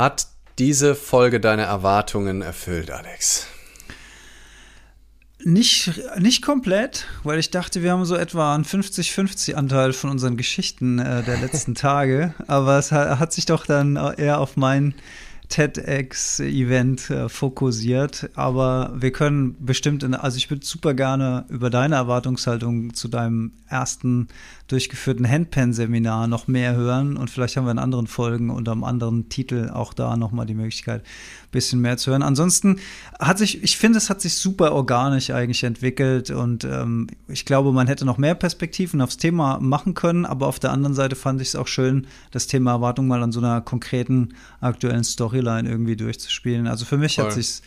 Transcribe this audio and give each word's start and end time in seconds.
Hat 0.00 0.28
diese 0.58 0.94
Folge 0.94 1.40
deine 1.40 1.64
Erwartungen 1.64 2.40
erfüllt, 2.40 2.90
Alex? 2.90 3.46
Nicht, 5.44 5.92
nicht 6.18 6.40
komplett, 6.40 7.04
weil 7.22 7.38
ich 7.38 7.50
dachte, 7.50 7.82
wir 7.82 7.92
haben 7.92 8.06
so 8.06 8.16
etwa 8.16 8.54
einen 8.54 8.64
50-50-Anteil 8.64 9.92
von 9.92 10.08
unseren 10.08 10.38
Geschichten 10.38 11.00
äh, 11.00 11.22
der 11.22 11.36
letzten 11.36 11.74
Tage. 11.74 12.32
Aber 12.46 12.78
es 12.78 12.92
hat, 12.92 13.18
hat, 13.18 13.34
sich 13.34 13.44
doch 13.44 13.66
dann 13.66 13.96
eher 13.96 14.40
auf 14.40 14.56
mein 14.56 14.94
TEDx-Event 15.50 17.10
äh, 17.10 17.28
fokussiert. 17.28 18.30
Aber 18.34 18.92
wir 18.96 19.12
können 19.12 19.56
bestimmt, 19.60 20.02
in, 20.02 20.14
also 20.14 20.38
ich 20.38 20.48
würde 20.48 20.64
super 20.64 20.94
gerne 20.94 21.44
über 21.48 21.68
deine 21.68 21.96
Erwartungshaltung 21.96 22.94
zu 22.94 23.08
deinem 23.08 23.52
ersten 23.68 24.28
durchgeführten 24.68 25.28
Handpan-Seminar 25.28 26.28
noch 26.28 26.46
mehr 26.46 26.74
hören 26.76 27.16
und 27.16 27.28
vielleicht 27.28 27.56
haben 27.56 27.64
wir 27.64 27.72
in 27.72 27.78
anderen 27.78 28.06
Folgen 28.06 28.50
unter 28.50 28.72
einem 28.72 28.84
anderen 28.84 29.28
Titel 29.28 29.70
auch 29.72 29.92
da 29.92 30.16
nochmal 30.16 30.46
die 30.46 30.54
Möglichkeit, 30.54 31.02
bisschen 31.50 31.80
mehr 31.80 31.96
zu 31.96 32.10
hören. 32.10 32.22
Ansonsten 32.22 32.78
hat 33.18 33.38
sich, 33.38 33.62
ich 33.62 33.76
finde, 33.76 33.98
es 33.98 34.10
hat 34.10 34.20
sich 34.20 34.34
super 34.34 34.72
organisch 34.72 35.30
eigentlich 35.30 35.64
entwickelt 35.64 36.30
und 36.30 36.64
ähm, 36.64 37.08
ich 37.28 37.44
glaube, 37.44 37.72
man 37.72 37.86
hätte 37.86 38.04
noch 38.04 38.18
mehr 38.18 38.34
Perspektiven 38.34 39.00
aufs 39.00 39.16
Thema 39.16 39.58
machen 39.60 39.94
können, 39.94 40.26
aber 40.26 40.46
auf 40.46 40.58
der 40.58 40.70
anderen 40.70 40.94
Seite 40.94 41.16
fand 41.16 41.40
ich 41.40 41.48
es 41.48 41.56
auch 41.56 41.66
schön, 41.66 42.06
das 42.30 42.46
Thema 42.46 42.72
Erwartung 42.72 43.08
mal 43.08 43.22
an 43.22 43.32
so 43.32 43.40
einer 43.40 43.60
konkreten 43.60 44.34
aktuellen 44.60 45.04
Storyline 45.04 45.68
irgendwie 45.68 45.96
durchzuspielen. 45.96 46.66
Also 46.66 46.84
für 46.84 46.98
mich 46.98 47.16
Voll. 47.16 47.26
hat 47.26 47.32
sich's 47.32 47.62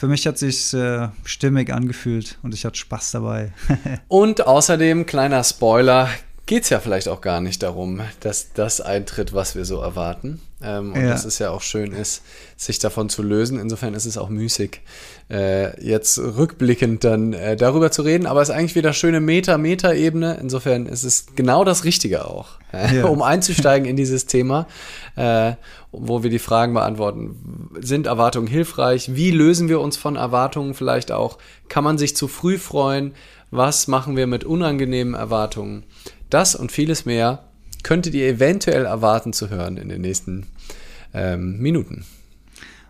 für 0.00 0.08
mich 0.08 0.26
hat 0.26 0.38
sich 0.38 0.72
äh, 0.72 1.08
stimmig 1.24 1.70
angefühlt 1.74 2.38
und 2.42 2.54
ich 2.54 2.64
hatte 2.64 2.78
Spaß 2.78 3.10
dabei. 3.10 3.52
und 4.08 4.46
außerdem 4.46 5.04
kleiner 5.04 5.44
Spoiler, 5.44 6.08
geht 6.46 6.64
es 6.64 6.70
ja 6.70 6.80
vielleicht 6.80 7.08
auch 7.08 7.20
gar 7.20 7.40
nicht 7.40 7.62
darum, 7.62 8.00
dass 8.20 8.52
das 8.52 8.80
eintritt, 8.80 9.32
was 9.32 9.54
wir 9.54 9.64
so 9.64 9.80
erwarten. 9.80 10.40
Ähm, 10.62 10.92
und 10.92 11.00
ja. 11.00 11.10
dass 11.10 11.24
es 11.24 11.38
ja 11.38 11.50
auch 11.50 11.62
schön 11.62 11.92
ist, 11.92 12.22
sich 12.56 12.78
davon 12.78 13.08
zu 13.08 13.22
lösen. 13.22 13.58
Insofern 13.58 13.94
ist 13.94 14.04
es 14.04 14.18
auch 14.18 14.28
müßig, 14.28 14.82
äh, 15.30 15.80
jetzt 15.82 16.18
rückblickend 16.18 17.02
dann 17.02 17.32
äh, 17.32 17.56
darüber 17.56 17.90
zu 17.90 18.02
reden. 18.02 18.26
Aber 18.26 18.42
es 18.42 18.50
ist 18.50 18.54
eigentlich 18.54 18.74
wieder 18.74 18.92
schöne 18.92 19.20
Meta-Meta-Ebene. 19.20 20.38
Insofern 20.40 20.86
ist 20.86 21.04
es 21.04 21.26
genau 21.34 21.64
das 21.64 21.84
Richtige 21.84 22.26
auch, 22.26 22.58
ja. 22.72 23.04
um 23.08 23.22
einzusteigen 23.22 23.88
in 23.88 23.96
dieses 23.96 24.26
Thema, 24.26 24.66
äh, 25.16 25.52
wo 25.92 26.22
wir 26.22 26.30
die 26.30 26.38
Fragen 26.38 26.74
beantworten. 26.74 27.70
Sind 27.80 28.06
Erwartungen 28.06 28.48
hilfreich? 28.48 29.14
Wie 29.14 29.30
lösen 29.30 29.68
wir 29.68 29.80
uns 29.80 29.96
von 29.96 30.16
Erwartungen 30.16 30.74
vielleicht 30.74 31.10
auch? 31.10 31.38
Kann 31.68 31.84
man 31.84 31.96
sich 31.96 32.16
zu 32.16 32.28
früh 32.28 32.58
freuen? 32.58 33.14
Was 33.50 33.88
machen 33.88 34.16
wir 34.16 34.26
mit 34.26 34.44
unangenehmen 34.44 35.14
Erwartungen? 35.14 35.84
Das 36.30 36.54
und 36.54 36.70
vieles 36.70 37.04
mehr 37.04 37.44
könntet 37.82 38.14
ihr 38.14 38.28
eventuell 38.28 38.86
erwarten 38.86 39.32
zu 39.32 39.50
hören 39.50 39.76
in 39.76 39.88
den 39.88 40.00
nächsten 40.00 40.46
ähm, 41.12 41.58
Minuten. 41.58 42.04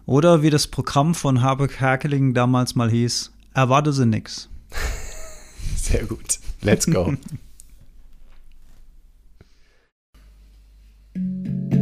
Oder 0.04 0.42
wie 0.42 0.50
das 0.50 0.66
Programm 0.66 1.14
von 1.14 1.40
Habeck 1.40 1.80
Herkeling 1.80 2.34
damals 2.34 2.74
mal 2.74 2.90
hieß, 2.90 3.32
erwarte 3.54 3.92
sie 3.92 4.06
nix. 4.06 4.48
Sehr 5.76 6.04
gut. 6.04 6.38
Let's 6.60 6.86
go. 6.86 7.14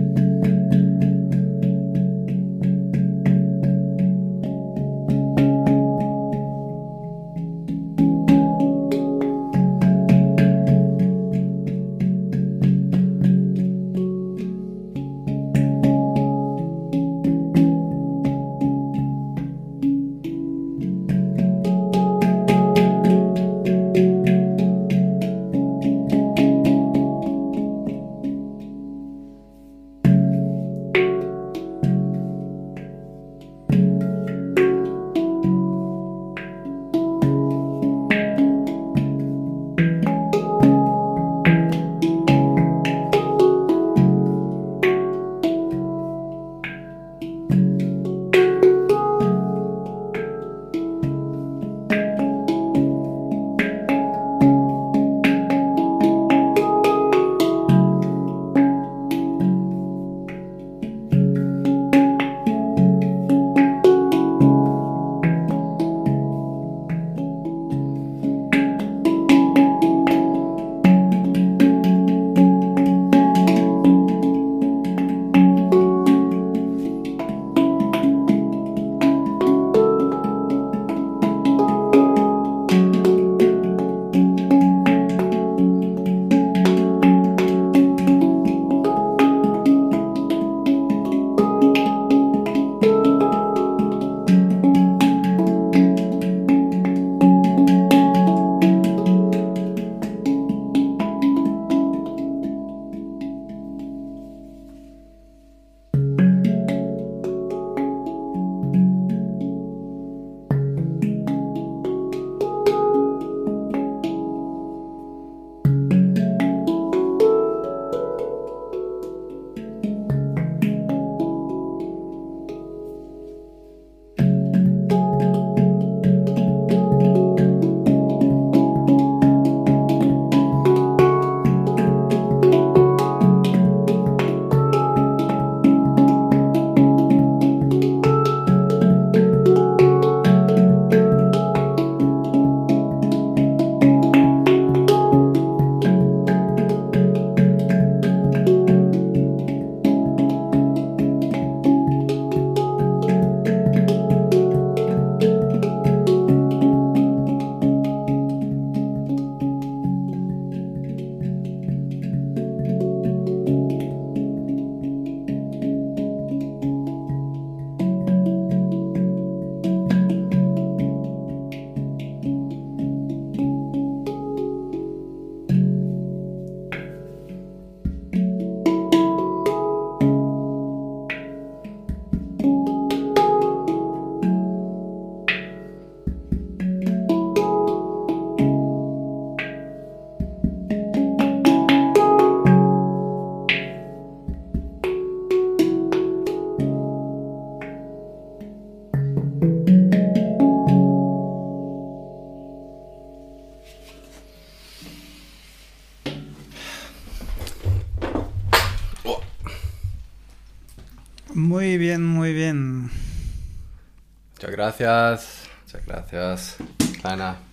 gracias. 214.78 215.48
Muchas 215.66 215.86
gracias. 215.86 216.56
Kleiner 217.00 217.48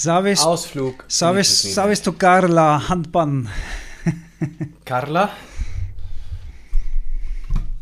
sabes, 0.00 0.40
Ausflug. 0.40 1.04
Sabes, 1.08 1.74
sabes 1.74 2.02
tocar 2.02 2.48
la 2.48 2.88
handpan. 2.88 3.48
Carla? 4.84 5.30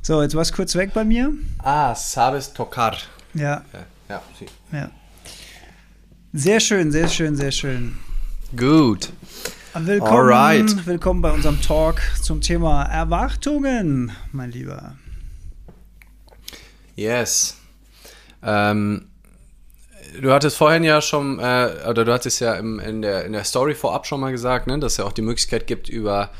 So, 0.03 0.23
jetzt 0.23 0.35
war 0.35 0.43
es 0.43 0.53
kurz 0.53 0.75
weg 0.75 0.93
bei 0.95 1.05
mir. 1.05 1.33
Ah, 1.59 1.95
sabes 1.95 2.53
tocar. 2.53 2.97
Ja. 3.35 3.63
Ja, 4.09 4.23
sí. 4.39 4.47
ja. 4.73 4.91
Sehr 6.33 6.61
schön, 6.61 6.91
sehr 6.91 7.09
schön, 7.09 7.37
sehr 7.37 7.53
schön. 7.53 7.99
Gut. 8.57 9.11
Willkommen, 9.75 10.13
Alright. 10.13 10.87
willkommen 10.87 11.23
bei 11.23 11.31
unserem 11.31 11.61
Talk 11.61 12.01
zum 12.21 12.41
Thema 12.41 12.85
Erwartungen, 12.85 14.11
mein 14.33 14.51
Lieber. 14.51 14.97
Yes. 16.97 17.58
Ähm, 18.43 19.09
du 20.21 20.33
hattest 20.33 20.57
vorhin 20.57 20.85
ja 20.85 21.01
schon, 21.01 21.39
äh, 21.39 21.71
oder 21.89 22.05
du 22.05 22.13
hattest 22.13 22.41
ja 22.41 22.55
im, 22.55 22.79
in, 22.79 23.03
der, 23.03 23.25
in 23.25 23.33
der 23.33 23.45
Story 23.45 23.75
vorab 23.75 24.07
schon 24.07 24.21
mal 24.21 24.33
gesagt, 24.33 24.67
ne, 24.67 24.79
dass 24.79 24.93
es 24.93 24.99
ja 24.99 25.05
auch 25.05 25.13
die 25.13 25.23
Möglichkeit 25.23 25.67
gibt, 25.67 25.89
über 25.89 26.31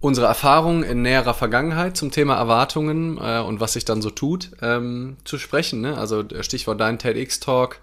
unsere 0.00 0.26
Erfahrungen 0.26 0.84
in 0.84 1.02
näherer 1.02 1.34
Vergangenheit 1.34 1.96
zum 1.96 2.10
Thema 2.10 2.36
Erwartungen 2.36 3.18
äh, 3.18 3.40
und 3.40 3.60
was 3.60 3.72
sich 3.72 3.84
dann 3.84 4.00
so 4.00 4.10
tut, 4.10 4.50
ähm, 4.62 5.16
zu 5.24 5.38
sprechen. 5.38 5.80
Ne? 5.80 5.98
Also 5.98 6.24
Stichwort 6.40 6.80
dein 6.80 6.98
TEDx-Talk 6.98 7.80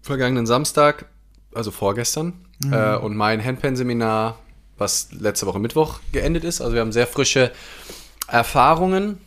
vergangenen 0.00 0.46
Samstag, 0.46 1.06
also 1.54 1.70
vorgestern, 1.70 2.32
mhm. 2.64 2.72
äh, 2.72 2.96
und 2.96 3.16
mein 3.16 3.44
Handpan-Seminar, 3.44 4.38
was 4.78 5.12
letzte 5.12 5.46
Woche 5.46 5.58
Mittwoch 5.58 6.00
geendet 6.12 6.44
ist. 6.44 6.60
Also 6.60 6.74
wir 6.74 6.80
haben 6.80 6.92
sehr 6.92 7.06
frische 7.06 7.52
Erfahrungen, 8.26 9.18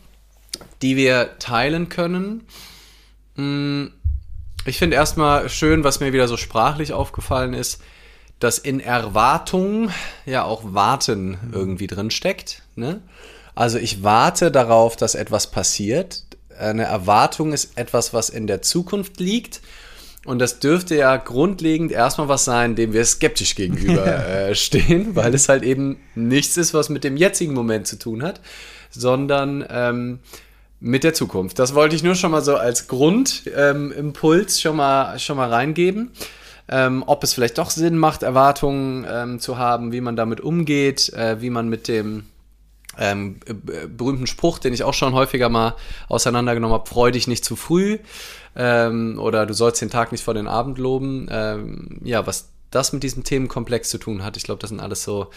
die 0.80 0.96
wir 0.96 1.38
teilen 1.38 1.88
können. 1.88 2.46
Hm, 3.42 3.90
ich 4.64 4.78
finde 4.78 4.94
erstmal 4.94 5.48
schön, 5.48 5.82
was 5.82 5.98
mir 5.98 6.12
wieder 6.12 6.28
so 6.28 6.36
sprachlich 6.36 6.92
aufgefallen 6.92 7.54
ist, 7.54 7.80
dass 8.38 8.58
in 8.58 8.78
Erwartung 8.78 9.90
ja 10.24 10.44
auch 10.44 10.62
Warten 10.64 11.38
irgendwie 11.52 11.88
drin 11.88 12.10
steckt. 12.12 12.62
Ne? 12.76 13.00
Also 13.56 13.78
ich 13.78 14.04
warte 14.04 14.52
darauf, 14.52 14.94
dass 14.96 15.16
etwas 15.16 15.50
passiert. 15.50 16.24
Eine 16.56 16.84
Erwartung 16.84 17.52
ist 17.52 17.76
etwas, 17.76 18.14
was 18.14 18.30
in 18.30 18.46
der 18.46 18.62
Zukunft 18.62 19.18
liegt. 19.18 19.60
Und 20.24 20.38
das 20.38 20.60
dürfte 20.60 20.94
ja 20.94 21.16
grundlegend 21.16 21.90
erstmal 21.90 22.28
was 22.28 22.44
sein, 22.44 22.76
dem 22.76 22.92
wir 22.92 23.04
skeptisch 23.04 23.56
gegenüber 23.56 24.06
äh, 24.28 24.54
stehen, 24.54 25.16
weil 25.16 25.34
es 25.34 25.48
halt 25.48 25.64
eben 25.64 25.98
nichts 26.14 26.56
ist, 26.56 26.74
was 26.74 26.88
mit 26.88 27.02
dem 27.02 27.16
jetzigen 27.16 27.54
Moment 27.54 27.88
zu 27.88 27.98
tun 27.98 28.22
hat, 28.22 28.40
sondern 28.90 29.64
ähm, 29.68 30.20
mit 30.82 31.04
der 31.04 31.14
Zukunft. 31.14 31.58
Das 31.58 31.74
wollte 31.74 31.94
ich 31.94 32.02
nur 32.02 32.16
schon 32.16 32.32
mal 32.32 32.42
so 32.42 32.56
als 32.56 32.88
Grundimpuls 32.88 34.56
ähm, 34.56 34.60
schon, 34.60 34.76
mal, 34.76 35.18
schon 35.18 35.36
mal 35.36 35.48
reingeben. 35.48 36.10
Ähm, 36.68 37.04
ob 37.06 37.22
es 37.24 37.34
vielleicht 37.34 37.58
doch 37.58 37.70
Sinn 37.70 37.96
macht, 37.96 38.22
Erwartungen 38.22 39.06
ähm, 39.08 39.38
zu 39.38 39.58
haben, 39.58 39.92
wie 39.92 40.00
man 40.00 40.16
damit 40.16 40.40
umgeht, 40.40 41.12
äh, 41.12 41.40
wie 41.40 41.50
man 41.50 41.68
mit 41.68 41.86
dem 41.88 42.24
ähm, 42.98 43.40
berühmten 43.88 44.26
Spruch, 44.26 44.58
den 44.58 44.72
ich 44.72 44.82
auch 44.84 44.94
schon 44.94 45.12
häufiger 45.14 45.48
mal 45.48 45.76
auseinandergenommen 46.08 46.74
habe, 46.74 46.88
freu 46.88 47.10
dich 47.10 47.26
nicht 47.26 47.44
zu 47.44 47.56
früh 47.56 47.98
ähm, 48.56 49.18
oder 49.18 49.46
du 49.46 49.54
sollst 49.54 49.80
den 49.80 49.90
Tag 49.90 50.12
nicht 50.12 50.24
vor 50.24 50.34
den 50.34 50.48
Abend 50.48 50.78
loben. 50.78 51.28
Ähm, 51.30 52.00
ja, 52.04 52.26
was 52.26 52.48
das 52.70 52.92
mit 52.92 53.02
diesem 53.02 53.24
Themenkomplex 53.24 53.88
zu 53.88 53.98
tun 53.98 54.24
hat, 54.24 54.36
ich 54.36 54.42
glaube, 54.42 54.60
das 54.60 54.70
sind 54.70 54.80
alles 54.80 55.04
so 55.04 55.28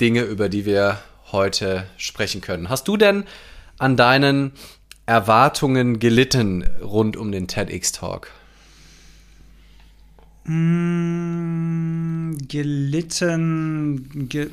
Dinge, 0.00 0.22
über 0.22 0.48
die 0.48 0.64
wir 0.66 0.98
heute 1.32 1.86
sprechen 1.96 2.40
können. 2.40 2.68
Hast 2.68 2.88
du 2.88 2.96
denn 2.96 3.24
an 3.78 3.96
deinen 3.96 4.52
Erwartungen 5.06 5.98
gelitten 5.98 6.64
rund 6.82 7.16
um 7.16 7.32
den 7.32 7.48
TEDx-Talk? 7.48 8.30
Mm, 10.44 12.36
gelitten, 12.48 14.28
ge, 14.28 14.48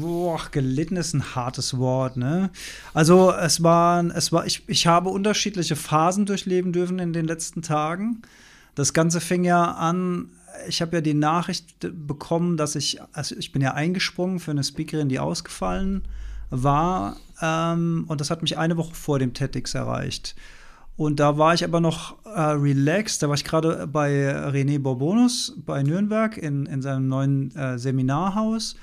boah, 0.00 0.40
gelitten 0.50 0.96
ist 0.96 1.14
ein 1.14 1.34
hartes 1.34 1.78
Wort, 1.78 2.16
ne? 2.16 2.50
Also 2.92 3.32
es 3.32 3.62
war, 3.62 4.04
es 4.16 4.32
war, 4.32 4.46
ich, 4.46 4.62
ich 4.66 4.86
habe 4.86 5.10
unterschiedliche 5.10 5.76
Phasen 5.76 6.26
durchleben 6.26 6.72
dürfen 6.72 6.98
in 6.98 7.12
den 7.12 7.26
letzten 7.26 7.62
Tagen. 7.62 8.22
Das 8.74 8.92
Ganze 8.92 9.20
fing 9.20 9.44
ja 9.44 9.64
an, 9.72 10.30
ich 10.68 10.82
habe 10.82 10.96
ja 10.96 11.00
die 11.00 11.14
Nachricht 11.14 11.86
bekommen, 12.06 12.56
dass 12.56 12.74
ich, 12.74 12.98
also 13.12 13.36
ich 13.36 13.52
bin 13.52 13.62
ja 13.62 13.74
eingesprungen 13.74 14.40
für 14.40 14.50
eine 14.50 14.64
Speakerin, 14.64 15.08
die 15.08 15.18
ausgefallen 15.18 16.02
war 16.50 17.16
ähm, 17.40 18.04
und 18.08 18.20
das 18.20 18.30
hat 18.30 18.42
mich 18.42 18.58
eine 18.58 18.76
Woche 18.76 18.94
vor 18.94 19.18
dem 19.18 19.34
TEDx 19.34 19.74
erreicht. 19.74 20.34
Und 20.96 21.18
da 21.18 21.38
war 21.38 21.54
ich 21.54 21.64
aber 21.64 21.80
noch 21.80 22.24
äh, 22.24 22.40
relaxed. 22.40 23.22
Da 23.22 23.28
war 23.28 23.34
ich 23.34 23.44
gerade 23.44 23.86
bei 23.86 24.48
René 24.50 24.78
Bourbonus 24.78 25.54
bei 25.66 25.82
Nürnberg 25.82 26.36
in, 26.36 26.66
in 26.66 26.82
seinem 26.82 27.08
neuen 27.08 27.54
äh, 27.56 27.78
Seminarhaus 27.78 28.76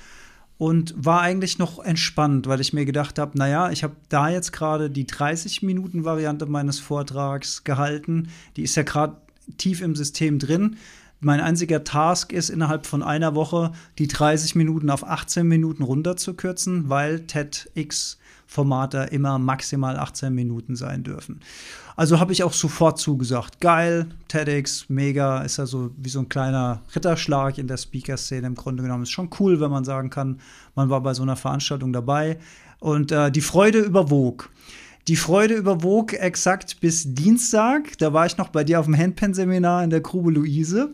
und 0.57 0.93
war 0.95 1.21
eigentlich 1.21 1.57
noch 1.57 1.79
entspannt, 1.79 2.47
weil 2.47 2.61
ich 2.61 2.73
mir 2.73 2.85
gedacht 2.85 3.17
habe, 3.17 3.37
naja, 3.37 3.71
ich 3.71 3.83
habe 3.83 3.95
da 4.09 4.29
jetzt 4.29 4.51
gerade 4.51 4.91
die 4.91 5.05
30-Minuten-Variante 5.05 6.45
meines 6.45 6.79
Vortrags 6.79 7.63
gehalten. 7.63 8.27
Die 8.57 8.63
ist 8.63 8.75
ja 8.75 8.83
gerade 8.83 9.17
tief 9.57 9.81
im 9.81 9.95
System 9.95 10.37
drin. 10.37 10.75
Mein 11.19 11.39
einziger 11.39 11.83
Task 11.83 12.31
ist, 12.31 12.49
innerhalb 12.49 12.85
von 12.85 13.01
einer 13.01 13.35
Woche 13.35 13.71
die 13.97 14.07
30 14.07 14.55
Minuten 14.55 14.89
auf 14.89 15.03
18 15.03 15.47
Minuten 15.47 15.81
runterzukürzen, 15.81 16.89
weil 16.89 17.21
TEDx 17.21 18.19
Formate 18.51 19.07
immer 19.11 19.39
maximal 19.39 19.97
18 19.97 20.35
Minuten 20.35 20.75
sein 20.75 21.03
dürfen. 21.03 21.39
Also 21.95 22.19
habe 22.19 22.33
ich 22.33 22.43
auch 22.43 22.51
sofort 22.51 22.99
zugesagt. 22.99 23.61
Geil, 23.61 24.07
TEDx, 24.27 24.89
mega, 24.89 25.39
ist 25.43 25.55
ja 25.55 25.65
so 25.65 25.91
wie 25.95 26.09
so 26.09 26.19
ein 26.19 26.27
kleiner 26.27 26.81
Ritterschlag 26.93 27.57
in 27.57 27.67
der 27.67 27.77
Speaker-Szene 27.77 28.45
im 28.47 28.55
Grunde 28.55 28.83
genommen. 28.83 29.03
Ist 29.03 29.11
schon 29.11 29.29
cool, 29.39 29.61
wenn 29.61 29.71
man 29.71 29.85
sagen 29.85 30.09
kann, 30.09 30.41
man 30.75 30.89
war 30.89 30.99
bei 30.99 31.13
so 31.13 31.23
einer 31.23 31.37
Veranstaltung 31.37 31.93
dabei. 31.93 32.39
Und 32.79 33.13
äh, 33.13 33.31
die 33.31 33.39
Freude 33.39 33.79
überwog. 33.79 34.49
Die 35.07 35.15
Freude 35.15 35.53
überwog 35.53 36.11
exakt 36.11 36.81
bis 36.81 37.05
Dienstag. 37.15 37.97
Da 37.99 38.11
war 38.11 38.25
ich 38.25 38.37
noch 38.37 38.49
bei 38.49 38.65
dir 38.65 38.81
auf 38.81 38.85
dem 38.85 38.97
Handpan-Seminar 38.97 39.81
in 39.85 39.91
der 39.91 40.01
Grube 40.01 40.29
Luise. 40.29 40.93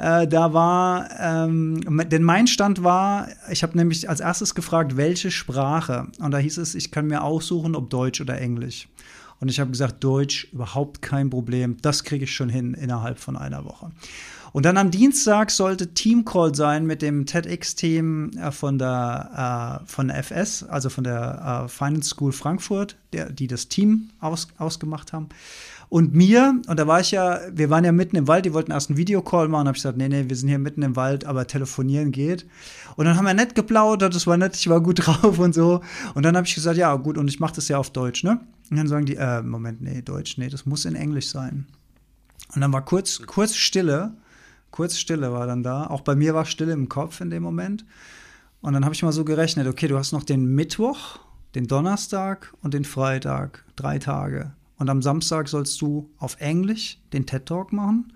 Äh, 0.00 0.26
da 0.26 0.54
war, 0.54 1.10
ähm, 1.20 1.80
denn 2.08 2.22
mein 2.22 2.46
Stand 2.46 2.82
war, 2.82 3.28
ich 3.50 3.62
habe 3.62 3.76
nämlich 3.76 4.08
als 4.08 4.20
erstes 4.20 4.54
gefragt, 4.54 4.96
welche 4.96 5.30
Sprache. 5.30 6.06
Und 6.20 6.30
da 6.30 6.38
hieß 6.38 6.56
es, 6.56 6.74
ich 6.74 6.90
kann 6.90 7.06
mir 7.06 7.22
aussuchen, 7.22 7.76
ob 7.76 7.90
Deutsch 7.90 8.20
oder 8.22 8.40
Englisch. 8.40 8.88
Und 9.40 9.50
ich 9.50 9.60
habe 9.60 9.70
gesagt, 9.70 10.02
Deutsch, 10.02 10.48
überhaupt 10.52 11.02
kein 11.02 11.28
Problem. 11.28 11.76
Das 11.82 12.02
kriege 12.04 12.24
ich 12.24 12.34
schon 12.34 12.48
hin 12.48 12.72
innerhalb 12.72 13.18
von 13.18 13.36
einer 13.36 13.66
Woche. 13.66 13.90
Und 14.52 14.64
dann 14.64 14.78
am 14.78 14.90
Dienstag 14.90 15.50
sollte 15.50 15.92
Teamcall 15.92 16.54
sein 16.54 16.86
mit 16.86 17.02
dem 17.02 17.26
TEDx-Team 17.26 18.30
äh, 18.38 18.50
von, 18.52 18.78
der, 18.78 19.82
äh, 19.82 19.86
von 19.86 20.08
FS, 20.08 20.62
also 20.62 20.88
von 20.88 21.04
der 21.04 21.64
äh, 21.66 21.68
Finance 21.68 22.08
School 22.08 22.32
Frankfurt, 22.32 22.96
der, 23.12 23.30
die 23.30 23.48
das 23.48 23.68
Team 23.68 24.08
aus, 24.20 24.48
ausgemacht 24.56 25.12
haben 25.12 25.28
und 25.90 26.14
mir, 26.14 26.62
und 26.68 26.78
da 26.78 26.86
war 26.86 27.00
ich 27.00 27.10
ja, 27.10 27.40
wir 27.52 27.68
waren 27.68 27.84
ja 27.84 27.90
mitten 27.90 28.14
im 28.14 28.28
Wald, 28.28 28.44
die 28.44 28.54
wollten 28.54 28.70
erst 28.70 28.90
einen 28.90 28.96
Videocall 28.96 29.48
machen, 29.48 29.66
habe 29.66 29.76
ich 29.76 29.82
gesagt, 29.82 29.98
nee, 29.98 30.08
nee, 30.08 30.28
wir 30.28 30.36
sind 30.36 30.48
hier 30.48 30.60
mitten 30.60 30.82
im 30.82 30.94
Wald, 30.94 31.24
aber 31.24 31.48
telefonieren 31.48 32.12
geht. 32.12 32.46
Und 32.94 33.06
dann 33.06 33.16
haben 33.16 33.24
wir 33.24 33.34
nett 33.34 33.56
geplaudert, 33.56 34.14
das 34.14 34.24
war 34.28 34.36
nett, 34.36 34.54
ich 34.54 34.68
war 34.68 34.80
gut 34.80 35.00
drauf 35.04 35.40
und 35.40 35.52
so. 35.52 35.80
Und 36.14 36.22
dann 36.22 36.36
habe 36.36 36.46
ich 36.46 36.54
gesagt, 36.54 36.76
ja, 36.76 36.94
gut, 36.94 37.18
und 37.18 37.26
ich 37.26 37.40
mache 37.40 37.56
das 37.56 37.66
ja 37.66 37.76
auf 37.76 37.90
Deutsch, 37.90 38.22
ne? 38.22 38.40
Und 38.70 38.76
dann 38.76 38.86
sagen 38.86 39.04
die, 39.04 39.16
äh, 39.16 39.42
Moment, 39.42 39.82
nee, 39.82 40.00
Deutsch, 40.00 40.38
nee, 40.38 40.48
das 40.48 40.64
muss 40.64 40.84
in 40.84 40.94
Englisch 40.94 41.28
sein. 41.28 41.66
Und 42.54 42.60
dann 42.60 42.72
war 42.72 42.84
kurz, 42.84 43.22
kurz 43.26 43.56
Stille, 43.56 44.14
kurz 44.70 44.96
Stille 44.96 45.32
war 45.32 45.48
dann 45.48 45.64
da. 45.64 45.88
Auch 45.88 46.02
bei 46.02 46.14
mir 46.14 46.34
war 46.34 46.44
Stille 46.44 46.72
im 46.72 46.88
Kopf 46.88 47.20
in 47.20 47.30
dem 47.30 47.42
Moment. 47.42 47.84
Und 48.60 48.74
dann 48.74 48.84
habe 48.84 48.94
ich 48.94 49.02
mal 49.02 49.10
so 49.10 49.24
gerechnet, 49.24 49.66
okay, 49.66 49.88
du 49.88 49.98
hast 49.98 50.12
noch 50.12 50.22
den 50.22 50.54
Mittwoch, 50.54 51.18
den 51.56 51.66
Donnerstag 51.66 52.54
und 52.62 52.74
den 52.74 52.84
Freitag, 52.84 53.64
drei 53.74 53.98
Tage. 53.98 54.52
Und 54.80 54.88
am 54.88 55.02
Samstag 55.02 55.46
sollst 55.46 55.78
du 55.82 56.10
auf 56.16 56.40
Englisch 56.40 56.98
den 57.12 57.26
TED 57.26 57.44
Talk 57.44 57.70
machen. 57.70 58.14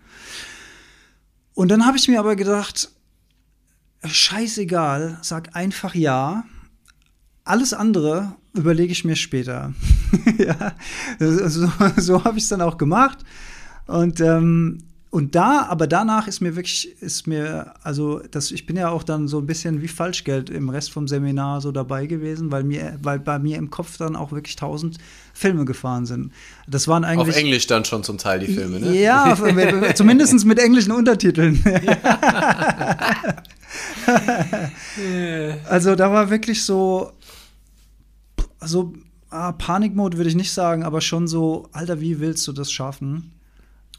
Und 1.52 1.68
dann 1.68 1.84
habe 1.84 1.98
ich 1.98 2.08
mir 2.08 2.18
aber 2.18 2.36
gedacht, 2.36 2.90
scheißegal, 4.02 5.18
sag 5.20 5.54
einfach 5.54 5.94
ja. 5.94 6.44
Alles 7.44 7.74
andere 7.74 8.36
überlege 8.54 8.92
ich 8.92 9.04
mir 9.04 9.14
später. 9.14 9.74
ja, 10.38 10.72
so, 11.18 11.70
so 11.98 12.24
habe 12.24 12.38
ich 12.38 12.44
es 12.44 12.48
dann 12.48 12.62
auch 12.62 12.78
gemacht. 12.78 13.18
Und 13.86 14.22
ähm, 14.22 14.84
und 15.14 15.36
da, 15.36 15.66
aber 15.68 15.86
danach 15.86 16.26
ist 16.26 16.40
mir 16.40 16.56
wirklich, 16.56 17.00
ist 17.00 17.28
mir, 17.28 17.72
also 17.84 18.20
das, 18.32 18.50
ich 18.50 18.66
bin 18.66 18.74
ja 18.74 18.88
auch 18.88 19.04
dann 19.04 19.28
so 19.28 19.38
ein 19.38 19.46
bisschen 19.46 19.80
wie 19.80 19.86
Falschgeld 19.86 20.50
im 20.50 20.70
Rest 20.70 20.90
vom 20.90 21.06
Seminar 21.06 21.60
so 21.60 21.70
dabei 21.70 22.06
gewesen, 22.06 22.50
weil 22.50 22.64
mir, 22.64 22.98
weil 23.00 23.20
bei 23.20 23.38
mir 23.38 23.58
im 23.58 23.70
Kopf 23.70 23.96
dann 23.96 24.16
auch 24.16 24.32
wirklich 24.32 24.56
tausend 24.56 24.98
Filme 25.32 25.66
gefahren 25.66 26.04
sind. 26.04 26.32
Das 26.66 26.88
waren 26.88 27.04
eigentlich. 27.04 27.28
Auf 27.28 27.36
Englisch 27.36 27.68
dann 27.68 27.84
schon 27.84 28.02
zum 28.02 28.18
Teil 28.18 28.40
die 28.40 28.52
Filme, 28.52 28.80
ne? 28.80 29.00
Ja, 29.00 29.36
zumindest 29.94 30.44
mit 30.44 30.58
englischen 30.58 30.90
Untertiteln. 30.90 31.62
also 35.68 35.94
da 35.94 36.10
war 36.10 36.28
wirklich 36.28 36.64
so, 36.64 37.12
so 38.60 38.92
ah, 39.30 39.52
Panikmode 39.52 40.16
würde 40.16 40.30
ich 40.30 40.34
nicht 40.34 40.50
sagen, 40.50 40.82
aber 40.82 41.00
schon 41.00 41.28
so, 41.28 41.68
Alter, 41.70 42.00
wie 42.00 42.18
willst 42.18 42.48
du 42.48 42.52
das 42.52 42.72
schaffen? 42.72 43.30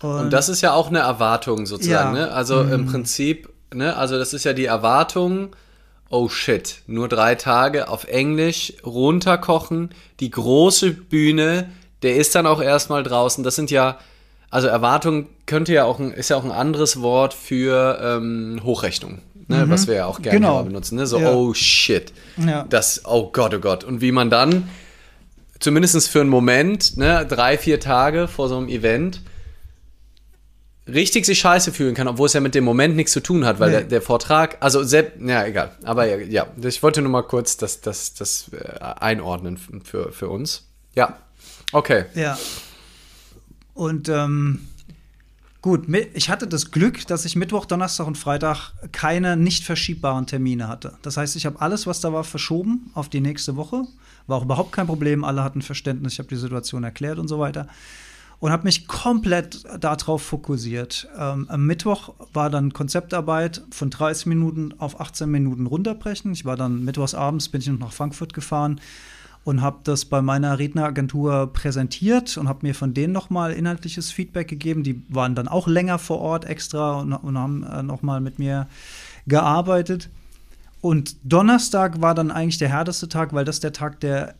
Und, 0.01 0.09
und 0.09 0.33
das 0.33 0.49
ist 0.49 0.61
ja 0.61 0.73
auch 0.73 0.89
eine 0.89 0.99
Erwartung 0.99 1.65
sozusagen, 1.65 2.15
ja. 2.15 2.25
ne? 2.25 2.31
Also 2.31 2.63
mhm. 2.63 2.73
im 2.73 2.85
Prinzip, 2.85 3.49
ne, 3.73 3.95
also 3.95 4.17
das 4.17 4.33
ist 4.33 4.43
ja 4.43 4.53
die 4.53 4.65
Erwartung, 4.65 5.55
oh 6.09 6.29
shit, 6.29 6.81
nur 6.87 7.07
drei 7.07 7.35
Tage 7.35 7.87
auf 7.89 8.05
Englisch 8.05 8.73
runterkochen, 8.85 9.89
die 10.19 10.29
große 10.29 10.91
Bühne, 10.91 11.69
der 12.03 12.15
ist 12.17 12.35
dann 12.35 12.45
auch 12.45 12.61
erstmal 12.61 13.03
draußen. 13.03 13.43
Das 13.43 13.55
sind 13.55 13.71
ja, 13.71 13.97
also 14.49 14.67
Erwartung 14.67 15.27
könnte 15.45 15.73
ja 15.73 15.85
auch 15.85 15.99
ein, 15.99 16.11
ist 16.11 16.29
ja 16.29 16.37
auch 16.37 16.45
ein 16.45 16.51
anderes 16.51 17.01
Wort 17.01 17.33
für 17.33 17.99
ähm, 18.01 18.61
Hochrechnung. 18.63 19.21
Ne, 19.47 19.65
mhm. 19.65 19.69
was 19.69 19.85
wir 19.85 19.93
ja 19.93 20.05
auch 20.07 20.23
gerne 20.23 20.39
genau. 20.39 20.63
benutzen, 20.63 20.95
ne? 20.95 21.05
so 21.05 21.19
ja. 21.19 21.31
oh 21.31 21.53
shit, 21.53 22.11
ja. 22.37 22.65
das, 22.67 23.03
oh 23.05 23.29
Gott, 23.31 23.53
oh 23.53 23.59
Gott. 23.59 23.83
Und 23.83 24.01
wie 24.01 24.11
man 24.11 24.31
dann, 24.31 24.69
zumindest 25.59 26.09
für 26.09 26.21
einen 26.21 26.31
Moment, 26.31 26.97
ne, 26.97 27.27
drei, 27.29 27.55
vier 27.59 27.79
Tage 27.79 28.27
vor 28.27 28.49
so 28.49 28.57
einem 28.57 28.69
Event, 28.69 29.21
richtig 30.87 31.25
sich 31.25 31.39
scheiße 31.39 31.71
fühlen 31.71 31.95
kann, 31.95 32.07
obwohl 32.07 32.27
es 32.27 32.33
ja 32.33 32.41
mit 32.41 32.55
dem 32.55 32.63
Moment 32.63 32.95
nichts 32.95 33.11
zu 33.11 33.19
tun 33.19 33.45
hat, 33.45 33.59
weil 33.59 33.69
nee. 33.69 33.77
der, 33.77 33.83
der, 33.85 34.01
Vortrag, 34.01 34.57
also 34.59 34.83
selbst, 34.83 35.19
ja, 35.21 35.45
egal. 35.45 35.71
Aber 35.83 36.05
ja, 36.05 36.47
ich 36.61 36.83
wollte 36.83 37.01
nur 37.01 37.11
mal 37.11 37.23
kurz 37.23 37.57
das, 37.57 37.81
das, 37.81 38.13
das 38.13 38.51
äh, 38.53 38.79
einordnen 38.79 39.57
für, 39.83 40.11
für 40.11 40.29
uns. 40.29 40.67
Ja, 40.93 41.17
okay. 41.71 42.05
Ja. 42.13 42.37
Und 43.73 44.09
ähm, 44.09 44.67
gut, 45.61 45.87
ich 46.13 46.29
hatte 46.29 46.47
das 46.47 46.71
Glück, 46.71 47.05
dass 47.07 47.25
ich 47.25 47.35
Mittwoch, 47.35 47.65
Donnerstag 47.65 48.05
und 48.05 48.17
Freitag 48.17 48.71
keine 48.91 49.35
nicht 49.35 49.63
verschiebbaren 49.63 50.27
Termine 50.27 50.67
hatte. 50.67 50.97
Das 51.01 51.17
heißt, 51.17 51.35
ich 51.35 51.45
habe 51.45 51.59
alles, 51.61 51.87
was 51.87 51.99
da 51.99 52.13
war, 52.13 52.23
verschoben 52.23 52.91
auf 52.93 53.09
die 53.09 53.21
nächste 53.21 53.55
Woche. 53.55 53.83
War 54.27 54.37
auch 54.37 54.43
überhaupt 54.43 54.71
kein 54.71 54.87
Problem. 54.87 55.23
Alle 55.23 55.43
hatten 55.43 55.61
Verständnis. 55.61 56.13
Ich 56.13 56.19
habe 56.19 56.29
die 56.29 56.35
Situation 56.35 56.83
erklärt 56.83 57.17
und 57.17 57.27
so 57.27 57.39
weiter 57.39 57.67
und 58.39 58.51
habe 58.51 58.63
mich 58.63 58.87
komplett 58.87 59.63
darauf 59.79 60.21
fokussiert. 60.21 61.07
Ähm, 61.17 61.47
am 61.49 61.65
Mittwoch 61.65 62.13
war 62.33 62.49
dann 62.49 62.73
Konzeptarbeit 62.73 63.63
von 63.71 63.89
30 63.89 64.27
Minuten 64.27 64.73
auf 64.77 64.99
18 64.99 65.29
Minuten 65.29 65.67
runterbrechen. 65.67 66.33
Ich 66.33 66.45
war 66.45 66.57
dann 66.57 66.83
mittwochs 66.83 67.13
abends, 67.13 67.49
bin 67.49 67.61
ich 67.61 67.67
noch 67.67 67.79
nach 67.79 67.93
Frankfurt 67.93 68.33
gefahren 68.33 68.81
und 69.45 69.61
habe 69.61 69.79
das 69.83 70.05
bei 70.05 70.21
meiner 70.21 70.57
Redneragentur 70.57 71.53
präsentiert 71.53 72.35
und 72.37 72.49
habe 72.49 72.59
mir 72.63 72.73
von 72.73 72.93
denen 72.93 73.13
nochmal 73.13 73.53
inhaltliches 73.53 74.11
Feedback 74.11 74.47
gegeben. 74.47 74.83
Die 74.83 75.03
waren 75.07 75.35
dann 75.35 75.47
auch 75.47 75.67
länger 75.67 75.99
vor 75.99 76.19
Ort 76.19 76.45
extra 76.45 76.99
und, 76.99 77.13
und 77.13 77.37
haben 77.37 77.63
äh, 77.63 77.83
nochmal 77.83 78.21
mit 78.21 78.39
mir 78.39 78.67
gearbeitet. 79.27 80.09
Und 80.81 81.15
Donnerstag 81.23 82.01
war 82.01 82.15
dann 82.15 82.31
eigentlich 82.31 82.57
der 82.57 82.69
härteste 82.69 83.07
Tag, 83.07 83.33
weil 83.33 83.45
das 83.45 83.59
der 83.59 83.71
Tag 83.71 83.99
der 84.01 84.35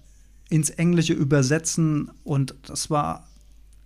ins 0.49 0.69
Englische 0.69 1.13
übersetzen 1.13 2.11
und 2.23 2.55
das 2.67 2.89
war 2.89 3.27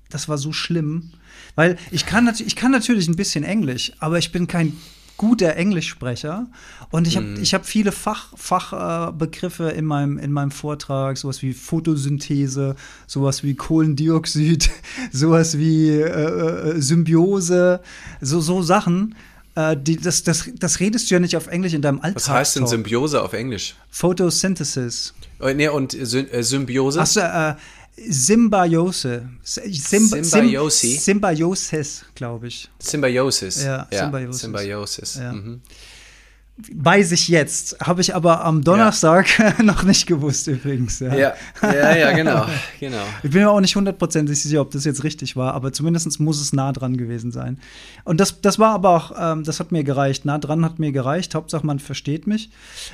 das 0.09 0.29
war 0.29 0.37
so 0.37 0.51
schlimm. 0.51 1.11
Weil 1.55 1.77
ich 1.91 2.05
kann, 2.05 2.31
ich 2.37 2.55
kann 2.55 2.71
natürlich 2.71 3.07
ein 3.07 3.15
bisschen 3.15 3.43
Englisch, 3.43 3.91
aber 3.99 4.17
ich 4.17 4.31
bin 4.31 4.47
kein 4.47 4.77
guter 5.19 5.55
Englischsprecher. 5.57 6.47
Und 6.91 7.05
ich 7.05 7.17
habe 7.17 7.25
mm. 7.27 7.43
hab 7.43 7.65
viele 7.65 7.91
Fach, 7.91 8.33
Fachbegriffe 8.35 9.73
äh, 9.73 9.77
in, 9.77 9.85
meinem, 9.85 10.17
in 10.17 10.31
meinem 10.31 10.49
Vortrag, 10.49 11.17
sowas 11.17 11.43
wie 11.43 11.53
Photosynthese, 11.53 12.75
sowas 13.05 13.43
wie 13.43 13.53
Kohlendioxid, 13.53 14.71
sowas 15.11 15.57
wie 15.57 15.89
äh, 15.89 16.77
äh, 16.77 16.81
Symbiose, 16.81 17.81
so, 18.21 18.39
so 18.39 18.61
Sachen. 18.61 19.13
Äh, 19.55 19.75
die, 19.75 19.97
das, 19.97 20.23
das, 20.23 20.49
das 20.57 20.79
redest 20.79 21.11
du 21.11 21.15
ja 21.15 21.19
nicht 21.19 21.35
auf 21.35 21.47
Englisch 21.47 21.73
in 21.73 21.81
deinem 21.81 21.99
Alltag. 21.99 22.15
Was 22.15 22.29
heißt 22.29 22.55
denn 22.55 22.67
Symbiose 22.67 23.21
auf 23.21 23.33
Englisch? 23.33 23.75
Photosynthesis. 23.91 25.13
Oh, 25.41 25.49
nee, 25.53 25.67
und 25.67 25.97
Symbiose? 25.99 27.01
Achso, 27.01 27.19
äh, 27.19 27.55
Symbiose. 28.09 29.27
Symb 29.43 30.23
Symbiosis. 30.25 31.03
Symbiosis, 31.05 32.05
glaube 32.15 32.47
ich. 32.47 32.69
Symbiosis. 32.79 33.63
Ja, 33.63 33.87
ja. 33.91 34.03
Symbiosis. 34.03 34.41
Symbiosis. 34.41 35.15
Ja. 35.15 35.33
Mhm 35.33 35.61
weiß 36.73 37.11
ich 37.11 37.27
jetzt. 37.27 37.77
Habe 37.81 38.01
ich 38.01 38.15
aber 38.15 38.43
am 38.43 38.63
Donnerstag 38.63 39.39
ja. 39.39 39.53
noch 39.63 39.83
nicht 39.83 40.05
gewusst 40.05 40.47
übrigens. 40.47 40.99
Ja, 40.99 41.13
ja, 41.15 41.33
ja, 41.61 41.95
ja 41.95 42.11
genau, 42.15 42.45
genau. 42.79 43.03
Ich 43.23 43.31
bin 43.31 43.41
mir 43.41 43.49
auch 43.49 43.61
nicht 43.61 43.75
hundertprozentig 43.75 44.41
sicher, 44.41 44.61
ob 44.61 44.71
das 44.71 44.85
jetzt 44.85 45.03
richtig 45.03 45.35
war, 45.35 45.53
aber 45.53 45.71
zumindest 45.71 46.19
muss 46.19 46.41
es 46.41 46.53
nah 46.53 46.71
dran 46.71 46.97
gewesen 46.97 47.31
sein. 47.31 47.59
Und 48.03 48.19
das, 48.19 48.41
das 48.41 48.59
war 48.59 48.73
aber 48.73 48.89
auch, 48.89 49.11
ähm, 49.17 49.43
das 49.43 49.59
hat 49.59 49.71
mir 49.71 49.83
gereicht. 49.83 50.25
Nah 50.25 50.37
dran 50.37 50.65
hat 50.65 50.79
mir 50.79 50.91
gereicht. 50.91 51.35
Hauptsache, 51.35 51.65
man 51.65 51.79
versteht 51.79 52.27
mich. 52.27 52.49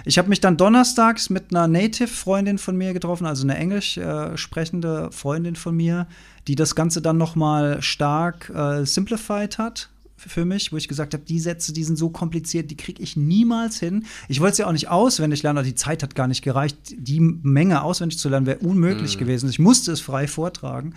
Ich 0.05 0.17
habe 0.17 0.29
mich 0.29 0.41
dann 0.41 0.57
donnerstags 0.57 1.29
mit 1.29 1.45
einer 1.51 1.67
Native-Freundin 1.67 2.57
von 2.57 2.75
mir 2.75 2.93
getroffen, 2.93 3.25
also 3.25 3.43
eine 3.43 3.57
englisch 3.57 3.97
äh, 3.97 4.37
sprechende 4.37 5.09
Freundin 5.11 5.55
von 5.55 5.75
mir, 5.75 6.07
die 6.47 6.55
das 6.55 6.75
Ganze 6.75 7.01
dann 7.01 7.17
noch 7.17 7.35
mal 7.35 7.81
stark 7.81 8.51
äh, 8.55 8.85
simplified 8.85 9.57
hat 9.57 9.89
für 10.17 10.45
mich, 10.45 10.71
wo 10.71 10.77
ich 10.77 10.87
gesagt 10.87 11.13
habe, 11.13 11.23
die 11.23 11.39
Sätze, 11.39 11.73
die 11.73 11.83
sind 11.83 11.97
so 11.97 12.09
kompliziert, 12.09 12.71
die 12.71 12.77
kriege 12.77 13.03
ich 13.03 13.15
niemals 13.15 13.79
hin. 13.79 14.05
Ich 14.27 14.39
wollte 14.39 14.53
es 14.53 14.57
ja 14.59 14.67
auch 14.67 14.71
nicht 14.71 14.87
auswendig 14.87 15.43
lernen, 15.43 15.63
die 15.63 15.75
Zeit 15.75 16.03
hat 16.03 16.15
gar 16.15 16.27
nicht 16.27 16.41
gereicht. 16.41 16.77
Die 16.97 17.19
Menge 17.19 17.81
auswendig 17.81 18.17
zu 18.17 18.29
lernen 18.29 18.45
wäre 18.45 18.59
unmöglich 18.59 19.15
mhm. 19.15 19.19
gewesen. 19.19 19.49
Ich 19.49 19.59
musste 19.59 19.91
es 19.91 20.01
frei 20.01 20.27
vortragen. 20.27 20.95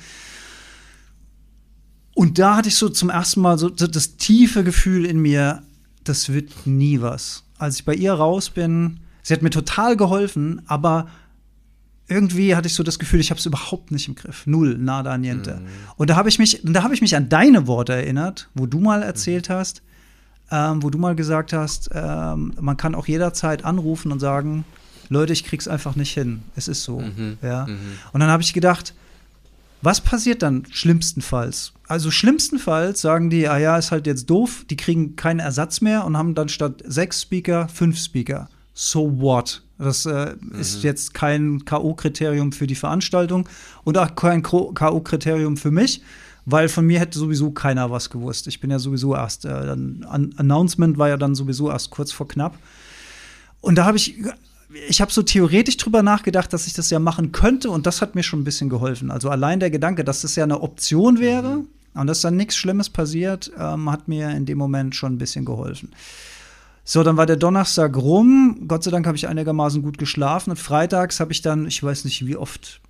Und 2.15 2.39
da 2.39 2.57
hatte 2.57 2.69
ich 2.69 2.77
so 2.77 2.89
zum 2.89 3.11
ersten 3.11 3.41
Mal 3.41 3.59
so 3.59 3.69
das 3.69 4.17
tiefe 4.17 4.65
Gefühl 4.65 5.05
in 5.05 5.21
mir, 5.21 5.63
das 6.05 6.33
wird 6.33 6.67
nie 6.67 7.01
was. 7.01 7.45
Als 7.59 7.77
ich 7.77 7.85
bei 7.85 7.95
ihr 7.95 8.13
raus 8.13 8.51
bin, 8.51 9.01
sie 9.23 9.35
hat 9.35 9.43
mir 9.43 9.51
total 9.51 9.97
geholfen, 9.97 10.63
aber 10.67 11.09
irgendwie 12.09 12.57
hatte 12.57 12.67
ich 12.67 12.75
so 12.75 12.83
das 12.83 12.99
Gefühl, 12.99 13.21
ich 13.21 13.31
habe 13.31 13.39
es 13.39 13.47
überhaupt 13.47 13.91
nicht 13.91 14.09
im 14.09 14.15
Griff. 14.15 14.47
Null, 14.47 14.77
nada, 14.79 15.19
niente. 15.19 15.57
Mhm. 15.57 15.67
Und 15.97 16.11
da 16.11 16.17
habe 16.17 16.29
ich 16.29 16.39
mich, 16.39 16.61
da 16.65 16.83
habe 16.83 16.95
ich 16.95 17.03
mich 17.03 17.15
an 17.15 17.29
deine 17.29 17.67
Worte 17.67 17.93
erinnert, 17.93 18.49
wo 18.55 18.67
du 18.67 18.81
mal 18.81 19.03
erzählt 19.03 19.49
mhm. 19.49 19.53
hast, 19.55 19.83
ähm, 20.51 20.83
wo 20.83 20.91
du 20.91 20.99
mal 20.99 21.15
gesagt 21.15 21.53
hast, 21.53 21.91
ähm, 21.93 22.55
man 22.59 22.77
kann 22.77 22.95
auch 22.95 23.07
jederzeit 23.07 23.65
anrufen 23.65 24.11
und 24.11 24.21
sagen, 24.21 24.65
Leute, 25.11 25.33
ich 25.33 25.45
krieg's 25.45 25.69
einfach 25.69 25.97
nicht 25.97 26.13
hin. 26.13 26.43
Es 26.57 26.69
ist 26.69 26.83
so. 26.83 27.01
Mhm. 27.01 27.39
Ja. 27.43 27.67
Mhm. 27.67 27.79
Und 28.13 28.21
dann 28.21 28.31
habe 28.31 28.43
ich 28.43 28.53
gedacht, 28.53 28.95
was 29.81 30.01
passiert 30.01 30.43
dann 30.43 30.65
schlimmstenfalls? 30.71 31.73
Also 31.87 32.11
schlimmstenfalls 32.11 33.01
sagen 33.01 33.31
die, 33.31 33.49
ah 33.49 33.59
ja, 33.59 33.79
ist 33.79 33.93
halt 33.93 34.07
jetzt 34.07 34.29
doof, 34.29 34.65
die 34.69 34.77
kriegen 34.77 35.15
keinen 35.15 35.41
Ersatz 35.41 35.81
mehr 35.81 36.05
und 36.05 36.17
haben 36.17 36.35
dann 36.35 36.49
statt 36.49 36.83
sechs 36.87 37.23
Speaker 37.23 37.69
fünf 37.69 37.99
Speaker. 37.99 38.49
So 38.75 39.21
what? 39.21 39.63
Das 39.79 40.07
äh, 40.07 40.35
mhm. 40.41 40.61
ist 40.61 40.83
jetzt 40.83 41.15
kein 41.15 41.65
K.O.-Kriterium 41.65 42.53
für 42.53 42.67
die 42.67 42.75
Veranstaltung 42.75 43.49
und 43.85 43.97
auch 43.97 44.15
kein 44.17 44.43
K.O.-Kriterium 44.43 45.57
für 45.57 45.71
mich, 45.71 46.03
weil 46.45 46.69
von 46.69 46.85
mir 46.85 46.99
hätte 46.99 47.19
sowieso 47.19 47.51
keiner 47.53 47.91
was 47.91 48.11
gewusst. 48.11 48.49
Ich 48.49 48.61
bin 48.61 48.71
ja 48.71 48.79
sowieso 48.79 49.15
erst, 49.15 49.45
äh, 49.45 49.49
dann, 49.49 50.05
An 50.09 50.35
Announcement 50.37 50.99
war 50.99 51.09
ja 51.09 51.17
dann 51.17 51.35
sowieso 51.35 51.71
erst 51.71 51.91
kurz 51.91 52.11
vor 52.11 52.27
knapp. 52.27 52.59
Und 53.61 53.77
da 53.77 53.85
habe 53.85 53.97
ich, 53.97 54.17
ich 54.89 55.01
habe 55.01 55.13
so 55.13 55.23
theoretisch 55.23 55.77
drüber 55.77 56.03
nachgedacht, 56.03 56.53
dass 56.53 56.67
ich 56.67 56.73
das 56.73 56.91
ja 56.91 56.99
machen 56.99 57.33
könnte 57.33 57.71
und 57.71 57.87
das 57.87 58.03
hat 58.03 58.15
mir 58.15 58.23
schon 58.23 58.41
ein 58.41 58.45
bisschen 58.45 58.69
geholfen. 58.69 59.11
Also 59.11 59.31
allein 59.31 59.61
der 59.61 59.71
Gedanke, 59.71 60.05
dass 60.05 60.23
das 60.23 60.35
ja 60.35 60.45
eine 60.45 60.61
Option 60.61 61.21
wäre 61.21 61.59
mhm. 61.59 61.67
und 61.95 62.07
dass 62.09 62.21
dann 62.21 62.37
nichts 62.37 62.57
Schlimmes 62.57 62.91
passiert, 62.91 63.53
ähm, 63.59 63.91
hat 63.91 64.09
mir 64.09 64.31
in 64.31 64.45
dem 64.45 64.59
Moment 64.59 64.97
schon 64.97 65.15
ein 65.15 65.19
bisschen 65.19 65.45
geholfen. 65.45 65.91
So, 66.91 67.03
dann 67.03 67.19
war 67.19 67.27
der 67.27 67.37
Donnerstag 67.37 67.95
rum. 67.99 68.65
Gott 68.67 68.83
sei 68.83 68.91
Dank 68.91 69.07
habe 69.07 69.15
ich 69.15 69.29
einigermaßen 69.29 69.83
gut 69.83 69.99
geschlafen. 69.99 70.53
Und 70.53 70.57
freitags 70.57 71.21
habe 71.21 71.33
ich 71.33 71.43
dann, 71.43 71.67
ich 71.67 71.83
weiß 71.83 72.07
nicht 72.07 72.25
wie 72.27 72.35
oft, 72.35 72.81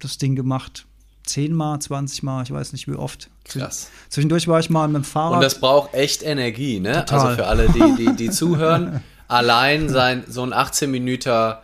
das 0.00 0.18
Ding 0.18 0.34
gemacht. 0.34 0.84
Zehnmal, 1.22 1.78
zwanzigmal, 1.78 2.42
ich 2.42 2.50
weiß 2.50 2.72
nicht 2.72 2.88
wie 2.88 2.96
oft. 2.96 3.30
Krass. 3.44 3.88
Zwischendurch 4.08 4.48
war 4.48 4.58
ich 4.58 4.68
mal 4.68 4.88
mit 4.88 4.96
dem 4.96 5.04
Fahrrad. 5.04 5.34
Und 5.34 5.44
das 5.44 5.60
braucht 5.60 5.94
echt 5.94 6.24
Energie, 6.24 6.80
ne? 6.80 7.04
Total. 7.04 7.20
Also 7.20 7.36
für 7.36 7.46
alle, 7.46 7.68
die, 7.68 7.94
die, 7.94 8.16
die 8.16 8.30
zuhören, 8.32 9.04
allein 9.28 9.88
sein, 9.88 10.24
so 10.26 10.42
ein 10.42 10.52
18 10.52 10.90
Minuten 10.90 11.54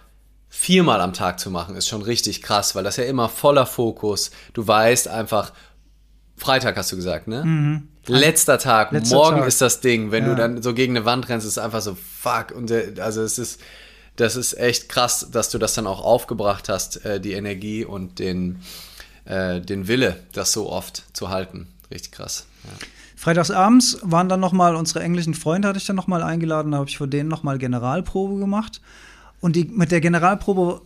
viermal 0.49 1.01
am 1.01 1.13
Tag 1.13 1.41
zu 1.41 1.51
machen, 1.51 1.75
ist 1.75 1.89
schon 1.89 2.03
richtig 2.03 2.43
krass, 2.43 2.77
weil 2.77 2.85
das 2.85 2.97
ja 2.97 3.05
immer 3.05 3.29
voller 3.29 3.67
Fokus. 3.67 4.31
Du 4.53 4.65
weißt 4.65 5.09
einfach, 5.09 5.53
Freitag 6.37 6.77
hast 6.77 6.93
du 6.93 6.97
gesagt, 6.97 7.27
ne? 7.27 7.45
Mhm. 7.45 7.89
Letzter 8.07 8.59
Tag, 8.59 8.93
Letzter 8.93 9.17
morgen 9.17 9.39
Tag. 9.39 9.49
ist 9.49 9.61
das 9.61 9.81
Ding. 9.81 10.11
Wenn 10.11 10.25
ja. 10.25 10.31
du 10.31 10.37
dann 10.37 10.63
so 10.63 10.75
gegen 10.75 10.97
eine 10.97 11.05
Wand 11.05 11.29
rennst, 11.29 11.47
ist 11.47 11.53
es 11.53 11.59
einfach 11.59 11.83
so, 11.83 11.95
fuck. 11.95 12.53
Und 12.53 12.71
äh, 12.71 12.95
also 12.99 13.23
es 13.23 13.39
ist, 13.39 13.61
das 14.17 14.37
ist 14.37 14.55
echt 14.59 14.89
krass, 14.89 15.29
dass 15.31 15.51
du 15.51 15.59
das 15.59 15.75
dann 15.75 15.87
auch 15.87 16.03
aufgebracht 16.03 16.69
hast, 16.69 17.05
äh, 17.05 17.21
die 17.21 17.33
Energie 17.33 17.85
und 17.85 18.19
den, 18.19 18.61
äh, 19.25 19.61
den 19.61 19.89
Wille, 19.89 20.17
das 20.33 20.53
so 20.53 20.71
oft 20.71 21.05
zu 21.13 21.29
halten. 21.29 21.69
Richtig 21.91 22.13
krass. 22.13 22.47
Ja. 22.65 22.87
Freitagsabends 23.17 23.99
waren 24.03 24.29
dann 24.29 24.41
noch 24.41 24.53
mal 24.53 24.75
unsere 24.75 25.01
englischen 25.01 25.35
Freunde 25.35 25.69
hatte 25.69 25.79
ich 25.79 25.87
dann 25.87 25.95
noch 25.95 26.09
mal 26.09 26.25
eingeladen, 26.25 26.73
da 26.73 26.79
habe 26.79 26.89
ich 26.89 26.99
vor 26.99 27.07
denen 27.07 27.29
noch 27.29 27.45
mal 27.45 27.57
Generalprobe 27.57 28.41
gemacht 28.41 28.81
und 29.41 29.55
die 29.55 29.65
mit 29.65 29.93
der 29.93 30.01
Generalprobe 30.01 30.81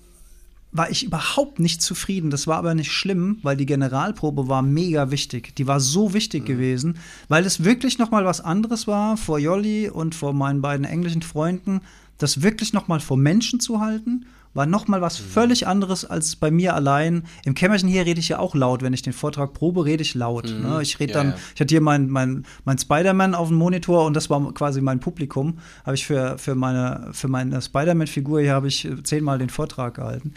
war 0.76 0.90
ich 0.90 1.04
überhaupt 1.04 1.59
nicht 1.59 1.83
zufrieden. 1.83 2.30
Das 2.30 2.47
war 2.47 2.56
aber 2.56 2.75
nicht 2.75 2.92
schlimm, 2.92 3.38
weil 3.42 3.56
die 3.56 3.66
Generalprobe 3.66 4.49
war 4.49 4.62
mega 4.62 5.11
wichtig. 5.11 5.54
Die 5.56 5.66
war 5.66 5.80
so 5.80 6.12
wichtig 6.12 6.42
mhm. 6.42 6.47
gewesen, 6.47 6.99
weil 7.28 7.47
es 7.47 7.64
wirklich 7.64 7.99
noch 7.99 8.11
mal 8.11 8.25
was 8.25 8.40
anderes 8.40 8.87
war 8.87 9.16
vor 9.16 9.38
Jolli 9.38 9.88
und 9.88 10.14
vor 10.14 10.33
meinen 10.33 10.62
beiden 10.62 10.85
englischen 10.85 11.23
Freunden, 11.23 11.80
das 12.18 12.42
wirklich 12.42 12.73
noch 12.73 12.88
mal 12.88 13.00
vor 13.00 13.16
Menschen 13.16 13.61
zu 13.61 13.80
halten, 13.80 14.26
war 14.56 14.64
noch 14.64 14.88
mal 14.88 15.02
was 15.02 15.21
mhm. 15.21 15.25
völlig 15.26 15.66
anderes 15.66 16.04
als 16.04 16.35
bei 16.35 16.50
mir 16.50 16.75
allein. 16.75 17.25
Im 17.45 17.54
Kämmerchen 17.54 17.88
hier 17.88 18.06
rede 18.06 18.18
ich 18.18 18.30
ja 18.30 18.38
auch 18.38 18.54
laut, 18.54 18.83
wenn 18.83 18.95
ich 18.95 19.02
den 19.02 19.12
Vortrag 19.12 19.52
probe, 19.52 19.85
rede 19.85 20.02
ich 20.02 20.14
laut. 20.14 20.50
Mhm. 20.50 20.62
Ne? 20.62 20.83
Ich 20.83 20.99
rede 20.99 21.12
ja, 21.12 21.18
dann, 21.18 21.30
ja. 21.33 21.37
ich 21.54 21.61
hatte 21.61 21.75
hier 21.75 21.83
mein, 21.83 22.09
mein, 22.09 22.47
mein 22.64 22.78
Spider-Man 22.78 23.35
auf 23.35 23.49
dem 23.49 23.59
Monitor 23.59 24.06
und 24.06 24.14
das 24.14 24.30
war 24.30 24.52
quasi 24.54 24.80
mein 24.80 24.99
Publikum. 24.99 25.59
Habe 25.85 25.95
ich 25.95 26.06
für, 26.06 26.38
für 26.38 26.54
meine, 26.54 27.09
für 27.12 27.28
meine 27.28 27.61
Spider-Man-Figur 27.61 28.40
hier 28.40 28.54
habe 28.54 28.68
ich 28.68 28.88
zehnmal 29.04 29.38
den 29.38 29.50
Vortrag 29.50 29.95
gehalten. 29.95 30.33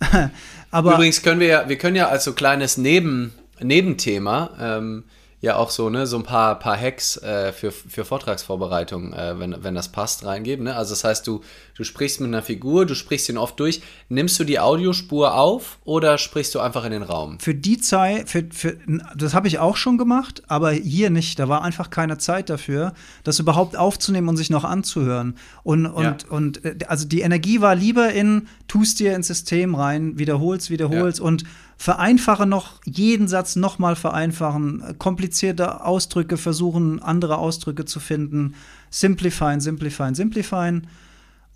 Aber 0.70 0.94
Übrigens 0.94 1.22
können 1.22 1.40
wir 1.40 1.46
ja, 1.46 1.68
wir 1.68 1.78
können 1.78 1.96
ja 1.96 2.08
als 2.08 2.24
so 2.24 2.32
kleines 2.32 2.76
Neben, 2.76 3.32
Nebenthema 3.60 4.50
ähm, 4.60 5.04
ja 5.40 5.56
auch 5.56 5.70
so, 5.70 5.88
ne, 5.88 6.06
so 6.06 6.16
ein 6.16 6.24
paar, 6.24 6.58
paar 6.58 6.78
Hacks 6.78 7.16
äh, 7.18 7.52
für, 7.52 7.70
für 7.70 8.04
Vortragsvorbereitung, 8.04 9.12
äh, 9.12 9.38
wenn, 9.38 9.62
wenn 9.62 9.74
das 9.74 9.88
passt, 9.88 10.24
reingeben. 10.24 10.64
Ne? 10.64 10.76
Also 10.76 10.92
das 10.92 11.04
heißt, 11.04 11.26
du, 11.26 11.42
du 11.78 11.84
sprichst 11.84 12.20
mit 12.20 12.26
einer 12.28 12.42
Figur, 12.42 12.86
du 12.86 12.94
sprichst 12.94 13.28
ihn 13.28 13.38
oft 13.38 13.58
durch. 13.60 13.80
Nimmst 14.08 14.38
du 14.40 14.44
die 14.44 14.58
Audiospur 14.58 15.34
auf 15.34 15.78
oder 15.84 16.18
sprichst 16.18 16.54
du 16.56 16.60
einfach 16.60 16.84
in 16.84 16.90
den 16.90 17.04
Raum? 17.04 17.38
Für 17.38 17.54
die 17.54 17.78
Zeit, 17.78 18.28
für, 18.28 18.44
für, 18.50 18.76
das 19.16 19.32
habe 19.32 19.46
ich 19.46 19.60
auch 19.60 19.76
schon 19.76 19.96
gemacht, 19.96 20.42
aber 20.48 20.72
hier 20.72 21.08
nicht. 21.10 21.38
Da 21.38 21.48
war 21.48 21.62
einfach 21.62 21.90
keine 21.90 22.18
Zeit 22.18 22.50
dafür, 22.50 22.94
das 23.22 23.38
überhaupt 23.38 23.76
aufzunehmen 23.76 24.28
und 24.28 24.36
sich 24.36 24.50
noch 24.50 24.64
anzuhören. 24.64 25.36
Und, 25.62 25.86
und, 25.86 26.02
ja. 26.04 26.16
und 26.30 26.64
äh, 26.64 26.76
also 26.88 27.06
die 27.06 27.20
Energie 27.20 27.60
war 27.60 27.76
lieber 27.76 28.10
in, 28.12 28.48
tust 28.66 28.98
dir 28.98 29.14
ins 29.14 29.28
System 29.28 29.76
rein, 29.76 30.18
wiederholst, 30.18 30.70
wiederholst 30.70 31.20
ja. 31.20 31.24
und 31.24 31.44
vereinfache 31.76 32.44
noch 32.44 32.80
jeden 32.84 33.28
Satz 33.28 33.54
nochmal 33.54 33.94
vereinfachen, 33.94 34.96
komplizierte 34.98 35.84
Ausdrücke 35.84 36.36
versuchen, 36.36 37.00
andere 37.00 37.38
Ausdrücke 37.38 37.84
zu 37.84 38.00
finden, 38.00 38.56
simplifieren, 38.90 39.60
simplifieren, 39.60 40.16
simplifieren. 40.16 40.88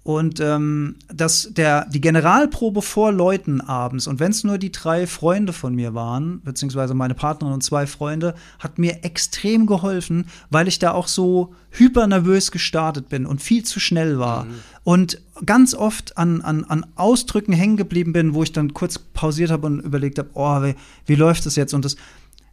Und 0.05 0.41
ähm, 0.41 0.97
dass 1.15 1.51
der, 1.53 1.87
die 1.89 2.01
Generalprobe 2.01 2.83
vor 2.83 3.13
Leuten 3.13 3.61
abends, 3.61 4.09
und 4.09 4.19
wenn 4.19 4.33
es 4.33 4.43
nur 4.43 4.59
die 4.59 4.73
drei 4.73 5.07
Freunde 5.07 5.53
von 5.53 5.77
mir 5.77 5.95
waren, 5.95 6.41
beziehungsweise 6.43 6.93
meine 6.95 7.15
Partnerin 7.15 7.55
und 7.55 7.63
zwei 7.63 7.87
Freunde, 7.87 8.35
hat 8.59 8.79
mir 8.79 9.05
extrem 9.05 9.67
geholfen, 9.67 10.27
weil 10.51 10.67
ich 10.67 10.81
da 10.81 10.91
auch 10.91 11.07
so 11.07 11.55
hypernervös 11.71 12.51
gestartet 12.51 13.09
bin 13.11 13.27
und 13.27 13.41
viel 13.41 13.63
zu 13.63 13.79
schnell 13.79 14.19
war. 14.19 14.45
Mhm. 14.45 14.51
Und 14.83 15.23
ganz 15.47 15.73
oft 15.73 16.19
an, 16.19 16.41
an, 16.41 16.65
an 16.65 16.85
Ausdrücken 16.97 17.53
hängen 17.53 17.77
geblieben 17.77 18.13
bin, 18.13 18.35
wo 18.35 18.43
ich 18.43 18.51
dann 18.51 18.75
kurz 18.75 18.99
pausiert 18.99 19.53
habe 19.53 19.69
und 19.69 19.81
überlegt 19.81 20.19
habe, 20.19 20.31
oh, 20.35 20.63
wie, 20.63 20.75
wie 21.07 21.15
läuft 21.15 21.47
das 21.47 21.55
jetzt? 21.55 21.75
Und 21.75 21.85
das, 21.85 21.95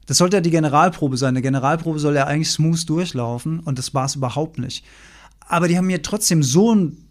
das 0.05 0.19
sollte 0.19 0.37
ja 0.37 0.41
die 0.41 0.51
Generalprobe 0.51 1.17
sein. 1.17 1.29
Eine 1.29 1.41
Generalprobe 1.41 1.97
soll 1.97 2.13
ja 2.13 2.27
eigentlich 2.27 2.51
smooth 2.51 2.87
durchlaufen 2.87 3.59
und 3.59 3.79
das 3.79 3.95
war 3.95 4.05
es 4.05 4.15
überhaupt 4.15 4.59
nicht. 4.59 4.85
Aber 5.47 5.67
die 5.67 5.79
haben 5.79 5.87
mir 5.87 6.03
trotzdem 6.03 6.43
so 6.43 6.75
ein 6.75 7.08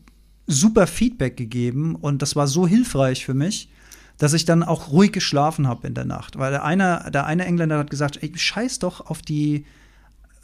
super 0.49 0.87
Feedback 0.87 1.37
gegeben 1.37 1.95
und 1.95 2.23
das 2.23 2.35
war 2.35 2.49
so 2.49 2.67
hilfreich 2.67 3.25
für 3.25 3.35
mich, 3.35 3.69
dass 4.17 4.33
ich 4.33 4.45
dann 4.45 4.65
auch 4.65 4.91
ruhig 4.91 5.13
geschlafen 5.13 5.69
habe 5.69 5.87
in 5.87 5.95
der 5.95 6.07
Nacht. 6.07 6.39
Weil 6.39 6.51
der 6.51 6.65
eine, 6.65 7.09
der 7.13 7.27
eine 7.27 7.45
Engländer 7.45 7.79
hat 7.79 7.91
gesagt, 7.91 8.21
ey, 8.23 8.33
scheiß 8.35 8.81
doch 8.81 9.07
auf 9.07 9.23
die 9.23 9.65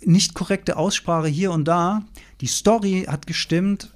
nicht 0.03 0.35
korrekte 0.35 0.77
Aussprache 0.77 1.29
hier 1.29 1.51
und 1.51 1.67
da. 1.67 2.05
Die 2.43 2.47
Story 2.47 3.07
hat 3.09 3.27
gestimmt, 3.27 3.94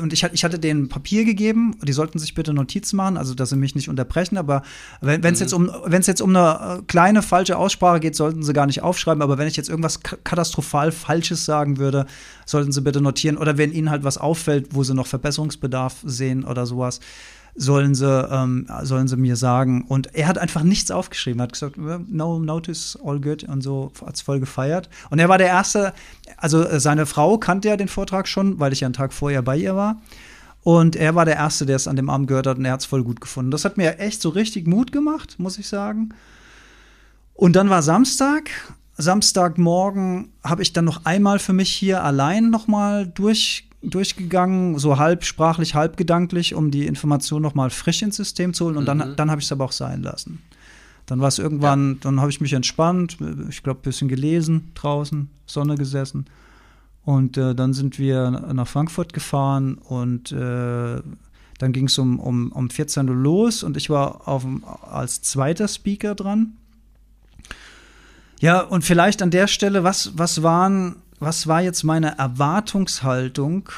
und 0.00 0.12
ich, 0.12 0.22
ich 0.24 0.44
hatte 0.44 0.58
denen 0.58 0.88
Papier 0.88 1.24
gegeben, 1.24 1.76
die 1.82 1.92
sollten 1.92 2.18
sich 2.18 2.34
bitte 2.34 2.52
Notizen 2.52 2.96
machen, 2.96 3.16
also 3.16 3.34
dass 3.34 3.50
sie 3.50 3.56
mich 3.56 3.74
nicht 3.74 3.88
unterbrechen, 3.88 4.36
aber 4.36 4.62
wenn 5.00 5.24
es 5.24 5.40
mhm. 5.40 5.44
jetzt, 5.44 5.52
um, 5.52 5.70
jetzt 5.90 6.20
um 6.20 6.36
eine 6.36 6.78
äh, 6.78 6.82
kleine 6.86 7.22
falsche 7.22 7.56
Aussprache 7.56 8.00
geht, 8.00 8.14
sollten 8.14 8.42
sie 8.42 8.52
gar 8.52 8.66
nicht 8.66 8.82
aufschreiben, 8.82 9.22
aber 9.22 9.38
wenn 9.38 9.48
ich 9.48 9.56
jetzt 9.56 9.68
irgendwas 9.68 10.02
katastrophal 10.02 10.92
Falsches 10.92 11.44
sagen 11.44 11.78
würde, 11.78 12.06
sollten 12.46 12.72
sie 12.72 12.82
bitte 12.82 13.00
notieren 13.00 13.36
oder 13.36 13.58
wenn 13.58 13.72
ihnen 13.72 13.90
halt 13.90 14.04
was 14.04 14.18
auffällt, 14.18 14.68
wo 14.74 14.84
sie 14.84 14.94
noch 14.94 15.06
Verbesserungsbedarf 15.06 15.96
sehen 16.04 16.44
oder 16.44 16.66
sowas, 16.66 17.00
sollen 17.54 17.94
sie, 17.94 18.28
ähm, 18.30 18.66
sollen 18.82 19.08
sie 19.08 19.16
mir 19.16 19.36
sagen. 19.36 19.84
Und 19.86 20.14
er 20.14 20.28
hat 20.28 20.38
einfach 20.38 20.62
nichts 20.62 20.90
aufgeschrieben. 20.90 21.42
Hat 21.42 21.52
gesagt, 21.52 21.76
no 21.76 22.38
notice, 22.38 22.98
all 23.04 23.20
good 23.20 23.44
und 23.44 23.62
so 23.62 23.92
hat 24.04 24.14
es 24.14 24.22
voll 24.22 24.40
gefeiert. 24.40 24.88
Und 25.10 25.18
er 25.18 25.28
war 25.28 25.38
der 25.38 25.48
Erste, 25.48 25.92
also 26.36 26.62
äh, 26.64 26.80
seine 26.80 27.06
Frau 27.06 27.38
kannte 27.38 27.68
ja 27.68 27.76
den 27.76 27.88
Vortrag 27.88 28.28
schon, 28.28 28.58
weil 28.60 28.72
ich 28.72 28.80
ja 28.80 28.86
einen 28.86 28.94
Tag 28.94 29.12
vorher 29.12 29.42
bei 29.42 29.56
ihr 29.56 29.76
war. 29.76 30.00
Und 30.62 30.94
er 30.94 31.14
war 31.14 31.24
der 31.24 31.36
Erste, 31.36 31.64
der 31.66 31.76
es 31.76 31.88
an 31.88 31.96
dem 31.96 32.10
Abend 32.10 32.28
gehört 32.28 32.46
hat 32.46 32.58
und 32.58 32.64
er 32.64 32.72
hat 32.72 32.80
es 32.80 32.86
voll 32.86 33.02
gut 33.02 33.20
gefunden. 33.20 33.50
Das 33.50 33.64
hat 33.64 33.78
mir 33.78 33.98
echt 33.98 34.20
so 34.20 34.28
richtig 34.28 34.66
Mut 34.66 34.92
gemacht, 34.92 35.36
muss 35.38 35.58
ich 35.58 35.68
sagen. 35.68 36.10
Und 37.34 37.56
dann 37.56 37.70
war 37.70 37.82
Samstag. 37.82 38.50
Samstagmorgen 38.98 40.30
habe 40.44 40.60
ich 40.60 40.74
dann 40.74 40.84
noch 40.84 41.06
einmal 41.06 41.38
für 41.38 41.54
mich 41.54 41.70
hier 41.70 42.04
allein 42.04 42.50
nochmal 42.50 43.06
durch 43.06 43.69
durchgegangen, 43.82 44.78
so 44.78 44.98
halb 44.98 45.24
sprachlich, 45.24 45.74
halb 45.74 45.96
gedanklich, 45.96 46.54
um 46.54 46.70
die 46.70 46.86
Information 46.86 47.42
noch 47.42 47.54
mal 47.54 47.70
frisch 47.70 48.02
ins 48.02 48.16
System 48.16 48.52
zu 48.52 48.66
holen. 48.66 48.76
Und 48.76 48.84
mhm. 48.84 48.98
dann, 48.98 49.16
dann 49.16 49.30
habe 49.30 49.40
ich 49.40 49.46
es 49.46 49.52
aber 49.52 49.64
auch 49.64 49.72
sein 49.72 50.02
lassen. 50.02 50.42
Dann 51.06 51.20
war 51.20 51.28
es 51.28 51.38
irgendwann, 51.38 51.94
ja. 51.94 51.98
dann 52.02 52.20
habe 52.20 52.30
ich 52.30 52.40
mich 52.40 52.52
entspannt, 52.52 53.18
ich 53.48 53.62
glaube, 53.62 53.80
ein 53.80 53.82
bisschen 53.82 54.08
gelesen 54.08 54.70
draußen, 54.74 55.28
Sonne 55.46 55.76
gesessen. 55.76 56.26
Und 57.04 57.36
äh, 57.36 57.54
dann 57.54 57.72
sind 57.72 57.98
wir 57.98 58.30
nach 58.30 58.68
Frankfurt 58.68 59.12
gefahren 59.12 59.74
und 59.76 60.30
äh, 60.32 61.00
dann 61.58 61.72
ging 61.72 61.86
es 61.86 61.98
um, 61.98 62.20
um, 62.20 62.52
um 62.52 62.70
14 62.70 63.08
Uhr 63.08 63.14
los 63.14 63.62
und 63.62 63.76
ich 63.76 63.90
war 63.90 64.28
auf, 64.28 64.46
als 64.90 65.22
zweiter 65.22 65.66
Speaker 65.66 66.14
dran. 66.14 66.52
Ja, 68.40 68.60
und 68.60 68.84
vielleicht 68.84 69.22
an 69.22 69.30
der 69.30 69.46
Stelle, 69.46 69.84
was, 69.84 70.12
was 70.16 70.42
waren 70.42 70.96
was 71.20 71.46
war 71.46 71.60
jetzt 71.60 71.84
meine 71.84 72.18
Erwartungshaltung? 72.18 73.68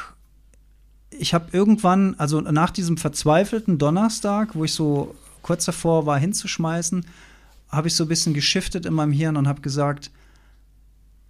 Ich 1.10 1.34
habe 1.34 1.48
irgendwann, 1.52 2.14
also 2.14 2.40
nach 2.40 2.70
diesem 2.70 2.96
verzweifelten 2.96 3.78
Donnerstag, 3.78 4.54
wo 4.54 4.64
ich 4.64 4.72
so 4.72 5.14
kurz 5.42 5.64
davor 5.64 6.06
war 6.06 6.18
hinzuschmeißen, 6.18 7.04
habe 7.68 7.88
ich 7.88 7.96
so 7.96 8.04
ein 8.04 8.08
bisschen 8.08 8.32
geschiftet 8.32 8.86
in 8.86 8.94
meinem 8.94 9.12
Hirn 9.12 9.36
und 9.36 9.48
habe 9.48 9.60
gesagt, 9.60 10.10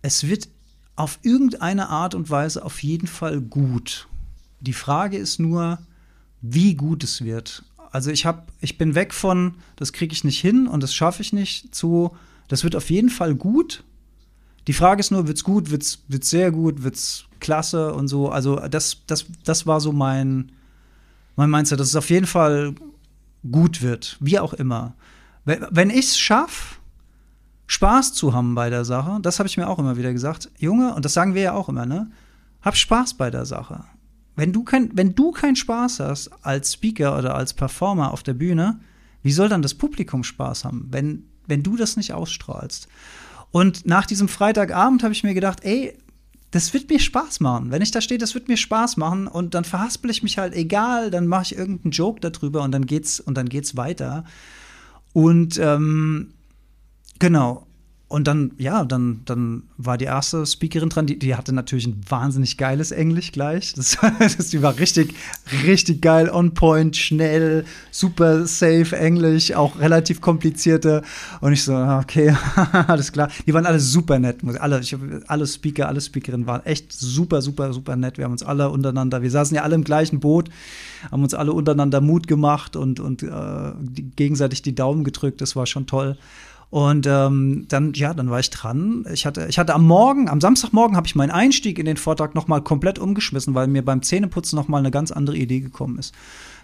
es 0.03 0.29
wird 0.29 0.48
auf 0.96 1.18
irgendeine 1.22 1.88
Art 1.88 2.14
und 2.14 2.29
Weise 2.29 2.64
auf 2.64 2.83
jeden 2.83 3.07
Fall 3.07 3.40
gut. 3.40 4.07
Die 4.61 4.75
Frage 4.75 5.16
ist 5.16 5.40
nur, 5.40 5.79
wie 6.42 6.75
gut 6.75 7.03
es 7.05 7.25
wird. 7.25 7.64
Also 7.90 8.11
ich 8.11 8.27
habe, 8.27 8.42
ich 8.61 8.77
bin 8.77 8.94
weg 8.94 9.14
von, 9.14 9.55
das 9.77 9.92
kriege 9.92 10.12
ich 10.12 10.25
nicht 10.25 10.40
hin 10.40 10.66
und 10.66 10.83
das 10.83 10.94
schaffe 10.94 11.22
ich 11.22 11.33
nicht, 11.33 11.75
zu, 11.75 12.14
das 12.48 12.64
wird 12.64 12.77
auf 12.77 12.90
jeden 12.90 13.09
Fall 13.09 13.35
gut 13.35 13.83
die 14.66 14.72
Frage 14.72 15.01
ist 15.01 15.11
nur, 15.11 15.27
wird's 15.27 15.44
gut, 15.44 15.70
wird's, 15.70 16.01
wird's 16.09 16.31
sehr 16.31 16.53
gut, 16.53 16.83
wird's 16.83 17.25
klasse 17.40 17.92
und 17.94 18.09
so. 18.09 18.29
Also 18.29 18.57
das, 18.57 18.98
das, 19.07 19.27
das 19.44 19.66
war 19.66 19.81
so 19.81 19.92
mein, 19.92 20.53
mein 21.37 21.51
Mindset, 21.51 21.81
dass 21.81 21.88
es 21.88 21.96
auf 21.96 22.11
jeden 22.11 22.27
Fall 22.27 22.75
gut 23.51 23.83
wird, 23.83 24.16
wie 24.20 24.38
auch 24.38 24.55
immer. 24.55 24.94
Wenn 25.44 25.90
ich 25.90 26.07
es 26.07 26.18
schaffe, 26.18 26.77
Spaß 27.66 28.12
zu 28.12 28.33
haben 28.33 28.55
bei 28.55 28.70
der 28.70 28.85
Sache, 28.85 29.18
das 29.22 29.38
habe 29.38 29.48
ich 29.48 29.57
mir 29.57 29.68
auch 29.68 29.79
immer 29.79 29.96
wieder 29.96 30.12
gesagt, 30.12 30.51
Junge, 30.59 30.94
und 30.94 31.05
das 31.05 31.14
sagen 31.14 31.35
wir 31.35 31.42
ja 31.42 31.53
auch 31.55 31.68
immer, 31.68 31.87
ne? 31.87 32.11
Hab 32.61 32.77
Spaß 32.77 33.14
bei 33.14 33.31
der 33.31 33.44
Sache. 33.44 33.85
Wenn 34.37 34.53
du 34.53 34.62
kein, 34.62 34.90
wenn 34.94 35.14
du 35.14 35.33
keinen 35.33 35.57
Spaß 35.57 36.01
hast 36.01 36.31
als 36.42 36.75
Speaker 36.75 37.18
oder 37.18 37.35
als 37.35 37.55
Performer 37.55 38.12
auf 38.12 38.22
der 38.22 38.35
Bühne, 38.35 38.79
wie 39.22 39.33
soll 39.33 39.48
dann 39.48 39.62
das 39.62 39.75
Publikum 39.75 40.22
Spaß 40.22 40.64
haben, 40.64 40.88
wenn, 40.90 41.25
wenn 41.46 41.62
du 41.62 41.77
das 41.77 41.96
nicht 41.96 42.12
ausstrahlst? 42.12 42.88
Und 43.52 43.86
nach 43.86 44.06
diesem 44.06 44.28
Freitagabend 44.28 45.02
habe 45.02 45.12
ich 45.12 45.22
mir 45.22 45.34
gedacht, 45.34 45.60
ey, 45.62 45.96
das 46.50 46.74
wird 46.74 46.90
mir 46.90 46.98
Spaß 46.98 47.40
machen. 47.40 47.70
Wenn 47.70 47.82
ich 47.82 47.90
da 47.90 48.00
stehe, 48.00 48.18
das 48.18 48.34
wird 48.34 48.48
mir 48.48 48.56
Spaß 48.56 48.96
machen 48.96 49.26
und 49.26 49.54
dann 49.54 49.64
verhaspel 49.64 50.10
ich 50.10 50.22
mich 50.22 50.38
halt 50.38 50.54
egal, 50.54 51.10
dann 51.10 51.26
mache 51.26 51.42
ich 51.44 51.56
irgendeinen 51.56 51.92
Joke 51.92 52.20
darüber 52.20 52.62
und 52.62 52.72
dann 52.72 52.86
geht's 52.86 53.20
und 53.20 53.36
dann 53.36 53.48
geht's 53.48 53.76
weiter. 53.76 54.24
Und 55.12 55.58
ähm, 55.58 56.32
genau. 57.18 57.66
Und 58.12 58.27
dann, 58.27 58.51
ja, 58.59 58.85
dann, 58.85 59.22
dann 59.25 59.62
war 59.79 59.96
die 59.96 60.05
erste 60.05 60.44
Speakerin 60.44 60.90
dran, 60.90 61.07
die, 61.07 61.18
die 61.18 61.35
hatte 61.35 61.55
natürlich 61.55 61.87
ein 61.87 61.98
wahnsinnig 62.07 62.59
geiles 62.59 62.90
Englisch 62.90 63.33
gleich. 63.33 63.72
Das, 63.72 63.96
das, 64.18 64.51
die 64.51 64.61
war 64.61 64.79
richtig, 64.79 65.14
richtig 65.64 66.03
geil, 66.03 66.29
on 66.29 66.53
point, 66.53 66.94
schnell, 66.94 67.64
super 67.90 68.46
safe 68.46 68.94
Englisch, 68.94 69.55
auch 69.55 69.79
relativ 69.79 70.20
komplizierte. 70.20 71.01
Und 71.40 71.55
ich 71.55 71.64
so, 71.64 71.72
ah, 71.72 72.01
okay, 72.01 72.37
alles 72.87 73.12
klar. 73.12 73.31
Die 73.46 73.55
waren 73.55 73.64
alle 73.64 73.81
super 73.81 74.18
nett. 74.18 74.40
Alle, 74.61 74.81
ich, 74.81 74.94
alle 75.29 75.46
Speaker, 75.46 75.88
alle 75.88 76.03
Speakerinnen 76.03 76.46
waren 76.46 76.66
echt 76.66 76.92
super, 76.92 77.40
super, 77.40 77.72
super 77.72 77.96
nett. 77.96 78.18
Wir 78.18 78.27
haben 78.27 78.33
uns 78.33 78.42
alle 78.42 78.68
untereinander, 78.68 79.22
wir 79.22 79.31
saßen 79.31 79.57
ja 79.57 79.62
alle 79.62 79.75
im 79.75 79.85
gleichen 79.85 80.20
Boot, 80.20 80.51
haben 81.11 81.22
uns 81.22 81.33
alle 81.33 81.55
untereinander 81.55 82.03
Mut 82.03 82.27
gemacht 82.27 82.77
und, 82.77 83.01
und 83.01 83.22
äh, 83.22 83.72
gegenseitig 84.16 84.61
die 84.61 84.75
Daumen 84.75 85.03
gedrückt. 85.03 85.40
Das 85.40 85.57
war 85.57 85.64
schon 85.64 85.87
toll. 85.87 86.18
Und 86.72 87.06
ähm, 87.06 87.66
dann, 87.68 87.92
ja, 87.92 88.14
dann 88.14 88.30
war 88.30 88.40
ich 88.40 88.48
dran. 88.48 89.04
Ich 89.12 89.26
hatte, 89.26 89.46
ich 89.46 89.58
hatte 89.58 89.74
am 89.74 89.87
Morgen, 89.87 90.30
am 90.30 90.40
Samstagmorgen 90.40 90.96
habe 90.96 91.06
ich 91.06 91.14
meinen 91.14 91.30
Einstieg 91.30 91.78
in 91.78 91.85
den 91.85 91.98
Vortrag 91.98 92.35
noch 92.35 92.48
mal 92.48 92.62
komplett 92.62 92.98
umgeschmissen, 92.98 93.54
weil 93.54 93.66
mir 93.66 93.85
beim 93.85 94.00
Zähneputzen 94.00 94.56
noch 94.56 94.68
mal 94.68 94.78
eine 94.78 94.90
ganz 94.90 95.11
andere 95.11 95.37
Idee 95.37 95.61
gekommen 95.61 95.98
ist. 95.98 96.14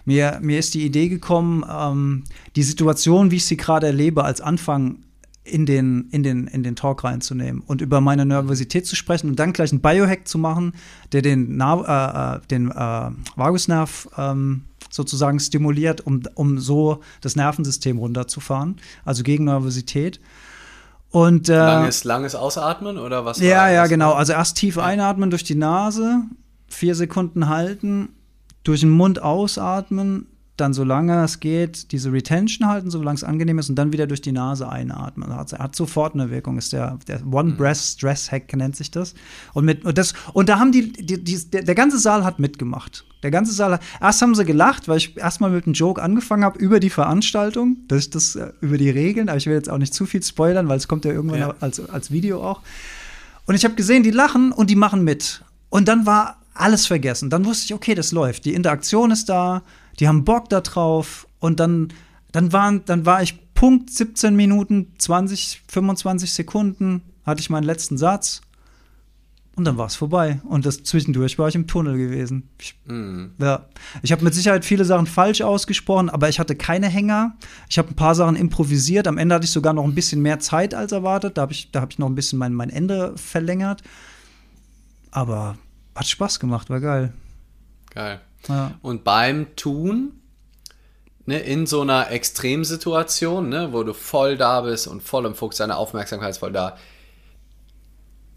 Mir, 0.05 0.39
mir 0.41 0.57
ist 0.57 0.73
die 0.73 0.83
Idee 0.83 1.09
gekommen, 1.09 1.63
ähm, 1.71 2.23
die 2.55 2.63
Situation, 2.63 3.29
wie 3.29 3.35
ich 3.35 3.45
sie 3.45 3.55
gerade 3.55 3.85
erlebe, 3.85 4.23
als 4.23 4.41
Anfang 4.41 5.03
in 5.43 5.67
den, 5.67 6.07
in, 6.09 6.23
den, 6.23 6.47
in 6.47 6.63
den 6.63 6.75
Talk 6.75 7.03
reinzunehmen 7.03 7.61
und 7.61 7.79
über 7.81 8.01
meine 8.01 8.25
Nervosität 8.25 8.87
zu 8.87 8.95
sprechen 8.95 9.29
und 9.29 9.37
dann 9.37 9.53
gleich 9.53 9.71
einen 9.71 9.81
Biohack 9.81 10.27
zu 10.27 10.39
machen, 10.39 10.73
der 11.11 11.21
den, 11.21 11.55
Na 11.55 12.33
äh, 12.33 12.37
äh 12.37 12.39
den 12.49 12.71
äh, 12.71 13.11
Vagusnerv 13.35 14.09
ähm, 14.17 14.63
sozusagen 14.89 15.39
stimuliert, 15.39 16.01
um, 16.01 16.21
um 16.35 16.59
so 16.59 17.01
das 17.21 17.35
Nervensystem 17.35 17.97
runterzufahren, 17.97 18.77
also 19.05 19.23
gegen 19.23 19.45
Nervosität. 19.45 20.19
Und, 21.11 21.49
äh, 21.49 21.57
langes, 21.57 22.03
langes 22.03 22.35
Ausatmen 22.35 22.97
oder 22.97 23.25
was? 23.25 23.39
Ja, 23.39 23.69
ja, 23.69 23.87
genau. 23.87 24.13
Also 24.13 24.33
erst 24.33 24.57
tief 24.57 24.77
einatmen 24.77 25.31
durch 25.31 25.43
die 25.43 25.55
Nase, 25.55 26.21
vier 26.67 26.93
Sekunden 26.93 27.49
halten, 27.49 28.09
durch 28.63 28.81
den 28.81 28.91
Mund 28.91 29.21
ausatmen, 29.21 30.27
dann 30.59 30.73
so 30.73 30.83
lange 30.83 31.23
es 31.23 31.39
geht, 31.39 31.91
diese 31.91 32.11
Retention 32.11 32.67
halten, 32.67 32.89
solange 32.89 33.15
es 33.15 33.23
angenehm 33.23 33.59
ist 33.59 33.69
und 33.69 33.75
dann 33.75 33.91
wieder 33.91 34.07
durch 34.07 34.21
die 34.21 34.31
Nase 34.31 34.69
einatmen. 34.69 35.35
Hat, 35.35 35.53
hat 35.53 35.75
sofort 35.75 36.13
eine 36.13 36.29
Wirkung. 36.29 36.57
Ist 36.57 36.73
der, 36.73 36.97
der 37.07 37.25
One 37.25 37.53
Breath 37.53 37.77
Stress 37.77 38.31
Hack 38.31 38.55
nennt 38.55 38.75
sich 38.75 38.91
das. 38.91 39.13
Und 39.53 39.65
mit 39.65 39.85
und 39.85 39.97
das 39.97 40.13
und 40.33 40.49
da 40.49 40.59
haben 40.59 40.71
die, 40.71 40.91
die, 40.91 41.23
die 41.23 41.49
der, 41.49 41.63
der, 41.63 41.75
ganze 41.75 41.99
Saal 41.99 42.23
hat 42.23 42.39
mitgemacht. 42.39 43.05
Der 43.23 43.31
ganze 43.31 43.53
Saal. 43.53 43.79
Erst 44.01 44.21
haben 44.21 44.35
sie 44.35 44.45
gelacht, 44.45 44.87
weil 44.87 44.97
ich 44.97 45.17
erstmal 45.17 45.51
mit 45.51 45.65
einem 45.65 45.73
Joke 45.73 46.01
angefangen 46.01 46.43
habe 46.43 46.59
über 46.59 46.79
die 46.79 46.89
Veranstaltung, 46.89 47.77
dass 47.87 47.99
ich 47.99 48.09
das 48.09 48.35
äh, 48.35 48.51
über 48.61 48.77
die 48.77 48.89
Regeln. 48.89 49.29
Aber 49.29 49.37
ich 49.37 49.47
will 49.47 49.53
jetzt 49.53 49.69
auch 49.69 49.77
nicht 49.77 49.93
zu 49.93 50.05
viel 50.05 50.23
spoilern, 50.23 50.67
weil 50.69 50.77
es 50.77 50.87
kommt 50.87 51.05
ja 51.05 51.11
irgendwann 51.11 51.39
ja. 51.39 51.55
als 51.59 51.79
als 51.89 52.11
Video 52.11 52.43
auch. 52.43 52.61
Und 53.45 53.55
ich 53.55 53.65
habe 53.65 53.75
gesehen, 53.75 54.03
die 54.03 54.11
lachen 54.11 54.51
und 54.51 54.69
die 54.69 54.75
machen 54.75 55.03
mit. 55.03 55.43
Und 55.69 55.87
dann 55.87 56.05
war 56.05 56.39
alles 56.59 56.85
vergessen. 56.85 57.29
Dann 57.29 57.45
wusste 57.45 57.65
ich, 57.65 57.73
okay, 57.73 57.95
das 57.95 58.11
läuft. 58.11 58.45
Die 58.45 58.53
Interaktion 58.53 59.11
ist 59.11 59.29
da 59.29 59.63
die 59.99 60.07
haben 60.07 60.23
Bock 60.23 60.49
da 60.49 60.61
drauf 60.61 61.27
und 61.39 61.59
dann, 61.59 61.89
dann, 62.31 62.53
waren, 62.53 62.83
dann 62.85 63.05
war 63.05 63.21
ich 63.21 63.53
Punkt 63.53 63.89
17 63.89 64.35
Minuten, 64.35 64.93
20, 64.97 65.63
25 65.67 66.33
Sekunden, 66.33 67.01
hatte 67.25 67.41
ich 67.41 67.49
meinen 67.49 67.65
letzten 67.65 67.97
Satz 67.97 68.41
und 69.59 69.65
dann 69.65 69.77
war 69.77 69.87
es 69.87 69.97
vorbei. 69.97 70.39
Und 70.45 70.65
das 70.65 70.83
zwischendurch 70.83 71.37
war 71.37 71.49
ich 71.49 71.55
im 71.55 71.67
Tunnel 71.67 71.97
gewesen. 71.97 72.49
Ich, 72.57 72.75
mm. 72.85 73.25
ja. 73.39 73.65
ich 74.01 74.13
habe 74.13 74.23
mit 74.23 74.33
Sicherheit 74.33 74.63
viele 74.63 74.85
Sachen 74.85 75.05
falsch 75.05 75.41
ausgesprochen, 75.41 76.09
aber 76.09 76.29
ich 76.29 76.39
hatte 76.39 76.55
keine 76.55 76.87
Hänger. 76.87 77.35
Ich 77.69 77.77
habe 77.77 77.89
ein 77.89 77.95
paar 77.95 78.15
Sachen 78.15 78.37
improvisiert. 78.37 79.05
Am 79.05 79.17
Ende 79.17 79.35
hatte 79.35 79.43
ich 79.43 79.51
sogar 79.51 79.73
noch 79.73 79.83
ein 79.83 79.95
bisschen 79.95 80.21
mehr 80.21 80.39
Zeit 80.39 80.73
als 80.73 80.93
erwartet. 80.93 81.37
Da 81.37 81.41
habe 81.41 81.51
ich, 81.51 81.69
hab 81.75 81.91
ich 81.91 81.99
noch 81.99 82.07
ein 82.07 82.15
bisschen 82.15 82.39
mein, 82.39 82.53
mein 82.53 82.69
Ende 82.69 83.17
verlängert. 83.17 83.83
Aber 85.11 85.57
hat 85.93 86.07
Spaß 86.07 86.39
gemacht, 86.39 86.69
war 86.69 86.79
geil. 86.79 87.11
Geil. 87.89 88.21
Ja. 88.47 88.71
Und 88.81 89.03
beim 89.03 89.55
Tun, 89.55 90.21
ne, 91.25 91.39
in 91.39 91.65
so 91.65 91.81
einer 91.81 92.11
Extremsituation, 92.11 93.49
ne, 93.49 93.69
wo 93.71 93.83
du 93.83 93.93
voll 93.93 94.37
da 94.37 94.61
bist 94.61 94.87
und 94.87 95.03
voll 95.03 95.25
im 95.25 95.35
Fuchs, 95.35 95.57
deine 95.57 95.77
Aufmerksamkeit 95.77 96.31
ist 96.31 96.39
voll 96.39 96.51
da, 96.51 96.77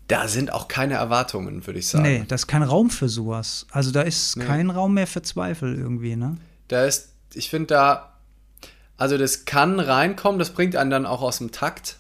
da 0.09 0.29
sind 0.29 0.53
auch 0.53 0.69
keine 0.69 0.95
Erwartungen, 0.95 1.67
würde 1.67 1.79
ich 1.79 1.89
sagen. 1.89 2.03
Nee, 2.03 2.25
da 2.29 2.35
ist 2.35 2.47
kein 2.47 2.63
Raum 2.63 2.91
für 2.91 3.09
sowas. 3.09 3.67
Also 3.71 3.93
da 3.93 4.03
ist 4.03 4.37
nee. 4.37 4.45
kein 4.45 4.69
Raum 4.69 4.95
mehr 4.95 5.07
für 5.07 5.23
Zweifel 5.23 5.75
irgendwie, 5.75 6.17
ne? 6.17 6.37
Da 6.69 6.85
ist, 6.85 7.15
ich 7.33 7.49
finde 7.49 7.69
da, 7.69 8.13
also 8.99 9.17
das 9.17 9.47
kann 9.47 9.81
reinkommen, 9.81 10.39
das 10.39 10.51
bringt 10.51 10.77
einen 10.77 10.91
dann 10.91 11.07
auch 11.07 11.23
aus 11.23 11.39
dem 11.39 11.51
Takt. 11.51 11.97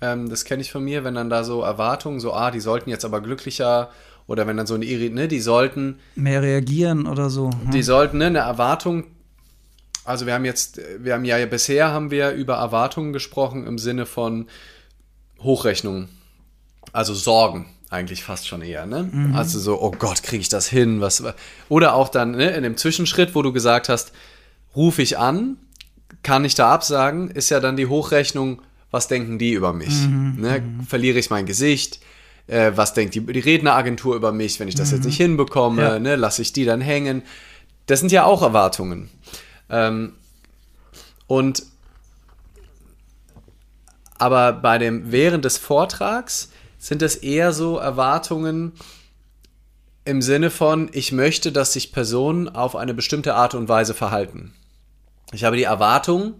Ähm, 0.00 0.28
das 0.28 0.44
kenne 0.44 0.60
ich 0.60 0.70
von 0.70 0.84
mir, 0.84 1.04
wenn 1.04 1.14
dann 1.14 1.30
da 1.30 1.42
so 1.42 1.62
Erwartungen, 1.62 2.20
so, 2.20 2.34
ah, 2.34 2.50
die 2.50 2.60
sollten 2.60 2.90
jetzt 2.90 3.04
aber 3.04 3.20
glücklicher 3.20 3.90
oder 4.28 4.46
wenn 4.46 4.56
dann 4.56 4.68
so 4.68 4.74
ein 4.74 4.82
Irrit, 4.82 5.14
ne, 5.14 5.26
die 5.26 5.40
sollten 5.40 5.98
mehr 6.14 6.42
reagieren 6.42 7.08
oder 7.08 7.30
so. 7.30 7.50
Hm. 7.50 7.72
Die 7.72 7.82
sollten 7.82 8.18
ne, 8.18 8.26
eine 8.26 8.38
Erwartung. 8.38 9.04
Also 10.04 10.26
wir 10.26 10.34
haben 10.34 10.44
jetzt, 10.44 10.80
wir 11.00 11.14
haben 11.14 11.24
ja 11.24 11.44
bisher 11.46 11.88
haben 11.88 12.12
wir 12.12 12.30
über 12.30 12.54
Erwartungen 12.54 13.12
gesprochen 13.12 13.66
im 13.66 13.78
Sinne 13.78 14.06
von 14.06 14.46
Hochrechnungen, 15.40 16.08
also 16.92 17.14
Sorgen 17.14 17.66
eigentlich 17.90 18.22
fast 18.22 18.46
schon 18.46 18.60
eher, 18.60 18.84
ne? 18.84 19.08
Mhm. 19.10 19.34
Also 19.34 19.58
so, 19.58 19.80
oh 19.80 19.90
Gott, 19.90 20.22
kriege 20.22 20.42
ich 20.42 20.50
das 20.50 20.68
hin? 20.68 21.00
Was? 21.00 21.22
Oder 21.70 21.94
auch 21.94 22.10
dann 22.10 22.32
ne, 22.32 22.50
in 22.50 22.62
dem 22.62 22.76
Zwischenschritt, 22.76 23.34
wo 23.34 23.40
du 23.40 23.52
gesagt 23.52 23.88
hast, 23.88 24.12
rufe 24.76 25.00
ich 25.00 25.16
an, 25.16 25.56
kann 26.22 26.44
ich 26.44 26.54
da 26.54 26.70
absagen, 26.70 27.30
ist 27.30 27.48
ja 27.48 27.60
dann 27.60 27.76
die 27.76 27.86
Hochrechnung, 27.86 28.60
was 28.90 29.08
denken 29.08 29.38
die 29.38 29.52
über 29.52 29.72
mich? 29.72 30.06
Mhm. 30.06 30.36
Ne? 30.38 30.60
Mhm. 30.60 30.82
Verliere 30.82 31.18
ich 31.18 31.30
mein 31.30 31.46
Gesicht? 31.46 32.00
Äh, 32.48 32.72
was 32.74 32.94
denkt 32.94 33.14
die, 33.14 33.20
die 33.20 33.38
Redneragentur 33.38 34.16
über 34.16 34.32
mich, 34.32 34.58
wenn 34.58 34.68
ich 34.68 34.74
das 34.74 34.90
mhm. 34.90 34.96
jetzt 34.96 35.04
nicht 35.06 35.16
hinbekomme, 35.18 35.82
ja. 35.82 35.98
ne, 35.98 36.16
lasse 36.16 36.42
ich 36.42 36.52
die 36.52 36.64
dann 36.64 36.80
hängen. 36.80 37.22
Das 37.86 38.00
sind 38.00 38.10
ja 38.10 38.24
auch 38.24 38.42
Erwartungen. 38.42 39.08
Ähm, 39.70 40.14
und 41.26 41.62
aber 44.18 44.52
bei 44.52 44.78
dem 44.78 45.12
während 45.12 45.44
des 45.44 45.58
Vortrags 45.58 46.50
sind 46.78 47.02
es 47.02 47.16
eher 47.16 47.52
so 47.52 47.76
Erwartungen 47.76 48.72
im 50.04 50.22
Sinne 50.22 50.50
von, 50.50 50.88
ich 50.92 51.12
möchte, 51.12 51.52
dass 51.52 51.74
sich 51.74 51.92
Personen 51.92 52.48
auf 52.48 52.74
eine 52.74 52.94
bestimmte 52.94 53.34
Art 53.34 53.54
und 53.54 53.68
Weise 53.68 53.94
verhalten. 53.94 54.54
Ich 55.32 55.44
habe 55.44 55.56
die 55.56 55.64
Erwartung, 55.64 56.34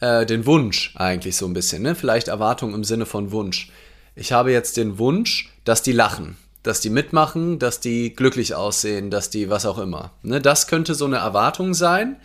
äh, 0.00 0.26
den 0.26 0.44
Wunsch 0.44 0.94
eigentlich 0.96 1.36
so 1.36 1.46
ein 1.46 1.54
bisschen, 1.54 1.82
ne? 1.82 1.94
Vielleicht 1.94 2.28
Erwartung 2.28 2.74
im 2.74 2.84
Sinne 2.84 3.06
von 3.06 3.32
Wunsch 3.32 3.70
ich 4.14 4.32
habe 4.32 4.52
jetzt 4.52 4.76
den 4.76 4.98
Wunsch, 4.98 5.52
dass 5.64 5.82
die 5.82 5.92
lachen, 5.92 6.36
dass 6.62 6.80
die 6.80 6.90
mitmachen, 6.90 7.58
dass 7.58 7.80
die 7.80 8.14
glücklich 8.14 8.54
aussehen, 8.54 9.10
dass 9.10 9.30
die 9.30 9.50
was 9.50 9.66
auch 9.66 9.78
immer. 9.78 10.12
Ne, 10.22 10.40
das 10.40 10.66
könnte 10.66 10.94
so 10.94 11.04
eine 11.04 11.16
Erwartung 11.16 11.74
sein. 11.74 12.16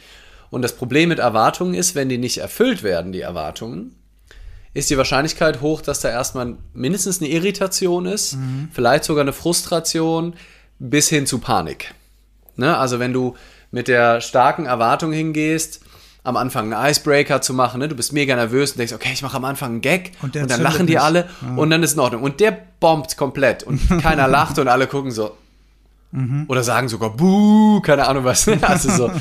Und 0.49 0.63
das 0.63 0.75
Problem 0.75 1.10
mit 1.10 1.19
Erwartungen 1.19 1.75
ist, 1.75 1.93
wenn 1.93 2.10
die 2.10 2.17
nicht 2.17 2.39
erfüllt 2.39 2.82
werden, 2.82 3.12
die 3.12 3.21
Erwartungen, 3.21 3.95
ist 4.73 4.89
die 4.89 4.97
Wahrscheinlichkeit 4.97 5.62
hoch, 5.62 5.82
dass 5.82 5.99
da 5.99 6.10
erstmal 6.10 6.58
mindestens 6.73 7.21
eine 7.21 7.30
Irritation 7.30 8.06
ist, 8.06 8.36
mhm. 8.36 8.69
vielleicht 8.71 9.04
sogar 9.04 9.21
eine 9.21 9.34
Frustration 9.34 10.36
bis 10.80 11.10
hin 11.10 11.25
zu 11.25 11.39
Panik. 11.39 11.93
Ne? 12.56 12.78
Also 12.78 12.99
wenn 12.99 13.13
du 13.13 13.36
mit 13.71 13.88
der 13.88 14.21
starken 14.21 14.65
Erwartung 14.65 15.12
hingehst, 15.12 15.82
am 16.30 16.38
Anfang 16.38 16.74
einen 16.74 16.89
Icebreaker 16.89 17.42
zu 17.42 17.54
machen. 17.54 17.80
Ne? 17.80 17.88
Du 17.88 17.96
bist 17.96 18.13
mega 18.13 18.36
nervös 18.36 18.72
und 18.72 18.78
denkst, 18.78 18.94
okay, 18.94 19.10
ich 19.12 19.22
mache 19.22 19.38
am 19.38 19.46
Anfang 19.46 19.72
einen 19.72 19.82
Gag 19.82 20.12
und, 20.22 20.36
und 20.36 20.50
dann 20.50 20.62
lachen 20.62 20.88
die 20.88 20.94
nicht. 20.94 21.02
alle 21.02 21.28
ja. 21.42 21.56
und 21.56 21.70
dann 21.70 21.84
ist 21.84 21.92
es 21.92 21.96
in 21.96 22.02
Ordnung. 22.02 22.24
Und 22.24 22.39
der 22.39 22.58
bombt 22.80 23.18
komplett 23.18 23.63
und 23.63 23.80
keiner 24.02 24.28
lacht 24.28 24.60
und 24.60 24.68
alle 24.68 24.88
gucken 24.88 25.12
so. 25.12 25.36
Mhm. 26.12 26.46
Oder 26.48 26.63
sagen 26.63 26.88
sogar, 26.88 27.12
buh, 27.12 27.82
keine 27.82 28.08
Ahnung 28.08 28.24
was. 28.24 28.48
also 28.62 28.89
so. 28.89 29.12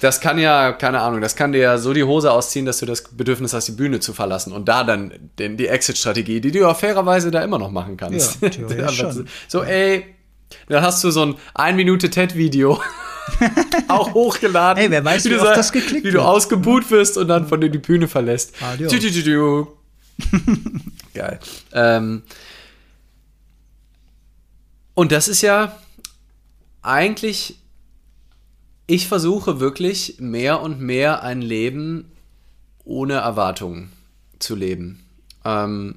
Das 0.00 0.20
kann 0.20 0.38
ja, 0.38 0.72
keine 0.72 1.00
Ahnung, 1.00 1.20
das 1.20 1.36
kann 1.36 1.52
dir 1.52 1.60
ja 1.60 1.78
so 1.78 1.94
die 1.94 2.04
Hose 2.04 2.30
ausziehen, 2.30 2.66
dass 2.66 2.78
du 2.78 2.86
das 2.86 3.02
Bedürfnis 3.02 3.54
hast, 3.54 3.68
die 3.68 3.72
Bühne 3.72 4.00
zu 4.00 4.12
verlassen. 4.12 4.52
Und 4.52 4.68
da 4.68 4.84
dann 4.84 5.12
den, 5.38 5.56
die 5.56 5.68
Exit-Strategie, 5.68 6.40
die 6.40 6.50
du 6.50 6.68
auch 6.68 6.76
fairerweise 6.76 7.30
da 7.30 7.42
immer 7.42 7.58
noch 7.58 7.70
machen 7.70 7.96
kannst. 7.96 8.42
Ja, 8.42 8.50
so, 9.48 9.62
ey, 9.62 10.15
dann 10.68 10.82
hast 10.82 11.02
du 11.04 11.10
so 11.10 11.24
ein 11.24 11.34
1 11.54 11.76
Minute 11.76 12.10
TED-Video 12.10 12.80
auch 13.88 14.14
hochgeladen. 14.14 14.80
Hey, 14.80 14.90
wer 14.90 15.04
weiß, 15.04 15.24
wie, 15.24 15.30
wie 15.30 15.36
oft 15.36 15.56
das 15.56 15.72
geklickt 15.72 16.04
Wie 16.06 16.10
du 16.10 16.20
ausgebuht 16.20 16.90
wirst 16.90 17.16
und 17.18 17.28
dann 17.28 17.48
von 17.48 17.60
dir 17.60 17.70
die 17.70 17.78
Bühne 17.78 18.08
verlässt. 18.08 18.54
Geil. 21.14 21.40
Ähm, 21.72 22.22
und 24.94 25.12
das 25.12 25.28
ist 25.28 25.42
ja 25.42 25.78
eigentlich, 26.82 27.58
ich 28.86 29.08
versuche 29.08 29.60
wirklich 29.60 30.16
mehr 30.18 30.62
und 30.62 30.80
mehr 30.80 31.22
ein 31.22 31.42
Leben 31.42 32.12
ohne 32.84 33.14
Erwartungen 33.14 33.92
zu 34.38 34.54
leben. 34.54 35.04
Ähm, 35.44 35.96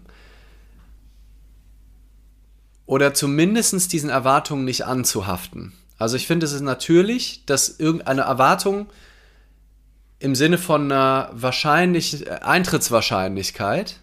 oder 2.89 3.13
zumindest 3.13 3.93
diesen 3.93 4.10
Erwartungen 4.10 4.65
nicht 4.65 4.88
anzuhaften. 4.88 5.73
Also 5.99 6.15
ich 6.15 6.25
finde, 6.25 6.47
es 6.47 6.54
ist 6.54 6.62
natürlich, 6.62 7.45
dass 7.45 7.80
irgendeine 7.80 8.21
Erwartung 8.21 8.88
im 10.17 10.34
Sinne 10.34 10.58
von 10.58 10.91
einer 10.91 11.30
wahrscheinlich, 11.32 12.25
äh, 12.25 12.32
Eintrittswahrscheinlichkeit, 12.41 13.97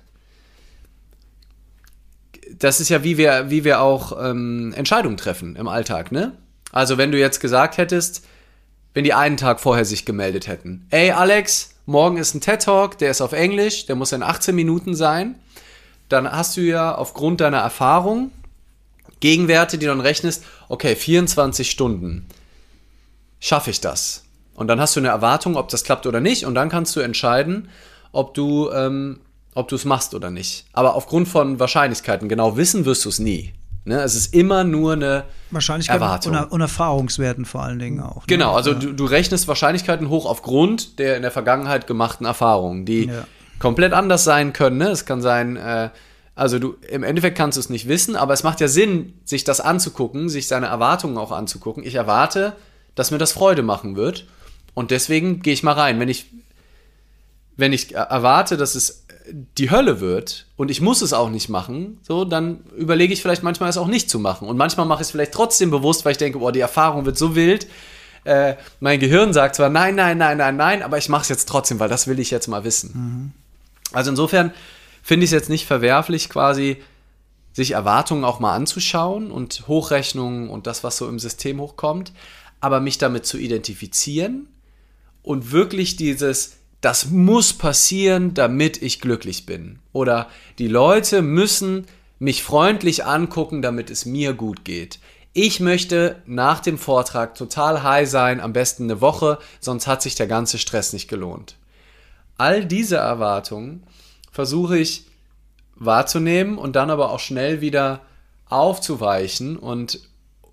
das 2.57 2.81
ist 2.81 2.89
ja, 2.89 3.03
wie 3.03 3.19
wir, 3.19 3.51
wie 3.51 3.65
wir 3.65 3.81
auch 3.81 4.17
ähm, 4.25 4.73
Entscheidungen 4.77 5.17
treffen 5.17 5.57
im 5.57 5.67
Alltag, 5.67 6.13
ne? 6.13 6.37
Also 6.71 6.97
wenn 6.97 7.11
du 7.11 7.19
jetzt 7.19 7.41
gesagt 7.41 7.79
hättest, 7.79 8.25
wenn 8.95 9.03
die 9.03 9.15
einen 9.15 9.37
Tag 9.37 9.59
vorher 9.59 9.85
sich 9.85 10.05
gemeldet 10.05 10.47
hätten, 10.47 10.87
ey 10.91 11.11
Alex, 11.11 11.71
morgen 11.87 12.19
ist 12.19 12.35
ein 12.35 12.41
TED 12.41 12.63
Talk, 12.63 12.99
der 12.99 13.11
ist 13.11 13.21
auf 13.21 13.33
Englisch, 13.33 13.87
der 13.87 13.97
muss 13.97 14.13
in 14.13 14.23
18 14.23 14.55
Minuten 14.55 14.95
sein, 14.95 15.35
dann 16.09 16.31
hast 16.31 16.57
du 16.57 16.61
ja 16.61 16.95
aufgrund 16.95 17.41
deiner 17.41 17.59
Erfahrung 17.59 18.31
Gegenwerte, 19.21 19.79
die 19.79 19.87
du 19.87 19.93
dann 19.93 20.01
rechnest, 20.01 20.45
okay, 20.69 20.95
24 20.95 21.71
Stunden, 21.71 22.27
schaffe 23.41 23.71
ich 23.71 23.81
das? 23.81 24.25
Und 24.55 24.69
dann 24.69 24.81
hast 24.81 24.97
du 24.97 25.01
eine 25.01 25.09
Erwartung, 25.09 25.57
ob 25.57 25.69
das 25.69 25.85
klappt 25.85 26.07
oder 26.07 26.21
nicht, 26.21 26.47
und 26.47 26.55
dann 26.55 26.69
kannst 26.69 26.97
du 26.97 27.01
entscheiden, 27.01 27.69
ob 28.13 28.35
du 28.35 28.71
ähm, 28.71 29.21
ob 29.57 29.69
du 29.69 29.75
es 29.75 29.85
machst 29.87 30.15
oder 30.15 30.31
nicht. 30.31 30.67
Aber 30.75 30.95
aufgrund 30.95 31.29
von 31.29 31.59
Wahrscheinlichkeiten, 31.59 32.29
genau 32.29 32.57
wissen 32.59 32.85
wirst 32.85 33.07
du 33.07 33.09
es 33.09 33.19
nie. 33.19 33.55
Ne? 33.87 34.01
Es 34.03 34.15
ist 34.15 34.35
immer 34.35 34.65
nur 34.65 34.93
eine 34.93 35.25
Wahrscheinlichkeit 35.51 36.01
Erwartung. 36.01 36.37
Und, 36.37 36.53
und 36.53 36.61
Erfahrungswerten 36.61 37.47
vor 37.47 37.63
allen 37.63 37.79
Dingen 37.79 38.01
auch. 38.01 38.17
Ne? 38.17 38.23
Genau, 38.27 38.55
also 38.55 38.73
ja. 38.73 38.79
du, 38.79 38.93
du, 38.93 39.05
rechnest 39.07 39.49
Wahrscheinlichkeiten 39.49 40.11
hoch 40.11 40.27
aufgrund 40.27 40.99
der 40.99 41.17
in 41.17 41.23
der 41.23 41.31
Vergangenheit 41.31 41.87
gemachten 41.87 42.27
Erfahrungen, 42.27 42.85
die 42.85 43.07
ja. 43.07 43.25
komplett 43.59 43.95
anders 43.95 44.25
sein 44.25 44.53
können. 44.53 44.77
Ne? 44.77 44.89
Es 44.89 45.07
kann 45.07 45.23
sein, 45.23 45.57
äh, 45.57 45.89
also 46.37 46.59
du, 46.59 46.77
im 46.89 47.03
Endeffekt 47.03 47.39
kannst 47.39 47.57
du 47.57 47.61
es 47.61 47.71
nicht 47.71 47.89
wissen, 47.89 48.15
aber 48.15 48.35
es 48.35 48.43
macht 48.43 48.61
ja 48.61 48.69
Sinn, 48.69 49.15
sich 49.25 49.43
das 49.45 49.61
anzugucken, 49.61 50.29
sich 50.29 50.47
seine 50.47 50.67
Erwartungen 50.67 51.17
auch 51.17 51.33
anzugucken. 51.33 51.83
Ich 51.83 51.95
erwarte, 51.95 52.55
dass 52.95 53.11
mir 53.11 53.19
das 53.19 53.33
Freude 53.33 53.63
machen 53.63 53.97
wird. 53.97 54.27
Und 54.75 54.91
deswegen 54.91 55.41
gehe 55.41 55.55
ich 55.55 55.63
mal 55.63 55.73
rein. 55.73 55.99
Wenn 55.99 56.11
ich, 56.11 56.27
wenn 57.57 57.73
ich 57.73 57.95
erwarte, 57.95 58.59
dass 58.59 58.75
es 58.75 59.07
die 59.57 59.71
Hölle 59.71 60.01
wird 60.01 60.47
und 60.57 60.71
ich 60.71 60.83
muss 60.83 61.01
es 61.01 61.15
auch 61.15 61.31
nicht 61.31 61.49
machen, 61.49 61.99
so, 62.03 62.27
dann 62.27 62.61
überlege 62.77 63.15
ich 63.15 63.23
vielleicht 63.23 63.43
manchmal 63.43 63.71
es 63.71 63.79
auch 63.79 63.89
nicht 63.89 64.11
zu 64.11 64.19
machen. 64.19 64.47
Und 64.47 64.59
manchmal 64.59 64.85
mache 64.85 65.01
ich 65.01 65.09
es 65.09 65.13
vielleicht 65.13 65.33
trotzdem 65.33 65.71
bewusst, 65.71 66.05
weil 66.05 66.13
ich 66.13 66.19
denke, 66.19 66.39
boah, 66.39 66.53
die 66.53 66.61
Erfahrung 66.61 67.07
wird 67.07 67.17
so 67.17 67.35
wild. 67.35 67.67
Äh, 68.25 68.57
mein 68.81 69.01
Gehirn 69.01 69.33
sagt 69.33 69.57
zwar 69.57 69.71
nein, 69.71 69.95
nein, 69.95 70.19
nein, 70.19 70.37
nein, 70.37 70.57
nein, 70.57 70.83
aber 70.83 70.99
ich 70.99 71.09
mache 71.09 71.23
es 71.23 71.29
jetzt 71.31 71.49
trotzdem, 71.49 71.81
weil 71.81 71.89
das 71.89 72.07
will 72.07 72.21
ich 72.21 72.31
jetzt 72.31 72.47
mal 72.47 72.63
wissen. 72.65 72.91
Mhm. 72.95 73.33
Also 73.93 74.11
insofern 74.11 74.53
finde 75.07 75.23
ich 75.23 75.29
es 75.29 75.35
jetzt 75.35 75.51
nicht 75.51 75.67
verwerflich, 75.67 76.29
quasi 76.29 76.79
sich 77.53 77.71
Erwartungen 77.71 78.25
auch 78.25 78.41
mal 78.41 78.57
anzuschauen 78.57 79.31
und 79.31 79.69
Hochrechnungen 79.69 80.51
und 80.51 80.67
das, 80.67 80.83
was 80.83 80.97
so 80.97 81.09
im 81.09 81.21
System 81.21 81.61
hochkommt, 81.61 82.13
aber 82.61 82.81
mich 82.81 82.99
damit 82.99 83.25
zu 83.25 83.39
identifizieren 83.39 84.49
und 85.23 85.53
wirklich 85.53 85.95
dieses, 85.95 86.57
das 86.81 87.07
muss 87.07 87.53
passieren, 87.53 88.35
damit 88.35 88.83
ich 88.83 89.01
glücklich 89.01 89.47
bin. 89.47 89.79
Oder 89.93 90.29
die 90.59 90.67
Leute 90.67 91.23
müssen 91.23 91.87
mich 92.19 92.43
freundlich 92.43 93.05
angucken, 93.05 93.63
damit 93.63 93.91
es 93.91 94.07
mir 94.07 94.35
gut 94.35 94.65
geht. 94.65 94.99
Ich 95.33 95.61
möchte 95.61 96.21
nach 96.27 96.59
dem 96.59 96.79
Vortrag 96.79 97.37
total 97.37 97.85
high 97.85 98.11
sein, 98.11 98.41
am 98.41 98.53
besten 98.53 98.85
eine 98.85 99.01
Woche, 99.01 99.39
sonst 99.61 99.87
hat 99.87 100.03
sich 100.03 100.17
der 100.17 100.27
ganze 100.27 100.59
Stress 100.59 100.93
nicht 100.93 101.07
gelohnt. 101.07 101.55
All 102.39 102.65
diese 102.65 102.97
Erwartungen 102.97 103.85
versuche 104.37 104.77
ich 104.77 105.07
wahrzunehmen 105.77 106.59
und 106.59 106.77
dann 106.77 106.91
aber 106.91 107.11
auch 107.11 107.21
schnell 107.21 107.63
wieder 107.63 108.03
aufzuweichen 108.45 109.57
und, 109.57 110.01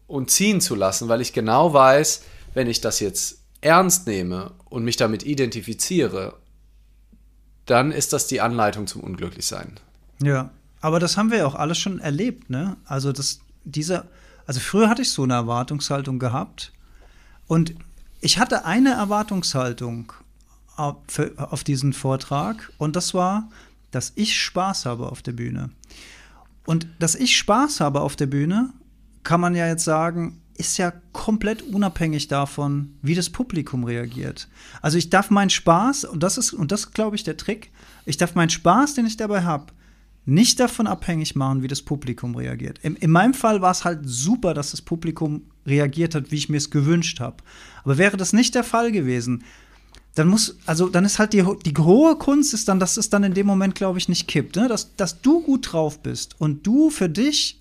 und 0.08 0.32
ziehen 0.32 0.62
zu 0.62 0.74
lassen, 0.74 1.10
weil 1.10 1.20
ich 1.20 1.34
genau 1.34 1.74
weiß, 1.74 2.24
wenn 2.54 2.68
ich 2.68 2.80
das 2.80 3.02
jetzt 3.02 3.40
ernst 3.60 4.08
nehme 4.08 4.52
und 4.70 4.86
mich 4.86 4.96
damit 4.96 5.24
identifiziere, 5.24 6.36
dann 7.66 7.92
ist 7.92 8.14
das 8.14 8.28
die 8.28 8.40
Anleitung 8.40 8.88
zum 8.88 9.04
Unglücklichsein. 9.04 9.74
Ja, 10.22 10.52
aber 10.80 11.02
das 11.02 11.18
haben 11.18 11.30
wir 11.30 11.40
ja 11.40 11.46
auch 11.46 11.56
alles 11.56 11.78
schon 11.78 12.00
erlebt, 12.00 12.50
ne? 12.50 12.78
Also 12.86 13.12
das, 13.12 13.42
dieser, 13.66 14.06
also 14.46 14.62
früher 14.62 14.88
hatte 14.88 15.02
ich 15.02 15.12
so 15.12 15.24
eine 15.24 15.34
Erwartungshaltung 15.34 16.20
gehabt 16.20 16.72
und 17.48 17.76
ich 18.22 18.40
hatte 18.40 18.64
eine 18.64 18.92
Erwartungshaltung 18.92 20.14
auf, 20.78 20.96
auf 21.38 21.66
diesen 21.66 21.92
Vortrag 21.92 22.72
und 22.78 22.96
das 22.96 23.14
war, 23.14 23.50
dass 23.96 24.14
ich 24.16 24.38
Spaß 24.38 24.86
habe 24.86 25.12
auf 25.12 25.22
der 25.22 25.34
Bühne. 25.34 25.70
Und 26.66 26.88
dass 27.00 27.16
ich 27.16 27.38
Spaß 27.38 27.80
habe 27.80 28.02
auf 28.02 28.16
der 28.16 28.28
Bühne, 28.28 28.74
kann 29.24 29.42
man 29.42 29.56
ja 29.56 29.68
jetzt 29.68 29.84
sagen, 29.84 30.42
ist 30.58 30.78
ja 30.78 30.94
komplett 31.12 31.62
unabhängig 31.62 32.28
davon, 32.28 32.96
wie 33.02 33.16
das 33.16 33.30
Publikum 33.30 33.84
reagiert. 33.84 34.48
Also 34.82 34.98
ich 34.98 35.10
darf 35.10 35.30
meinen 35.30 35.50
Spaß, 35.50 36.06
und 36.06 36.22
das 36.22 36.38
ist, 36.38 36.54
und 36.54 36.72
das 36.72 36.92
glaube 36.92 37.16
ich, 37.16 37.24
der 37.24 37.38
Trick, 37.38 37.72
ich 38.06 38.18
darf 38.18 38.36
meinen 38.36 38.50
Spaß, 38.50 38.94
den 38.94 39.06
ich 39.06 39.18
dabei 39.18 39.44
habe, 39.44 39.74
nicht 40.26 40.60
davon 40.60 40.88
abhängig 40.88 41.36
machen, 41.36 41.64
wie 41.64 41.68
das 41.68 41.82
Publikum 41.82 42.36
reagiert. 42.36 42.80
In, 42.80 42.96
in 42.96 43.12
meinem 43.12 43.34
Fall 43.34 43.62
war 43.62 43.72
es 43.72 43.84
halt 43.84 44.02
super, 44.04 44.54
dass 44.54 44.72
das 44.72 44.82
Publikum 44.82 45.44
reagiert 45.66 46.16
hat, 46.16 46.32
wie 46.32 46.38
ich 46.38 46.50
mir 46.50 46.58
es 46.58 46.72
gewünscht 46.72 47.20
habe. 47.20 47.38
Aber 47.84 47.98
wäre 47.98 48.16
das 48.16 48.32
nicht 48.32 48.56
der 48.56 48.64
Fall 48.64 48.92
gewesen, 48.92 49.44
dann 50.16 50.28
muss, 50.28 50.58
also 50.66 50.90
dann 50.90 51.06
ist 51.06 51.18
halt 51.18 51.34
die, 51.34 51.44
die 51.66 51.74
hohe 51.78 52.16
Kunst 52.18 52.54
ist 52.54 52.68
dann, 52.68 52.80
dass 52.80 52.98
es 52.98 53.10
dann 53.10 53.24
in 53.24 53.34
dem 53.34 53.48
Moment, 53.48 53.74
glaube 53.74 53.98
ich, 53.98 54.10
nicht 54.10 54.28
kippt, 54.28 54.56
ne? 54.56 54.68
dass, 54.68 54.96
dass 54.96 55.22
du 55.22 55.42
gut 55.42 55.72
drauf 55.72 56.02
bist 56.02 56.40
und 56.40 56.66
du 56.68 56.90
für 56.92 57.10
dich 57.10 57.58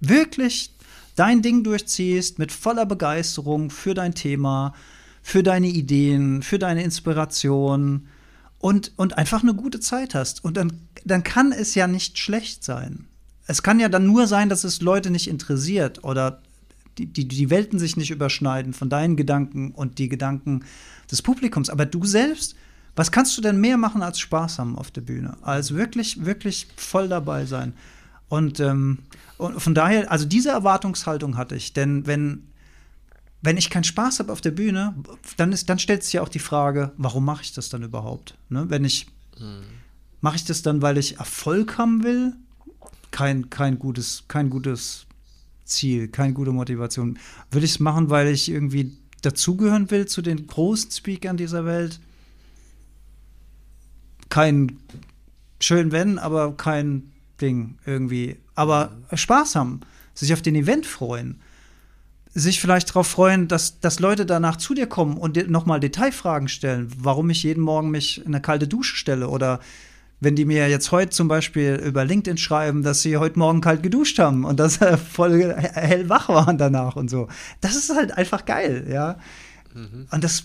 wirklich 0.00 0.72
dein 1.16 1.40
Ding 1.42 1.64
durchziehst 1.64 2.38
mit 2.38 2.52
voller 2.52 2.84
Begeisterung 2.84 3.70
für 3.70 3.94
dein 3.94 4.14
Thema, 4.14 4.74
für 5.22 5.42
deine 5.42 5.68
Ideen, 5.68 6.42
für 6.42 6.58
deine 6.58 6.82
Inspiration 6.82 8.08
und, 8.58 8.92
und 8.96 9.16
einfach 9.16 9.42
eine 9.42 9.54
gute 9.54 9.80
Zeit 9.80 10.14
hast. 10.14 10.44
Und 10.44 10.56
dann, 10.56 10.72
dann 11.04 11.22
kann 11.22 11.52
es 11.52 11.74
ja 11.74 11.86
nicht 11.86 12.18
schlecht 12.18 12.64
sein. 12.64 13.06
Es 13.46 13.62
kann 13.62 13.80
ja 13.80 13.88
dann 13.88 14.06
nur 14.06 14.26
sein, 14.26 14.48
dass 14.48 14.64
es 14.64 14.82
Leute 14.82 15.10
nicht 15.10 15.28
interessiert 15.28 16.04
oder 16.04 16.42
die, 16.98 17.06
die, 17.06 17.26
die 17.26 17.50
Welten 17.50 17.78
sich 17.78 17.96
nicht 17.96 18.10
überschneiden 18.10 18.72
von 18.72 18.90
deinen 18.90 19.16
Gedanken 19.16 19.72
und 19.72 19.98
die 19.98 20.08
Gedanken 20.08 20.64
des 21.12 21.22
Publikums. 21.22 21.70
Aber 21.70 21.86
du 21.86 22.04
selbst, 22.04 22.56
was 22.96 23.12
kannst 23.12 23.36
du 23.36 23.42
denn 23.42 23.60
mehr 23.60 23.76
machen 23.76 24.02
als 24.02 24.18
Spaß 24.18 24.58
haben 24.58 24.76
auf 24.76 24.90
der 24.90 25.02
Bühne? 25.02 25.36
Als 25.42 25.74
wirklich, 25.74 26.24
wirklich 26.24 26.66
voll 26.76 27.08
dabei 27.08 27.44
sein. 27.44 27.74
Und, 28.28 28.60
ähm, 28.60 29.00
und 29.36 29.60
von 29.60 29.74
daher, 29.74 30.10
also 30.10 30.24
diese 30.24 30.50
Erwartungshaltung 30.50 31.36
hatte 31.36 31.54
ich. 31.54 31.74
Denn 31.74 32.06
wenn, 32.06 32.48
wenn 33.42 33.58
ich 33.58 33.70
keinen 33.70 33.84
Spaß 33.84 34.20
habe 34.20 34.32
auf 34.32 34.40
der 34.40 34.52
Bühne, 34.52 34.94
dann, 35.36 35.54
dann 35.66 35.78
stellt 35.78 36.02
sich 36.02 36.14
ja 36.14 36.22
auch 36.22 36.28
die 36.28 36.38
Frage, 36.38 36.92
warum 36.96 37.24
mache 37.24 37.42
ich 37.42 37.52
das 37.52 37.68
dann 37.68 37.82
überhaupt? 37.82 38.36
Ne? 38.48 38.66
Wenn 38.68 38.84
ich, 38.84 39.06
mhm. 39.38 39.64
mache 40.22 40.36
ich 40.36 40.44
das 40.44 40.62
dann, 40.62 40.80
weil 40.80 40.96
ich 40.96 41.18
Erfolg 41.18 41.76
haben 41.78 42.02
will? 42.02 42.34
Kein, 43.10 43.50
kein, 43.50 43.78
gutes, 43.78 44.24
kein 44.28 44.48
gutes 44.48 45.04
Ziel, 45.66 46.08
keine 46.08 46.32
gute 46.32 46.52
Motivation. 46.52 47.18
Würde 47.50 47.66
ich 47.66 47.72
es 47.72 47.80
machen, 47.80 48.08
weil 48.08 48.28
ich 48.28 48.50
irgendwie 48.50 48.96
dazugehören 49.22 49.90
will 49.90 50.06
zu 50.06 50.20
den 50.22 50.46
großen 50.46 50.90
Speakern 50.90 51.36
dieser 51.36 51.64
Welt. 51.64 52.00
Kein 54.28 54.78
schön 55.60 55.92
wenn, 55.92 56.18
aber 56.18 56.56
kein 56.56 57.12
Ding 57.40 57.78
irgendwie. 57.86 58.36
Aber 58.54 58.92
Spaß 59.12 59.56
haben, 59.56 59.80
sich 60.14 60.32
auf 60.32 60.42
den 60.42 60.54
Event 60.54 60.86
freuen, 60.86 61.40
sich 62.34 62.60
vielleicht 62.60 62.90
darauf 62.90 63.06
freuen, 63.06 63.48
dass, 63.48 63.80
dass 63.80 64.00
Leute 64.00 64.26
danach 64.26 64.56
zu 64.56 64.74
dir 64.74 64.86
kommen 64.86 65.16
und 65.16 65.50
nochmal 65.50 65.80
Detailfragen 65.80 66.48
stellen, 66.48 66.90
warum 66.96 67.30
ich 67.30 67.42
jeden 67.42 67.62
Morgen 67.62 67.90
mich 67.90 68.18
in 68.18 68.28
eine 68.28 68.40
kalte 68.40 68.68
Dusche 68.68 68.96
stelle 68.96 69.28
oder 69.28 69.60
wenn 70.22 70.36
die 70.36 70.44
mir 70.44 70.68
jetzt 70.68 70.92
heute 70.92 71.10
zum 71.10 71.26
Beispiel 71.26 71.82
über 71.84 72.04
LinkedIn 72.04 72.38
schreiben, 72.38 72.84
dass 72.84 73.02
sie 73.02 73.16
heute 73.16 73.40
Morgen 73.40 73.60
kalt 73.60 73.82
geduscht 73.82 74.20
haben 74.20 74.44
und 74.44 74.60
dass 74.60 74.74
sie 74.74 74.96
voll 75.12 75.52
hellwach 75.52 76.28
waren 76.28 76.58
danach 76.58 76.94
und 76.94 77.10
so. 77.10 77.26
Das 77.60 77.74
ist 77.74 77.92
halt 77.92 78.16
einfach 78.16 78.44
geil, 78.44 78.86
ja. 78.88 79.18
Mhm. 79.74 80.06
Und 80.12 80.22
das, 80.22 80.44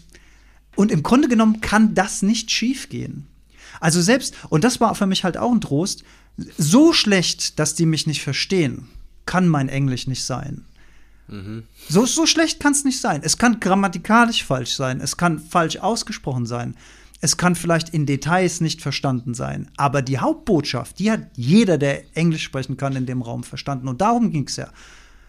und 0.76 0.92
im 0.92 1.04
Grunde 1.04 1.28
genommen 1.28 1.62
kann 1.62 1.94
das 1.94 2.24
nicht 2.24 2.50
schiefgehen. 2.50 3.28
Also 3.80 4.02
selbst, 4.02 4.34
und 4.50 4.64
das 4.64 4.82
war 4.82 4.96
für 4.96 5.06
mich 5.06 5.24
halt 5.24 5.38
auch 5.38 5.52
ein 5.52 5.62
Trost, 5.62 6.04
so 6.58 6.92
schlecht, 6.92 7.60
dass 7.60 7.76
die 7.76 7.86
mich 7.86 8.08
nicht 8.08 8.24
verstehen, 8.24 8.88
kann 9.28 9.48
mein 9.48 9.70
Englisch 9.70 10.08
nicht 10.08 10.24
sein. 10.24 10.66
Mhm. 11.28 11.66
So, 11.88 12.08
so 12.08 12.26
schlecht 12.26 12.60
kann 12.60 12.72
es 12.72 12.84
nicht 12.84 13.00
sein. 13.00 13.22
Es 13.24 13.38
kann 13.38 13.60
grammatikalisch 13.60 14.44
falsch 14.44 14.76
sein, 14.76 15.02
es 15.02 15.18
kann 15.18 15.38
falsch 15.38 15.78
ausgesprochen 15.78 16.48
sein. 16.48 16.76
Es 17.20 17.38
kann 17.38 17.56
vielleicht 17.56 17.90
in 17.90 18.06
Details 18.06 18.62
nicht 18.62 18.82
verstanden 18.82 19.34
sein, 19.34 19.72
aber 19.76 20.02
die 20.02 20.20
Hauptbotschaft, 20.20 21.00
die 21.00 21.12
hat 21.12 21.22
jeder, 21.36 21.78
der 21.78 22.04
Englisch 22.16 22.44
sprechen 22.44 22.78
kann, 22.78 22.96
in 22.96 23.06
dem 23.06 23.22
Raum 23.22 23.44
verstanden. 23.44 23.88
Und 23.88 24.02
darum 24.02 24.32
ging 24.32 24.46
es 24.48 24.56
ja. 24.58 24.70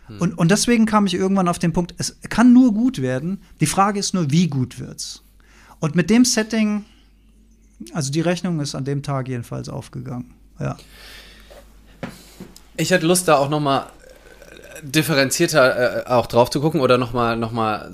Hm. 0.07 0.21
Und, 0.21 0.39
und 0.39 0.51
deswegen 0.51 0.85
kam 0.85 1.07
ich 1.07 1.15
irgendwann 1.15 1.49
auf 1.49 1.59
den 1.59 1.73
Punkt, 1.73 1.95
es 1.97 2.19
kann 2.29 2.53
nur 2.53 2.75
gut 2.75 3.01
werden. 3.01 3.41
Die 3.61 3.67
Frage 3.67 3.99
ist 3.99 4.13
nur, 4.13 4.31
wie 4.31 4.49
gut 4.49 4.79
wird's? 4.79 5.23
Und 5.81 5.95
mit 5.95 6.11
dem 6.11 6.25
Setting, 6.25 6.85
also 7.95 8.13
die 8.13 8.21
Rechnung 8.21 8.61
ist 8.61 8.75
an 8.75 8.85
dem 8.85 9.03
Tag 9.03 9.29
jedenfalls 9.29 9.69
aufgegangen. 9.69 10.35
Ja. 10.61 10.77
Ich 12.77 12.91
hätte 12.91 13.07
Lust, 13.07 13.29
da 13.29 13.37
auch 13.37 13.49
noch 13.49 13.61
mal 13.61 13.87
differenzierter 14.83 16.07
äh, 16.07 16.09
auch 16.09 16.27
drauf 16.27 16.51
zu 16.51 16.61
gucken 16.61 16.81
oder 16.81 16.99
noch 16.99 17.13
mal, 17.13 17.37
noch 17.37 17.53
mal 17.53 17.93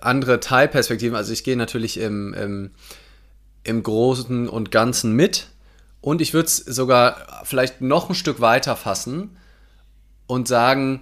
andere 0.00 0.40
Teilperspektiven. 0.40 1.16
Also 1.16 1.32
ich 1.32 1.44
gehe 1.44 1.56
natürlich 1.56 1.98
im, 1.98 2.32
im 2.34 2.70
im 3.64 3.82
Großen 3.82 4.48
und 4.48 4.70
Ganzen 4.70 5.12
mit. 5.12 5.48
Und 6.00 6.20
ich 6.20 6.34
würde 6.34 6.46
es 6.46 6.56
sogar 6.58 7.42
vielleicht 7.44 7.80
noch 7.80 8.10
ein 8.10 8.14
Stück 8.14 8.40
weiter 8.40 8.76
fassen 8.76 9.36
und 10.26 10.46
sagen, 10.48 11.00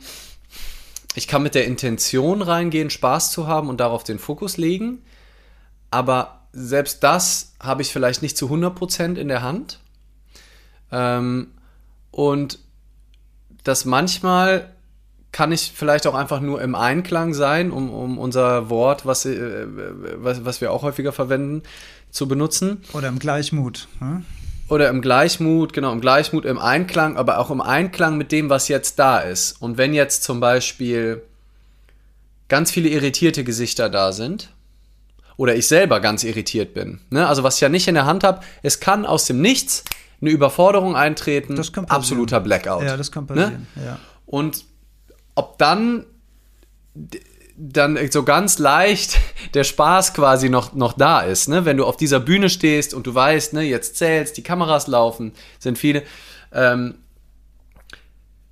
ich 1.14 1.28
kann 1.28 1.42
mit 1.42 1.54
der 1.54 1.66
Intention 1.66 2.40
reingehen, 2.40 2.88
Spaß 2.88 3.32
zu 3.32 3.46
haben 3.46 3.68
und 3.68 3.80
darauf 3.80 4.04
den 4.04 4.18
Fokus 4.18 4.56
legen. 4.56 5.02
Aber 5.90 6.46
selbst 6.52 7.02
das 7.02 7.54
habe 7.60 7.82
ich 7.82 7.92
vielleicht 7.92 8.22
nicht 8.22 8.36
zu 8.36 8.46
100% 8.46 9.16
in 9.16 9.28
der 9.28 9.42
Hand. 9.42 9.80
Ähm, 10.90 11.48
und 12.10 12.58
das 13.64 13.84
manchmal 13.84 14.72
kann 15.32 15.50
ich 15.50 15.72
vielleicht 15.74 16.06
auch 16.06 16.14
einfach 16.14 16.40
nur 16.40 16.60
im 16.60 16.74
Einklang 16.74 17.32
sein, 17.32 17.70
um, 17.70 17.90
um 17.90 18.18
unser 18.18 18.68
Wort, 18.68 19.06
was, 19.06 19.24
äh, 19.24 19.66
was, 19.66 20.44
was 20.44 20.60
wir 20.60 20.72
auch 20.72 20.82
häufiger 20.82 21.12
verwenden, 21.12 21.62
zu 22.12 22.28
benutzen. 22.28 22.82
Oder 22.92 23.08
im 23.08 23.18
Gleichmut. 23.18 23.88
Hm? 23.98 24.24
Oder 24.68 24.88
im 24.88 25.02
Gleichmut, 25.02 25.72
genau, 25.72 25.92
im 25.92 26.00
Gleichmut, 26.00 26.44
im 26.44 26.58
Einklang, 26.58 27.16
aber 27.16 27.38
auch 27.38 27.50
im 27.50 27.60
Einklang 27.60 28.16
mit 28.16 28.30
dem, 28.30 28.48
was 28.48 28.68
jetzt 28.68 28.98
da 28.98 29.18
ist. 29.18 29.60
Und 29.60 29.76
wenn 29.76 29.92
jetzt 29.92 30.22
zum 30.22 30.38
Beispiel 30.38 31.22
ganz 32.48 32.70
viele 32.70 32.88
irritierte 32.88 33.44
Gesichter 33.44 33.88
da 33.90 34.12
sind, 34.12 34.50
oder 35.36 35.56
ich 35.56 35.66
selber 35.66 35.98
ganz 36.00 36.24
irritiert 36.24 36.74
bin, 36.74 37.00
ne? 37.10 37.26
also 37.26 37.42
was 37.42 37.56
ich 37.56 37.62
ja 37.62 37.68
nicht 37.68 37.88
in 37.88 37.94
der 37.94 38.04
Hand 38.04 38.22
habe, 38.22 38.42
es 38.62 38.80
kann 38.80 39.04
aus 39.06 39.24
dem 39.24 39.40
Nichts 39.40 39.82
eine 40.20 40.30
Überforderung 40.30 40.94
eintreten, 40.94 41.58
absoluter 41.88 42.40
Blackout. 42.40 42.84
Ja, 42.84 42.96
das 42.96 43.10
kann 43.10 43.26
passieren. 43.26 43.66
Ne? 43.74 43.84
Ja. 43.84 43.98
Und 44.26 44.64
ob 45.34 45.58
dann 45.58 46.04
dann 47.70 47.98
so 48.10 48.24
ganz 48.24 48.58
leicht 48.58 49.18
der 49.54 49.64
Spaß 49.64 50.14
quasi 50.14 50.48
noch, 50.48 50.74
noch 50.74 50.92
da 50.94 51.20
ist, 51.20 51.48
ne? 51.48 51.64
Wenn 51.64 51.76
du 51.76 51.84
auf 51.84 51.96
dieser 51.96 52.20
Bühne 52.20 52.50
stehst 52.50 52.92
und 52.92 53.06
du 53.06 53.14
weißt, 53.14 53.52
ne, 53.52 53.62
jetzt 53.62 53.96
zählst, 53.96 54.36
die 54.36 54.42
Kameras 54.42 54.88
laufen, 54.88 55.32
sind 55.58 55.78
viele, 55.78 56.02
ähm, 56.52 56.94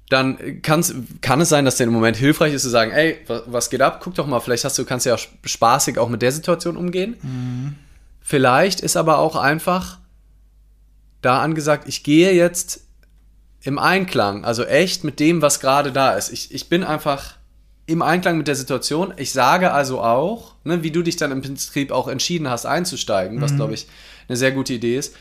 dann 0.08 0.62
kann's, 0.62 0.94
kann 1.20 1.40
es 1.40 1.48
sein, 1.48 1.64
dass 1.64 1.76
dir 1.76 1.84
im 1.84 1.92
Moment 1.92 2.16
hilfreich 2.16 2.52
ist 2.52 2.62
zu 2.62 2.68
sagen, 2.68 2.90
ey, 2.90 3.18
was, 3.26 3.42
was 3.46 3.70
geht 3.70 3.82
ab? 3.82 4.00
Guck 4.02 4.14
doch 4.14 4.26
mal, 4.26 4.40
vielleicht 4.40 4.64
hast 4.64 4.78
du, 4.78 4.84
kannst 4.84 5.06
ja 5.06 5.14
auch 5.14 5.20
spaßig 5.44 5.98
auch 5.98 6.08
mit 6.08 6.22
der 6.22 6.32
Situation 6.32 6.76
umgehen. 6.76 7.16
Mhm. 7.22 7.76
Vielleicht 8.20 8.80
ist 8.80 8.96
aber 8.96 9.18
auch 9.18 9.36
einfach 9.36 9.98
da 11.22 11.42
angesagt, 11.42 11.88
ich 11.88 12.02
gehe 12.02 12.32
jetzt 12.32 12.86
im 13.62 13.78
Einklang, 13.78 14.44
also 14.44 14.64
echt 14.64 15.04
mit 15.04 15.20
dem, 15.20 15.42
was 15.42 15.60
gerade 15.60 15.92
da 15.92 16.12
ist. 16.12 16.32
Ich, 16.32 16.54
ich 16.54 16.68
bin 16.68 16.82
einfach 16.82 17.34
im 17.90 18.02
Einklang 18.02 18.38
mit 18.38 18.48
der 18.48 18.54
Situation. 18.54 19.12
Ich 19.16 19.32
sage 19.32 19.72
also 19.72 20.00
auch, 20.00 20.54
ne, 20.64 20.82
wie 20.82 20.90
du 20.90 21.02
dich 21.02 21.16
dann 21.16 21.32
im 21.32 21.42
Prinzip 21.42 21.90
auch 21.92 22.08
entschieden 22.08 22.48
hast, 22.48 22.66
einzusteigen, 22.66 23.38
mhm. 23.38 23.40
was 23.42 23.54
glaube 23.54 23.74
ich 23.74 23.88
eine 24.28 24.36
sehr 24.36 24.52
gute 24.52 24.72
Idee 24.72 24.96
ist, 24.96 25.14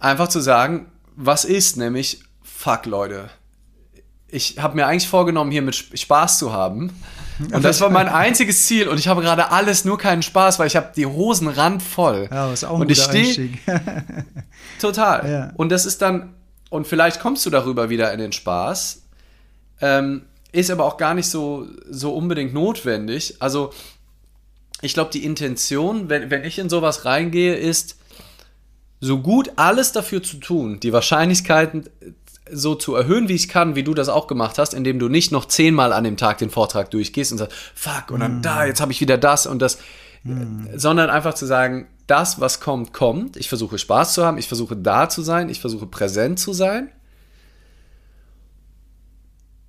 einfach 0.00 0.28
zu 0.28 0.40
sagen, 0.40 0.86
was 1.16 1.44
ist, 1.44 1.76
nämlich, 1.76 2.22
fuck 2.42 2.86
Leute, 2.86 3.30
ich 4.26 4.58
habe 4.58 4.74
mir 4.74 4.86
eigentlich 4.86 5.08
vorgenommen, 5.08 5.52
hier 5.52 5.62
mit 5.62 5.76
Spaß 5.76 6.38
zu 6.38 6.52
haben. 6.52 6.90
Und 7.52 7.64
das 7.64 7.80
war 7.80 7.90
mein 7.90 8.08
einziges 8.08 8.66
Ziel. 8.66 8.88
Und 8.88 8.98
ich 8.98 9.06
habe 9.06 9.22
gerade 9.22 9.52
alles, 9.52 9.84
nur 9.84 9.96
keinen 9.96 10.22
Spaß, 10.22 10.58
weil 10.58 10.66
ich 10.66 10.74
habe 10.74 10.90
die 10.96 11.06
Hosen 11.06 11.46
randvoll. 11.46 12.28
Ja, 12.30 12.50
was 12.50 12.64
auch 12.64 12.76
ein 12.76 12.82
und 12.82 12.90
ich 12.90 13.00
stehe 13.00 13.50
Total. 14.80 15.30
Ja. 15.30 15.52
Und 15.56 15.70
das 15.70 15.86
ist 15.86 16.02
dann, 16.02 16.34
und 16.70 16.86
vielleicht 16.88 17.20
kommst 17.20 17.46
du 17.46 17.50
darüber 17.50 17.90
wieder 17.90 18.12
in 18.12 18.18
den 18.18 18.32
Spaß. 18.32 19.02
Ähm, 19.80 20.22
ist 20.54 20.70
aber 20.70 20.84
auch 20.84 20.96
gar 20.96 21.14
nicht 21.14 21.28
so, 21.28 21.66
so 21.90 22.14
unbedingt 22.14 22.54
notwendig. 22.54 23.36
Also, 23.40 23.70
ich 24.82 24.94
glaube, 24.94 25.10
die 25.12 25.24
Intention, 25.24 26.08
wenn, 26.08 26.30
wenn 26.30 26.44
ich 26.44 26.58
in 26.58 26.68
sowas 26.68 27.04
reingehe, 27.04 27.56
ist, 27.56 27.96
so 29.00 29.18
gut 29.18 29.50
alles 29.56 29.92
dafür 29.92 30.22
zu 30.22 30.36
tun, 30.36 30.80
die 30.80 30.92
Wahrscheinlichkeiten 30.92 31.90
so 32.50 32.74
zu 32.74 32.94
erhöhen, 32.94 33.28
wie 33.28 33.34
ich 33.34 33.48
kann, 33.48 33.74
wie 33.74 33.82
du 33.82 33.94
das 33.94 34.08
auch 34.08 34.26
gemacht 34.26 34.58
hast, 34.58 34.74
indem 34.74 34.98
du 34.98 35.08
nicht 35.08 35.32
noch 35.32 35.46
zehnmal 35.46 35.92
an 35.92 36.04
dem 36.04 36.16
Tag 36.16 36.38
den 36.38 36.50
Vortrag 36.50 36.90
durchgehst 36.90 37.32
und 37.32 37.38
sagst, 37.38 37.56
fuck, 37.74 38.10
und 38.10 38.20
dann 38.20 38.38
mm. 38.38 38.42
da, 38.42 38.66
jetzt 38.66 38.80
habe 38.80 38.92
ich 38.92 39.00
wieder 39.00 39.18
das 39.18 39.46
und 39.46 39.60
das, 39.60 39.78
mm. 40.22 40.66
sondern 40.76 41.10
einfach 41.10 41.34
zu 41.34 41.46
sagen, 41.46 41.88
das, 42.06 42.40
was 42.40 42.60
kommt, 42.60 42.92
kommt. 42.92 43.36
Ich 43.38 43.48
versuche 43.48 43.78
Spaß 43.78 44.12
zu 44.12 44.24
haben, 44.24 44.38
ich 44.38 44.46
versuche 44.46 44.76
da 44.76 45.08
zu 45.08 45.22
sein, 45.22 45.48
ich 45.48 45.60
versuche 45.60 45.86
präsent 45.86 46.38
zu 46.38 46.52
sein 46.52 46.90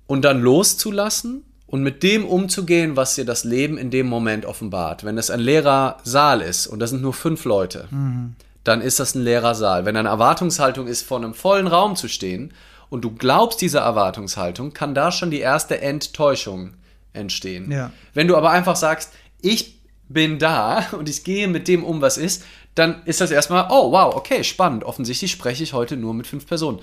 und 0.06 0.22
dann 0.22 0.40
loszulassen 0.40 1.44
und 1.66 1.82
mit 1.82 2.02
dem 2.02 2.24
umzugehen, 2.24 2.96
was 2.96 3.14
dir 3.14 3.24
das 3.24 3.44
Leben 3.44 3.76
in 3.78 3.90
dem 3.90 4.06
Moment 4.06 4.46
offenbart. 4.46 5.04
Wenn 5.04 5.18
es 5.18 5.30
ein 5.30 5.40
leerer 5.40 5.98
Saal 6.04 6.40
ist 6.40 6.66
und 6.66 6.78
das 6.78 6.90
sind 6.90 7.02
nur 7.02 7.14
fünf 7.14 7.44
Leute, 7.44 7.88
mhm 7.90 8.36
dann 8.66 8.80
ist 8.80 8.98
das 8.98 9.14
ein 9.14 9.22
leerer 9.22 9.54
Saal. 9.54 9.84
Wenn 9.84 9.96
eine 9.96 10.08
Erwartungshaltung 10.08 10.88
ist, 10.88 11.02
vor 11.02 11.18
einem 11.18 11.34
vollen 11.34 11.68
Raum 11.68 11.94
zu 11.94 12.08
stehen 12.08 12.52
und 12.88 13.02
du 13.02 13.14
glaubst 13.14 13.60
dieser 13.60 13.80
Erwartungshaltung, 13.80 14.72
kann 14.72 14.94
da 14.94 15.12
schon 15.12 15.30
die 15.30 15.38
erste 15.38 15.80
Enttäuschung 15.80 16.74
entstehen. 17.12 17.70
Ja. 17.70 17.92
Wenn 18.12 18.26
du 18.26 18.36
aber 18.36 18.50
einfach 18.50 18.76
sagst, 18.76 19.12
ich 19.40 19.80
bin 20.08 20.38
da 20.38 20.84
und 20.98 21.08
ich 21.08 21.22
gehe 21.22 21.46
mit 21.46 21.68
dem 21.68 21.84
um, 21.84 22.00
was 22.00 22.18
ist, 22.18 22.44
dann 22.74 23.02
ist 23.04 23.20
das 23.20 23.30
erstmal, 23.30 23.68
oh 23.70 23.92
wow, 23.92 24.14
okay, 24.14 24.42
spannend. 24.42 24.84
Offensichtlich 24.84 25.30
spreche 25.30 25.62
ich 25.62 25.72
heute 25.72 25.96
nur 25.96 26.12
mit 26.12 26.26
fünf 26.26 26.46
Personen. 26.46 26.80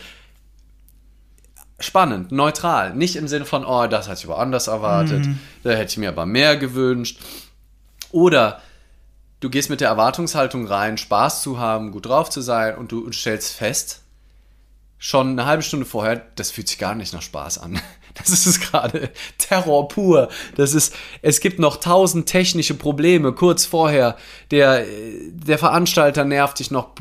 Spannend, 1.84 2.32
neutral. 2.32 2.94
Nicht 2.94 3.16
im 3.16 3.28
Sinne 3.28 3.46
von, 3.46 3.66
oh, 3.66 3.88
das 3.88 4.08
hatte 4.08 4.20
ich 4.20 4.26
aber 4.26 4.40
anders 4.40 4.68
erwartet, 4.68 5.26
mhm. 5.26 5.40
da 5.64 5.72
hätte 5.72 5.92
ich 5.92 5.98
mir 5.98 6.10
aber 6.10 6.26
mehr 6.26 6.56
gewünscht. 6.58 7.20
Oder 8.12 8.62
du 9.42 9.50
gehst 9.50 9.70
mit 9.70 9.82
der 9.82 9.90
Erwartungshaltung 9.90 10.66
rein, 10.66 10.98
Spaß 10.98 11.42
zu 11.42 11.60
haben, 11.60 11.92
gut 11.92 12.06
drauf 12.06 12.30
zu 12.30 12.42
sein 12.42 12.76
und 12.78 12.92
du 12.92 13.12
stellst 13.12 13.54
fest, 13.54 14.02
schon 14.98 15.32
eine 15.32 15.46
halbe 15.46 15.64
Stunde 15.64 15.86
vorher, 15.86 16.26
das 16.36 16.52
fühlt 16.52 16.70
sich 16.70 16.78
gar 16.78 16.96
nicht 16.96 17.14
nach 17.14 17.22
Spaß 17.22 17.58
an. 17.58 17.82
Das 18.16 18.30
ist 18.30 18.46
es 18.46 18.60
gerade. 18.60 19.10
Terror 19.40 19.88
pur. 19.88 20.30
Das 20.56 20.74
ist, 20.74 20.96
es 21.22 21.40
gibt 21.40 21.58
noch 21.58 21.78
tausend 21.78 22.28
technische 22.28 22.76
Probleme 22.76 23.34
kurz 23.34 23.66
vorher. 23.66 24.18
Der, 24.52 24.86
der 25.32 25.58
Veranstalter 25.58 26.24
nervt 26.24 26.60
dich 26.60 26.70
noch 26.70 26.92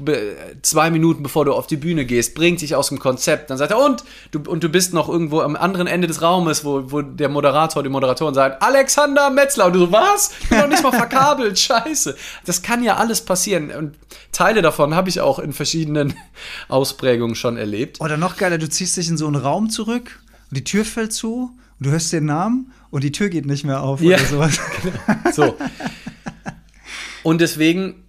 zwei 0.63 0.91
Minuten 0.91 1.23
bevor 1.23 1.45
du 1.45 1.53
auf 1.53 1.67
die 1.67 1.77
Bühne 1.77 2.07
gehst, 2.07 2.35
bringt 2.35 2.63
dich 2.63 2.75
aus 2.75 2.89
dem 2.89 2.99
Konzept. 2.99 3.51
Dann 3.51 3.59
sagt 3.59 3.73
er, 3.73 3.79
und 3.79 4.05
du, 4.31 4.41
und 4.49 4.65
du 4.65 4.71
bist 4.71 4.95
noch 4.95 5.09
irgendwo 5.09 5.41
am 5.41 5.55
anderen 5.55 5.87
Ende 5.87 6.07
des 6.07 6.23
Raumes, 6.23 6.65
wo, 6.65 6.91
wo 6.91 7.03
der 7.03 7.29
Moderator, 7.29 7.83
die 7.83 7.91
Moderatorin 7.91 8.35
sagt, 8.35 8.63
Alexander 8.63 9.29
Metzler. 9.29 9.67
Und 9.67 9.75
du 9.75 9.81
so, 9.81 9.93
was? 9.93 10.31
Ich 10.43 10.49
bin 10.49 10.59
noch 10.59 10.69
nicht 10.69 10.83
mal 10.83 10.93
verkabelt. 10.93 11.59
Scheiße. 11.59 12.17
Das 12.47 12.63
kann 12.63 12.83
ja 12.83 12.97
alles 12.97 13.21
passieren. 13.21 13.71
Und 13.71 13.97
Teile 14.33 14.63
davon 14.63 14.95
habe 14.95 15.11
ich 15.11 15.21
auch 15.21 15.39
in 15.39 15.53
verschiedenen 15.53 16.15
Ausprägungen 16.69 17.35
schon 17.35 17.59
erlebt. 17.59 18.01
Oder 18.01 18.17
noch 18.17 18.39
geiler, 18.39 18.57
du 18.57 18.69
ziehst 18.69 18.97
dich 18.97 19.09
in 19.09 19.19
so 19.19 19.27
einen 19.27 19.37
Raum 19.37 19.69
zurück 19.69 20.19
und 20.53 20.59
die 20.59 20.65
Tür 20.65 20.85
fällt 20.85 21.15
zu 21.15 21.57
und 21.79 21.87
du 21.87 21.91
hörst 21.93 22.13
den 22.13 22.27
Namen 22.27 22.75
und 22.91 23.03
die 23.05 23.11
Tür 23.11 23.31
geht 23.31 23.47
nicht 23.47 23.65
mehr 23.65 23.83
auf 23.83 24.03
ja. 24.03 24.19
oder 24.19 24.27
sowas. 24.27 24.61
Genau. 24.83 24.97
So. 25.33 25.57
Und 27.23 27.41
deswegen, 27.41 28.05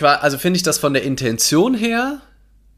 also 0.00 0.38
finde 0.38 0.56
ich 0.56 0.62
das 0.62 0.78
von 0.78 0.94
der 0.94 1.02
Intention 1.02 1.74
her 1.74 2.22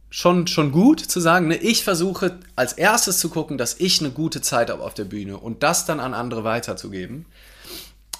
schon, 0.08 0.48
schon 0.48 0.72
gut 0.72 0.98
zu 0.98 1.20
sagen, 1.20 1.46
ne, 1.46 1.56
ich 1.58 1.84
versuche 1.84 2.40
als 2.56 2.72
erstes 2.72 3.20
zu 3.20 3.28
gucken, 3.28 3.58
dass 3.58 3.78
ich 3.78 4.00
eine 4.00 4.10
gute 4.10 4.40
Zeit 4.40 4.70
habe 4.70 4.82
auf 4.82 4.94
der 4.94 5.04
Bühne 5.04 5.36
und 5.36 5.62
das 5.62 5.86
dann 5.86 6.00
an 6.00 6.12
andere 6.12 6.42
weiterzugeben. 6.42 7.26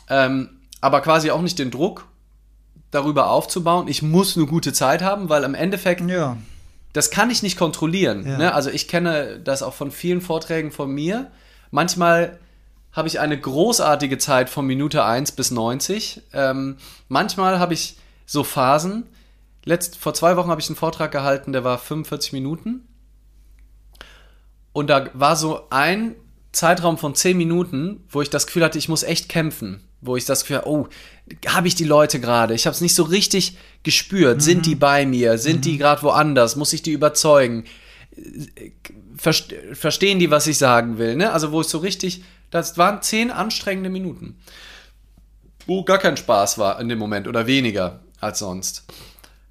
Ähm, 0.09 0.51
aber 0.81 1.01
quasi 1.01 1.33
auch 1.33 1.43
nicht 1.43 1.59
den 1.59 1.73
Druck 1.73 2.07
darüber 2.93 3.31
aufzubauen, 3.31 3.89
ich 3.89 4.03
muss 4.03 4.37
eine 4.37 4.47
gute 4.47 4.73
Zeit 4.73 5.03
haben, 5.03 5.29
weil 5.29 5.43
im 5.43 5.57
Endeffekt 5.57 6.09
ja 6.09 6.37
das 6.93 7.11
kann 7.11 7.31
ich 7.31 7.43
nicht 7.43 7.57
kontrollieren. 7.57 8.27
Ja. 8.27 8.39
Ne? 8.39 8.55
Also 8.55 8.71
ich 8.71 8.89
kenne 8.89 9.41
das 9.43 9.63
auch 9.63 9.75
von 9.75 9.91
vielen 9.91 10.21
Vorträgen 10.21 10.73
von 10.73 10.91
mir. 10.91 11.31
Manchmal 11.71 12.39
habe 12.93 13.07
ich 13.07 13.21
eine 13.21 13.39
großartige 13.39 14.19
Zeit 14.19 14.51
von 14.51 14.67
Minute 14.67 15.05
1 15.05 15.33
bis 15.33 15.51
90. 15.51 16.23
Ähm, 16.33 16.79
manchmal 17.09 17.59
habe 17.59 17.75
ich 17.75 17.97
so 18.27 18.43
Phasen. 18.43 19.07
Letzt, 19.65 19.97
vor 19.97 20.15
zwei 20.15 20.37
Wochen 20.37 20.51
habe 20.51 20.61
ich 20.61 20.69
einen 20.69 20.77
Vortrag 20.77 21.13
gehalten, 21.13 21.53
der 21.53 21.65
war 21.65 21.79
45 21.79 22.33
Minuten. 22.33 22.89
Und 24.73 24.89
da 24.89 25.11
war 25.13 25.37
so 25.37 25.69
ein 25.71 26.17
Zeitraum 26.53 26.99
von 26.99 27.15
10 27.15 27.37
Minuten, 27.37 28.05
wo 28.09 28.23
ich 28.23 28.31
das 28.31 28.47
Gefühl 28.47 28.65
hatte, 28.65 28.79
ich 28.79 28.89
muss 28.89 29.03
echt 29.03 29.29
kämpfen 29.29 29.85
wo 30.01 30.17
ich 30.17 30.25
das 30.25 30.43
Gefühl, 30.43 30.63
oh, 30.65 30.89
habe 31.47 31.69
ich 31.69 31.75
die 31.75 31.85
Leute 31.85 32.21
gerade? 32.21 32.55
Ich 32.55 32.67
habe 32.67 32.75
es 32.75 32.81
nicht 32.81 32.95
so 32.95 33.05
richtig 33.05 33.57
gespürt. 33.83 34.37
Mhm. 34.37 34.41
Sind 34.41 34.67
die 34.67 34.75
bei 34.75 35.07
mir? 35.07 35.39
Sind 35.39 35.59
mhm. 35.59 35.63
die 35.63 35.79
gerade 35.79 36.03
woanders? 36.03 36.57
Muss 36.57 36.73
ich 36.73 36.83
die 36.83 36.93
überzeugen? 36.93 37.65
verstehen 39.17 40.19
die, 40.19 40.31
was 40.31 40.47
ich 40.47 40.59
sagen 40.59 40.99
will? 40.99 41.17
Ne? 41.17 41.33
Also 41.33 41.53
wo 41.53 41.61
ich 41.61 41.69
so 41.69 41.79
richtig, 41.79 42.23
das 42.51 42.79
waren 42.79 43.03
zehn 43.03 43.31
anstrengende 43.31 43.91
Minuten, 43.91 44.39
wo 45.67 45.85
gar 45.85 45.99
kein 45.99 46.17
Spaß 46.17 46.59
war 46.59 46.81
in 46.81 46.89
dem 46.89 46.99
Moment 46.99 47.29
oder 47.29 47.47
weniger 47.47 48.01
als 48.21 48.41
sonst. 48.41 48.85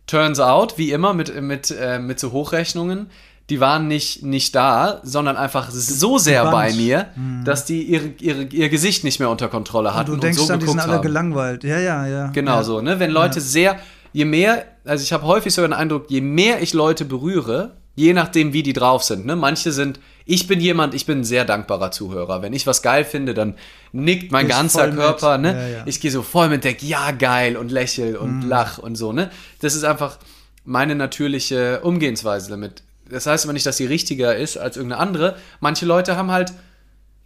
Turns 0.07 0.39
out, 0.39 0.77
wie 0.77 0.91
immer 0.91 1.13
mit, 1.13 1.39
mit, 1.41 1.71
äh, 1.71 1.99
mit 1.99 2.19
so 2.19 2.31
Hochrechnungen, 2.31 3.12
die 3.49 3.59
waren 3.59 3.88
nicht, 3.88 4.23
nicht 4.23 4.53
da, 4.53 5.01
sondern 5.03 5.35
einfach 5.35 5.71
so 5.71 6.17
sehr 6.17 6.49
bei 6.51 6.71
mir, 6.73 7.07
mhm. 7.15 7.43
dass 7.43 7.65
die 7.65 7.81
ihre, 7.83 8.07
ihre, 8.19 8.43
ihr 8.43 8.69
Gesicht 8.69 9.04
nicht 9.04 9.19
mehr 9.19 9.29
unter 9.29 9.47
Kontrolle 9.47 9.95
hatten. 9.95 10.12
Und 10.12 10.17
du 10.17 10.21
denkst 10.21 10.39
und 10.39 10.45
so 10.45 10.54
dann, 10.54 10.60
die 10.60 10.67
sind 10.67 10.79
alle 10.79 10.93
haben. 10.93 11.02
gelangweilt. 11.02 11.63
Ja, 11.63 11.79
ja, 11.79 12.06
ja. 12.06 12.27
Genau 12.27 12.58
ja. 12.58 12.63
so, 12.63 12.81
ne? 12.81 13.00
Wenn 13.00 13.10
Leute 13.10 13.39
ja. 13.39 13.45
sehr, 13.45 13.79
je 14.13 14.25
mehr, 14.25 14.65
also 14.85 15.04
ich 15.04 15.12
habe 15.12 15.25
häufig 15.25 15.54
so 15.54 15.63
den 15.63 15.73
Eindruck, 15.73 16.06
je 16.10 16.21
mehr 16.21 16.62
ich 16.62 16.73
Leute 16.73 17.06
berühre, 17.06 17.71
je 17.95 18.13
nachdem, 18.13 18.54
wie 18.54 18.62
die 18.62 18.73
drauf 18.73 19.04
sind, 19.04 19.25
ne? 19.25 19.35
Manche 19.35 19.71
sind, 19.71 20.00
ich 20.25 20.45
bin 20.45 20.62
jemand, 20.62 20.93
ich 20.93 21.08
bin 21.08 21.21
ein 21.21 21.23
sehr 21.23 21.43
dankbarer 21.43 21.89
Zuhörer. 21.89 22.43
Wenn 22.43 22.54
ich 22.54 22.67
was 22.67 22.83
geil 22.83 23.04
finde, 23.04 23.33
dann 23.33 23.56
nickt 23.93 24.31
mein 24.31 24.45
ich 24.45 24.52
ganzer 24.52 24.91
Körper, 24.91 25.39
mit. 25.39 25.54
ne? 25.54 25.71
Ja, 25.71 25.83
ich 25.87 26.00
gehe 26.00 26.12
so 26.12 26.21
voll 26.21 26.50
mit, 26.50 26.63
denk, 26.63 26.83
ja, 26.83 27.10
geil 27.12 27.58
und 27.58 27.71
lächel 27.71 28.15
und 28.15 28.43
mhm. 28.43 28.47
lach 28.50 28.77
und 28.77 28.95
so, 28.95 29.12
ne? 29.12 29.31
Das 29.60 29.73
ist 29.73 29.85
einfach 29.85 30.19
meine 30.65 30.93
natürliche 30.93 31.79
Umgehensweise 31.81 32.52
damit 32.52 32.83
das 33.10 33.25
heißt 33.25 33.45
aber 33.45 33.53
nicht, 33.53 33.65
dass 33.65 33.77
sie 33.77 33.85
richtiger 33.85 34.35
ist 34.35 34.57
als 34.57 34.77
irgendeine 34.77 35.01
andere. 35.01 35.37
Manche 35.60 35.85
Leute 35.85 36.15
haben 36.15 36.31
halt, 36.31 36.53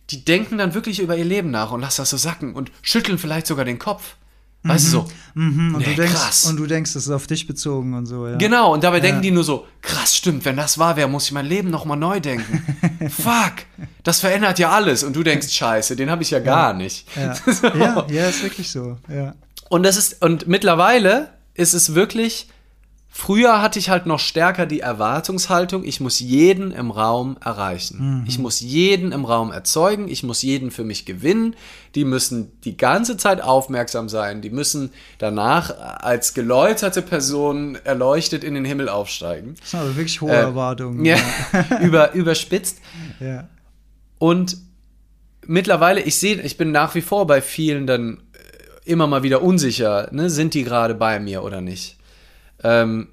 die 0.09 0.25
denken 0.25 0.57
dann 0.57 0.73
wirklich 0.73 0.99
über 0.99 1.15
ihr 1.17 1.25
Leben 1.25 1.51
nach 1.51 1.71
und 1.71 1.81
lassen 1.81 2.01
das 2.01 2.09
so 2.09 2.17
sacken 2.17 2.55
und 2.55 2.71
schütteln 2.81 3.17
vielleicht 3.17 3.47
sogar 3.47 3.65
den 3.65 3.79
Kopf. 3.79 4.15
Weißt 4.65 4.87
mhm. 4.87 4.91
du 4.91 4.97
so? 4.97 5.07
Mhm. 5.33 5.75
Und, 5.75 5.81
nee, 5.81 5.93
du 5.93 6.01
denkst, 6.01 6.13
krass. 6.13 6.45
und 6.45 6.55
du 6.55 6.65
denkst, 6.65 6.93
das 6.93 7.03
ist 7.03 7.11
auf 7.11 7.27
dich 7.27 7.47
bezogen 7.47 7.93
und 7.93 8.05
so, 8.05 8.27
ja. 8.27 8.37
Genau, 8.37 8.73
und 8.73 8.83
dabei 8.83 8.97
ja. 8.97 9.03
denken 9.03 9.21
die 9.21 9.31
nur 9.31 9.43
so, 9.43 9.67
krass, 9.81 10.15
stimmt, 10.15 10.45
wenn 10.45 10.55
das 10.55 10.77
wahr 10.77 10.95
wäre, 10.95 11.09
muss 11.09 11.25
ich 11.25 11.33
mein 11.33 11.45
Leben 11.45 11.69
nochmal 11.69 11.97
neu 11.97 12.21
denken. 12.21 12.65
Fuck, 13.09 13.65
das 14.03 14.21
verändert 14.21 14.59
ja 14.59 14.69
alles. 14.69 15.03
Und 15.03 15.17
du 15.17 15.23
denkst, 15.23 15.49
scheiße, 15.49 15.97
den 15.97 16.09
habe 16.09 16.23
ich 16.23 16.31
ja 16.31 16.39
gar 16.39 16.71
ja. 16.71 16.77
nicht. 16.77 17.05
Ja. 17.15 17.35
so. 17.45 17.67
ja, 17.67 18.07
ja, 18.09 18.29
ist 18.29 18.41
wirklich 18.41 18.71
so, 18.71 18.97
ja. 19.09 19.35
Und 19.69 19.83
das 19.83 19.97
ist, 19.97 20.21
und 20.21 20.47
mittlerweile 20.47 21.33
ist 21.55 21.73
es 21.73 21.93
wirklich 21.93 22.47
Früher 23.15 23.61
hatte 23.61 23.77
ich 23.77 23.91
halt 23.91 24.07
noch 24.07 24.19
stärker 24.19 24.65
die 24.65 24.79
Erwartungshaltung, 24.79 25.83
ich 25.83 25.99
muss 25.99 26.19
jeden 26.19 26.71
im 26.71 26.89
Raum 26.89 27.37
erreichen. 27.45 28.21
Mhm. 28.21 28.25
Ich 28.27 28.39
muss 28.39 28.59
jeden 28.59 29.11
im 29.11 29.23
Raum 29.23 29.51
erzeugen, 29.51 30.07
ich 30.07 30.23
muss 30.23 30.41
jeden 30.41 30.71
für 30.71 30.83
mich 30.83 31.05
gewinnen. 31.05 31.55
Die 31.93 32.05
müssen 32.05 32.59
die 32.63 32.75
ganze 32.75 33.15
Zeit 33.15 33.39
aufmerksam 33.39 34.09
sein, 34.09 34.41
die 34.41 34.49
müssen 34.49 34.89
danach 35.19 35.77
als 36.01 36.33
geläuterte 36.33 37.03
Person 37.03 37.77
erleuchtet 37.83 38.43
in 38.43 38.55
den 38.55 38.65
Himmel 38.65 38.89
aufsteigen. 38.89 39.57
Das 39.59 39.71
sind 39.71 39.81
aber 39.81 39.95
wirklich 39.95 40.19
hohe 40.19 40.31
äh, 40.31 40.41
Erwartungen. 40.41 41.05
Ja, 41.05 41.17
über, 41.83 42.13
überspitzt. 42.13 42.79
Ja. 43.19 43.47
Und 44.17 44.57
mittlerweile, 45.45 46.01
ich 46.01 46.17
sehe, 46.17 46.41
ich 46.41 46.57
bin 46.57 46.71
nach 46.71 46.95
wie 46.95 47.01
vor 47.01 47.27
bei 47.27 47.43
vielen 47.43 47.85
dann 47.85 48.23
äh, 48.33 48.89
immer 48.89 49.05
mal 49.05 49.21
wieder 49.21 49.43
unsicher, 49.43 50.09
ne? 50.11 50.31
sind 50.31 50.55
die 50.55 50.63
gerade 50.63 50.95
bei 50.95 51.19
mir 51.19 51.43
oder 51.43 51.61
nicht. 51.61 51.97
Ähm, 52.63 53.09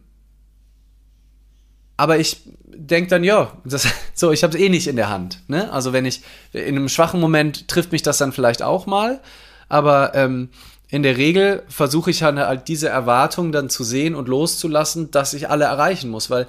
aber 1.97 2.19
ich 2.19 2.43
denke 2.65 3.11
dann, 3.11 3.25
ja, 3.25 3.53
so, 4.15 4.33
ich 4.33 4.43
habe 4.43 4.57
es 4.57 4.63
eh 4.63 4.69
nicht 4.69 4.87
in 4.87 4.97
der 4.97 5.11
Hand. 5.11 5.43
Ne? 5.49 5.71
Also 5.73 5.93
wenn 5.93 6.07
ich 6.07 6.23
in 6.53 6.77
einem 6.77 6.89
schwachen 6.89 7.21
Moment 7.21 7.69
trifft 7.69 7.93
mich 7.93 8.03
das 8.03 8.19
dann 8.19 8.33
vielleicht 8.33 8.63
auch 8.63 8.87
mal, 8.87 9.21
aber 9.69 10.15
ähm, 10.15 10.49
in 10.89 11.03
der 11.03 11.17
Regel 11.17 11.63
versuche 11.69 12.11
ich 12.11 12.23
halt 12.23 12.69
diese 12.69 12.89
Erwartung 12.89 13.53
dann 13.53 13.71
zu 13.71 13.85
sehen 13.85 14.15
und 14.15 14.29
loszulassen, 14.29 15.11
dass 15.11 15.35
ich 15.35 15.49
alle 15.49 15.67
erreichen 15.67 16.11
muss, 16.11 16.31
weil 16.31 16.47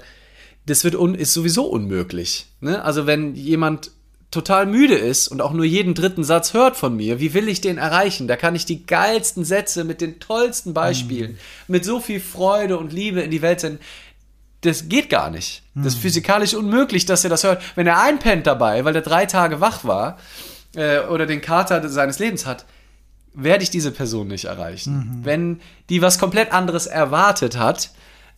das 0.66 0.84
wird 0.84 0.96
un 0.96 1.14
ist 1.14 1.32
sowieso 1.32 1.64
unmöglich. 1.66 2.46
Ne? 2.60 2.82
Also 2.82 3.06
wenn 3.06 3.34
jemand 3.34 3.90
total 4.32 4.66
müde 4.66 4.96
ist 4.96 5.28
und 5.28 5.40
auch 5.40 5.52
nur 5.52 5.64
jeden 5.64 5.94
dritten 5.94 6.24
Satz 6.24 6.54
hört 6.54 6.76
von 6.76 6.96
mir, 6.96 7.20
wie 7.20 7.34
will 7.34 7.48
ich 7.48 7.60
den 7.60 7.78
erreichen? 7.78 8.26
Da 8.26 8.36
kann 8.36 8.56
ich 8.56 8.64
die 8.64 8.84
geilsten 8.84 9.44
Sätze 9.44 9.84
mit 9.84 10.00
den 10.00 10.18
tollsten 10.18 10.74
Beispielen, 10.74 11.32
mhm. 11.32 11.38
mit 11.68 11.84
so 11.84 12.00
viel 12.00 12.18
Freude 12.18 12.78
und 12.78 12.92
Liebe 12.92 13.20
in 13.20 13.30
die 13.30 13.42
Welt 13.42 13.60
senden. 13.60 13.80
Das 14.62 14.88
geht 14.88 15.10
gar 15.10 15.30
nicht. 15.30 15.62
Mhm. 15.74 15.84
Das 15.84 15.94
ist 15.94 16.00
physikalisch 16.00 16.54
unmöglich, 16.54 17.04
dass 17.04 17.24
er 17.24 17.30
das 17.30 17.44
hört. 17.44 17.62
Wenn 17.76 17.86
er 17.86 18.00
einpennt 18.00 18.46
dabei, 18.46 18.84
weil 18.84 18.96
er 18.96 19.02
drei 19.02 19.26
Tage 19.26 19.60
wach 19.60 19.84
war 19.84 20.18
äh, 20.74 21.00
oder 21.00 21.26
den 21.26 21.42
Kater 21.42 21.86
seines 21.88 22.18
Lebens 22.18 22.46
hat, 22.46 22.64
werde 23.34 23.64
ich 23.64 23.70
diese 23.70 23.90
Person 23.90 24.28
nicht 24.28 24.46
erreichen. 24.46 24.94
Mhm. 24.94 25.24
Wenn 25.24 25.60
die 25.90 26.00
was 26.00 26.18
komplett 26.18 26.52
anderes 26.52 26.86
erwartet 26.86 27.58
hat, 27.58 27.90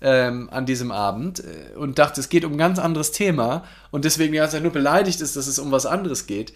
ähm, 0.05 0.51
an 0.51 0.67
diesem 0.67 0.93
Abend 0.93 1.41
äh, 1.41 1.77
und 1.77 1.99
dachte, 1.99 2.21
es 2.21 2.29
geht 2.29 2.45
um 2.45 2.53
ein 2.53 2.59
ganz 2.59 2.79
anderes 2.79 3.11
Thema 3.11 3.65
und 3.91 4.05
deswegen 4.05 4.33
die 4.33 4.39
ganze 4.39 4.57
Zeit 4.57 4.63
nur 4.63 4.73
beleidigt 4.73 5.23
ist, 5.23 5.35
dass 5.35 5.47
es 5.47 5.59
um 5.59 5.73
was 5.73 5.87
anderes 5.87 6.27
geht, 6.27 6.53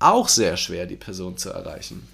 auch 0.00 0.28
sehr 0.28 0.56
schwer, 0.56 0.86
die 0.86 0.96
Person 0.96 1.36
zu 1.36 1.50
erreichen. 1.50 2.06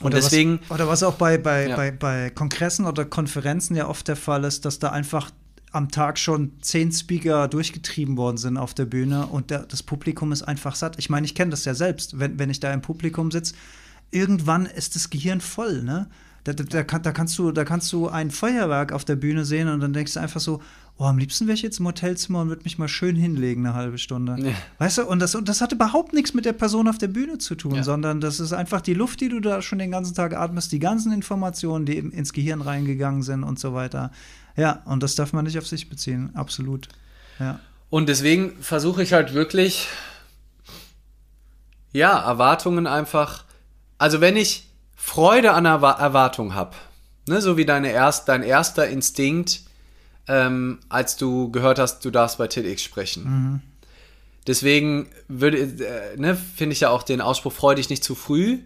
Und 0.00 0.08
oder 0.08 0.16
deswegen. 0.16 0.60
Was, 0.68 0.70
oder 0.70 0.88
was 0.88 1.02
auch 1.02 1.14
bei, 1.14 1.38
bei, 1.38 1.68
ja. 1.68 1.76
bei, 1.76 1.90
bei 1.90 2.28
Kongressen 2.28 2.84
oder 2.84 3.06
Konferenzen 3.06 3.74
ja 3.74 3.88
oft 3.88 4.06
der 4.06 4.16
Fall 4.16 4.44
ist, 4.44 4.66
dass 4.66 4.78
da 4.78 4.90
einfach 4.90 5.30
am 5.70 5.88
Tag 5.90 6.18
schon 6.18 6.60
zehn 6.60 6.92
Speaker 6.92 7.48
durchgetrieben 7.48 8.18
worden 8.18 8.36
sind 8.36 8.58
auf 8.58 8.74
der 8.74 8.84
Bühne 8.84 9.26
und 9.28 9.50
der, 9.50 9.60
das 9.60 9.82
Publikum 9.82 10.30
ist 10.30 10.42
einfach 10.42 10.74
satt. 10.74 10.98
Ich 10.98 11.08
meine, 11.08 11.24
ich 11.24 11.34
kenne 11.34 11.52
das 11.52 11.64
ja 11.64 11.72
selbst, 11.72 12.18
wenn, 12.18 12.38
wenn 12.38 12.50
ich 12.50 12.60
da 12.60 12.70
im 12.70 12.82
Publikum 12.82 13.30
sitze. 13.30 13.54
Irgendwann 14.10 14.66
ist 14.66 14.94
das 14.94 15.08
Gehirn 15.08 15.40
voll, 15.40 15.82
ne? 15.82 16.10
Da, 16.44 16.52
da, 16.52 16.64
da, 16.64 16.98
da, 16.98 17.12
kannst 17.12 17.38
du, 17.38 17.52
da 17.52 17.64
kannst 17.64 17.92
du 17.92 18.08
ein 18.08 18.30
Feuerwerk 18.30 18.92
auf 18.92 19.04
der 19.04 19.14
Bühne 19.16 19.44
sehen 19.44 19.68
und 19.68 19.80
dann 19.80 19.92
denkst 19.92 20.14
du 20.14 20.20
einfach 20.20 20.40
so, 20.40 20.60
oh, 20.98 21.04
am 21.04 21.18
liebsten 21.18 21.46
wäre 21.46 21.54
ich 21.54 21.62
jetzt 21.62 21.78
im 21.78 21.86
Hotelzimmer 21.86 22.40
und 22.40 22.48
würde 22.48 22.64
mich 22.64 22.78
mal 22.78 22.88
schön 22.88 23.16
hinlegen, 23.16 23.66
eine 23.66 23.74
halbe 23.74 23.98
Stunde. 23.98 24.36
Ja. 24.38 24.52
Weißt 24.78 24.98
du, 24.98 25.06
und 25.06 25.20
das, 25.20 25.34
und 25.34 25.48
das 25.48 25.60
hat 25.60 25.72
überhaupt 25.72 26.12
nichts 26.12 26.34
mit 26.34 26.44
der 26.44 26.52
Person 26.52 26.88
auf 26.88 26.98
der 26.98 27.08
Bühne 27.08 27.38
zu 27.38 27.54
tun, 27.54 27.76
ja. 27.76 27.82
sondern 27.82 28.20
das 28.20 28.40
ist 28.40 28.52
einfach 28.52 28.80
die 28.80 28.94
Luft, 28.94 29.20
die 29.20 29.28
du 29.28 29.40
da 29.40 29.62
schon 29.62 29.78
den 29.78 29.90
ganzen 29.90 30.14
Tag 30.14 30.34
atmest, 30.34 30.72
die 30.72 30.78
ganzen 30.78 31.12
Informationen, 31.12 31.86
die 31.86 31.96
ins 31.96 32.32
Gehirn 32.32 32.60
reingegangen 32.60 33.22
sind 33.22 33.44
und 33.44 33.58
so 33.58 33.74
weiter. 33.74 34.10
Ja, 34.56 34.82
und 34.84 35.02
das 35.02 35.14
darf 35.14 35.32
man 35.32 35.44
nicht 35.44 35.58
auf 35.58 35.66
sich 35.66 35.88
beziehen, 35.88 36.30
absolut. 36.34 36.88
Ja. 37.38 37.60
Und 37.88 38.08
deswegen 38.08 38.52
versuche 38.60 39.02
ich 39.02 39.12
halt 39.12 39.34
wirklich, 39.34 39.86
ja, 41.92 42.18
Erwartungen 42.18 42.86
einfach, 42.86 43.44
also 43.98 44.20
wenn 44.20 44.36
ich 44.36 44.71
Freude 45.04 45.52
an 45.52 45.64
der 45.64 45.72
Erwartung 45.72 46.54
habe. 46.54 46.76
Ne, 47.28 47.40
so 47.40 47.56
wie 47.56 47.64
deine 47.64 47.90
erst, 47.90 48.28
dein 48.28 48.42
erster 48.42 48.88
Instinkt, 48.88 49.62
ähm, 50.28 50.78
als 50.88 51.16
du 51.16 51.50
gehört 51.50 51.80
hast, 51.80 52.04
du 52.04 52.10
darfst 52.10 52.38
bei 52.38 52.46
TEDx 52.46 52.82
sprechen. 52.82 53.24
Mhm. 53.24 53.60
Deswegen 54.46 55.08
würde, 55.28 55.58
äh, 55.58 56.16
ne, 56.16 56.36
finde 56.36 56.72
ich 56.72 56.80
ja 56.80 56.90
auch 56.90 57.02
den 57.02 57.20
Ausspruch, 57.20 57.52
freu 57.52 57.74
dich 57.74 57.90
nicht 57.90 58.02
zu 58.02 58.14
früh. 58.14 58.60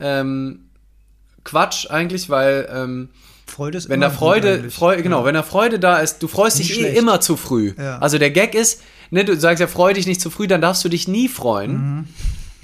Ähm, 0.00 0.70
Quatsch 1.44 1.90
eigentlich, 1.90 2.30
weil 2.30 2.66
ähm, 2.72 3.10
Freude 3.46 3.78
ist 3.78 3.88
wenn 3.90 4.00
da 4.00 4.10
Freude, 4.10 4.70
Freude, 4.70 5.02
genau, 5.02 5.20
ja. 5.20 5.26
wenn 5.26 5.34
da 5.34 5.42
Freude 5.42 5.78
da 5.78 5.98
ist, 5.98 6.22
du 6.22 6.28
freust 6.28 6.58
nicht 6.58 6.70
dich 6.70 6.80
eh 6.80 6.96
immer 6.96 7.20
zu 7.20 7.36
früh. 7.36 7.74
Ja. 7.78 7.98
Also 7.98 8.18
der 8.18 8.30
Gag 8.30 8.54
ist, 8.54 8.82
ne, 9.10 9.24
du 9.24 9.38
sagst 9.38 9.60
ja, 9.60 9.66
freu 9.66 9.92
dich 9.92 10.06
nicht 10.06 10.20
zu 10.20 10.30
früh, 10.30 10.46
dann 10.46 10.62
darfst 10.62 10.82
du 10.82 10.88
dich 10.88 11.08
nie 11.08 11.28
freuen. 11.28 11.72
Mhm. 11.72 12.08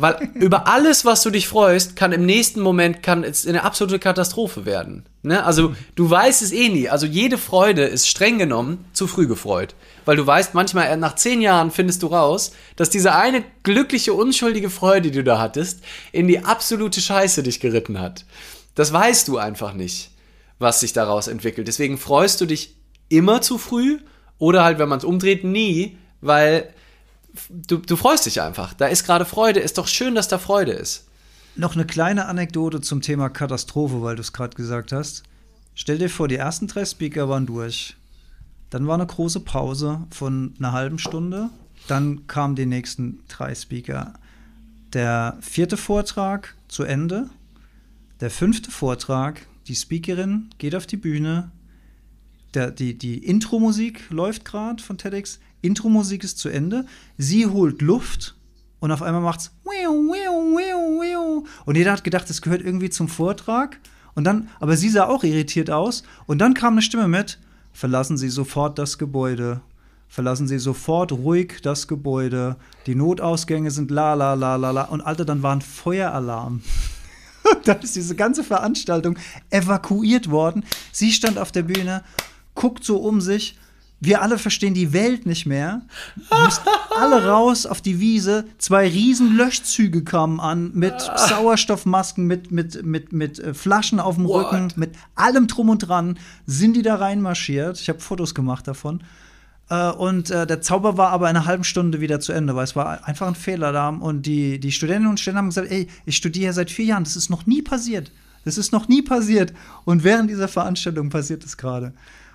Weil 0.00 0.30
über 0.34 0.66
alles, 0.66 1.04
was 1.04 1.22
du 1.22 1.30
dich 1.30 1.46
freust, 1.46 1.94
kann 1.94 2.12
im 2.12 2.24
nächsten 2.24 2.60
Moment 2.60 3.02
kann 3.02 3.22
es 3.22 3.46
eine 3.46 3.64
absolute 3.64 3.98
Katastrophe 3.98 4.64
werden. 4.64 5.04
Ne? 5.22 5.44
Also 5.44 5.74
du 5.94 6.08
weißt 6.08 6.40
es 6.40 6.52
eh 6.52 6.70
nie. 6.70 6.88
Also 6.88 7.04
jede 7.04 7.36
Freude 7.36 7.84
ist 7.84 8.08
streng 8.08 8.38
genommen 8.38 8.84
zu 8.94 9.06
früh 9.06 9.26
gefreut. 9.26 9.74
Weil 10.06 10.16
du 10.16 10.26
weißt, 10.26 10.54
manchmal 10.54 10.96
nach 10.96 11.16
zehn 11.16 11.42
Jahren 11.42 11.70
findest 11.70 12.02
du 12.02 12.06
raus, 12.06 12.52
dass 12.76 12.88
diese 12.88 13.14
eine 13.14 13.44
glückliche, 13.62 14.14
unschuldige 14.14 14.70
Freude, 14.70 15.10
die 15.10 15.18
du 15.18 15.24
da 15.24 15.38
hattest, 15.38 15.80
in 16.12 16.28
die 16.28 16.44
absolute 16.44 17.00
Scheiße 17.00 17.42
dich 17.42 17.60
geritten 17.60 18.00
hat. 18.00 18.24
Das 18.74 18.92
weißt 18.92 19.28
du 19.28 19.36
einfach 19.36 19.74
nicht, 19.74 20.12
was 20.58 20.80
sich 20.80 20.94
daraus 20.94 21.28
entwickelt. 21.28 21.68
Deswegen 21.68 21.98
freust 21.98 22.40
du 22.40 22.46
dich 22.46 22.74
immer 23.10 23.42
zu 23.42 23.58
früh 23.58 23.98
oder 24.38 24.64
halt, 24.64 24.78
wenn 24.78 24.88
man 24.88 24.98
es 24.98 25.04
umdreht, 25.04 25.44
nie, 25.44 25.98
weil 26.22 26.72
du, 27.48 27.78
du 27.78 27.96
freust 27.96 28.26
dich 28.26 28.40
einfach. 28.40 28.74
Da 28.74 28.86
ist 28.86 29.04
gerade 29.04 29.24
Freude. 29.24 29.60
Ist 29.60 29.78
doch 29.78 29.88
schön, 29.88 30.14
dass 30.14 30.28
da 30.28 30.38
Freude 30.38 30.72
ist. 30.72 31.06
Noch 31.56 31.74
eine 31.74 31.84
kleine 31.84 32.26
Anekdote 32.26 32.80
zum 32.80 33.00
Thema 33.00 33.28
Katastrophe, 33.28 34.02
weil 34.02 34.16
du 34.16 34.20
es 34.22 34.32
gerade 34.32 34.56
gesagt 34.56 34.92
hast. 34.92 35.24
Stell 35.74 35.98
dir 35.98 36.10
vor, 36.10 36.28
die 36.28 36.36
ersten 36.36 36.66
drei 36.66 36.84
Speaker 36.84 37.28
waren 37.28 37.46
durch. 37.46 37.96
Dann 38.70 38.86
war 38.86 38.94
eine 38.94 39.06
große 39.06 39.40
Pause 39.40 40.06
von 40.10 40.54
einer 40.58 40.72
halben 40.72 40.98
Stunde. 40.98 41.50
Dann 41.88 42.26
kamen 42.26 42.54
die 42.54 42.66
nächsten 42.66 43.20
drei 43.28 43.54
Speaker. 43.54 44.14
Der 44.92 45.38
vierte 45.40 45.76
Vortrag 45.76 46.54
zu 46.68 46.84
Ende. 46.84 47.30
Der 48.20 48.30
fünfte 48.30 48.70
Vortrag, 48.70 49.46
die 49.66 49.74
Speakerin 49.74 50.50
geht 50.58 50.74
auf 50.74 50.86
die 50.86 50.96
Bühne. 50.96 51.50
Der, 52.54 52.70
die, 52.70 52.98
die 52.98 53.18
Intro-Musik 53.18 54.10
läuft 54.10 54.44
gerade 54.44 54.82
von 54.82 54.98
TEDx. 54.98 55.38
Intro-Musik 55.62 56.24
ist 56.24 56.38
zu 56.38 56.48
Ende. 56.48 56.86
Sie 57.16 57.46
holt 57.46 57.82
Luft 57.82 58.34
und 58.80 58.90
auf 58.90 59.02
einmal 59.02 59.20
macht's 59.20 59.52
und 61.64 61.76
jeder 61.76 61.92
hat 61.92 62.04
gedacht, 62.04 62.28
das 62.28 62.42
gehört 62.42 62.62
irgendwie 62.62 62.90
zum 62.90 63.08
Vortrag. 63.08 63.78
Und 64.14 64.24
dann, 64.24 64.48
aber 64.58 64.76
sie 64.76 64.88
sah 64.88 65.06
auch 65.06 65.22
irritiert 65.22 65.70
aus. 65.70 66.02
Und 66.26 66.38
dann 66.38 66.54
kam 66.54 66.74
eine 66.74 66.82
Stimme 66.82 67.08
mit: 67.08 67.38
Verlassen 67.72 68.16
Sie 68.16 68.28
sofort 68.28 68.78
das 68.78 68.98
Gebäude. 68.98 69.60
Verlassen 70.08 70.48
Sie 70.48 70.58
sofort 70.58 71.12
ruhig 71.12 71.60
das 71.62 71.86
Gebäude. 71.86 72.56
Die 72.86 72.96
Notausgänge 72.96 73.70
sind 73.70 73.92
la 73.92 74.14
la 74.14 74.34
la 74.34 74.56
la 74.56 74.72
la. 74.72 74.82
Und 74.84 75.02
Alter, 75.02 75.24
dann 75.24 75.42
war 75.42 75.54
ein 75.54 75.60
Feueralarm. 75.60 76.62
dann 77.64 77.80
ist 77.80 77.94
diese 77.94 78.16
ganze 78.16 78.42
Veranstaltung 78.42 79.16
evakuiert 79.50 80.30
worden. 80.30 80.64
Sie 80.90 81.12
stand 81.12 81.38
auf 81.38 81.52
der 81.52 81.62
Bühne, 81.62 82.02
guckt 82.54 82.84
so 82.84 82.98
um 82.98 83.20
sich 83.20 83.56
wir 84.00 84.22
alle 84.22 84.38
verstehen 84.38 84.72
die 84.72 84.94
Welt 84.94 85.26
nicht 85.26 85.44
mehr. 85.44 85.82
Alle 86.98 87.26
raus 87.26 87.66
auf 87.66 87.82
die 87.82 88.00
Wiese. 88.00 88.46
Zwei 88.56 88.88
riesen 88.88 89.36
Löschzüge 89.36 90.02
kamen 90.02 90.40
an 90.40 90.70
mit 90.74 90.94
Sauerstoffmasken, 91.00 92.26
mit, 92.26 92.50
mit, 92.50 92.84
mit, 92.84 93.12
mit 93.12 93.38
äh, 93.38 93.52
Flaschen 93.52 94.00
auf 94.00 94.16
dem 94.16 94.24
What? 94.24 94.46
Rücken, 94.46 94.72
mit 94.76 94.96
allem 95.14 95.46
drum 95.46 95.68
und 95.68 95.80
dran 95.80 96.18
sind 96.46 96.76
die 96.76 96.82
da 96.82 96.96
reinmarschiert. 96.96 97.78
Ich 97.78 97.90
habe 97.90 98.00
Fotos 98.00 98.34
gemacht 98.34 98.66
davon. 98.66 99.04
Äh, 99.68 99.90
und 99.90 100.30
äh, 100.30 100.46
der 100.46 100.62
Zauber 100.62 100.96
war 100.96 101.10
aber 101.10 101.28
in 101.28 101.36
einer 101.36 101.44
halben 101.44 101.64
Stunde 101.64 102.00
wieder 102.00 102.20
zu 102.20 102.32
Ende, 102.32 102.56
weil 102.56 102.64
es 102.64 102.74
war 102.74 103.06
einfach 103.06 103.28
ein 103.28 103.34
Fehlalarm. 103.34 104.00
Und 104.00 104.24
die, 104.24 104.58
die 104.58 104.72
Studentinnen 104.72 105.10
und 105.10 105.20
Studenten 105.20 105.38
haben 105.38 105.48
gesagt, 105.50 105.70
ey, 105.70 105.88
ich 106.06 106.16
studiere 106.16 106.54
seit 106.54 106.70
vier 106.70 106.86
Jahren, 106.86 107.04
das 107.04 107.16
ist 107.16 107.28
noch 107.28 107.44
nie 107.44 107.60
passiert. 107.60 108.10
Das 108.46 108.56
ist 108.56 108.72
noch 108.72 108.88
nie 108.88 109.02
passiert. 109.02 109.52
Und 109.84 110.04
während 110.04 110.30
dieser 110.30 110.48
Veranstaltung 110.48 111.10
passiert 111.10 111.44
es 111.44 111.58
gerade. 111.58 111.92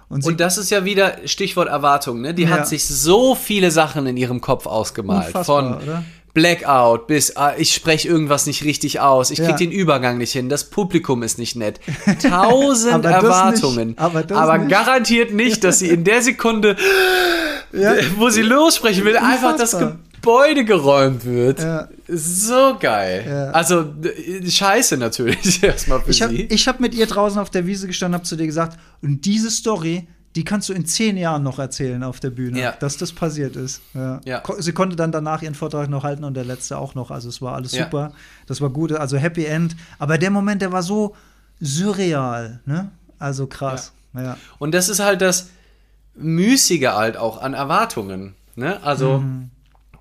Und, 0.08 0.26
und, 0.26 0.40
das 0.40 0.58
ist 0.58 0.70
ja 0.70 0.86
wieder 0.86 1.18
Stichwort 1.26 1.68
Erwartung, 1.68 2.22
ne? 2.22 2.34
Die 2.34 2.44
ja. 2.44 2.50
hat 2.50 2.68
sich 2.68 2.86
so 2.86 3.34
viele 3.34 3.72
Sachen 3.72 4.06
in 4.06 4.18
ihrem 4.18 4.40
Kopf 4.40 4.68
ausgemalt. 4.68 5.28
Unfassbar, 5.28 5.44
von 5.44 5.82
oder? 5.82 6.04
Blackout 6.36 7.08
bis 7.08 7.38
ah, 7.38 7.54
ich 7.58 7.74
spreche 7.74 8.10
irgendwas 8.10 8.46
nicht 8.46 8.64
richtig 8.66 9.00
aus, 9.00 9.32
ich 9.32 9.40
krieg 9.40 9.52
ja. 9.52 9.56
den 9.56 9.72
Übergang 9.72 10.18
nicht 10.18 10.34
hin, 10.34 10.50
das 10.50 10.66
Publikum 10.66 11.24
ist 11.24 11.40
nicht 11.40 11.56
nett. 11.56 11.80
Tausend 12.22 13.06
Erwartungen. 13.06 13.90
Nicht, 13.90 14.00
aber, 14.00 14.26
aber 14.36 14.58
nicht. 14.58 14.70
garantiert 14.70 15.34
nicht, 15.34 15.64
dass 15.64 15.80
sie 15.80 15.88
in 15.88 16.04
der 16.04 16.22
Sekunde, 16.22 16.76
ja. 17.72 17.94
wo 18.18 18.30
sie 18.30 18.42
lossprechen 18.42 19.06
will, 19.06 19.18
einfach 19.18 19.56
das 19.56 19.78
Gebäude 20.26 20.66
geräumt 20.66 21.24
wird. 21.24 21.60
Ja. 21.60 21.88
So 22.08 22.78
geil. 22.80 23.26
Ja. 23.28 23.52
Also 23.52 23.94
scheiße 24.48 24.98
natürlich 24.98 25.62
erstmal 25.64 26.02
für 26.02 26.10
ich 26.10 26.22
hab, 26.22 26.32
sie. 26.32 26.44
Ich 26.46 26.68
habe 26.68 26.82
mit 26.82 26.96
ihr 26.96 27.06
draußen 27.06 27.40
auf 27.40 27.52
der 27.52 27.68
Wiese 27.68 27.86
gestanden, 27.86 28.16
habe 28.16 28.26
zu 28.26 28.36
dir 28.36 28.48
gesagt, 28.48 28.80
und 29.04 29.24
diese 29.26 29.52
Story, 29.52 30.08
die 30.36 30.44
kannst 30.44 30.68
du 30.68 30.74
in 30.74 30.86
zehn 30.86 31.16
Jahren 31.16 31.44
noch 31.44 31.60
erzählen 31.60 32.02
auf 32.04 32.20
der 32.20 32.32
Bühne, 32.32 32.60
ja. 32.60 32.72
dass 32.72 32.98
das 32.98 33.14
passiert 33.14 33.56
ist. 33.56 33.82
Ja. 33.94 34.20
ja. 34.26 34.42
Sie 34.58 34.74
konnte 34.74 34.96
dann 34.96 35.12
danach 35.12 35.44
ihren 35.44 35.56
Vortrag 35.56 35.90
noch 35.90 36.04
halten 36.04 36.24
und 36.24 36.34
der 36.34 36.44
letzte 36.44 36.80
auch 36.80 36.96
noch. 36.96 37.12
Also 37.12 37.30
es 37.30 37.42
war 37.42 37.54
alles 37.54 37.72
super. 37.72 38.12
Das 38.48 38.62
war 38.62 38.72
gut, 38.72 38.92
also 38.94 39.18
Happy 39.18 39.46
End. 39.46 39.76
Aber 40.00 40.18
der 40.18 40.32
Moment, 40.32 40.62
der 40.62 40.72
war 40.72 40.82
so 40.82 41.16
surreal, 41.62 42.62
ne? 42.66 42.90
Also 43.20 43.46
krass. 43.48 43.94
Und 44.60 44.74
das 44.74 44.90
ist 44.90 45.00
halt 45.00 45.22
das 45.22 45.50
Müßige 46.16 46.94
halt 46.94 47.16
auch 47.16 47.42
an 47.42 47.54
Erwartungen. 47.54 48.34
Ne? 48.56 48.82
Also 48.84 49.20
mhm. 49.20 49.52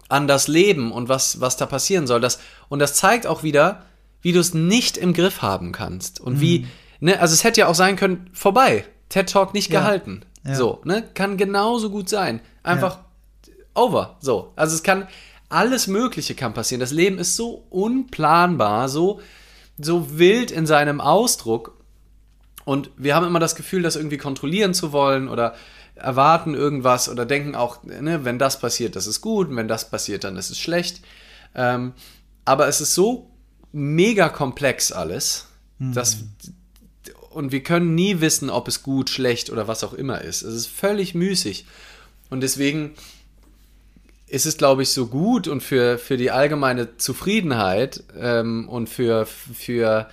An 0.09 0.29
das 0.29 0.49
Leben 0.49 0.93
und 0.93 1.09
was, 1.09 1.41
was 1.41 1.57
da 1.57 1.67
passieren 1.67 2.07
soll. 2.07 2.21
Das, 2.21 2.39
und 2.69 2.79
das 2.79 2.95
zeigt 2.95 3.27
auch 3.27 3.43
wieder, 3.43 3.83
wie 4.23 4.33
du 4.33 4.41
es 4.41 4.55
nicht 4.55 4.97
im 4.97 5.13
Griff 5.13 5.43
haben 5.43 5.73
kannst. 5.73 6.21
Und 6.21 6.35
mhm. 6.37 6.41
wie, 6.41 6.67
ne, 7.01 7.21
also 7.21 7.35
es 7.35 7.45
hätte 7.45 7.61
ja 7.61 7.69
auch 7.69 7.75
sein 7.75 7.97
können, 7.97 8.31
vorbei. 8.33 8.85
TED 9.09 9.29
Talk 9.31 9.55
nicht 9.55 9.71
ja. 9.71 9.81
gehalten. 9.81 10.23
Ja. 10.47 10.55
So, 10.55 10.81
ne? 10.85 11.05
Kann 11.15 11.37
genauso 11.37 11.91
gut 11.91 12.09
sein. 12.09 12.41
Einfach 12.63 12.99
ja. 13.47 13.53
over. 13.75 14.17
So. 14.21 14.53
Also 14.57 14.75
es 14.75 14.83
kann, 14.83 15.07
alles 15.49 15.87
Mögliche 15.87 16.35
kann 16.35 16.55
passieren. 16.55 16.81
Das 16.81 16.91
Leben 16.91 17.19
ist 17.19 17.37
so 17.37 17.67
unplanbar, 17.71 18.89
so, 18.89 19.21
so 19.79 20.19
wild 20.19 20.51
in 20.51 20.67
seinem 20.67 21.01
Ausdruck. 21.01 21.79
Und 22.65 22.91
wir 22.97 23.15
haben 23.15 23.27
immer 23.27 23.41
das 23.41 23.55
Gefühl, 23.55 23.83
das 23.83 23.97
irgendwie 23.97 24.19
kontrollieren 24.19 24.75
zu 24.75 24.93
wollen 24.93 25.29
oder 25.29 25.55
erwarten 25.95 26.55
irgendwas 26.55 27.09
oder 27.09 27.25
denken 27.25 27.55
auch, 27.55 27.83
ne, 27.85 28.25
wenn 28.25 28.39
das 28.39 28.59
passiert, 28.59 28.97
das 28.97 29.07
ist 29.07 29.21
gut, 29.21 29.49
und 29.49 29.57
wenn 29.57 29.69
das 29.69 29.91
passiert, 29.91 30.25
dann 30.25 30.37
ist 30.37 30.51
es 30.51 30.59
schlecht. 30.59 31.01
Ähm, 31.55 31.93
aber 32.45 32.69
es 32.69 32.81
ist 32.81 32.95
so 32.95 33.31
mega 33.73 34.29
komplex 34.29 34.93
alles, 34.93 35.47
mhm. 35.79 35.93
dass 35.93 36.19
und 37.31 37.51
wir 37.51 37.63
können 37.65 37.97
nie 37.97 38.21
wissen, 38.21 38.49
ob 38.49 38.69
es 38.69 38.83
gut, 38.83 39.11
schlecht 39.11 39.51
oder 39.51 39.67
was 39.67 39.83
auch 39.83 39.93
immer 39.93 40.21
ist. 40.21 40.43
Es 40.43 40.55
ist 40.55 40.69
völlig 40.69 41.15
müßig. 41.15 41.67
Und 42.31 42.43
deswegen 42.43 42.93
ist 44.29 44.47
es, 44.47 44.57
glaube 44.57 44.83
ich, 44.85 44.91
so 44.91 45.09
gut 45.09 45.49
und 45.49 45.61
für, 45.61 45.99
für 45.99 46.17
die 46.17 46.31
allgemeine 46.31 46.97
Zufriedenheit 46.97 48.05
ähm, 48.17 48.69
und 48.69 48.89
für, 48.89 49.27
für 49.27 50.09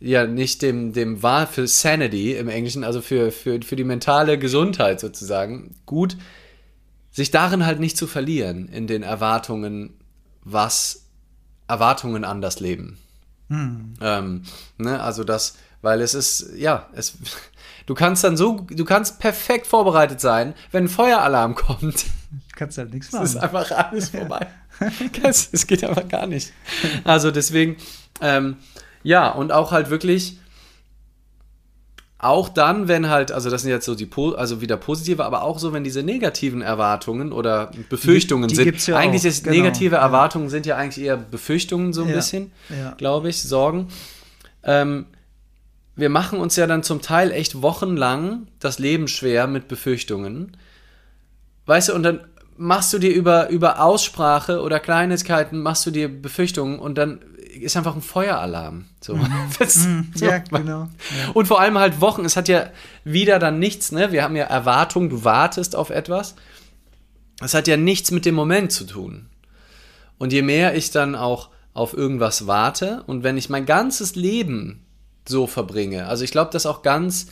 ja 0.00 0.26
nicht 0.26 0.62
dem, 0.62 0.92
dem 0.92 1.22
Wahr 1.22 1.46
für 1.46 1.66
Sanity 1.66 2.34
im 2.34 2.48
Englischen, 2.48 2.84
also 2.84 3.00
für, 3.00 3.32
für, 3.32 3.60
für 3.62 3.76
die 3.76 3.84
mentale 3.84 4.38
Gesundheit 4.38 5.00
sozusagen, 5.00 5.74
gut, 5.86 6.16
sich 7.10 7.30
darin 7.30 7.64
halt 7.64 7.80
nicht 7.80 7.96
zu 7.96 8.06
verlieren, 8.06 8.68
in 8.68 8.86
den 8.86 9.02
Erwartungen, 9.02 9.94
was 10.44 11.06
Erwartungen 11.66 12.24
an 12.24 12.42
das 12.42 12.60
Leben. 12.60 12.98
Hm. 13.48 13.94
Ähm, 14.00 14.42
ne, 14.76 15.00
also 15.00 15.24
das, 15.24 15.56
weil 15.80 16.00
es 16.00 16.14
ist, 16.14 16.50
ja, 16.56 16.88
es, 16.94 17.14
du 17.86 17.94
kannst 17.94 18.22
dann 18.22 18.36
so, 18.36 18.66
du 18.68 18.84
kannst 18.84 19.18
perfekt 19.18 19.66
vorbereitet 19.66 20.20
sein, 20.20 20.54
wenn 20.72 20.84
ein 20.84 20.88
Feueralarm 20.88 21.54
kommt. 21.54 22.06
Kannst 22.54 22.78
halt 22.78 22.92
nichts 22.92 23.12
machen. 23.12 23.24
Es 23.24 23.34
ist 23.34 23.36
einfach 23.36 23.70
alles 23.70 24.10
vorbei. 24.10 24.46
es 25.22 25.66
geht 25.66 25.84
einfach 25.84 26.08
gar 26.08 26.26
nicht. 26.26 26.52
Also 27.04 27.30
deswegen, 27.30 27.76
ähm, 28.20 28.56
ja, 29.06 29.28
und 29.28 29.52
auch 29.52 29.70
halt 29.70 29.88
wirklich, 29.88 30.36
auch 32.18 32.48
dann, 32.48 32.88
wenn 32.88 33.08
halt, 33.08 33.30
also 33.30 33.50
das 33.50 33.62
sind 33.62 33.70
jetzt 33.70 33.84
so 33.84 33.94
die, 33.94 34.10
also 34.36 34.60
wieder 34.60 34.76
positive, 34.76 35.24
aber 35.24 35.42
auch 35.42 35.60
so, 35.60 35.72
wenn 35.72 35.84
diese 35.84 36.02
negativen 36.02 36.60
Erwartungen 36.60 37.30
oder 37.30 37.70
Befürchtungen 37.88 38.48
die, 38.48 38.56
die 38.56 38.64
sind. 38.64 38.86
Ja 38.88 38.96
eigentlich 38.96 39.24
ist 39.24 39.44
genau. 39.44 39.58
negative 39.58 39.94
Erwartungen 39.94 40.48
sind 40.48 40.66
ja 40.66 40.76
eigentlich 40.76 41.04
eher 41.04 41.16
Befürchtungen 41.16 41.92
so 41.92 42.02
ein 42.02 42.08
ja. 42.08 42.16
bisschen, 42.16 42.50
ja. 42.68 42.94
glaube 42.98 43.28
ich, 43.28 43.40
Sorgen. 43.40 43.86
Ähm, 44.64 45.06
wir 45.94 46.08
machen 46.08 46.40
uns 46.40 46.56
ja 46.56 46.66
dann 46.66 46.82
zum 46.82 47.00
Teil 47.00 47.30
echt 47.30 47.62
wochenlang 47.62 48.48
das 48.58 48.80
Leben 48.80 49.06
schwer 49.06 49.46
mit 49.46 49.68
Befürchtungen. 49.68 50.56
Weißt 51.66 51.90
du, 51.90 51.94
und 51.94 52.02
dann 52.02 52.26
machst 52.56 52.92
du 52.92 52.98
dir 52.98 53.14
über, 53.14 53.50
über 53.50 53.80
Aussprache 53.80 54.62
oder 54.62 54.80
Kleinigkeiten, 54.80 55.62
machst 55.62 55.86
du 55.86 55.92
dir 55.92 56.08
Befürchtungen 56.08 56.80
und 56.80 56.98
dann 56.98 57.20
ist 57.62 57.76
einfach 57.76 57.94
ein 57.94 58.02
Feueralarm. 58.02 58.86
So. 59.00 59.16
Mhm. 59.16 59.26
Das, 59.58 59.76
mhm. 59.76 60.12
so. 60.14 60.26
Ja, 60.26 60.38
genau. 60.38 60.82
Ja. 60.82 61.32
Und 61.34 61.46
vor 61.46 61.60
allem 61.60 61.78
halt 61.78 62.00
Wochen. 62.00 62.24
Es 62.24 62.36
hat 62.36 62.48
ja 62.48 62.70
wieder 63.04 63.38
dann 63.38 63.58
nichts, 63.58 63.92
ne? 63.92 64.12
Wir 64.12 64.22
haben 64.22 64.36
ja 64.36 64.44
Erwartungen, 64.44 65.08
du 65.08 65.24
wartest 65.24 65.76
auf 65.76 65.90
etwas. 65.90 66.34
Es 67.40 67.54
hat 67.54 67.68
ja 67.68 67.76
nichts 67.76 68.10
mit 68.10 68.24
dem 68.24 68.34
Moment 68.34 68.72
zu 68.72 68.84
tun. 68.84 69.26
Und 70.18 70.32
je 70.32 70.42
mehr 70.42 70.74
ich 70.74 70.90
dann 70.90 71.14
auch 71.14 71.50
auf 71.74 71.92
irgendwas 71.92 72.46
warte 72.46 73.02
und 73.06 73.22
wenn 73.22 73.36
ich 73.36 73.50
mein 73.50 73.66
ganzes 73.66 74.14
Leben 74.14 74.86
so 75.28 75.46
verbringe, 75.46 76.06
also 76.06 76.24
ich 76.24 76.30
glaube, 76.30 76.50
dass 76.50 76.64
auch 76.64 76.80
ganz 76.80 77.26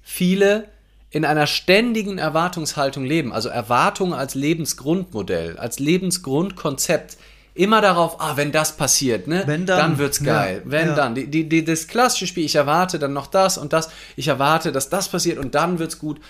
viele 0.00 0.68
in 1.10 1.26
einer 1.26 1.46
ständigen 1.46 2.16
Erwartungshaltung 2.16 3.04
leben, 3.04 3.34
also 3.34 3.50
Erwartung 3.50 4.14
als 4.14 4.34
Lebensgrundmodell, 4.34 5.58
als 5.58 5.78
Lebensgrundkonzept, 5.78 7.18
immer 7.54 7.80
darauf, 7.80 8.20
ah, 8.20 8.36
wenn 8.36 8.50
das 8.52 8.76
passiert, 8.76 9.26
ne, 9.26 9.42
wenn 9.46 9.66
dann, 9.66 9.78
dann 9.78 9.98
wird's 9.98 10.22
geil. 10.22 10.62
Ja, 10.64 10.70
wenn 10.70 10.88
ja. 10.88 10.94
dann, 10.94 11.14
die, 11.14 11.26
die, 11.26 11.48
die, 11.48 11.64
das 11.64 11.86
klassische 11.86 12.26
Spiel, 12.26 12.44
ich 12.44 12.54
erwarte 12.54 12.98
dann 12.98 13.12
noch 13.12 13.26
das 13.26 13.58
und 13.58 13.72
das, 13.72 13.90
ich 14.16 14.28
erwarte, 14.28 14.72
dass 14.72 14.88
das 14.88 15.08
passiert 15.08 15.38
und 15.38 15.54
dann 15.54 15.78
wird's 15.78 15.98
gut. 15.98 16.20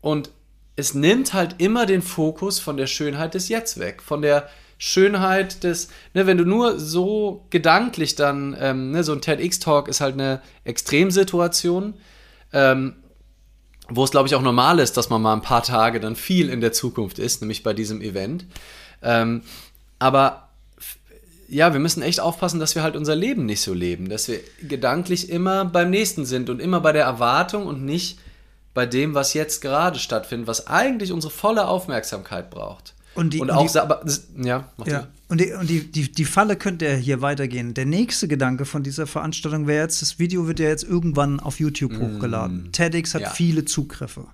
Und 0.00 0.30
es 0.76 0.94
nimmt 0.94 1.32
halt 1.34 1.56
immer 1.58 1.86
den 1.86 2.02
Fokus 2.02 2.58
von 2.58 2.76
der 2.76 2.88
Schönheit 2.88 3.34
des 3.34 3.48
Jetzt 3.48 3.78
weg, 3.78 4.02
von 4.02 4.22
der 4.22 4.48
Schönheit 4.76 5.62
des, 5.62 5.88
ne, 6.14 6.26
wenn 6.26 6.36
du 6.36 6.44
nur 6.44 6.80
so 6.80 7.46
gedanklich 7.50 8.16
dann, 8.16 8.56
ähm, 8.58 8.90
ne, 8.90 9.04
so 9.04 9.12
ein 9.12 9.20
TEDx-Talk 9.20 9.86
ist 9.88 10.00
halt 10.00 10.14
eine 10.14 10.42
Extremsituation, 10.64 11.94
ähm, 12.52 12.96
wo 13.88 14.02
es, 14.02 14.10
glaube 14.10 14.28
ich, 14.28 14.34
auch 14.34 14.42
normal 14.42 14.80
ist, 14.80 14.96
dass 14.96 15.10
man 15.10 15.22
mal 15.22 15.34
ein 15.34 15.42
paar 15.42 15.62
Tage 15.62 16.00
dann 16.00 16.16
viel 16.16 16.48
in 16.48 16.60
der 16.60 16.72
Zukunft 16.72 17.18
ist, 17.18 17.40
nämlich 17.40 17.62
bei 17.62 17.72
diesem 17.72 18.00
Event. 18.00 18.46
Ähm, 19.02 19.42
aber 19.98 20.48
ja, 21.48 21.72
wir 21.72 21.80
müssen 21.80 22.02
echt 22.02 22.20
aufpassen, 22.20 22.60
dass 22.60 22.74
wir 22.74 22.82
halt 22.82 22.96
unser 22.96 23.14
Leben 23.14 23.46
nicht 23.46 23.60
so 23.60 23.74
leben, 23.74 24.08
dass 24.08 24.28
wir 24.28 24.40
gedanklich 24.62 25.30
immer 25.30 25.64
beim 25.64 25.90
Nächsten 25.90 26.24
sind 26.24 26.50
und 26.50 26.60
immer 26.60 26.80
bei 26.80 26.92
der 26.92 27.04
Erwartung 27.04 27.66
und 27.66 27.84
nicht 27.84 28.18
bei 28.72 28.86
dem, 28.86 29.14
was 29.14 29.34
jetzt 29.34 29.60
gerade 29.60 29.98
stattfindet, 29.98 30.48
was 30.48 30.66
eigentlich 30.66 31.12
unsere 31.12 31.32
volle 31.32 31.68
Aufmerksamkeit 31.68 32.50
braucht. 32.50 32.94
Und, 33.14 33.32
die, 33.32 33.40
und, 33.40 33.50
auch, 33.50 33.70
die, 33.70 33.78
aber, 33.78 34.04
ja, 34.36 34.68
ja. 34.84 35.06
Und, 35.28 35.40
die, 35.40 35.52
und 35.52 35.70
die, 35.70 35.90
die, 35.90 36.10
die 36.10 36.24
Falle 36.24 36.56
könnte 36.56 36.96
hier 36.96 37.22
weitergehen. 37.22 37.72
Der 37.72 37.86
nächste 37.86 38.26
Gedanke 38.26 38.64
von 38.64 38.82
dieser 38.82 39.06
Veranstaltung 39.06 39.68
wäre 39.68 39.84
jetzt, 39.84 40.02
das 40.02 40.18
Video 40.18 40.48
wird 40.48 40.58
ja 40.58 40.68
jetzt 40.68 40.82
irgendwann 40.82 41.38
auf 41.38 41.60
YouTube 41.60 41.92
mm. 41.92 42.00
hochgeladen. 42.00 42.72
TEDx 42.72 43.14
hat 43.14 43.22
ja. 43.22 43.30
viele 43.30 43.64
Zugriffe. 43.64 44.26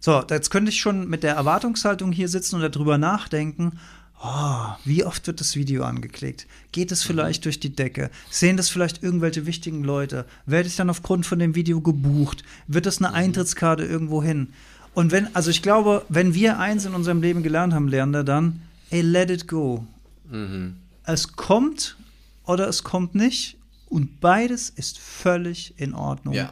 So, 0.00 0.22
jetzt 0.28 0.50
könnte 0.50 0.70
ich 0.70 0.80
schon 0.80 1.08
mit 1.08 1.22
der 1.22 1.34
Erwartungshaltung 1.34 2.12
hier 2.12 2.28
sitzen 2.28 2.56
und 2.56 2.74
darüber 2.74 2.98
nachdenken, 2.98 3.78
oh, 4.24 4.74
wie 4.84 5.04
oft 5.04 5.26
wird 5.26 5.40
das 5.40 5.54
Video 5.54 5.84
angeklickt? 5.84 6.46
Geht 6.72 6.90
es 6.90 7.02
vielleicht 7.02 7.42
mhm. 7.42 7.44
durch 7.44 7.60
die 7.60 7.74
Decke? 7.74 8.10
Sehen 8.30 8.56
das 8.56 8.70
vielleicht 8.70 9.02
irgendwelche 9.02 9.46
wichtigen 9.46 9.84
Leute? 9.84 10.24
Werde 10.46 10.68
ich 10.68 10.76
dann 10.76 10.90
aufgrund 10.90 11.26
von 11.26 11.38
dem 11.38 11.54
Video 11.54 11.80
gebucht? 11.80 12.42
Wird 12.66 12.86
das 12.86 12.98
eine 12.98 13.10
mhm. 13.10 13.14
Eintrittskarte 13.14 13.84
irgendwo 13.84 14.22
hin? 14.22 14.48
Und 14.94 15.12
wenn, 15.12 15.34
also 15.34 15.50
ich 15.50 15.62
glaube, 15.62 16.04
wenn 16.08 16.34
wir 16.34 16.58
eins 16.58 16.84
in 16.84 16.94
unserem 16.94 17.20
Leben 17.20 17.42
gelernt 17.42 17.74
haben, 17.74 17.88
Lerner, 17.88 18.24
dann, 18.24 18.62
ey, 18.90 19.02
let 19.02 19.30
it 19.30 19.46
go. 19.46 19.86
Mhm. 20.30 20.76
Es 21.04 21.32
kommt 21.32 21.96
oder 22.44 22.68
es 22.68 22.82
kommt 22.82 23.14
nicht. 23.14 23.58
Und 23.88 24.20
beides 24.20 24.70
ist 24.70 24.98
völlig 24.98 25.74
in 25.76 25.94
Ordnung. 25.94 26.34
Ja. 26.34 26.50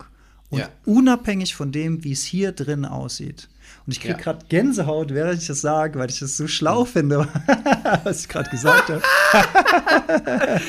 Und 0.51 0.61
ja. 0.61 0.69
unabhängig 0.85 1.55
von 1.55 1.73
dem, 1.73 2.05
wie 2.05 2.13
es 2.13 2.25
hier 2.25 2.53
drin 2.53 2.85
aussieht. 2.85 3.49
Und 3.85 3.93
ich 3.93 4.01
kriege 4.01 4.15
ja. 4.15 4.19
gerade 4.19 4.47
Gänsehaut, 4.49 5.13
während 5.13 5.41
ich 5.41 5.49
das 5.49 5.61
sage, 5.61 5.99
weil 5.99 6.09
ich 6.09 6.21
das 6.21 6.37
so 6.37 6.47
schlau 6.47 6.85
finde, 6.85 7.27
was 8.05 8.21
ich 8.21 8.29
gerade 8.29 8.49
gesagt 8.49 8.91
habe. 8.91 10.61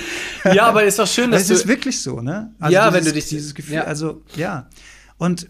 ja, 0.56 0.66
aber 0.68 0.84
ist 0.84 0.98
doch 0.98 1.08
schön, 1.08 1.30
dass 1.30 1.44
es 1.44 1.50
ist 1.52 1.68
wirklich 1.68 2.02
so, 2.02 2.22
ne? 2.22 2.52
Also 2.60 2.74
ja, 2.74 2.90
dieses, 2.90 3.00
wenn 3.00 3.06
du 3.06 3.14
dich 3.14 3.28
dieses 3.28 3.54
Gefühl, 3.54 3.76
ja. 3.76 3.84
also 3.84 4.24
ja. 4.36 4.68
Und 5.18 5.48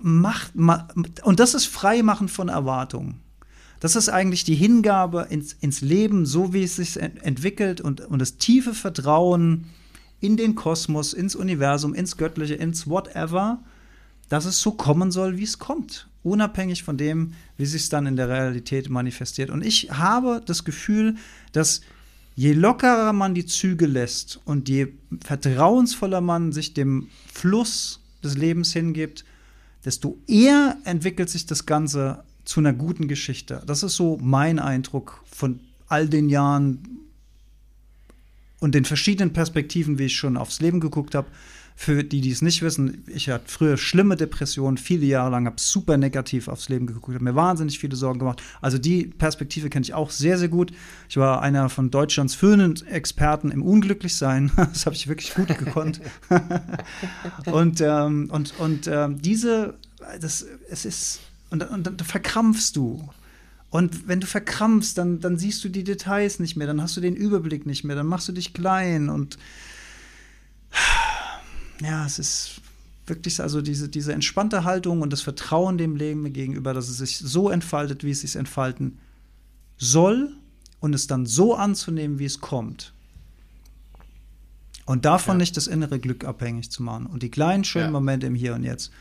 macht 0.00 0.52
und 0.54 1.40
das 1.40 1.54
ist 1.54 1.66
Freimachen 1.66 2.28
von 2.28 2.48
Erwartungen. 2.48 3.20
Das 3.80 3.94
ist 3.94 4.08
eigentlich 4.08 4.44
die 4.44 4.54
Hingabe 4.54 5.26
ins, 5.28 5.52
ins 5.52 5.82
Leben, 5.82 6.24
so 6.24 6.52
wie 6.52 6.62
es 6.64 6.76
sich 6.76 6.96
entwickelt 6.96 7.80
und, 7.80 8.00
und 8.00 8.20
das 8.20 8.38
tiefe 8.38 8.74
Vertrauen 8.74 9.66
in 10.18 10.36
den 10.36 10.54
Kosmos, 10.54 11.12
ins 11.12 11.36
Universum, 11.36 11.94
ins 11.94 12.16
Göttliche, 12.16 12.54
ins 12.54 12.88
Whatever, 12.88 13.58
dass 14.28 14.44
es 14.44 14.60
so 14.60 14.72
kommen 14.72 15.10
soll, 15.10 15.36
wie 15.36 15.44
es 15.44 15.58
kommt 15.58 16.08
unabhängig 16.26 16.82
von 16.82 16.96
dem, 16.96 17.34
wie 17.56 17.66
sich 17.66 17.82
es 17.82 17.88
dann 17.88 18.06
in 18.06 18.16
der 18.16 18.28
Realität 18.28 18.90
manifestiert. 18.90 19.48
Und 19.48 19.64
ich 19.64 19.90
habe 19.92 20.42
das 20.44 20.64
Gefühl, 20.64 21.14
dass 21.52 21.82
je 22.34 22.52
lockerer 22.52 23.12
man 23.12 23.34
die 23.34 23.46
Züge 23.46 23.86
lässt 23.86 24.40
und 24.44 24.68
je 24.68 24.88
vertrauensvoller 25.24 26.20
man 26.20 26.52
sich 26.52 26.74
dem 26.74 27.08
Fluss 27.32 28.00
des 28.24 28.36
Lebens 28.36 28.72
hingibt, 28.72 29.24
desto 29.84 30.18
eher 30.26 30.76
entwickelt 30.84 31.30
sich 31.30 31.46
das 31.46 31.64
Ganze 31.64 32.24
zu 32.44 32.60
einer 32.60 32.72
guten 32.72 33.06
Geschichte. 33.06 33.62
Das 33.64 33.84
ist 33.84 33.94
so 33.94 34.18
mein 34.20 34.58
Eindruck 34.58 35.22
von 35.30 35.60
all 35.86 36.08
den 36.08 36.28
Jahren 36.28 36.80
und 38.58 38.74
den 38.74 38.84
verschiedenen 38.84 39.32
Perspektiven, 39.32 39.98
wie 39.98 40.06
ich 40.06 40.16
schon 40.16 40.36
aufs 40.36 40.60
Leben 40.60 40.80
geguckt 40.80 41.14
habe, 41.14 41.28
für 41.78 42.02
die, 42.02 42.22
die 42.22 42.30
es 42.30 42.40
nicht 42.40 42.62
wissen, 42.62 43.04
ich 43.06 43.28
hatte 43.28 43.44
früher 43.48 43.76
schlimme 43.76 44.16
Depressionen, 44.16 44.78
viele 44.78 45.04
Jahre 45.04 45.30
lang, 45.30 45.44
habe 45.44 45.60
super 45.60 45.98
negativ 45.98 46.48
aufs 46.48 46.70
Leben 46.70 46.86
geguckt, 46.86 47.14
habe 47.14 47.22
mir 47.22 47.34
wahnsinnig 47.34 47.78
viele 47.78 47.96
Sorgen 47.96 48.18
gemacht. 48.18 48.42
Also 48.62 48.78
die 48.78 49.04
Perspektive 49.04 49.68
kenne 49.68 49.84
ich 49.84 49.92
auch 49.92 50.10
sehr, 50.10 50.38
sehr 50.38 50.48
gut. 50.48 50.72
Ich 51.10 51.18
war 51.18 51.42
einer 51.42 51.68
von 51.68 51.90
Deutschlands 51.90 52.34
führenden 52.34 52.86
Experten 52.86 53.50
im 53.50 53.62
Unglücklichsein. 53.62 54.50
Das 54.76 54.84
habe 54.84 54.96
ich 54.96 55.06
wirklich 55.06 55.34
gut 55.34 55.48
gekonnt. 55.48 56.00
und 57.46 57.80
ähm, 57.80 58.30
und, 58.30 58.58
und 58.58 58.86
ähm, 58.86 59.20
diese, 59.20 59.74
das, 60.20 60.46
es 60.70 60.84
ist, 60.84 61.20
und, 61.50 61.62
und 61.70 61.86
dann 61.86 61.98
verkrampfst 61.98 62.74
du. 62.74 63.08
Und 63.70 64.08
wenn 64.08 64.20
du 64.20 64.26
verkrampfst, 64.26 64.96
dann, 64.96 65.20
dann 65.20 65.36
siehst 65.36 65.62
du 65.64 65.68
die 65.68 65.84
Details 65.84 66.38
nicht 66.38 66.56
mehr, 66.56 66.66
dann 66.66 66.80
hast 66.80 66.96
du 66.96 67.00
den 67.00 67.16
Überblick 67.16 67.66
nicht 67.66 67.84
mehr, 67.84 67.96
dann 67.96 68.06
machst 68.06 68.28
du 68.28 68.32
dich 68.32 68.54
klein 68.54 69.08
und 69.08 69.38
ja, 71.80 72.06
es 72.06 72.18
ist 72.18 72.60
wirklich 73.06 73.40
also 73.40 73.62
diese, 73.62 73.88
diese 73.88 74.12
entspannte 74.12 74.64
Haltung 74.64 75.02
und 75.02 75.12
das 75.12 75.22
Vertrauen 75.22 75.78
dem 75.78 75.96
Leben 75.96 76.32
gegenüber, 76.32 76.74
dass 76.74 76.88
es 76.88 76.98
sich 76.98 77.18
so 77.18 77.50
entfaltet, 77.50 78.04
wie 78.04 78.10
es 78.10 78.22
sich 78.22 78.36
entfalten 78.36 78.98
soll 79.78 80.32
und 80.80 80.94
es 80.94 81.06
dann 81.06 81.26
so 81.26 81.54
anzunehmen, 81.54 82.18
wie 82.18 82.24
es 82.24 82.40
kommt. 82.40 82.92
Und 84.84 85.04
davon 85.04 85.34
ja. 85.34 85.38
nicht 85.38 85.56
das 85.56 85.66
innere 85.66 85.98
Glück 85.98 86.24
abhängig 86.24 86.70
zu 86.70 86.82
machen 86.82 87.06
und 87.06 87.22
die 87.22 87.30
kleinen 87.30 87.64
schönen 87.64 87.86
ja. 87.86 87.90
Momente 87.92 88.26
im 88.26 88.34
Hier 88.34 88.54
und 88.54 88.62
Jetzt. 88.62 88.92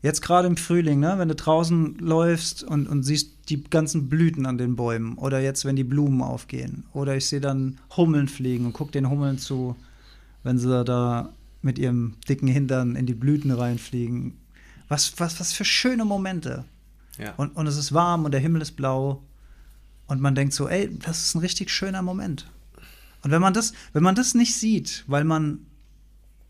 Jetzt 0.00 0.20
gerade 0.20 0.46
im 0.46 0.56
Frühling, 0.56 1.00
ne, 1.00 1.14
wenn 1.18 1.28
du 1.28 1.34
draußen 1.34 1.98
läufst 1.98 2.62
und, 2.62 2.86
und 2.86 3.02
siehst 3.02 3.32
die 3.48 3.64
ganzen 3.64 4.08
Blüten 4.08 4.46
an 4.46 4.56
den 4.56 4.76
Bäumen 4.76 5.18
oder 5.18 5.40
jetzt, 5.40 5.64
wenn 5.64 5.74
die 5.74 5.84
Blumen 5.84 6.22
aufgehen 6.22 6.84
oder 6.92 7.16
ich 7.16 7.26
sehe 7.26 7.40
dann 7.40 7.78
Hummeln 7.96 8.28
fliegen 8.28 8.66
und 8.66 8.74
gucke 8.74 8.92
den 8.92 9.10
Hummeln 9.10 9.38
zu, 9.38 9.74
wenn 10.44 10.58
sie 10.58 10.84
da 10.84 11.32
mit 11.62 11.78
ihrem 11.78 12.14
dicken 12.28 12.48
Hintern 12.48 12.96
in 12.96 13.06
die 13.06 13.14
Blüten 13.14 13.50
reinfliegen. 13.50 14.38
Was, 14.88 15.18
was, 15.18 15.38
was 15.40 15.52
für 15.52 15.64
schöne 15.64 16.04
Momente. 16.04 16.64
Ja. 17.18 17.34
Und, 17.36 17.56
und 17.56 17.66
es 17.66 17.76
ist 17.76 17.92
warm 17.92 18.24
und 18.24 18.32
der 18.32 18.40
Himmel 18.40 18.62
ist 18.62 18.72
blau 18.72 19.22
und 20.06 20.20
man 20.20 20.34
denkt 20.34 20.54
so, 20.54 20.68
ey, 20.68 20.96
das 20.98 21.24
ist 21.24 21.34
ein 21.34 21.40
richtig 21.40 21.70
schöner 21.70 22.02
Moment. 22.02 22.50
Und 23.22 23.30
wenn 23.30 23.42
man 23.42 23.52
das, 23.52 23.72
wenn 23.92 24.02
man 24.02 24.14
das 24.14 24.34
nicht 24.34 24.54
sieht, 24.54 25.04
weil 25.06 25.24
man 25.24 25.66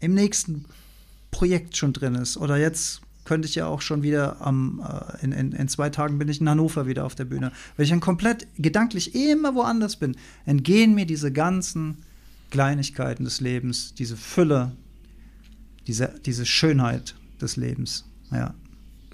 im 0.00 0.14
nächsten 0.14 0.66
Projekt 1.30 1.76
schon 1.76 1.92
drin 1.92 2.14
ist 2.14 2.36
oder 2.36 2.56
jetzt 2.56 3.00
könnte 3.24 3.46
ich 3.46 3.54
ja 3.54 3.66
auch 3.66 3.82
schon 3.82 4.02
wieder 4.02 4.40
am, 4.40 4.82
äh, 4.82 5.24
in, 5.24 5.32
in, 5.32 5.52
in, 5.52 5.68
zwei 5.68 5.90
Tagen 5.90 6.18
bin 6.18 6.28
ich 6.28 6.40
in 6.40 6.48
Hannover 6.48 6.86
wieder 6.86 7.04
auf 7.04 7.14
der 7.14 7.26
Bühne. 7.26 7.52
Wenn 7.76 7.84
ich 7.84 7.90
dann 7.90 8.00
komplett 8.00 8.46
gedanklich 8.56 9.14
immer 9.14 9.54
woanders 9.54 9.96
bin, 9.96 10.16
entgehen 10.46 10.94
mir 10.94 11.04
diese 11.04 11.30
ganzen 11.30 11.98
Kleinigkeiten 12.50 13.24
des 13.24 13.40
Lebens, 13.40 13.94
diese 13.94 14.16
Fülle, 14.16 14.72
diese, 15.88 16.14
diese 16.24 16.46
Schönheit 16.46 17.14
des 17.40 17.56
Lebens. 17.56 18.04
Ja. 18.30 18.54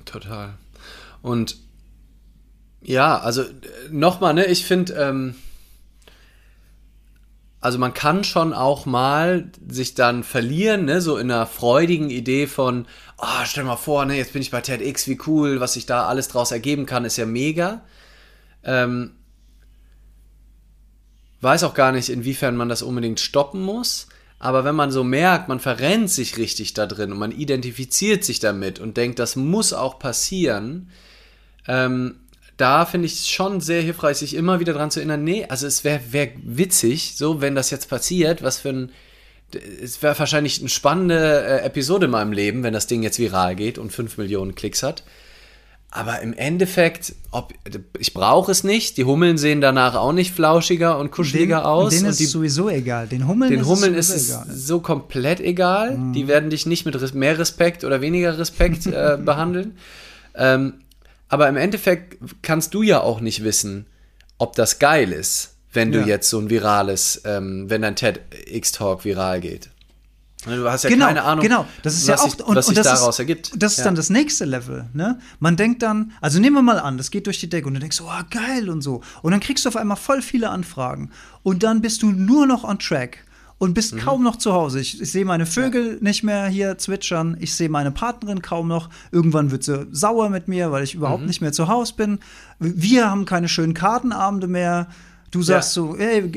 Total. 0.04 0.54
Und 1.22 1.56
ja, 2.82 3.18
also 3.18 3.44
nochmal, 3.90 4.34
ne, 4.34 4.44
ich 4.46 4.66
finde, 4.66 4.92
ähm, 4.94 5.34
also 7.60 7.78
man 7.78 7.94
kann 7.94 8.24
schon 8.24 8.52
auch 8.52 8.84
mal 8.84 9.50
sich 9.66 9.94
dann 9.94 10.22
verlieren, 10.22 10.84
ne, 10.84 11.00
so 11.00 11.16
in 11.16 11.30
einer 11.30 11.46
freudigen 11.46 12.10
Idee 12.10 12.46
von, 12.46 12.86
oh, 13.16 13.44
stell 13.46 13.64
mal 13.64 13.76
vor, 13.76 14.04
ne, 14.04 14.16
jetzt 14.16 14.34
bin 14.34 14.42
ich 14.42 14.50
bei 14.50 14.60
TEDx, 14.60 15.08
wie 15.08 15.18
cool, 15.26 15.60
was 15.60 15.72
sich 15.74 15.86
da 15.86 16.06
alles 16.06 16.28
draus 16.28 16.52
ergeben 16.52 16.84
kann, 16.84 17.06
ist 17.06 17.16
ja 17.16 17.24
mega. 17.24 17.82
Ähm, 18.64 19.12
weiß 21.40 21.62
auch 21.64 21.74
gar 21.74 21.92
nicht, 21.92 22.10
inwiefern 22.10 22.56
man 22.56 22.68
das 22.68 22.82
unbedingt 22.82 23.20
stoppen 23.20 23.62
muss. 23.62 24.08
Aber 24.44 24.62
wenn 24.66 24.74
man 24.74 24.90
so 24.90 25.04
merkt, 25.04 25.48
man 25.48 25.58
verrennt 25.58 26.10
sich 26.10 26.36
richtig 26.36 26.74
da 26.74 26.84
drin 26.84 27.12
und 27.12 27.18
man 27.18 27.32
identifiziert 27.32 28.24
sich 28.24 28.40
damit 28.40 28.78
und 28.78 28.98
denkt, 28.98 29.18
das 29.18 29.36
muss 29.36 29.72
auch 29.72 29.98
passieren, 29.98 30.90
ähm, 31.66 32.16
da 32.58 32.84
finde 32.84 33.06
ich 33.06 33.14
es 33.14 33.28
schon 33.30 33.62
sehr 33.62 33.80
hilfreich, 33.80 34.18
sich 34.18 34.34
immer 34.34 34.60
wieder 34.60 34.74
daran 34.74 34.90
zu 34.90 35.00
erinnern, 35.00 35.24
nee, 35.24 35.46
also 35.48 35.66
es 35.66 35.82
wäre 35.82 36.00
wär 36.10 36.28
witzig, 36.42 37.14
so, 37.16 37.40
wenn 37.40 37.54
das 37.54 37.70
jetzt 37.70 37.88
passiert, 37.88 38.42
was 38.42 38.58
für 38.58 38.68
ein, 38.68 38.92
es 39.82 40.02
wäre 40.02 40.18
wahrscheinlich 40.18 40.60
eine 40.60 40.68
spannende 40.68 41.42
äh, 41.46 41.64
Episode 41.64 42.04
in 42.04 42.10
meinem 42.10 42.32
Leben, 42.32 42.62
wenn 42.64 42.74
das 42.74 42.86
Ding 42.86 43.02
jetzt 43.02 43.18
viral 43.18 43.56
geht 43.56 43.78
und 43.78 43.94
5 43.94 44.18
Millionen 44.18 44.54
Klicks 44.54 44.82
hat. 44.82 45.04
Aber 45.96 46.20
im 46.22 46.32
Endeffekt, 46.32 47.14
ob, 47.30 47.54
ich 48.00 48.14
brauche 48.14 48.50
es 48.50 48.64
nicht. 48.64 48.96
Die 48.96 49.04
Hummeln 49.04 49.38
sehen 49.38 49.60
danach 49.60 49.94
auch 49.94 50.12
nicht 50.12 50.34
flauschiger 50.34 50.98
und 50.98 51.12
kuscheliger 51.12 51.58
den, 51.58 51.66
aus. 51.66 51.94
Denen 51.94 52.06
ist 52.06 52.18
die, 52.18 52.26
sowieso 52.26 52.68
egal. 52.68 53.06
Den 53.06 53.28
Hummeln, 53.28 53.52
den 53.52 53.60
ist, 53.60 53.66
Hummeln 53.68 53.94
es 53.94 54.10
ist 54.10 54.30
es 54.30 54.66
so 54.66 54.80
komplett 54.80 55.38
egal. 55.38 55.96
Mhm. 55.96 56.12
Die 56.12 56.26
werden 56.26 56.50
dich 56.50 56.66
nicht 56.66 56.84
mit 56.84 57.14
mehr 57.14 57.38
Respekt 57.38 57.84
oder 57.84 58.00
weniger 58.00 58.36
Respekt 58.36 58.86
äh, 58.88 59.16
behandeln. 59.24 59.78
Ähm, 60.34 60.74
aber 61.28 61.48
im 61.48 61.56
Endeffekt 61.56 62.18
kannst 62.42 62.74
du 62.74 62.82
ja 62.82 63.00
auch 63.00 63.20
nicht 63.20 63.44
wissen, 63.44 63.86
ob 64.38 64.56
das 64.56 64.80
geil 64.80 65.12
ist, 65.12 65.54
wenn 65.72 65.92
du 65.92 66.00
ja. 66.00 66.06
jetzt 66.06 66.28
so 66.28 66.40
ein 66.40 66.50
virales, 66.50 67.22
ähm, 67.24 67.70
wenn 67.70 67.82
dein 67.82 67.94
TEDx-Talk 67.94 69.04
viral 69.04 69.40
geht. 69.40 69.70
Du 70.44 70.70
hast 70.70 70.84
ja 70.84 70.90
genau, 70.90 71.06
keine 71.06 71.22
Ahnung, 71.22 71.42
genau. 71.42 71.66
das 71.82 71.94
ist 71.94 72.08
was, 72.08 72.20
ja 72.20 72.24
auch, 72.24 72.30
sich, 72.30 72.44
und, 72.44 72.56
was 72.56 72.66
sich 72.66 72.78
daraus 72.80 73.14
ist, 73.14 73.18
ergibt. 73.18 73.52
Das 73.56 73.72
ist 73.72 73.78
ja. 73.78 73.84
dann 73.84 73.94
das 73.94 74.10
nächste 74.10 74.44
Level. 74.44 74.86
Ne? 74.92 75.18
Man 75.40 75.56
denkt 75.56 75.82
dann, 75.82 76.12
also 76.20 76.38
nehmen 76.38 76.56
wir 76.56 76.62
mal 76.62 76.78
an, 76.78 76.98
das 76.98 77.10
geht 77.10 77.26
durch 77.26 77.40
die 77.40 77.48
Decke 77.48 77.66
und 77.66 77.74
du 77.74 77.80
denkst, 77.80 78.00
oh 78.02 78.22
geil 78.30 78.68
und 78.68 78.82
so. 78.82 79.00
Und 79.22 79.32
dann 79.32 79.40
kriegst 79.40 79.64
du 79.64 79.68
auf 79.68 79.76
einmal 79.76 79.96
voll 79.96 80.22
viele 80.22 80.50
Anfragen. 80.50 81.10
Und 81.42 81.62
dann 81.62 81.80
bist 81.80 82.02
du 82.02 82.10
nur 82.10 82.46
noch 82.46 82.64
on 82.64 82.78
track 82.78 83.24
und 83.58 83.74
bist 83.74 83.94
mhm. 83.94 84.00
kaum 84.00 84.22
noch 84.22 84.36
zu 84.36 84.52
Hause. 84.52 84.80
Ich, 84.80 85.00
ich 85.00 85.10
sehe 85.10 85.24
meine 85.24 85.46
Vögel 85.46 85.94
ja. 85.94 85.96
nicht 86.00 86.22
mehr 86.22 86.46
hier 86.46 86.76
zwitschern. 86.78 87.36
Ich 87.40 87.54
sehe 87.54 87.68
meine 87.68 87.90
Partnerin 87.90 88.42
kaum 88.42 88.68
noch. 88.68 88.90
Irgendwann 89.12 89.50
wird 89.50 89.64
sie 89.64 89.86
sauer 89.90 90.28
mit 90.28 90.48
mir, 90.48 90.72
weil 90.72 90.84
ich 90.84 90.94
überhaupt 90.94 91.22
mhm. 91.22 91.28
nicht 91.28 91.40
mehr 91.40 91.52
zu 91.52 91.68
Hause 91.68 91.94
bin. 91.96 92.18
Wir 92.58 93.10
haben 93.10 93.24
keine 93.24 93.48
schönen 93.48 93.74
Kartenabende 93.74 94.46
mehr. 94.46 94.88
Du 95.34 95.42
sagst 95.42 95.74
ja. 95.74 95.82
so, 95.82 95.96
ey, 95.96 96.30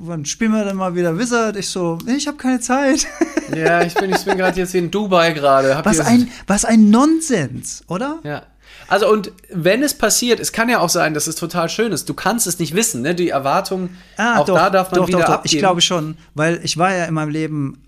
wann 0.00 0.24
spielen 0.24 0.50
wir 0.50 0.64
denn 0.64 0.74
mal 0.74 0.92
wieder 0.96 1.16
Wizard? 1.16 1.54
Ich 1.54 1.68
so, 1.68 1.96
ich 2.08 2.26
habe 2.26 2.36
keine 2.36 2.60
Zeit. 2.60 3.06
Ja, 3.54 3.80
ich 3.82 3.94
bin, 3.94 4.10
ich 4.10 4.24
bin 4.24 4.36
gerade 4.36 4.58
jetzt 4.58 4.74
in 4.74 4.90
Dubai 4.90 5.30
gerade. 5.30 5.80
Was 5.84 6.00
ein, 6.00 6.28
was 6.48 6.64
ein 6.64 6.90
Nonsens, 6.90 7.84
oder? 7.86 8.18
Ja. 8.24 8.42
Also 8.88 9.08
und 9.08 9.30
wenn 9.52 9.84
es 9.84 9.94
passiert, 9.94 10.40
es 10.40 10.50
kann 10.50 10.68
ja 10.68 10.80
auch 10.80 10.88
sein, 10.88 11.14
dass 11.14 11.28
es 11.28 11.36
total 11.36 11.68
schön 11.68 11.92
ist. 11.92 12.08
Du 12.08 12.14
kannst 12.14 12.48
es 12.48 12.58
nicht 12.58 12.74
wissen, 12.74 13.02
ne? 13.02 13.14
Die 13.14 13.28
Erwartung, 13.28 13.90
ah, 14.16 14.38
auch 14.40 14.46
doch, 14.46 14.56
da 14.56 14.70
darf 14.70 14.90
man 14.90 15.00
doch, 15.00 15.06
wieder 15.06 15.18
doch, 15.18 15.26
doch. 15.26 15.34
Abgeben. 15.34 15.54
Ich 15.54 15.58
glaube 15.60 15.80
schon, 15.80 16.16
weil 16.34 16.58
ich 16.64 16.76
war 16.76 16.92
ja 16.92 17.04
in 17.04 17.14
meinem 17.14 17.30
Leben 17.30 17.85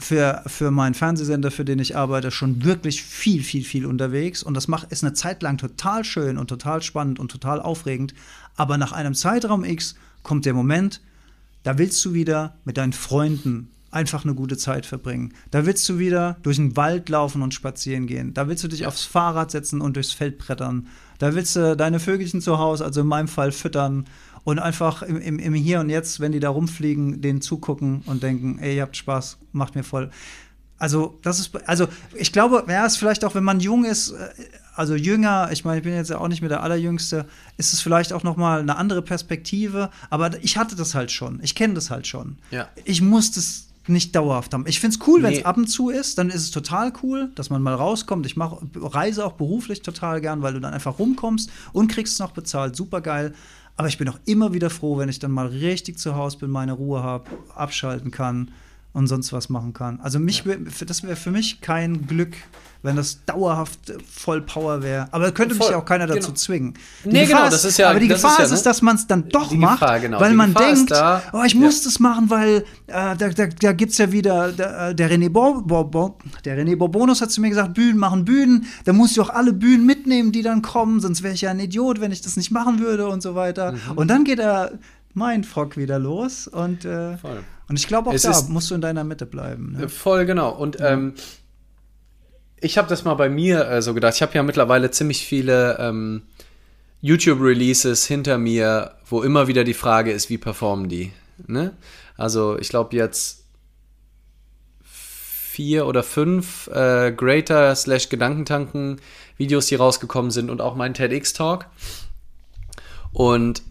für, 0.00 0.42
für 0.46 0.70
meinen 0.70 0.94
Fernsehsender, 0.94 1.50
für 1.50 1.64
den 1.64 1.78
ich 1.78 1.96
arbeite, 1.96 2.30
schon 2.30 2.64
wirklich 2.64 3.02
viel, 3.02 3.42
viel, 3.42 3.64
viel 3.64 3.86
unterwegs. 3.86 4.42
Und 4.42 4.54
das 4.54 4.68
macht, 4.68 4.90
ist 4.90 5.04
eine 5.04 5.12
Zeit 5.12 5.42
lang 5.42 5.58
total 5.58 6.04
schön 6.04 6.38
und 6.38 6.48
total 6.48 6.82
spannend 6.82 7.18
und 7.20 7.30
total 7.30 7.60
aufregend. 7.60 8.14
Aber 8.56 8.78
nach 8.78 8.92
einem 8.92 9.14
Zeitraum 9.14 9.64
X 9.64 9.94
kommt 10.22 10.46
der 10.46 10.54
Moment, 10.54 11.00
da 11.62 11.78
willst 11.78 12.04
du 12.04 12.14
wieder 12.14 12.54
mit 12.64 12.78
deinen 12.78 12.92
Freunden 12.92 13.70
einfach 13.90 14.24
eine 14.24 14.34
gute 14.34 14.56
Zeit 14.56 14.86
verbringen. 14.86 15.34
Da 15.50 15.66
willst 15.66 15.88
du 15.88 15.98
wieder 15.98 16.36
durch 16.42 16.56
den 16.56 16.76
Wald 16.76 17.08
laufen 17.08 17.42
und 17.42 17.54
spazieren 17.54 18.06
gehen. 18.06 18.34
Da 18.34 18.48
willst 18.48 18.62
du 18.64 18.68
dich 18.68 18.86
aufs 18.86 19.04
Fahrrad 19.04 19.50
setzen 19.50 19.80
und 19.80 19.96
durchs 19.96 20.12
Feld 20.12 20.38
brettern. 20.38 20.86
Da 21.18 21.34
willst 21.34 21.56
du 21.56 21.76
deine 21.76 22.00
Vögelchen 22.00 22.40
zu 22.40 22.58
Hause, 22.58 22.84
also 22.84 23.00
in 23.00 23.06
meinem 23.06 23.28
Fall, 23.28 23.52
füttern 23.52 24.06
und 24.44 24.58
einfach 24.58 25.02
im, 25.02 25.20
im, 25.20 25.38
im 25.38 25.54
Hier 25.54 25.80
und 25.80 25.90
Jetzt, 25.90 26.20
wenn 26.20 26.32
die 26.32 26.40
da 26.40 26.50
rumfliegen, 26.50 27.20
denen 27.20 27.40
zugucken 27.40 28.02
und 28.06 28.22
denken, 28.22 28.58
ey, 28.58 28.76
ihr 28.76 28.82
habt 28.82 28.96
Spaß, 28.96 29.38
macht 29.52 29.74
mir 29.74 29.84
voll. 29.84 30.10
Also, 30.78 31.18
das 31.22 31.38
ist, 31.38 31.50
also 31.68 31.88
ich 32.14 32.32
glaube, 32.32 32.64
ja, 32.68 32.86
ist 32.86 32.96
vielleicht 32.96 33.24
auch, 33.24 33.34
wenn 33.34 33.44
man 33.44 33.60
jung 33.60 33.84
ist, 33.84 34.12
äh, 34.12 34.28
also 34.74 34.94
jünger, 34.94 35.50
ich 35.52 35.62
meine, 35.64 35.76
ich 35.76 35.84
bin 35.84 35.92
jetzt 35.92 36.08
ja 36.08 36.18
auch 36.18 36.28
nicht 36.28 36.40
mehr 36.40 36.48
der 36.48 36.62
Allerjüngste, 36.62 37.26
ist 37.58 37.74
es 37.74 37.82
vielleicht 37.82 38.14
auch 38.14 38.22
noch 38.22 38.38
mal 38.38 38.60
eine 38.60 38.76
andere 38.76 39.02
Perspektive. 39.02 39.90
Aber 40.08 40.42
ich 40.42 40.56
hatte 40.56 40.76
das 40.76 40.94
halt 40.94 41.10
schon. 41.10 41.38
Ich 41.42 41.54
kenne 41.54 41.74
das 41.74 41.90
halt 41.90 42.06
schon. 42.06 42.38
Ja. 42.50 42.66
Ich 42.86 43.02
muss 43.02 43.30
das 43.30 43.66
nicht 43.88 44.16
dauerhaft 44.16 44.54
haben. 44.54 44.64
Ich 44.66 44.80
finde 44.80 44.96
es 44.96 45.06
cool, 45.06 45.20
nee. 45.20 45.26
wenn 45.26 45.32
es 45.34 45.44
ab 45.44 45.58
und 45.58 45.66
zu 45.66 45.90
ist, 45.90 46.16
dann 46.16 46.30
ist 46.30 46.42
es 46.42 46.50
total 46.50 46.92
cool, 47.02 47.30
dass 47.34 47.50
man 47.50 47.60
mal 47.60 47.74
rauskommt. 47.74 48.24
Ich 48.24 48.36
mach, 48.36 48.56
reise 48.74 49.26
auch 49.26 49.32
beruflich 49.32 49.82
total 49.82 50.22
gern, 50.22 50.40
weil 50.40 50.54
du 50.54 50.60
dann 50.60 50.72
einfach 50.72 50.98
rumkommst 50.98 51.50
und 51.72 51.88
kriegst 51.88 52.14
es 52.14 52.18
noch 52.18 52.32
bezahlt. 52.32 52.74
Super 52.74 53.00
geil. 53.02 53.34
Aber 53.80 53.88
ich 53.88 53.96
bin 53.96 54.10
auch 54.10 54.18
immer 54.26 54.52
wieder 54.52 54.68
froh, 54.68 54.98
wenn 54.98 55.08
ich 55.08 55.20
dann 55.20 55.30
mal 55.30 55.46
richtig 55.46 55.98
zu 55.98 56.14
Hause 56.14 56.36
bin, 56.36 56.50
meine 56.50 56.74
Ruhe 56.74 57.02
habe, 57.02 57.30
abschalten 57.54 58.10
kann 58.10 58.50
und 58.92 59.06
sonst 59.06 59.32
was 59.32 59.48
machen 59.48 59.72
kann. 59.72 60.00
Also 60.00 60.18
mich, 60.18 60.44
ja. 60.44 60.56
das 60.86 61.02
wäre 61.02 61.16
für 61.16 61.30
mich 61.30 61.60
kein 61.60 62.06
Glück, 62.06 62.34
wenn 62.82 62.96
das 62.96 63.24
dauerhaft 63.24 63.92
voll 64.10 64.40
Power 64.40 64.82
wäre. 64.82 65.08
Aber 65.12 65.30
könnte 65.32 65.54
voll, 65.54 65.66
mich 65.66 65.72
ja 65.72 65.80
auch 65.80 65.84
keiner 65.84 66.06
dazu 66.06 66.28
genau. 66.28 66.34
zwingen. 66.34 66.74
Die 67.04 67.10
nee, 67.10 67.20
Gefahr 67.22 67.40
genau, 67.40 67.50
das 67.50 67.64
ist 67.64 67.78
ja. 67.78 67.90
Aber 67.90 68.00
die 68.00 68.08
Gefahr 68.08 68.32
ist, 68.32 68.38
ja, 68.38 68.48
ne? 68.48 68.54
ist, 68.54 68.66
dass 68.66 68.82
man 68.82 68.96
es 68.96 69.06
dann 69.06 69.28
doch 69.28 69.52
macht, 69.52 69.80
Gefahr, 69.80 70.00
genau. 70.00 70.20
weil 70.20 70.30
die 70.30 70.36
man 70.36 70.54
Gefahr 70.54 70.74
denkt, 70.74 70.90
da, 70.90 71.22
oh, 71.32 71.42
ich 71.44 71.52
ja. 71.52 71.60
muss 71.60 71.82
das 71.82 72.00
machen, 72.00 72.30
weil 72.30 72.64
äh, 72.86 73.16
da, 73.16 73.16
da, 73.16 73.46
da 73.46 73.72
gibt 73.72 73.92
es 73.92 73.98
ja 73.98 74.10
wieder, 74.10 74.50
der, 74.50 74.88
äh, 74.88 74.94
der 74.94 75.10
René 75.10 75.28
Bo, 75.28 75.60
Bo, 75.60 75.84
Bo, 75.84 76.18
der 76.44 76.58
René 76.58 76.76
Bourbonus 76.76 77.20
hat 77.20 77.30
zu 77.30 77.40
mir 77.40 77.50
gesagt, 77.50 77.74
Bühnen 77.74 77.98
machen 77.98 78.24
Bühnen, 78.24 78.66
da 78.84 78.92
musst 78.92 79.16
du 79.16 79.22
auch 79.22 79.30
alle 79.30 79.52
Bühnen 79.52 79.86
mitnehmen, 79.86 80.32
die 80.32 80.42
dann 80.42 80.62
kommen, 80.62 81.00
sonst 81.00 81.22
wäre 81.22 81.34
ich 81.34 81.42
ja 81.42 81.50
ein 81.50 81.60
Idiot, 81.60 82.00
wenn 82.00 82.12
ich 82.12 82.22
das 82.22 82.36
nicht 82.36 82.50
machen 82.50 82.80
würde 82.80 83.06
und 83.08 83.22
so 83.22 83.34
weiter. 83.34 83.72
Mhm. 83.72 83.78
Und 83.96 84.08
dann 84.08 84.24
geht 84.24 84.38
er 84.38 84.78
mein 85.12 85.44
Frock 85.44 85.76
wieder 85.76 85.98
los 85.98 86.48
und, 86.48 86.84
äh, 86.84 87.16
Und 87.70 87.78
ich 87.78 87.86
glaube 87.86 88.10
auch 88.10 88.14
es 88.14 88.22
da 88.22 88.42
musst 88.48 88.68
du 88.72 88.74
in 88.74 88.80
deiner 88.80 89.04
Mitte 89.04 89.26
bleiben. 89.26 89.76
Ne? 89.78 89.88
Voll 89.88 90.26
genau. 90.26 90.50
Und 90.50 90.80
ja. 90.80 90.90
ähm, 90.90 91.14
ich 92.60 92.76
habe 92.76 92.88
das 92.88 93.04
mal 93.04 93.14
bei 93.14 93.28
mir 93.28 93.64
äh, 93.68 93.80
so 93.80 93.94
gedacht. 93.94 94.16
Ich 94.16 94.22
habe 94.22 94.34
ja 94.34 94.42
mittlerweile 94.42 94.90
ziemlich 94.90 95.24
viele 95.24 95.78
ähm, 95.78 96.22
YouTube-Releases 97.00 98.06
hinter 98.06 98.38
mir, 98.38 98.96
wo 99.06 99.22
immer 99.22 99.46
wieder 99.46 99.62
die 99.62 99.74
Frage 99.74 100.10
ist, 100.10 100.30
wie 100.30 100.36
performen 100.36 100.88
die? 100.88 101.12
Ne? 101.46 101.76
Also 102.16 102.58
ich 102.58 102.70
glaube 102.70 102.96
jetzt 102.96 103.44
vier 104.82 105.86
oder 105.86 106.02
fünf 106.02 106.66
äh, 106.66 107.12
Greater 107.12 107.76
slash 107.76 108.08
Gedankentanken 108.08 109.00
Videos, 109.36 109.66
die 109.66 109.76
rausgekommen 109.76 110.32
sind 110.32 110.50
und 110.50 110.60
auch 110.60 110.74
mein 110.74 110.92
TEDx-Talk. 110.92 111.66
Und 113.12 113.62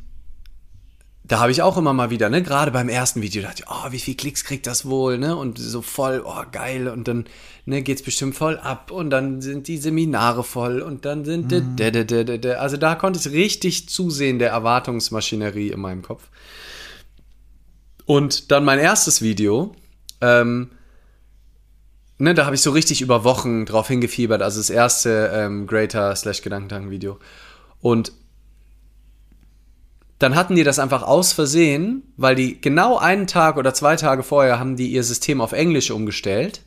da 1.30 1.40
habe 1.40 1.52
ich 1.52 1.62
auch 1.62 1.78
immer 1.78 1.94
mal 1.94 2.10
wieder, 2.10 2.28
ne, 2.30 2.42
gerade 2.42 2.72
beim 2.72 2.90
ersten 2.90 3.22
Video 3.22 3.44
dachte 3.44 3.62
ich, 3.64 3.70
oh, 3.70 3.92
wie 3.92 4.00
viel 4.00 4.16
Klicks 4.16 4.44
kriegt 4.44 4.66
das 4.66 4.86
wohl, 4.86 5.20
ne? 5.20 5.36
Und 5.36 5.60
so 5.60 5.84
voll, 5.84 6.24
oh, 6.26 6.42
geil. 6.52 6.88
Und 6.88 7.08
dann, 7.08 7.26
ne, 7.68 7.84
geht's 7.84 8.02
bestimmt 8.02 8.34
voll 8.34 8.58
ab 8.58 8.90
und 8.90 9.12
dann 9.12 9.40
sind 9.40 9.68
die 9.68 9.78
Seminare 9.78 10.44
voll 10.44 10.82
und 10.82 11.06
dann 11.06 11.26
sind, 11.26 11.52
mhm. 11.52 11.76
de, 11.76 11.92
de, 11.92 12.04
de, 12.04 12.24
de, 12.24 12.38
de. 12.40 12.54
also 12.56 12.78
da 12.78 12.96
konnte 12.96 13.20
ich 13.20 13.32
richtig 13.32 13.90
zusehen 13.90 14.40
der 14.40 14.50
Erwartungsmaschinerie 14.50 15.70
in 15.70 15.80
meinem 15.80 16.02
Kopf. 16.02 16.24
Und 18.06 18.50
dann 18.50 18.66
mein 18.66 18.80
erstes 18.80 19.22
Video, 19.22 19.76
ähm, 20.22 20.72
ne, 22.18 22.34
da 22.34 22.48
habe 22.48 22.56
ich 22.56 22.64
so 22.64 22.72
richtig 22.72 23.02
über 23.04 23.24
Wochen 23.24 23.68
drauf 23.68 23.88
hingefiebert, 23.88 24.42
also 24.42 24.60
das 24.60 24.72
erste 24.72 25.32
ähm, 25.32 25.68
Greater 25.68 26.16
slash 26.16 26.42
Gedankentanken-Video. 26.42 27.20
Und 27.82 28.14
dann 30.20 30.36
hatten 30.36 30.56
die 30.56 30.64
das 30.64 30.80
einfach 30.80 31.02
aus 31.04 31.32
Versehen, 31.32 32.04
weil 32.18 32.36
die 32.36 32.60
genau 32.60 32.98
einen 32.98 33.26
Tag 33.26 33.56
oder 33.56 33.74
zwei 33.74 33.96
Tage 33.96 34.22
vorher 34.22 34.60
haben 34.60 34.76
die 34.76 34.92
ihr 34.92 35.04
System 35.04 35.40
auf 35.40 35.54
Englisch 35.54 35.92
umgestellt. 35.92 36.62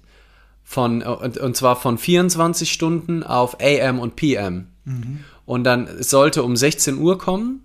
Von, 0.65 1.03
und, 1.03 1.37
und 1.37 1.57
zwar 1.57 1.77
von 1.77 1.99
24 1.99 2.73
Stunden 2.73 3.23
auf 3.23 3.59
AM 3.61 3.99
und 3.99 4.17
PM. 4.17 4.69
Mhm. 4.85 5.21
Und 5.45 5.65
dann 5.65 5.87
es 5.87 6.09
sollte 6.09 6.43
um 6.45 6.57
16 6.57 6.97
Uhr 6.97 7.19
kommen, 7.19 7.63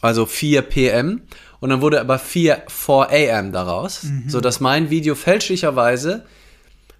also 0.00 0.24
4 0.24 0.62
PM. 0.62 1.22
Und 1.60 1.70
dann 1.70 1.82
wurde 1.82 2.00
aber 2.00 2.18
4 2.18 2.62
4 2.68 3.08
AM 3.10 3.52
daraus, 3.52 4.04
mhm. 4.04 4.28
sodass 4.28 4.60
mein 4.60 4.88
Video 4.88 5.14
fälschlicherweise 5.14 6.24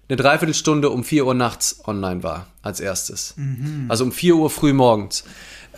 eine 0.07 0.17
Dreiviertelstunde 0.17 0.89
um 0.89 1.03
4 1.03 1.25
Uhr 1.25 1.33
nachts 1.33 1.81
online 1.87 2.21
war, 2.21 2.47
als 2.61 2.79
erstes. 2.79 3.33
Mhm. 3.37 3.85
Also 3.89 4.03
um 4.03 4.11
4 4.11 4.35
Uhr 4.35 4.49
früh 4.51 4.73
morgens. 4.73 5.23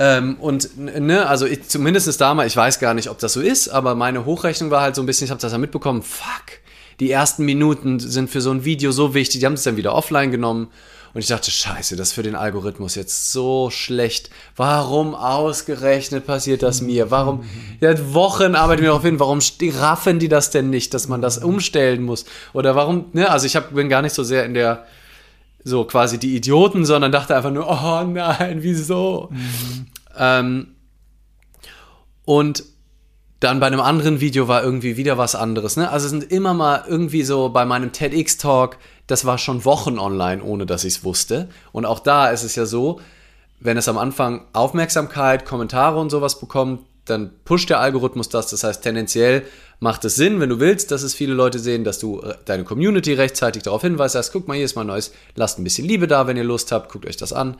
Ähm, 0.02 0.38
und 0.40 0.78
ne, 0.78 1.28
also 1.28 1.46
ich, 1.46 1.68
zumindest 1.68 2.22
damals, 2.22 2.54
ich 2.54 2.58
weiß 2.58 2.80
gar 2.80 2.94
nicht, 2.94 3.10
ob 3.10 3.20
das 3.20 3.34
so 3.34 3.42
ist, 3.42 3.68
aber 3.68 3.96
meine 3.96 4.24
Hochrechnung 4.24 4.72
war 4.72 4.82
halt 4.82 4.96
so 4.96 5.04
ein 5.04 5.06
bisschen, 5.06 5.26
ich 5.26 5.32
habe 5.32 5.42
das 5.42 5.52
ja 5.52 5.58
mitbekommen, 5.58 6.02
fuck, 6.04 6.60
die 7.02 7.12
ersten 7.12 7.44
Minuten 7.44 8.00
sind 8.00 8.30
für 8.30 8.40
so 8.40 8.50
ein 8.52 8.64
Video 8.64 8.92
so 8.92 9.14
wichtig, 9.14 9.42
die 9.42 9.46
haben 9.46 9.54
es 9.54 9.64
dann 9.64 9.76
wieder 9.76 9.94
offline 9.94 10.32
genommen. 10.32 10.70
Und 11.14 11.22
ich 11.22 11.28
dachte, 11.28 11.50
scheiße, 11.50 11.96
das 11.96 12.10
ist 12.10 12.14
für 12.14 12.24
den 12.24 12.36
Algorithmus 12.36 12.94
jetzt 12.96 13.32
so 13.32 13.72
schlecht. 13.72 14.30
Warum 14.56 15.16
ausgerechnet 15.16 16.28
passiert 16.28 16.62
das 16.62 16.82
mir? 16.82 17.10
Warum? 17.10 17.44
Ja, 17.82 18.14
Wochen 18.14 18.56
arbeiten 18.56 18.82
wir 18.82 18.90
darauf 18.90 19.04
hin. 19.04 19.20
Warum 19.20 19.40
raffen 19.80 20.20
die 20.20 20.28
das 20.28 20.52
denn 20.52 20.70
nicht, 20.70 20.94
dass 20.94 21.08
man 21.08 21.22
das 21.22 21.40
umstellen 21.40 22.04
muss? 22.04 22.26
Oder 22.54 22.76
warum, 22.76 23.06
ne? 23.14 23.32
Also 23.32 23.48
ich 23.48 23.56
hab, 23.56 23.74
bin 23.74 23.90
gar 23.90 24.02
nicht 24.02 24.14
so 24.14 24.24
sehr 24.24 24.46
in 24.46 24.54
der, 24.54 24.86
so 25.64 25.84
quasi 25.86 26.18
die 26.18 26.36
Idioten, 26.36 26.86
sondern 26.86 27.12
dachte 27.12 27.36
einfach 27.36 27.52
nur, 27.52 27.68
oh 27.68 28.04
nein, 28.04 28.64
wieso? 28.64 29.30
Mhm. 29.32 29.88
Ähm, 30.18 30.68
und 32.26 32.64
dann 33.40 33.60
bei 33.60 33.68
einem 33.68 33.80
anderen 33.80 34.20
Video 34.20 34.48
war 34.48 34.64
irgendwie 34.64 34.98
wieder 34.98 35.18
was 35.18 35.34
anderes. 35.34 35.78
Ne? 35.78 35.90
Also 35.90 36.06
es 36.06 36.12
sind 36.12 36.30
immer 36.30 36.54
mal 36.54 36.84
irgendwie 36.88 37.24
so 37.24 37.50
bei 37.50 37.66
meinem 37.66 37.92
TEDx-Talk, 37.92 38.78
das 39.08 39.26
war 39.26 39.38
schon 39.38 39.64
Wochen 39.66 39.98
online, 39.98 40.44
ohne 40.44 40.66
dass 40.66 40.84
ich 40.84 40.96
es 40.96 41.04
wusste. 41.04 41.50
Und 41.72 41.86
auch 41.86 42.00
da 42.00 42.30
ist 42.30 42.44
es 42.44 42.56
ja 42.56 42.66
so, 42.66 43.00
wenn 43.60 43.78
es 43.78 43.88
am 43.88 43.98
Anfang 43.98 44.46
Aufmerksamkeit, 44.54 45.46
Kommentare 45.46 46.00
und 46.00 46.10
sowas 46.10 46.40
bekommt, 46.40 46.82
dann 47.06 47.32
pusht 47.44 47.70
der 47.70 47.80
Algorithmus 47.80 48.30
das. 48.30 48.50
Das 48.50 48.64
heißt, 48.64 48.84
tendenziell 48.84 49.46
macht 49.80 50.04
es 50.06 50.16
Sinn, 50.16 50.40
wenn 50.40 50.50
du 50.50 50.60
willst, 50.60 50.92
dass 50.92 51.04
es 51.04 51.14
viele 51.14 51.34
Leute 51.34 51.60
sehen, 51.60 51.84
dass 51.84 52.00
du 52.00 52.22
äh, 52.22 52.36
deine 52.46 52.64
Community 52.64 53.14
rechtzeitig 53.14 53.64
darauf 53.64 53.82
hinweist, 53.82 54.14
sagst, 54.14 54.34
guck 54.34 54.48
mal, 54.48 54.56
hier 54.56 54.66
ist 54.66 54.76
mal 54.76 54.84
Neues, 54.84 55.12
lasst 55.36 55.60
ein 55.60 55.64
bisschen 55.64 55.88
Liebe 55.88 56.08
da, 56.08 56.28
wenn 56.28 56.38
ihr 56.38 56.44
Lust 56.44 56.72
habt, 56.72 56.92
guckt 56.92 57.06
euch 57.06 57.18
das 57.18 57.34
an. 57.34 57.58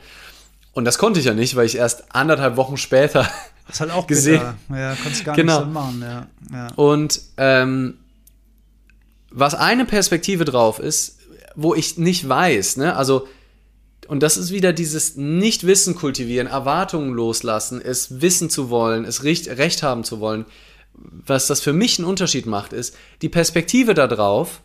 Und 0.72 0.84
das 0.84 0.98
konnte 0.98 1.18
ich 1.18 1.26
ja 1.26 1.34
nicht, 1.34 1.56
weil 1.56 1.66
ich 1.66 1.76
erst 1.76 2.14
anderthalb 2.14 2.56
Wochen 2.56 2.76
später 2.76 3.28
das 3.66 3.80
halt 3.80 3.90
auch 3.90 4.06
gesehen. 4.06 4.42
Bitter. 4.68 4.80
Ja, 4.80 4.94
konntest 4.96 5.24
gar 5.24 5.34
genau. 5.34 5.60
nicht 5.60 5.66
so 5.66 5.72
machen. 5.72 6.02
Ja. 6.02 6.26
Ja. 6.52 6.68
Und 6.76 7.20
ähm, 7.38 7.98
was 9.30 9.54
eine 9.54 9.84
Perspektive 9.84 10.44
drauf 10.44 10.78
ist, 10.78 11.18
wo 11.54 11.74
ich 11.74 11.98
nicht 11.98 12.28
weiß, 12.28 12.76
ne, 12.76 12.96
also 12.96 13.26
und 14.08 14.24
das 14.24 14.36
ist 14.36 14.50
wieder 14.50 14.72
dieses 14.72 15.14
Nicht-Wissen 15.14 15.94
kultivieren, 15.94 16.48
Erwartungen 16.48 17.12
loslassen, 17.12 17.80
es 17.80 18.20
wissen 18.20 18.50
zu 18.50 18.68
wollen, 18.68 19.04
es 19.04 19.22
recht, 19.22 19.46
recht 19.46 19.84
haben 19.84 20.02
zu 20.02 20.18
wollen. 20.18 20.46
Was 21.26 21.46
das 21.46 21.60
für 21.60 21.72
mich 21.72 21.98
einen 21.98 22.08
Unterschied 22.08 22.46
macht, 22.46 22.72
ist 22.72 22.94
die 23.22 23.28
Perspektive 23.28 23.94
darauf, 23.94 24.60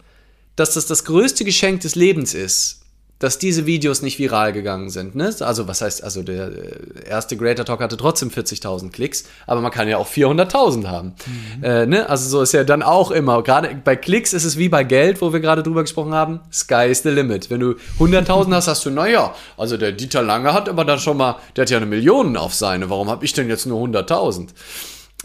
dass 0.55 0.73
das 0.73 0.85
das 0.85 1.05
größte 1.05 1.43
Geschenk 1.45 1.81
des 1.81 1.95
Lebens 1.95 2.33
ist 2.33 2.85
dass 3.19 3.39
diese 3.39 3.65
Videos 3.65 4.01
nicht 4.01 4.19
viral 4.19 4.51
gegangen 4.51 4.89
sind. 4.89 5.15
Ne? 5.15 5.33
Also 5.39 5.67
was 5.67 5.81
heißt, 5.81 6.03
also 6.03 6.21
der 6.21 6.47
äh, 6.47 7.09
erste 7.09 7.37
Greater 7.37 7.63
Talk 7.63 7.79
hatte 7.79 7.95
trotzdem 7.95 8.29
40.000 8.29 8.91
Klicks, 8.91 9.23
aber 9.47 9.61
man 9.61 9.71
kann 9.71 9.87
ja 9.87 9.97
auch 9.97 10.07
400.000 10.07 10.87
haben. 10.87 11.15
Mhm. 11.57 11.63
Äh, 11.63 11.85
ne? 11.85 12.09
Also 12.09 12.27
so 12.29 12.41
ist 12.41 12.51
ja 12.51 12.65
dann 12.65 12.83
auch 12.83 13.11
immer, 13.11 13.41
gerade 13.41 13.79
bei 13.83 13.95
Klicks 13.95 14.33
ist 14.33 14.43
es 14.43 14.57
wie 14.57 14.67
bei 14.67 14.83
Geld, 14.83 15.21
wo 15.21 15.31
wir 15.31 15.39
gerade 15.39 15.63
drüber 15.63 15.81
gesprochen 15.81 16.13
haben, 16.13 16.41
sky 16.51 16.87
is 16.89 17.03
the 17.03 17.09
limit. 17.09 17.49
Wenn 17.49 17.61
du 17.61 17.75
100.000 17.99 18.53
hast, 18.53 18.67
hast 18.67 18.85
du, 18.85 18.89
naja, 18.89 19.33
also 19.55 19.77
der 19.77 19.93
Dieter 19.93 20.21
Lange 20.21 20.53
hat 20.53 20.67
aber 20.67 20.83
dann 20.83 20.99
schon 20.99 21.15
mal, 21.15 21.37
der 21.55 21.61
hat 21.61 21.69
ja 21.69 21.77
eine 21.77 21.85
Million 21.85 22.35
auf 22.35 22.53
seine, 22.53 22.89
warum 22.89 23.09
habe 23.09 23.23
ich 23.23 23.31
denn 23.31 23.47
jetzt 23.47 23.65
nur 23.65 23.81
100.000? 23.81 24.49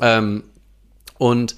Ähm, 0.00 0.44
und 1.20 1.54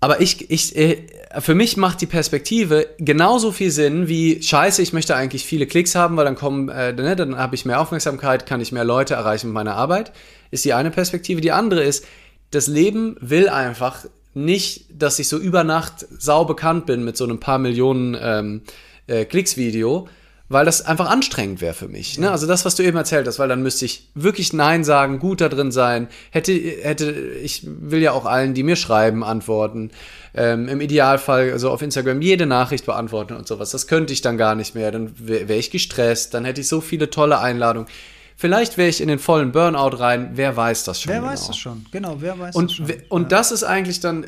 aber 0.00 0.20
ich, 0.20 0.48
ich, 0.50 0.76
äh, 0.76 1.02
für 1.40 1.56
mich 1.56 1.76
macht 1.76 2.00
die 2.00 2.06
Perspektive 2.06 2.86
genauso 2.98 3.50
viel 3.50 3.72
Sinn 3.72 4.06
wie 4.06 4.40
Scheiße, 4.40 4.80
ich 4.80 4.92
möchte 4.92 5.16
eigentlich 5.16 5.44
viele 5.44 5.66
Klicks 5.66 5.96
haben, 5.96 6.16
weil 6.16 6.24
dann 6.24 6.36
kommen, 6.36 6.68
äh, 6.68 6.92
ne, 6.92 7.16
dann 7.16 7.36
habe 7.36 7.56
ich 7.56 7.64
mehr 7.64 7.80
Aufmerksamkeit, 7.80 8.46
kann 8.46 8.60
ich 8.60 8.70
mehr 8.70 8.84
Leute 8.84 9.14
erreichen 9.14 9.48
mit 9.48 9.54
meiner 9.54 9.74
Arbeit. 9.74 10.12
Ist 10.52 10.64
die 10.64 10.72
eine 10.72 10.92
Perspektive. 10.92 11.40
Die 11.40 11.50
andere 11.50 11.82
ist, 11.82 12.06
das 12.52 12.68
Leben 12.68 13.16
will 13.20 13.48
einfach 13.48 14.04
nicht, 14.34 14.84
dass 14.90 15.18
ich 15.18 15.26
so 15.26 15.36
über 15.36 15.64
Nacht 15.64 16.06
sau 16.16 16.44
bekannt 16.44 16.86
bin 16.86 17.04
mit 17.04 17.16
so 17.16 17.24
einem 17.24 17.40
paar 17.40 17.58
Millionen 17.58 18.16
ähm, 18.20 18.62
äh, 19.08 19.24
Klicks-Video, 19.24 20.08
weil 20.48 20.64
das 20.64 20.84
einfach 20.84 21.10
anstrengend 21.10 21.60
wäre 21.60 21.74
für 21.74 21.88
mich. 21.88 22.18
Ne? 22.18 22.30
Also 22.30 22.46
das, 22.46 22.64
was 22.64 22.74
du 22.74 22.82
eben 22.82 22.96
erzählt 22.96 23.26
hast, 23.26 23.38
weil 23.38 23.48
dann 23.48 23.62
müsste 23.62 23.84
ich 23.84 24.08
wirklich 24.14 24.52
Nein 24.52 24.82
sagen, 24.82 25.18
gut 25.18 25.40
da 25.40 25.48
drin 25.48 25.70
sein. 25.70 26.08
Hätte, 26.30 26.52
hätte, 26.52 27.10
ich 27.42 27.66
will 27.66 28.00
ja 28.00 28.12
auch 28.12 28.24
allen, 28.24 28.54
die 28.54 28.62
mir 28.62 28.76
schreiben, 28.76 29.22
antworten. 29.22 29.90
Ähm, 30.34 30.68
Im 30.68 30.80
Idealfall 30.80 31.48
so 31.48 31.52
also 31.52 31.70
auf 31.70 31.82
Instagram 31.82 32.22
jede 32.22 32.46
Nachricht 32.46 32.86
beantworten 32.86 33.34
und 33.34 33.46
sowas. 33.46 33.70
Das 33.70 33.86
könnte 33.86 34.12
ich 34.12 34.22
dann 34.22 34.38
gar 34.38 34.54
nicht 34.54 34.74
mehr. 34.74 34.90
Dann 34.90 35.12
wäre 35.18 35.48
wär 35.48 35.58
ich 35.58 35.70
gestresst, 35.70 36.32
dann 36.32 36.44
hätte 36.46 36.62
ich 36.62 36.68
so 36.68 36.80
viele 36.80 37.10
tolle 37.10 37.40
Einladungen. 37.40 37.88
Vielleicht 38.36 38.78
wäre 38.78 38.88
ich 38.88 39.00
in 39.00 39.08
den 39.08 39.18
vollen 39.18 39.52
Burnout 39.52 39.96
rein. 39.96 40.30
Wer 40.34 40.56
weiß 40.56 40.84
das 40.84 41.02
schon? 41.02 41.12
Wer 41.12 41.20
genau. 41.20 41.32
weiß 41.32 41.48
das 41.48 41.58
schon? 41.58 41.84
Genau, 41.90 42.16
wer 42.20 42.38
weiß 42.38 42.54
und, 42.54 42.70
das 42.70 42.76
schon? 42.76 42.86
Und 43.08 43.22
ja. 43.24 43.28
das 43.28 43.52
ist 43.52 43.64
eigentlich 43.64 44.00
dann, 44.00 44.26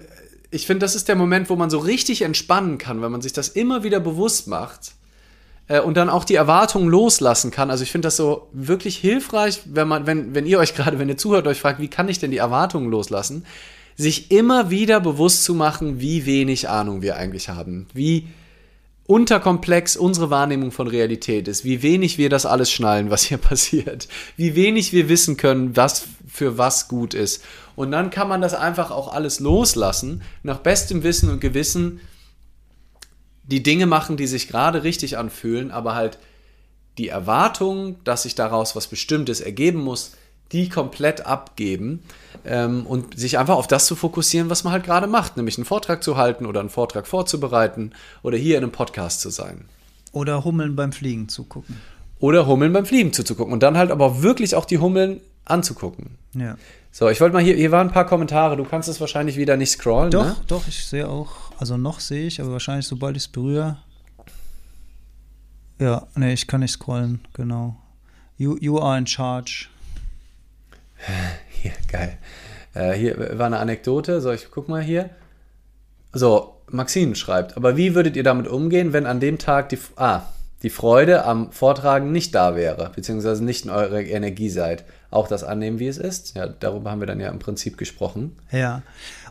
ich 0.50 0.66
finde, 0.66 0.80
das 0.80 0.96
ist 0.96 1.08
der 1.08 1.14
Moment, 1.14 1.48
wo 1.48 1.56
man 1.56 1.70
so 1.70 1.78
richtig 1.78 2.22
entspannen 2.22 2.76
kann, 2.76 3.00
wenn 3.00 3.12
man 3.12 3.22
sich 3.22 3.32
das 3.32 3.48
immer 3.48 3.84
wieder 3.84 4.00
bewusst 4.00 4.48
macht 4.48 4.94
äh, 5.70 5.80
und 5.80 5.96
dann 5.96 6.10
auch 6.10 6.24
die 6.24 6.34
Erwartungen 6.34 6.88
loslassen 6.88 7.50
kann. 7.50 7.70
Also 7.70 7.84
ich 7.84 7.92
finde 7.92 8.06
das 8.06 8.16
so 8.16 8.48
wirklich 8.52 8.96
hilfreich, 8.96 9.62
wenn 9.64 9.88
man, 9.88 10.04
wenn, 10.04 10.34
wenn 10.34 10.44
ihr 10.44 10.58
euch 10.58 10.74
gerade, 10.76 10.98
wenn 10.98 11.08
ihr 11.08 11.16
zuhört, 11.16 11.46
euch 11.46 11.60
fragt, 11.60 11.80
wie 11.80 11.88
kann 11.88 12.08
ich 12.08 12.18
denn 12.18 12.32
die 12.32 12.38
Erwartungen 12.38 12.90
loslassen, 12.90 13.46
sich 13.96 14.30
immer 14.30 14.70
wieder 14.70 15.00
bewusst 15.00 15.44
zu 15.44 15.54
machen, 15.54 16.00
wie 16.00 16.26
wenig 16.26 16.68
Ahnung 16.68 17.02
wir 17.02 17.16
eigentlich 17.16 17.48
haben, 17.48 17.86
wie 17.94 18.28
unterkomplex 19.06 19.96
unsere 19.96 20.30
Wahrnehmung 20.30 20.70
von 20.70 20.86
Realität 20.86 21.48
ist, 21.48 21.64
wie 21.64 21.82
wenig 21.82 22.16
wir 22.16 22.30
das 22.30 22.46
alles 22.46 22.70
schnallen, 22.70 23.10
was 23.10 23.22
hier 23.22 23.38
passiert, 23.38 24.08
wie 24.36 24.54
wenig 24.54 24.92
wir 24.92 25.08
wissen 25.08 25.36
können, 25.36 25.76
was 25.76 26.04
für 26.26 26.58
was 26.58 26.88
gut 26.88 27.14
ist. 27.14 27.44
Und 27.76 27.92
dann 27.92 28.10
kann 28.10 28.28
man 28.28 28.40
das 28.40 28.54
einfach 28.54 28.90
auch 28.90 29.12
alles 29.12 29.40
loslassen, 29.40 30.22
nach 30.42 30.58
bestem 30.58 31.02
Wissen 31.02 31.30
und 31.30 31.40
Gewissen 31.40 32.00
die 33.42 33.62
Dinge 33.62 33.86
machen, 33.86 34.16
die 34.16 34.26
sich 34.26 34.48
gerade 34.48 34.82
richtig 34.82 35.18
anfühlen, 35.18 35.70
aber 35.70 35.94
halt 35.94 36.18
die 36.98 37.08
Erwartung, 37.08 37.96
dass 38.04 38.24
sich 38.24 38.34
daraus 38.34 38.76
was 38.76 38.86
Bestimmtes 38.86 39.40
ergeben 39.40 39.80
muss, 39.80 40.12
die 40.52 40.68
komplett 40.68 41.26
abgeben 41.26 42.02
ähm, 42.44 42.86
und 42.86 43.18
sich 43.18 43.38
einfach 43.38 43.56
auf 43.56 43.68
das 43.68 43.86
zu 43.86 43.94
fokussieren, 43.94 44.50
was 44.50 44.64
man 44.64 44.72
halt 44.72 44.84
gerade 44.84 45.06
macht, 45.06 45.36
nämlich 45.36 45.56
einen 45.58 45.64
Vortrag 45.64 46.02
zu 46.02 46.16
halten 46.16 46.44
oder 46.44 46.60
einen 46.60 46.70
Vortrag 46.70 47.06
vorzubereiten 47.06 47.92
oder 48.22 48.36
hier 48.36 48.58
in 48.58 48.64
einem 48.64 48.72
Podcast 48.72 49.20
zu 49.20 49.30
sein. 49.30 49.66
Oder 50.12 50.44
Hummeln 50.44 50.74
beim 50.74 50.92
Fliegen 50.92 51.28
zugucken. 51.28 51.76
Oder 52.18 52.46
Hummeln 52.46 52.72
beim 52.72 52.84
Fliegen 52.84 53.12
zuzugucken 53.12 53.52
und 53.52 53.62
dann 53.62 53.76
halt 53.76 53.90
aber 53.90 54.22
wirklich 54.22 54.56
auch 54.56 54.64
die 54.64 54.78
Hummeln 54.78 55.20
anzugucken. 55.44 56.18
Ja. 56.34 56.56
So, 56.92 57.08
ich 57.08 57.20
wollte 57.20 57.34
mal 57.34 57.42
hier, 57.42 57.54
hier 57.54 57.70
waren 57.70 57.88
ein 57.88 57.92
paar 57.92 58.06
Kommentare. 58.06 58.56
Du 58.56 58.64
kannst 58.64 58.88
es 58.88 59.00
wahrscheinlich 59.00 59.36
wieder 59.36 59.56
nicht 59.56 59.70
scrollen. 59.70 60.10
Doch, 60.10 60.24
ne? 60.24 60.36
doch, 60.48 60.66
ich 60.66 60.84
sehe 60.84 61.08
auch, 61.08 61.49
also 61.60 61.76
noch 61.76 62.00
sehe 62.00 62.26
ich, 62.26 62.40
aber 62.40 62.52
wahrscheinlich 62.52 62.86
sobald 62.86 63.16
ich 63.18 63.24
es 63.24 63.28
berühre. 63.28 63.76
Ja, 65.78 66.06
nee, 66.14 66.32
ich 66.32 66.46
kann 66.46 66.60
nicht 66.60 66.72
scrollen, 66.72 67.20
genau. 67.34 67.76
You, 68.38 68.56
you 68.58 68.78
are 68.78 68.96
in 68.96 69.06
charge. 69.06 69.68
Hier, 71.50 71.72
geil. 71.88 72.16
Äh, 72.72 72.92
hier 72.92 73.38
war 73.38 73.46
eine 73.46 73.58
Anekdote. 73.58 74.22
So, 74.22 74.32
ich 74.32 74.50
guck 74.50 74.68
mal 74.68 74.80
hier. 74.80 75.10
So, 76.12 76.56
Maxine 76.68 77.14
schreibt, 77.16 77.56
aber 77.56 77.76
wie 77.76 77.94
würdet 77.94 78.16
ihr 78.16 78.22
damit 78.22 78.48
umgehen, 78.48 78.92
wenn 78.92 79.04
an 79.04 79.20
dem 79.20 79.38
Tag 79.38 79.68
die, 79.68 79.78
ah, 79.96 80.22
die 80.62 80.70
Freude 80.70 81.24
am 81.24 81.52
Vortragen 81.52 82.12
nicht 82.12 82.34
da 82.34 82.56
wäre, 82.56 82.90
beziehungsweise 82.94 83.44
nicht 83.44 83.64
in 83.64 83.70
eurer 83.70 84.00
Energie 84.00 84.48
seid? 84.48 84.84
Auch 85.10 85.28
das 85.28 85.44
annehmen, 85.44 85.78
wie 85.78 85.88
es 85.88 85.98
ist? 85.98 86.36
Ja, 86.36 86.46
darüber 86.46 86.90
haben 86.90 87.00
wir 87.00 87.06
dann 87.06 87.20
ja 87.20 87.28
im 87.28 87.40
Prinzip 87.40 87.76
gesprochen. 87.76 88.36
Ja. 88.52 88.82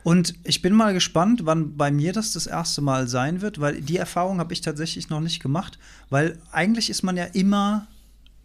Und 0.04 0.36
ich 0.43 0.62
bin 0.62 0.74
mal 0.74 0.93
gespannt, 0.93 1.41
wann 1.45 1.76
bei 1.76 1.91
mir 1.91 2.14
das 2.14 2.34
das 2.34 2.47
erste 2.47 2.82
Mal 2.82 3.08
sein 3.08 3.41
wird, 3.41 3.60
weil 3.60 3.82
die 3.82 3.97
Erfahrung 3.97 4.39
habe 4.39 4.54
ich 4.54 4.62
tatsächlich 4.62 5.10
noch 5.10 5.20
nicht 5.20 5.41
gemacht, 5.41 5.78
weil 6.10 6.39
eigentlich 6.52 6.89
ist 6.89 7.04
man 7.04 7.18
ja 7.18 7.26
immer 7.26 7.88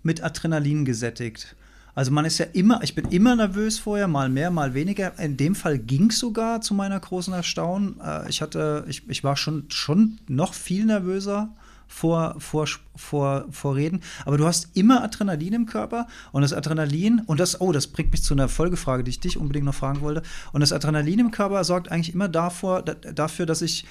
mit 0.03 0.23
Adrenalin 0.23 0.85
gesättigt. 0.85 1.57
Also 1.95 2.11
man 2.11 2.25
ist 2.25 2.39
ja 2.39 2.47
immer, 2.53 2.83
ich 2.83 2.95
bin 2.95 3.07
immer 3.11 3.37
nervös 3.37 3.79
vorher, 3.79 4.09
mal 4.09 4.29
mehr, 4.29 4.51
mal 4.51 4.75
weniger. 4.75 5.17
In 5.19 5.37
dem 5.37 5.55
Fall 5.55 5.79
ging 5.79 6.11
es 6.11 6.19
sogar 6.19 6.61
zu 6.61 6.75
meiner 6.75 6.99
großen 6.99 7.33
Erstaunen. 7.33 8.01
Äh, 8.01 8.29
ich 8.29 8.43
hatte, 8.43 8.85
ich, 8.89 9.09
ich 9.09 9.23
war 9.23 9.37
schon, 9.37 9.67
schon 9.69 10.19
noch 10.27 10.55
viel 10.55 10.87
nervöser 10.87 11.55
vor, 11.87 12.37
vor, 12.39 12.67
vor, 12.97 13.47
vor 13.51 13.77
Reden. 13.77 14.01
Aber 14.25 14.37
du 14.39 14.47
hast 14.47 14.77
immer 14.77 15.03
Adrenalin 15.03 15.53
im 15.53 15.67
Körper 15.67 16.07
und 16.33 16.43
das 16.43 16.53
Adrenalin, 16.53 17.23
und 17.27 17.41
das, 17.41 17.61
oh, 17.61 17.73
das 17.73 17.87
bringt 17.87 18.13
mich 18.13 18.23
zu 18.23 18.35
einer 18.35 18.49
Folgefrage, 18.49 19.05
die 19.05 19.11
ich 19.11 19.21
dich 19.21 19.37
unbedingt 19.37 19.67
noch 19.67 19.75
fragen 19.75 20.01
wollte. 20.01 20.23
Und 20.53 20.61
das 20.61 20.73
Adrenalin 20.73 21.19
im 21.19 21.31
Körper 21.31 21.63
sorgt 21.65 21.91
eigentlich 21.91 22.15
immer 22.15 22.29
davor, 22.29 22.83
dafür, 22.83 23.47
dass 23.47 23.63
ich 23.63 23.85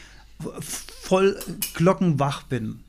voll 0.59 1.37
glockenwach 1.75 2.43
bin. 2.43 2.79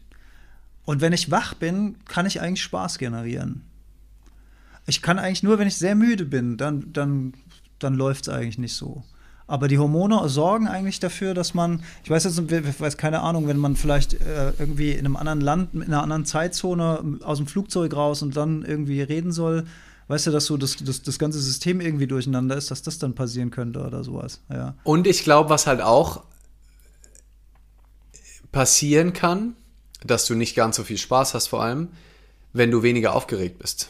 Und 0.84 1.00
wenn 1.00 1.12
ich 1.12 1.30
wach 1.30 1.54
bin, 1.54 1.96
kann 2.06 2.26
ich 2.26 2.40
eigentlich 2.40 2.62
Spaß 2.62 2.98
generieren. 2.98 3.62
Ich 4.86 5.00
kann 5.00 5.18
eigentlich 5.18 5.42
nur, 5.42 5.58
wenn 5.58 5.68
ich 5.68 5.76
sehr 5.76 5.94
müde 5.94 6.26
bin, 6.26 6.56
dann, 6.56 6.92
dann, 6.92 7.32
dann 7.78 7.94
läuft 7.94 8.28
es 8.28 8.34
eigentlich 8.34 8.58
nicht 8.58 8.74
so. 8.74 9.02
Aber 9.46 9.68
die 9.68 9.78
Hormone 9.78 10.26
sorgen 10.28 10.68
eigentlich 10.68 11.00
dafür, 11.00 11.34
dass 11.34 11.52
man, 11.52 11.82
ich 12.02 12.10
weiß 12.10 12.24
jetzt, 12.24 12.38
ich 12.38 12.80
weiß 12.80 12.96
keine 12.96 13.20
Ahnung, 13.20 13.46
wenn 13.46 13.58
man 13.58 13.76
vielleicht 13.76 14.14
äh, 14.14 14.52
irgendwie 14.58 14.92
in 14.92 15.00
einem 15.00 15.16
anderen 15.16 15.40
Land, 15.40 15.74
in 15.74 15.82
einer 15.82 16.02
anderen 16.02 16.24
Zeitzone 16.24 17.18
aus 17.22 17.38
dem 17.38 17.46
Flugzeug 17.46 17.94
raus 17.94 18.22
und 18.22 18.36
dann 18.36 18.64
irgendwie 18.64 19.02
reden 19.02 19.32
soll, 19.32 19.66
weißt 20.08 20.28
du, 20.28 20.30
dass 20.30 20.46
so 20.46 20.56
das, 20.56 20.76
das, 20.76 21.02
das 21.02 21.18
ganze 21.18 21.40
System 21.40 21.80
irgendwie 21.80 22.06
durcheinander 22.06 22.56
ist, 22.56 22.70
dass 22.70 22.82
das 22.82 22.98
dann 22.98 23.14
passieren 23.14 23.50
könnte 23.50 23.84
oder 23.84 24.02
sowas. 24.02 24.40
Ja. 24.50 24.74
Und 24.82 25.06
ich 25.06 25.24
glaube, 25.24 25.50
was 25.50 25.66
halt 25.66 25.82
auch 25.82 26.22
passieren 28.50 29.12
kann, 29.12 29.56
dass 30.04 30.26
du 30.26 30.34
nicht 30.34 30.54
ganz 30.54 30.76
so 30.76 30.84
viel 30.84 30.98
Spaß 30.98 31.34
hast, 31.34 31.48
vor 31.48 31.62
allem, 31.62 31.88
wenn 32.52 32.70
du 32.70 32.82
weniger 32.82 33.14
aufgeregt 33.14 33.58
bist. 33.58 33.88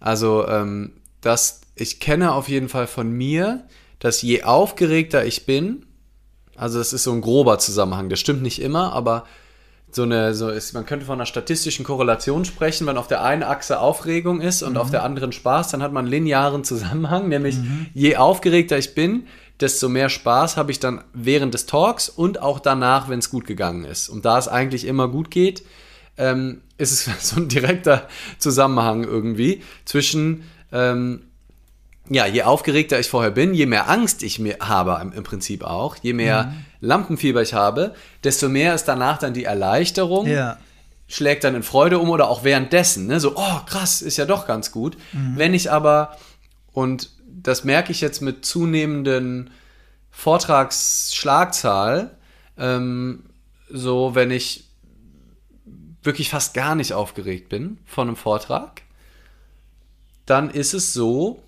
Also, 0.00 0.46
ähm, 0.48 0.92
das, 1.20 1.60
ich 1.76 2.00
kenne 2.00 2.32
auf 2.32 2.48
jeden 2.48 2.68
Fall 2.68 2.86
von 2.86 3.10
mir, 3.10 3.64
dass 4.02 4.20
je 4.20 4.42
aufgeregter 4.42 5.24
ich 5.24 5.46
bin, 5.46 5.86
also 6.56 6.78
das 6.78 6.92
ist 6.92 7.04
so 7.04 7.12
ein 7.12 7.20
grober 7.20 7.60
Zusammenhang, 7.60 8.08
das 8.08 8.18
stimmt 8.18 8.42
nicht 8.42 8.60
immer, 8.60 8.92
aber 8.92 9.24
so 9.92 10.02
eine, 10.02 10.34
so 10.34 10.48
ist, 10.48 10.72
man 10.72 10.86
könnte 10.86 11.06
von 11.06 11.14
einer 11.14 11.26
statistischen 11.26 11.84
Korrelation 11.84 12.44
sprechen, 12.44 12.84
wenn 12.88 12.96
auf 12.96 13.06
der 13.06 13.22
einen 13.22 13.44
Achse 13.44 13.78
Aufregung 13.78 14.40
ist 14.40 14.64
und 14.64 14.72
mhm. 14.72 14.78
auf 14.78 14.90
der 14.90 15.04
anderen 15.04 15.30
Spaß, 15.30 15.70
dann 15.70 15.84
hat 15.84 15.92
man 15.92 16.06
einen 16.06 16.12
linearen 16.12 16.64
Zusammenhang, 16.64 17.28
nämlich 17.28 17.58
mhm. 17.58 17.86
je 17.94 18.16
aufgeregter 18.16 18.76
ich 18.76 18.96
bin, 18.96 19.28
desto 19.60 19.88
mehr 19.88 20.08
Spaß 20.08 20.56
habe 20.56 20.72
ich 20.72 20.80
dann 20.80 21.04
während 21.12 21.54
des 21.54 21.66
Talks 21.66 22.08
und 22.08 22.42
auch 22.42 22.58
danach, 22.58 23.08
wenn 23.08 23.20
es 23.20 23.30
gut 23.30 23.46
gegangen 23.46 23.84
ist. 23.84 24.08
Und 24.08 24.24
da 24.24 24.36
es 24.36 24.48
eigentlich 24.48 24.84
immer 24.84 25.06
gut 25.06 25.30
geht, 25.30 25.62
ähm, 26.16 26.62
ist 26.76 26.90
es 26.90 27.04
so 27.28 27.36
ein 27.36 27.46
direkter 27.46 28.08
Zusammenhang 28.38 29.04
irgendwie 29.04 29.62
zwischen 29.84 30.42
ähm, 30.72 31.26
ja, 32.08 32.26
je 32.26 32.42
aufgeregter 32.42 32.98
ich 32.98 33.08
vorher 33.08 33.30
bin, 33.30 33.54
je 33.54 33.66
mehr 33.66 33.88
Angst 33.88 34.22
ich 34.22 34.38
mir 34.38 34.56
habe 34.60 35.12
im, 35.14 35.22
Prinzip 35.22 35.62
auch, 35.62 35.96
je 36.02 36.12
mehr 36.12 36.44
mhm. 36.44 36.64
Lampenfieber 36.80 37.42
ich 37.42 37.54
habe, 37.54 37.94
desto 38.24 38.48
mehr 38.48 38.74
ist 38.74 38.86
danach 38.86 39.18
dann 39.18 39.34
die 39.34 39.44
Erleichterung. 39.44 40.26
Ja. 40.26 40.58
Schlägt 41.06 41.44
dann 41.44 41.54
in 41.54 41.62
Freude 41.62 41.98
um 41.98 42.10
oder 42.10 42.28
auch 42.28 42.42
währenddessen, 42.42 43.06
ne? 43.06 43.20
so, 43.20 43.36
oh 43.36 43.60
krass, 43.66 44.02
ist 44.02 44.16
ja 44.16 44.24
doch 44.24 44.46
ganz 44.46 44.72
gut. 44.72 44.96
Mhm. 45.12 45.34
Wenn 45.36 45.54
ich 45.54 45.70
aber, 45.70 46.16
und 46.72 47.10
das 47.26 47.64
merke 47.64 47.92
ich 47.92 48.00
jetzt 48.00 48.20
mit 48.20 48.44
zunehmenden 48.44 49.50
Vortragsschlagzahl, 50.10 52.10
ähm, 52.58 53.24
so 53.68 54.14
wenn 54.14 54.30
ich 54.30 54.68
wirklich 56.02 56.30
fast 56.30 56.54
gar 56.54 56.74
nicht 56.74 56.94
aufgeregt 56.94 57.48
bin 57.48 57.78
von 57.86 58.08
einem 58.08 58.16
Vortrag, 58.16 58.82
dann 60.26 60.50
ist 60.50 60.74
es 60.74 60.92
so, 60.92 61.42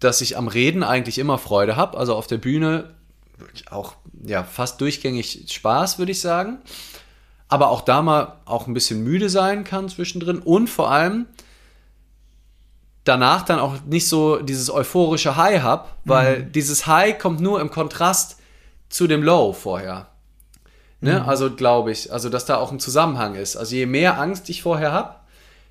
dass 0.00 0.20
ich 0.20 0.36
am 0.36 0.48
Reden 0.48 0.82
eigentlich 0.82 1.18
immer 1.18 1.38
Freude 1.38 1.76
habe. 1.76 1.98
Also 1.98 2.14
auf 2.14 2.26
der 2.26 2.38
Bühne 2.38 2.94
auch 3.70 3.94
ja, 4.24 4.44
fast 4.44 4.80
durchgängig 4.80 5.46
Spaß, 5.48 5.98
würde 5.98 6.12
ich 6.12 6.20
sagen. 6.20 6.58
Aber 7.48 7.70
auch 7.70 7.80
da 7.80 8.02
mal 8.02 8.36
auch 8.44 8.66
ein 8.66 8.74
bisschen 8.74 9.02
müde 9.02 9.30
sein 9.30 9.64
kann 9.64 9.88
zwischendrin 9.88 10.38
und 10.38 10.68
vor 10.68 10.90
allem 10.90 11.26
danach 13.04 13.42
dann 13.42 13.58
auch 13.58 13.76
nicht 13.86 14.06
so 14.06 14.36
dieses 14.36 14.70
euphorische 14.70 15.36
High 15.36 15.62
habe, 15.62 15.88
weil 16.04 16.40
mhm. 16.40 16.52
dieses 16.52 16.86
High 16.86 17.18
kommt 17.18 17.40
nur 17.40 17.60
im 17.60 17.70
Kontrast 17.70 18.38
zu 18.90 19.06
dem 19.06 19.22
Low 19.22 19.52
vorher. 19.54 20.08
Ne? 21.00 21.20
Mhm. 21.20 21.28
Also 21.28 21.54
glaube 21.54 21.90
ich, 21.90 22.12
also 22.12 22.28
dass 22.28 22.44
da 22.44 22.56
auch 22.56 22.70
ein 22.70 22.80
Zusammenhang 22.80 23.34
ist. 23.34 23.56
Also 23.56 23.74
je 23.76 23.86
mehr 23.86 24.20
Angst 24.20 24.50
ich 24.50 24.62
vorher 24.62 24.92
habe, 24.92 25.14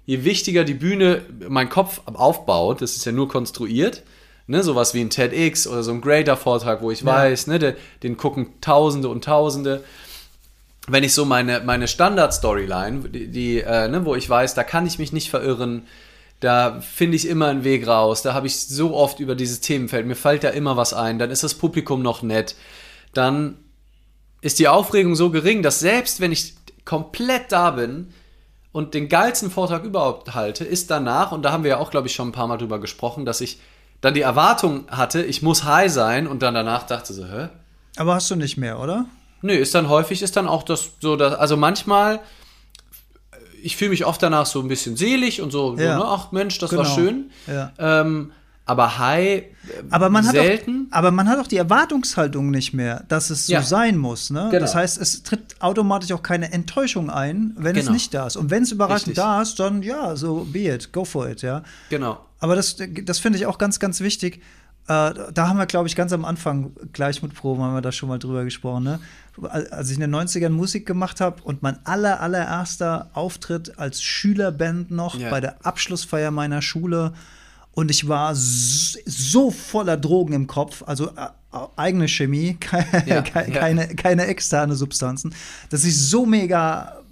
je 0.08 0.24
wichtiger 0.24 0.64
die 0.64 0.74
Bühne 0.74 1.22
mein 1.47 1.70
Kopf 1.70 2.01
aufbaut, 2.05 2.82
das 2.82 2.95
ist 2.95 3.05
ja 3.05 3.12
nur 3.12 3.28
konstruiert, 3.28 4.03
ne, 4.47 4.64
sowas 4.64 4.93
wie 4.93 5.01
ein 5.01 5.12
TEDx 5.12 5.68
oder 5.68 5.84
so 5.84 5.91
ein 5.91 6.01
Greater-Vortrag, 6.01 6.82
wo 6.82 6.89
ich 6.89 7.01
ja. 7.01 7.08
weiß, 7.08 7.47
ne, 7.47 7.60
de, 7.60 7.74
den 8.01 8.18
gucken 8.18 8.60
Tausende 8.62 9.10
und 9.10 9.26
Tausende. 9.26 9.84
Wenn 10.88 11.03
ich 11.03 11.14
so 11.14 11.26
meine, 11.26 11.60
meine 11.60 11.89
Standard-Storyline, 11.89 13.10
die, 13.10 13.28
die 13.28 13.60
äh, 13.60 13.89
ne, 13.89 14.05
wo 14.05 14.16
ich 14.16 14.28
weiß, 14.28 14.55
da 14.55 14.64
kann 14.64 14.88
ich 14.88 14.97
mich 14.97 15.12
nicht 15.12 15.30
verirren, 15.30 15.86
da 16.39 16.80
finde 16.80 17.18
ich 17.18 17.28
immer 17.28 17.47
einen 17.47 17.66
Weg 17.66 17.86
raus, 17.86 18.22
da 18.22 18.34
habe 18.34 18.47
ich 18.47 18.66
so 18.66 18.95
oft 18.95 19.20
über 19.20 19.36
dieses 19.36 19.60
Themenfeld, 19.60 20.08
mir 20.08 20.16
fällt 20.16 20.45
da 20.45 20.49
immer 20.49 20.78
was 20.78 20.93
ein, 20.93 21.20
dann 21.20 21.32
ist 21.32 21.43
das 21.43 21.55
Publikum 21.55 22.01
noch 22.01 22.22
nett, 22.22 22.55
dann 23.14 23.58
ist 24.39 24.60
die 24.60 24.70
Aufregung 24.70 25.16
so 25.16 25.32
gering, 25.32 25.64
dass 25.64 25.82
selbst 25.82 26.22
wenn 26.22 26.32
ich 26.32 26.53
komplett 26.86 27.51
da 27.51 27.72
bin 27.72 28.14
und 28.78 28.93
den 28.93 29.09
geilsten 29.09 29.49
Vortrag 29.49 29.86
überhaupt 29.86 30.36
halte, 30.36 30.63
ist 30.63 30.91
danach, 30.91 31.32
und 31.32 31.41
da 31.41 31.51
haben 31.51 31.63
wir 31.63 31.71
ja 31.71 31.78
auch, 31.80 31.89
glaube 31.89 32.05
ich, 32.05 32.13
schon 32.13 32.28
ein 32.28 32.32
paar 32.32 32.45
Mal 32.45 32.57
drüber 32.57 32.80
gesprochen, 32.80 33.25
dass 33.25 33.41
ich 33.41 33.59
dann 34.01 34.13
die 34.13 34.21
Erwartung 34.21 34.84
hatte, 34.91 35.23
ich 35.23 35.41
muss 35.41 35.63
high 35.63 35.91
sein 35.91 36.28
und 36.28 36.43
dann 36.43 36.53
danach 36.53 36.86
dachte 36.86 37.11
so, 37.11 37.25
hä? 37.25 37.47
Aber 37.95 38.13
hast 38.13 38.30
du 38.30 38.36
nicht 38.36 38.55
mehr, 38.55 38.80
oder? 38.80 39.07
Nö, 39.41 39.53
ist 39.53 39.73
dann 39.73 39.89
häufig, 39.89 40.21
ist 40.21 40.38
dann 40.38 40.47
auch 40.47 40.61
das 40.61 40.91
so, 40.99 41.15
dass, 41.15 41.34
also 41.34 41.57
manchmal, 41.57 42.19
ich 43.63 43.78
fühle 43.78 43.89
mich 43.89 44.05
oft 44.05 44.21
danach 44.21 44.45
so 44.45 44.59
ein 44.59 44.67
bisschen 44.67 44.95
selig 44.95 45.41
und 45.41 45.49
so, 45.49 45.75
ja. 45.75 45.97
so 45.97 46.03
ne? 46.03 46.05
ach 46.07 46.32
Mensch, 46.32 46.59
das 46.59 46.69
genau. 46.69 46.84
war 46.84 46.89
schön. 46.93 47.32
Ja. 47.47 47.71
Ähm, 47.80 48.32
aber 48.68 48.99
High 48.99 49.43
äh, 49.43 49.45
aber 49.89 50.09
man 50.09 50.24
selten. 50.26 50.88
Hat 50.88 50.93
auch, 50.93 50.97
aber 50.97 51.11
man 51.11 51.30
hat 51.30 51.39
auch 51.39 51.47
die 51.47 51.57
Erwartungshaltung 51.57 52.51
nicht 52.51 52.74
mehr, 52.74 53.03
dass 53.07 53.30
es 53.30 53.47
so 53.47 53.53
ja. 53.53 53.61
sein 53.61 53.97
muss. 53.97 54.30
Ne? 54.30 54.49
Genau. 54.51 54.59
Das 54.59 54.76
heißt, 54.76 55.01
es 55.01 55.24
tritt 55.24 55.55
automatisch 55.59 56.11
auch 56.11 56.22
keine 56.22 56.51
Enttäuschung 56.51 57.09
ein, 57.09 57.53
wenn 57.57 57.74
genau. 57.74 57.88
es 57.88 57.91
nicht 57.91 58.13
da 58.13 58.28
ist. 58.28 58.36
Und 58.36 58.51
wenn 58.51 58.63
es 58.63 58.72
überraschend 58.72 59.09
Richtig. 59.09 59.24
da 59.24 59.41
ist, 59.41 59.59
dann 59.59 59.82
ja, 59.82 60.15
so 60.15 60.45
be 60.51 60.74
it, 60.74 60.91
go 60.91 61.05
for 61.05 61.30
it, 61.30 61.41
ja. 61.41 61.63
Genau. 61.89 62.20
Aber 62.39 62.55
das, 62.55 62.76
das 63.03 63.20
finde 63.20 63.39
ich 63.39 63.45
auch 63.45 63.57
ganz, 63.57 63.80
ganz 63.80 64.01
wichtig. 64.01 64.41
Äh, 64.88 65.13
da 65.34 65.47
haben 65.47 65.57
wir, 65.57 65.65
glaube 65.65 65.88
ich, 65.88 65.95
ganz 65.95 66.13
am 66.13 66.24
Anfang 66.24 66.72
gleich 66.93 67.22
mit 67.24 67.34
Proben 67.34 67.61
haben 67.63 67.74
wir 67.74 67.82
da 67.82 67.91
schon 67.91 68.09
mal 68.09 68.20
drüber 68.20 68.43
gesprochen. 68.43 68.84
Ne? 68.84 68.99
Als 69.49 69.89
ich 69.89 69.95
in 69.95 70.01
den 70.01 70.15
90ern 70.15 70.49
Musik 70.49 70.86
gemacht 70.86 71.20
habe 71.20 71.41
und 71.43 71.63
mein 71.63 71.86
aller, 71.86 72.22
allererster 72.22 73.09
Auftritt 73.13 73.80
als 73.80 74.01
Schülerband 74.01 74.91
noch 74.91 75.15
ja. 75.15 75.30
bei 75.30 75.41
der 75.41 75.65
Abschlussfeier 75.65 76.32
meiner 76.32 76.61
Schule 76.61 77.13
und 77.78 77.91
ich 77.91 78.07
war 78.07 78.32
so 78.34 79.51
voller 79.51 79.97
Drogen 79.97 80.34
im 80.34 80.47
Kopf, 80.47 80.82
also 80.88 81.09
äh, 81.09 81.59
eigene 81.75 82.07
Chemie, 82.07 82.55
keine, 82.59 83.07
ja, 83.07 83.21
keine, 83.21 83.88
ja. 83.88 83.93
keine 83.93 84.25
externe 84.25 84.75
Substanzen, 84.75 85.36
dass 85.69 85.84
ich 85.84 85.95
so 85.95 86.25
mega 86.25 87.03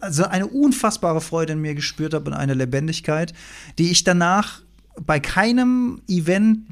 also 0.00 0.26
eine 0.26 0.46
unfassbare 0.46 1.20
Freude 1.20 1.54
in 1.54 1.60
mir 1.60 1.74
gespürt 1.74 2.14
habe 2.14 2.30
und 2.30 2.36
eine 2.36 2.54
Lebendigkeit, 2.54 3.34
die 3.78 3.90
ich 3.90 4.04
danach 4.04 4.60
bei 5.00 5.18
keinem 5.18 6.02
Event, 6.06 6.68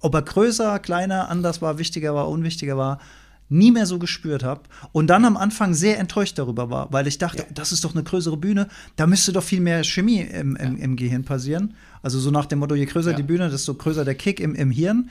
ob 0.00 0.12
er 0.14 0.22
größer, 0.22 0.80
kleiner, 0.80 1.28
anders 1.28 1.62
war, 1.62 1.78
wichtiger 1.78 2.16
war, 2.16 2.28
unwichtiger 2.28 2.76
war, 2.76 2.98
nie 3.50 3.72
mehr 3.72 3.84
so 3.84 3.98
gespürt 3.98 4.42
habe 4.42 4.62
und 4.92 5.08
dann 5.08 5.24
am 5.24 5.36
Anfang 5.36 5.74
sehr 5.74 5.98
enttäuscht 5.98 6.38
darüber 6.38 6.70
war, 6.70 6.92
weil 6.92 7.06
ich 7.06 7.18
dachte, 7.18 7.42
ja. 7.42 7.48
das 7.52 7.72
ist 7.72 7.84
doch 7.84 7.94
eine 7.94 8.04
größere 8.04 8.36
Bühne, 8.36 8.68
da 8.96 9.06
müsste 9.06 9.32
doch 9.32 9.42
viel 9.42 9.60
mehr 9.60 9.84
Chemie 9.84 10.20
im, 10.20 10.56
im, 10.56 10.76
ja. 10.78 10.84
im 10.84 10.96
Gehirn 10.96 11.24
passieren. 11.24 11.74
Also 12.02 12.18
so 12.18 12.30
nach 12.30 12.46
dem 12.46 12.60
Motto, 12.60 12.74
je 12.74 12.86
größer 12.86 13.10
ja. 13.10 13.16
die 13.16 13.22
Bühne, 13.22 13.50
desto 13.50 13.74
größer 13.74 14.04
der 14.04 14.14
Kick 14.14 14.40
im, 14.40 14.54
im 14.54 14.70
Hirn. 14.70 15.10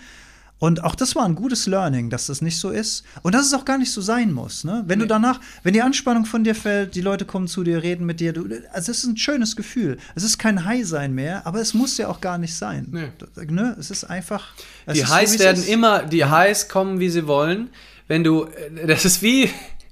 Und 0.60 0.84
auch 0.84 0.94
das 0.94 1.16
war 1.16 1.26
ein 1.26 1.36
gutes 1.36 1.68
Learning, 1.68 2.10
dass 2.10 2.28
das 2.28 2.42
nicht 2.42 2.60
so 2.60 2.70
ist. 2.70 3.06
Und 3.22 3.34
dass 3.34 3.46
es 3.46 3.54
auch 3.54 3.64
gar 3.64 3.78
nicht 3.78 3.94
so 3.94 4.02
sein 4.02 4.34
muss. 4.34 4.66
Ne? 4.66 4.84
Wenn 4.86 5.00
nee. 5.00 5.06
du 5.06 5.08
danach, 5.08 5.40
wenn 5.64 5.74
die 5.74 5.82
Anspannung 5.82 6.26
von 6.26 6.44
dir 6.44 6.54
fällt, 6.54 6.96
die 6.96 7.02
Leute 7.02 7.24
kommen 7.24 7.48
zu 7.48 7.64
dir, 7.64 7.82
reden 7.82 8.06
mit 8.06 8.20
dir, 8.20 8.34
du, 8.34 8.46
also 8.74 8.92
es 8.92 9.00
ist 9.00 9.06
ein 9.06 9.16
schönes 9.16 9.56
Gefühl. 9.56 9.98
Es 10.16 10.24
ist 10.24 10.38
kein 10.38 10.66
High-Sein 10.66 11.14
mehr, 11.14 11.48
aber 11.48 11.62
es 11.62 11.74
muss 11.74 11.98
ja 11.98 12.10
auch 12.10 12.20
gar 12.20 12.38
nicht 12.38 12.56
sein. 12.56 12.88
Nee. 12.92 13.46
Ne? 13.48 13.76
Es 13.80 13.90
ist 13.90 14.04
einfach. 14.04 14.50
Es 14.86 14.96
die 14.96 15.06
Highs 15.06 15.34
so, 15.34 15.40
werden 15.40 15.64
immer, 15.64 16.04
die 16.04 16.26
Highs 16.26 16.68
kommen, 16.68 17.00
wie 17.00 17.10
sie 17.10 17.26
wollen. 17.26 17.70
Wenn 18.10 18.24
du, 18.26 18.46
äh, 18.46 18.88
das 18.88 19.06
ist 19.06 19.22
wie, 19.22 19.50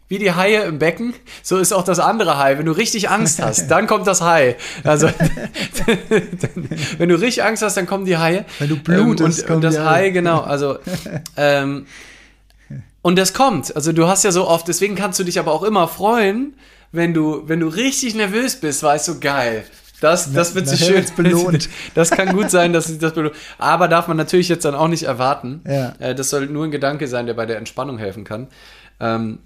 wie 0.09 0.18
die 0.18 0.34
Haie 0.34 0.63
im 0.63 0.80
Becken, 0.80 1.13
so 1.43 1.57
ist 1.57 1.72
auch 1.72 1.84
das 1.84 1.99
andere 1.99 2.38
Hai. 2.38 2.57
Wenn 2.57 2.65
du 2.65 2.72
richtig 2.74 3.09
Angst 3.09 3.41
hast, 3.41 3.68
dann 3.70 3.88
kommt 3.88 4.07
das 4.07 4.20
Hai. 4.22 4.57
Also, 4.84 5.07
wenn 6.97 7.07
du 7.07 7.15
richtig 7.15 7.43
Angst 7.43 7.63
hast, 7.63 7.78
dann 7.78 7.86
kommen 7.86 8.05
die 8.05 8.18
Haie. 8.18 8.43
Wenn 8.59 8.70
du 8.70 8.78
blutest, 8.78 9.43
ähm, 9.43 9.45
und, 9.45 9.55
und 9.55 9.61
das 9.61 9.80
Hai, 9.80 10.09
genau. 10.09 10.41
Also, 10.41 10.80
ähm, 11.38 11.86
und 13.03 13.18
das 13.18 13.34
kommt. 13.34 13.74
Also, 13.76 13.93
du 13.93 14.07
hast 14.07 14.24
ja 14.24 14.32
so 14.32 14.47
oft, 14.47 14.68
deswegen 14.68 14.95
kannst 14.95 15.20
du 15.20 15.24
dich 15.24 15.39
aber 15.39 15.53
auch 15.53 15.63
immer 15.63 15.88
freuen, 15.88 16.55
wenn 16.91 17.13
du, 17.13 17.43
wenn 17.45 17.59
du 17.59 17.68
richtig 17.68 18.15
nervös 18.15 18.55
bist, 18.55 18.82
weißt 18.82 19.07
du, 19.09 19.20
geil. 19.20 19.63
Das, 20.02 20.32
das 20.32 20.56
wird 20.56 20.68
sich 20.68 20.80
schön 20.86 21.06
belohnt. 21.16 21.70
Das 21.95 22.12
kann 22.12 22.36
gut 22.36 22.52
sein, 22.52 22.74
dass 22.74 22.86
sich 22.86 23.00
das 23.00 23.14
belohnt. 23.14 23.36
Aber 23.58 23.88
darf 23.88 24.08
man 24.08 24.18
natürlich 24.18 24.50
jetzt 24.50 24.66
dann 24.66 24.76
auch 24.76 24.88
nicht 24.88 25.04
erwarten. 25.04 25.62
Ja. 25.68 25.95
Äh, 26.00 26.16
das 26.16 26.30
soll 26.30 26.48
nur 26.48 26.66
ein 26.66 26.72
Gedanke 26.72 27.08
sein, 27.08 27.26
der 27.26 27.34
bei 27.34 27.45
der 27.45 27.58
Entspannung 27.58 27.98
helfen 27.98 28.24
kann. 28.24 28.48
Ähm, 29.00 29.39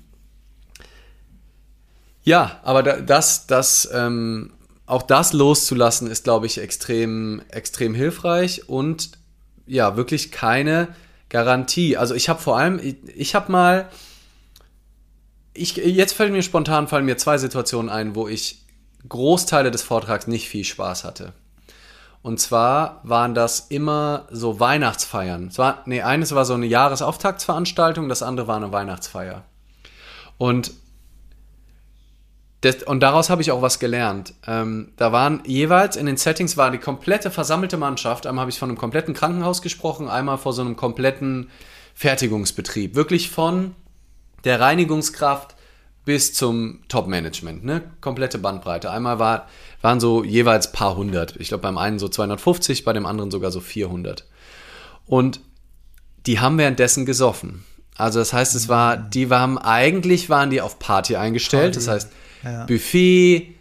ja, 2.24 2.60
aber 2.64 2.84
das, 2.84 3.48
das, 3.48 3.90
ähm, 3.94 4.52
auch 4.86 5.02
das 5.02 5.34
loszulassen, 5.34 6.10
ist, 6.10 6.26
glaube 6.26 6.46
ich, 6.46 6.60
extrem, 6.60 7.42
extrem 7.50 7.96
hilfreich 7.96 8.68
und 8.70 9.12
ja, 9.66 9.96
wirklich 9.96 10.32
keine 10.32 10.90
Garantie. 11.30 11.98
Also 11.98 12.14
ich 12.14 12.30
habe 12.30 12.42
vor 12.42 12.58
allem, 12.58 12.80
ich, 12.80 12.98
ich 13.16 13.36
habe 13.36 13.52
mal, 13.52 13.90
ich, 15.54 15.78
jetzt 15.78 16.14
fällt 16.14 16.32
mir 16.32 16.44
spontan, 16.44 16.88
fallen 16.88 17.06
mir 17.06 17.18
zwei 17.18 17.38
Situationen 17.38 17.90
ein, 17.90 18.16
wo 18.16 18.28
ich 18.28 18.61
Großteile 19.08 19.72
des 19.72 19.82
Vortrags 19.82 20.28
nicht 20.28 20.50
viel 20.50 20.64
Spaß 20.64 21.04
hatte. 21.04 21.34
Und 22.24 22.40
zwar 22.40 23.02
waren 23.04 23.34
das 23.34 23.68
immer 23.70 24.28
so 24.30 24.60
Weihnachtsfeiern. 24.60 25.48
Es 25.48 25.58
war, 25.58 25.82
nee, 25.86 26.02
eines 26.02 26.36
war 26.36 26.46
so 26.46 26.54
eine 26.54 26.68
Jahresauftaktsveranstaltung, 26.68 28.10
das 28.10 28.22
andere 28.22 28.48
war 28.48 28.58
eine 28.58 28.72
Weihnachtsfeier. 28.72 29.44
Und 30.38 30.72
das, 32.62 32.84
und 32.84 33.00
daraus 33.00 33.32
habe 33.32 33.42
ich 33.42 33.52
auch 33.52 33.64
was 33.64 33.80
gelernt. 33.80 34.36
Ähm, 34.46 34.92
da 34.98 35.12
waren 35.12 35.42
jeweils 35.46 35.96
in 35.96 36.06
den 36.06 36.18
Settings 36.18 36.58
war 36.58 36.70
die 36.70 36.78
komplette 36.78 37.32
versammelte 37.32 37.78
Mannschaft. 37.78 38.28
Einmal 38.28 38.44
habe 38.44 38.52
ich 38.52 38.60
von 38.60 38.70
einem 38.70 38.78
kompletten 38.78 39.16
Krankenhaus 39.16 39.64
gesprochen, 39.64 40.08
einmal 40.08 40.38
vor 40.38 40.54
so 40.54 40.62
einem 40.62 40.76
kompletten 40.76 41.50
Fertigungsbetrieb. 41.96 42.94
Wirklich 42.94 43.32
von 43.32 43.74
der 44.44 44.60
Reinigungskraft 44.60 45.56
bis 46.06 46.34
zum 46.34 46.80
Top-Management, 46.88 47.64
ne? 47.64 47.84
Komplette 48.02 48.40
Bandbreite. 48.40 48.90
Einmal 48.90 49.20
war, 49.20 49.48
waren 49.82 50.00
so 50.00 50.24
jeweils 50.24 50.72
paar 50.72 50.96
hundert. 50.96 51.36
Ich 51.38 51.50
glaube, 51.50 51.62
beim 51.62 51.78
einen 51.78 52.00
so 52.00 52.08
250, 52.08 52.84
bei 52.84 52.94
dem 52.94 53.06
anderen 53.06 53.32
sogar 53.32 53.52
so 53.52 53.60
400. 53.60 54.26
Und 55.06 55.42
die 56.26 56.40
haben 56.40 56.58
währenddessen 56.58 57.06
gesoffen. 57.06 57.64
Also 57.96 58.20
das 58.20 58.34
heißt, 58.34 58.56
es 58.56 58.68
war, 58.68 58.98
die 58.98 59.30
waren 59.30 59.58
eigentlich 59.58 60.30
waren 60.30 60.50
die 60.50 60.62
auf 60.62 60.80
Party 60.80 61.16
eingestellt. 61.16 61.76
Das 61.76 61.88
heißt, 61.88 62.10
ja. 62.44 62.66
Buffet, 62.66 63.56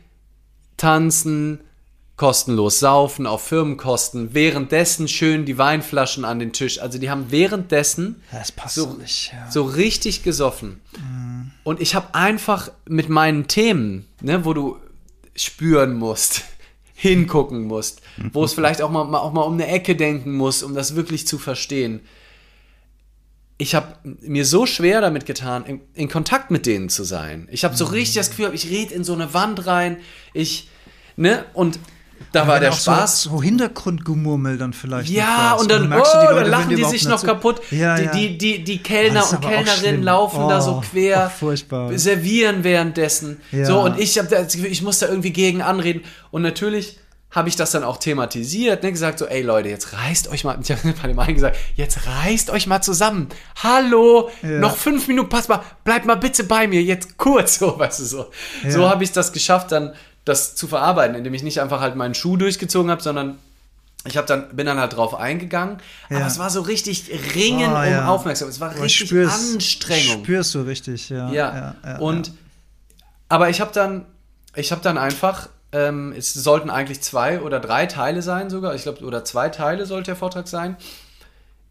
tanzen, 0.76 1.60
kostenlos 2.16 2.80
saufen 2.80 3.26
auf 3.26 3.44
Firmenkosten, 3.44 4.34
währenddessen 4.34 5.08
schön 5.08 5.46
die 5.46 5.56
Weinflaschen 5.58 6.24
an 6.24 6.38
den 6.38 6.52
Tisch. 6.52 6.80
Also 6.80 6.98
die 6.98 7.10
haben 7.10 7.30
währenddessen 7.30 8.22
so, 8.68 8.92
nicht, 8.92 9.32
ja. 9.32 9.50
so, 9.50 9.62
richtig 9.62 10.22
gesoffen. 10.22 10.80
Mhm. 10.96 11.29
Und 11.64 11.80
ich 11.80 11.94
habe 11.94 12.14
einfach 12.14 12.70
mit 12.86 13.08
meinen 13.08 13.46
Themen, 13.46 14.06
ne, 14.20 14.44
wo 14.44 14.54
du 14.54 14.76
spüren 15.34 15.96
musst, 15.96 16.42
hingucken 16.94 17.64
musst, 17.64 18.02
wo 18.32 18.44
es 18.44 18.52
vielleicht 18.52 18.82
auch 18.82 18.90
mal, 18.90 19.02
auch 19.14 19.32
mal 19.32 19.42
um 19.42 19.54
eine 19.54 19.66
Ecke 19.66 19.96
denken 19.96 20.36
muss, 20.36 20.62
um 20.62 20.74
das 20.74 20.96
wirklich 20.96 21.26
zu 21.26 21.38
verstehen 21.38 22.00
ich 23.60 23.74
habe 23.74 23.94
mir 24.02 24.46
so 24.46 24.64
schwer 24.64 25.02
damit 25.02 25.26
getan, 25.26 25.66
in, 25.66 25.80
in, 25.94 26.08
Kontakt 26.08 26.50
mit 26.50 26.64
denen 26.64 26.88
zu 26.88 27.04
sein. 27.04 27.46
Ich 27.50 27.62
habe 27.62 27.76
so 27.76 27.86
mhm. 27.86 27.92
richtig 27.92 28.14
das 28.14 28.30
Gefühl, 28.30 28.52
ich 28.54 28.70
rede 28.70 28.94
in 28.94 29.04
so 29.04 29.12
eine 29.12 29.34
Wand 29.34 29.66
rein. 29.66 29.98
Ich, 30.32 30.68
ne, 31.16 31.44
und 31.52 31.78
da 32.32 32.42
ja, 32.42 32.48
war 32.48 32.60
der 32.60 32.72
Spaß. 32.72 33.22
So, 33.22 33.30
so 33.30 33.42
Hintergrundgemurmel 33.42 34.58
dann 34.58 34.72
vielleicht. 34.72 35.10
Ja, 35.10 35.54
und 35.54 35.70
dann, 35.70 35.84
und 35.84 35.90
dann, 35.90 36.00
oh, 36.00 36.34
dann 36.34 36.50
lachen 36.50 36.76
die 36.76 36.84
sich 36.84 37.06
noch 37.06 37.24
kaputt. 37.24 37.60
Ja, 37.70 37.96
die, 37.96 38.04
ja. 38.04 38.12
Die, 38.12 38.38
die, 38.38 38.64
die, 38.64 38.78
Kellner 38.78 39.24
oh, 39.28 39.34
und 39.34 39.40
Kellnerinnen 39.40 40.02
laufen 40.02 40.44
oh, 40.44 40.48
da 40.48 40.60
so 40.60 40.76
oh, 40.76 40.80
quer, 40.80 41.30
oh, 41.40 41.90
servieren 41.96 42.64
währenddessen. 42.64 43.40
So, 43.62 43.80
und 43.80 43.98
ich 43.98 44.14
Gefühl, 44.14 44.66
ich 44.66 44.82
muss 44.82 44.98
da 44.98 45.08
irgendwie 45.08 45.32
gegen 45.32 45.62
anreden. 45.62 46.02
Und 46.30 46.42
natürlich 46.42 46.98
habe 47.30 47.48
ich 47.48 47.56
das 47.56 47.70
dann 47.70 47.84
auch 47.84 47.96
thematisiert, 47.96 48.82
ne, 48.82 48.90
gesagt 48.90 49.20
so, 49.20 49.26
ey 49.26 49.42
Leute, 49.42 49.68
jetzt 49.68 49.92
reißt 49.92 50.28
euch 50.28 50.44
mal, 50.44 50.58
ich 50.62 50.70
habe 50.70 50.94
bei 51.00 51.08
dem 51.08 51.18
einen 51.18 51.34
gesagt, 51.34 51.56
jetzt 51.76 52.06
reißt 52.06 52.50
euch 52.50 52.66
mal 52.66 52.82
zusammen. 52.82 53.28
Hallo, 53.62 54.30
ja. 54.42 54.58
noch 54.58 54.76
fünf 54.76 55.06
Minuten, 55.06 55.28
pass 55.28 55.48
mal, 55.48 55.60
bleibt 55.84 56.06
mal 56.06 56.16
bitte 56.16 56.44
bei 56.44 56.66
mir, 56.66 56.82
jetzt 56.82 57.16
kurz, 57.16 57.58
so, 57.60 57.78
weißt 57.78 58.00
du, 58.00 58.04
so. 58.04 58.26
Ja. 58.64 58.70
So 58.70 58.88
habe 58.88 59.04
ich 59.04 59.12
das 59.12 59.32
geschafft, 59.32 59.72
dann 59.72 59.94
das 60.24 60.54
zu 60.54 60.66
verarbeiten, 60.66 61.16
indem 61.16 61.34
ich 61.34 61.42
nicht 61.42 61.60
einfach 61.60 61.80
halt 61.80 61.96
meinen 61.96 62.14
Schuh 62.14 62.36
durchgezogen 62.36 62.90
habe, 62.90 63.02
sondern 63.02 63.38
ich 64.06 64.16
habe 64.16 64.26
dann 64.26 64.56
bin 64.56 64.66
dann 64.66 64.78
halt 64.78 64.96
drauf 64.96 65.14
eingegangen, 65.14 65.78
ja. 66.08 66.18
aber 66.18 66.26
es 66.26 66.38
war 66.38 66.48
so 66.48 66.62
richtig 66.62 67.10
Ringen 67.34 67.72
oh, 67.72 67.76
um 67.76 68.06
Aufmerksamkeit. 68.06 68.54
Es 68.54 68.60
war 68.60 68.74
richtig 68.74 69.08
spürst, 69.08 69.54
Anstrengung. 69.54 70.24
Spürst 70.24 70.54
du 70.54 70.62
richtig, 70.62 71.10
ja. 71.10 71.30
Ja. 71.30 71.98
Und 71.98 72.32
aber 73.28 73.50
ich 73.50 73.60
habe 73.60 73.72
dann 73.72 74.06
ich 74.54 74.72
habe 74.72 74.80
dann 74.82 74.96
einfach 74.96 75.48
ähm, 75.72 76.14
es 76.16 76.32
sollten 76.32 76.70
eigentlich 76.70 77.00
zwei 77.00 77.40
oder 77.40 77.60
drei 77.60 77.86
Teile 77.86 78.22
sein 78.22 78.50
sogar. 78.50 78.74
Ich 78.74 78.82
glaube, 78.82 79.04
oder 79.04 79.24
zwei 79.24 79.48
Teile 79.50 79.86
sollte 79.86 80.06
der 80.06 80.16
Vortrag 80.16 80.48
sein. 80.48 80.76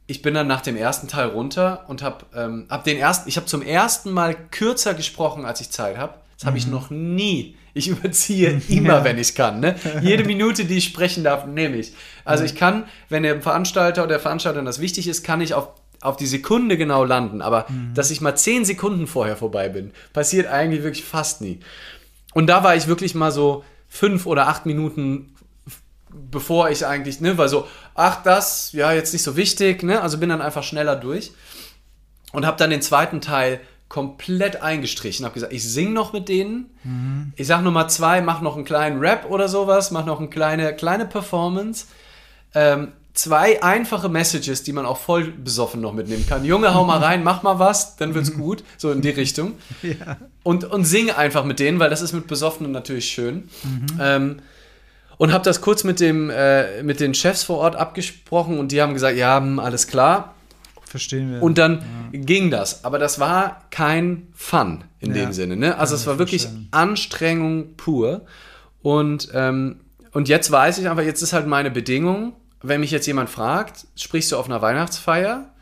Ich 0.07 0.21
bin 0.21 0.33
dann 0.33 0.47
nach 0.47 0.61
dem 0.61 0.75
ersten 0.75 1.07
Teil 1.07 1.27
runter 1.27 1.85
und 1.87 2.01
habe 2.01 2.25
ähm, 2.33 2.65
hab 2.69 2.83
den 2.83 2.97
ersten, 2.97 3.29
ich 3.29 3.37
habe 3.37 3.45
zum 3.45 3.61
ersten 3.61 4.11
Mal 4.11 4.35
kürzer 4.35 4.93
gesprochen, 4.93 5.45
als 5.45 5.61
ich 5.61 5.69
Zeit 5.69 5.97
habe. 5.97 6.13
Das 6.37 6.45
habe 6.45 6.57
ich 6.57 6.65
mhm. 6.65 6.73
noch 6.73 6.89
nie. 6.89 7.57
Ich 7.73 7.87
überziehe 7.87 8.61
immer, 8.69 9.03
wenn 9.03 9.17
ich 9.17 9.35
kann. 9.35 9.59
Ne? 9.59 9.75
Jede 10.01 10.23
Minute, 10.23 10.65
die 10.65 10.77
ich 10.77 10.85
sprechen 10.85 11.23
darf, 11.23 11.45
nehme 11.45 11.77
ich. 11.77 11.93
Also 12.25 12.43
ich 12.43 12.55
kann, 12.55 12.85
wenn 13.09 13.23
der 13.23 13.41
Veranstalter 13.41 14.03
oder 14.03 14.13
der 14.13 14.19
Veranstalterin 14.19 14.65
das 14.65 14.79
wichtig 14.79 15.07
ist, 15.07 15.23
kann 15.23 15.41
ich 15.41 15.53
auf, 15.53 15.69
auf 16.01 16.17
die 16.17 16.27
Sekunde 16.27 16.77
genau 16.77 17.03
landen. 17.03 17.41
Aber 17.41 17.65
mhm. 17.69 17.93
dass 17.93 18.11
ich 18.11 18.21
mal 18.21 18.35
zehn 18.35 18.65
Sekunden 18.65 19.07
vorher 19.07 19.35
vorbei 19.35 19.69
bin, 19.69 19.91
passiert 20.13 20.47
eigentlich 20.47 20.83
wirklich 20.83 21.05
fast 21.05 21.41
nie. 21.41 21.59
Und 22.33 22.47
da 22.47 22.63
war 22.63 22.75
ich 22.75 22.87
wirklich 22.87 23.15
mal 23.15 23.31
so, 23.31 23.63
fünf 23.89 24.27
oder 24.27 24.47
acht 24.47 24.65
Minuten 24.65 25.35
bevor 26.11 26.69
ich 26.69 26.85
eigentlich, 26.85 27.21
ne, 27.21 27.37
weil 27.37 27.49
so, 27.49 27.67
ach, 27.93 28.23
das, 28.23 28.71
ja, 28.71 28.91
jetzt 28.91 29.13
nicht 29.13 29.21
so 29.21 29.35
wichtig, 29.35 29.83
ne, 29.83 30.01
also 30.01 30.17
bin 30.17 30.29
dann 30.29 30.41
einfach 30.41 30.63
schneller 30.63 30.95
durch 30.95 31.31
und 32.31 32.45
habe 32.45 32.57
dann 32.57 32.71
den 32.71 32.81
zweiten 32.81 33.21
Teil 33.21 33.59
komplett 33.89 34.61
eingestrichen, 34.61 35.25
habe 35.25 35.33
gesagt, 35.33 35.51
ich 35.51 35.63
singe 35.63 35.91
noch 35.91 36.13
mit 36.13 36.29
denen, 36.29 36.69
mhm. 36.83 37.33
ich 37.35 37.47
sag 37.47 37.63
Nummer 37.63 37.87
zwei, 37.87 38.21
mach 38.21 38.39
noch 38.39 38.55
einen 38.55 38.63
kleinen 38.63 38.99
Rap 38.99 39.25
oder 39.29 39.49
sowas, 39.49 39.89
mach 39.89 40.05
noch 40.05 40.19
eine 40.19 40.29
kleine, 40.29 40.75
kleine 40.75 41.05
Performance, 41.05 41.87
ähm, 42.53 42.89
zwei 43.13 43.61
einfache 43.63 44.07
Messages, 44.07 44.61
die 44.61 44.73
man 44.73 44.85
auch 44.85 44.97
voll 44.97 45.31
besoffen 45.31 45.81
noch 45.81 45.93
mitnehmen 45.93 46.25
kann. 46.27 46.45
Junge, 46.45 46.73
hau 46.73 46.85
mal 46.85 46.99
rein, 46.99 47.23
mach 47.23 47.41
mal 47.41 47.57
was, 47.57 47.95
dann 47.95 48.13
wird's 48.13 48.33
gut, 48.37 48.63
so 48.77 48.91
in 48.91 49.01
die 49.01 49.09
Richtung. 49.09 49.55
Ja. 49.81 50.17
Und, 50.43 50.65
und 50.65 50.85
sing 50.85 51.09
einfach 51.09 51.43
mit 51.43 51.59
denen, 51.59 51.79
weil 51.79 51.89
das 51.89 52.01
ist 52.01 52.13
mit 52.13 52.27
Besoffenen 52.27 52.71
natürlich 52.71 53.09
schön. 53.09 53.49
Mhm. 53.63 53.87
Ähm, 53.99 54.35
und 55.17 55.33
habe 55.33 55.43
das 55.43 55.61
kurz 55.61 55.83
mit, 55.83 55.99
dem, 55.99 56.29
äh, 56.29 56.81
mit 56.83 56.99
den 56.99 57.13
Chefs 57.13 57.43
vor 57.43 57.57
Ort 57.57 57.75
abgesprochen 57.75 58.57
und 58.57 58.71
die 58.71 58.81
haben 58.81 58.93
gesagt, 58.93 59.17
ja, 59.17 59.37
hm, 59.37 59.59
alles 59.59 59.87
klar. 59.87 60.35
Verstehen 60.89 61.31
wir. 61.31 61.43
Und 61.43 61.59
dann 61.59 61.83
ja. 62.11 62.19
ging 62.19 62.49
das. 62.49 62.83
Aber 62.83 62.97
das 62.97 63.19
war 63.19 63.67
kein 63.69 64.27
Fun 64.33 64.83
in 64.99 65.13
ja. 65.13 65.23
dem 65.23 65.33
Sinne. 65.33 65.55
Ne? 65.55 65.77
Also 65.77 65.93
es 65.93 66.07
war 66.07 66.17
wirklich 66.17 66.43
verstehen. 66.43 66.67
Anstrengung 66.71 67.75
pur. 67.77 68.25
Und, 68.81 69.29
ähm, 69.35 69.81
und 70.13 70.27
jetzt 70.27 70.49
weiß 70.49 70.79
ich 70.79 70.89
einfach, 70.89 71.03
jetzt 71.03 71.21
ist 71.21 71.31
halt 71.31 71.45
meine 71.45 71.69
Bedingung, 71.69 72.33
wenn 72.63 72.79
mich 72.79 72.89
jetzt 72.89 73.05
jemand 73.05 73.29
fragt, 73.29 73.85
sprichst 73.95 74.31
du 74.31 74.37
auf 74.37 74.47
einer 74.47 74.63
Weihnachtsfeier, 74.63 75.53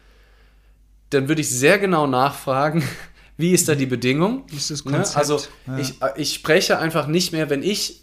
dann 1.09 1.28
würde 1.28 1.41
ich 1.41 1.49
sehr 1.49 1.78
genau 1.78 2.07
nachfragen, 2.07 2.82
wie 3.38 3.51
ist 3.51 3.67
da 3.67 3.75
die 3.75 3.86
Bedingung? 3.86 4.45
Wie 4.47 4.55
ist 4.55 4.71
das 4.71 4.86
ne? 4.86 4.93
Konzept? 4.93 5.17
Also 5.17 5.41
ja. 5.67 5.78
ich, 5.78 5.95
ich 6.15 6.34
spreche 6.36 6.80
einfach 6.80 7.07
nicht 7.07 7.34
mehr, 7.34 7.49
wenn 7.49 7.63
ich 7.63 8.01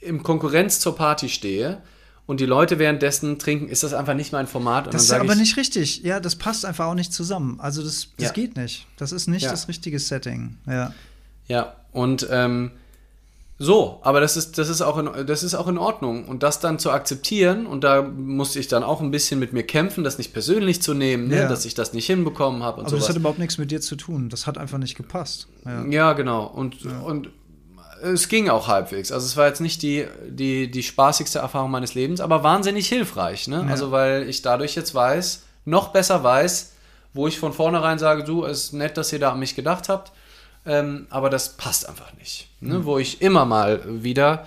im 0.00 0.22
Konkurrenz 0.22 0.80
zur 0.80 0.96
Party 0.96 1.28
stehe 1.28 1.82
und 2.32 2.40
die 2.40 2.46
Leute 2.46 2.78
währenddessen 2.78 3.38
trinken, 3.38 3.68
ist 3.68 3.82
das 3.82 3.92
einfach 3.92 4.14
nicht 4.14 4.32
mein 4.32 4.46
Format. 4.46 4.86
Und 4.86 4.94
das 4.94 5.02
ist 5.02 5.12
aber 5.12 5.34
ich, 5.34 5.38
nicht 5.38 5.58
richtig. 5.58 6.02
Ja, 6.02 6.18
das 6.18 6.34
passt 6.34 6.64
einfach 6.64 6.86
auch 6.86 6.94
nicht 6.94 7.12
zusammen. 7.12 7.60
Also 7.60 7.82
das, 7.82 8.08
das 8.16 8.28
ja. 8.28 8.32
geht 8.32 8.56
nicht. 8.56 8.86
Das 8.96 9.12
ist 9.12 9.26
nicht 9.26 9.42
ja. 9.42 9.50
das 9.50 9.68
richtige 9.68 9.98
Setting. 9.98 10.56
Ja. 10.66 10.94
Ja, 11.46 11.74
und 11.92 12.26
ähm, 12.30 12.70
so, 13.58 14.00
aber 14.02 14.22
das 14.22 14.38
ist, 14.38 14.56
das, 14.56 14.70
ist 14.70 14.80
auch 14.80 14.96
in, 14.96 15.26
das 15.26 15.42
ist 15.42 15.54
auch 15.54 15.68
in 15.68 15.76
Ordnung. 15.76 16.24
Und 16.26 16.42
das 16.42 16.58
dann 16.58 16.78
zu 16.78 16.90
akzeptieren, 16.90 17.66
und 17.66 17.84
da 17.84 18.00
musste 18.00 18.58
ich 18.60 18.66
dann 18.66 18.82
auch 18.82 19.02
ein 19.02 19.10
bisschen 19.10 19.38
mit 19.38 19.52
mir 19.52 19.64
kämpfen, 19.64 20.02
das 20.02 20.16
nicht 20.16 20.32
persönlich 20.32 20.80
zu 20.80 20.94
nehmen, 20.94 21.28
ne? 21.28 21.46
dass 21.48 21.66
ich 21.66 21.74
das 21.74 21.92
nicht 21.92 22.06
hinbekommen 22.06 22.62
habe. 22.62 22.80
Aber 22.80 22.88
sowas. 22.88 23.02
das 23.02 23.10
hat 23.10 23.16
überhaupt 23.16 23.40
nichts 23.40 23.58
mit 23.58 23.70
dir 23.70 23.82
zu 23.82 23.96
tun. 23.96 24.30
Das 24.30 24.46
hat 24.46 24.56
einfach 24.56 24.78
nicht 24.78 24.96
gepasst. 24.96 25.48
Ja, 25.66 25.84
ja 25.84 26.12
genau. 26.14 26.46
Und, 26.46 26.82
ja. 26.82 26.98
und 27.00 27.28
es 28.02 28.28
ging 28.28 28.48
auch 28.48 28.68
halbwegs. 28.68 29.12
Also 29.12 29.26
es 29.26 29.36
war 29.36 29.46
jetzt 29.46 29.60
nicht 29.60 29.82
die, 29.82 30.06
die, 30.28 30.70
die 30.70 30.82
spaßigste 30.82 31.38
Erfahrung 31.38 31.70
meines 31.70 31.94
Lebens, 31.94 32.20
aber 32.20 32.42
wahnsinnig 32.42 32.88
hilfreich. 32.88 33.48
Ne? 33.48 33.64
Ja. 33.64 33.70
Also 33.70 33.90
weil 33.90 34.28
ich 34.28 34.42
dadurch 34.42 34.74
jetzt 34.74 34.94
weiß, 34.94 35.42
noch 35.64 35.88
besser 35.88 36.22
weiß, 36.22 36.72
wo 37.14 37.28
ich 37.28 37.38
von 37.38 37.52
vornherein 37.52 37.98
sage, 37.98 38.24
du, 38.24 38.44
es 38.44 38.64
ist 38.64 38.72
nett, 38.72 38.96
dass 38.96 39.12
ihr 39.12 39.18
da 39.18 39.32
an 39.32 39.38
mich 39.38 39.54
gedacht 39.54 39.88
habt 39.88 40.12
ähm, 40.64 41.06
aber 41.10 41.30
das 41.30 41.56
passt 41.56 41.88
einfach 41.88 42.12
nicht. 42.18 42.48
Ne? 42.60 42.78
Mhm. 42.78 42.84
Wo 42.84 42.98
ich 42.98 43.20
immer 43.20 43.44
mal 43.44 43.80
wieder 43.86 44.46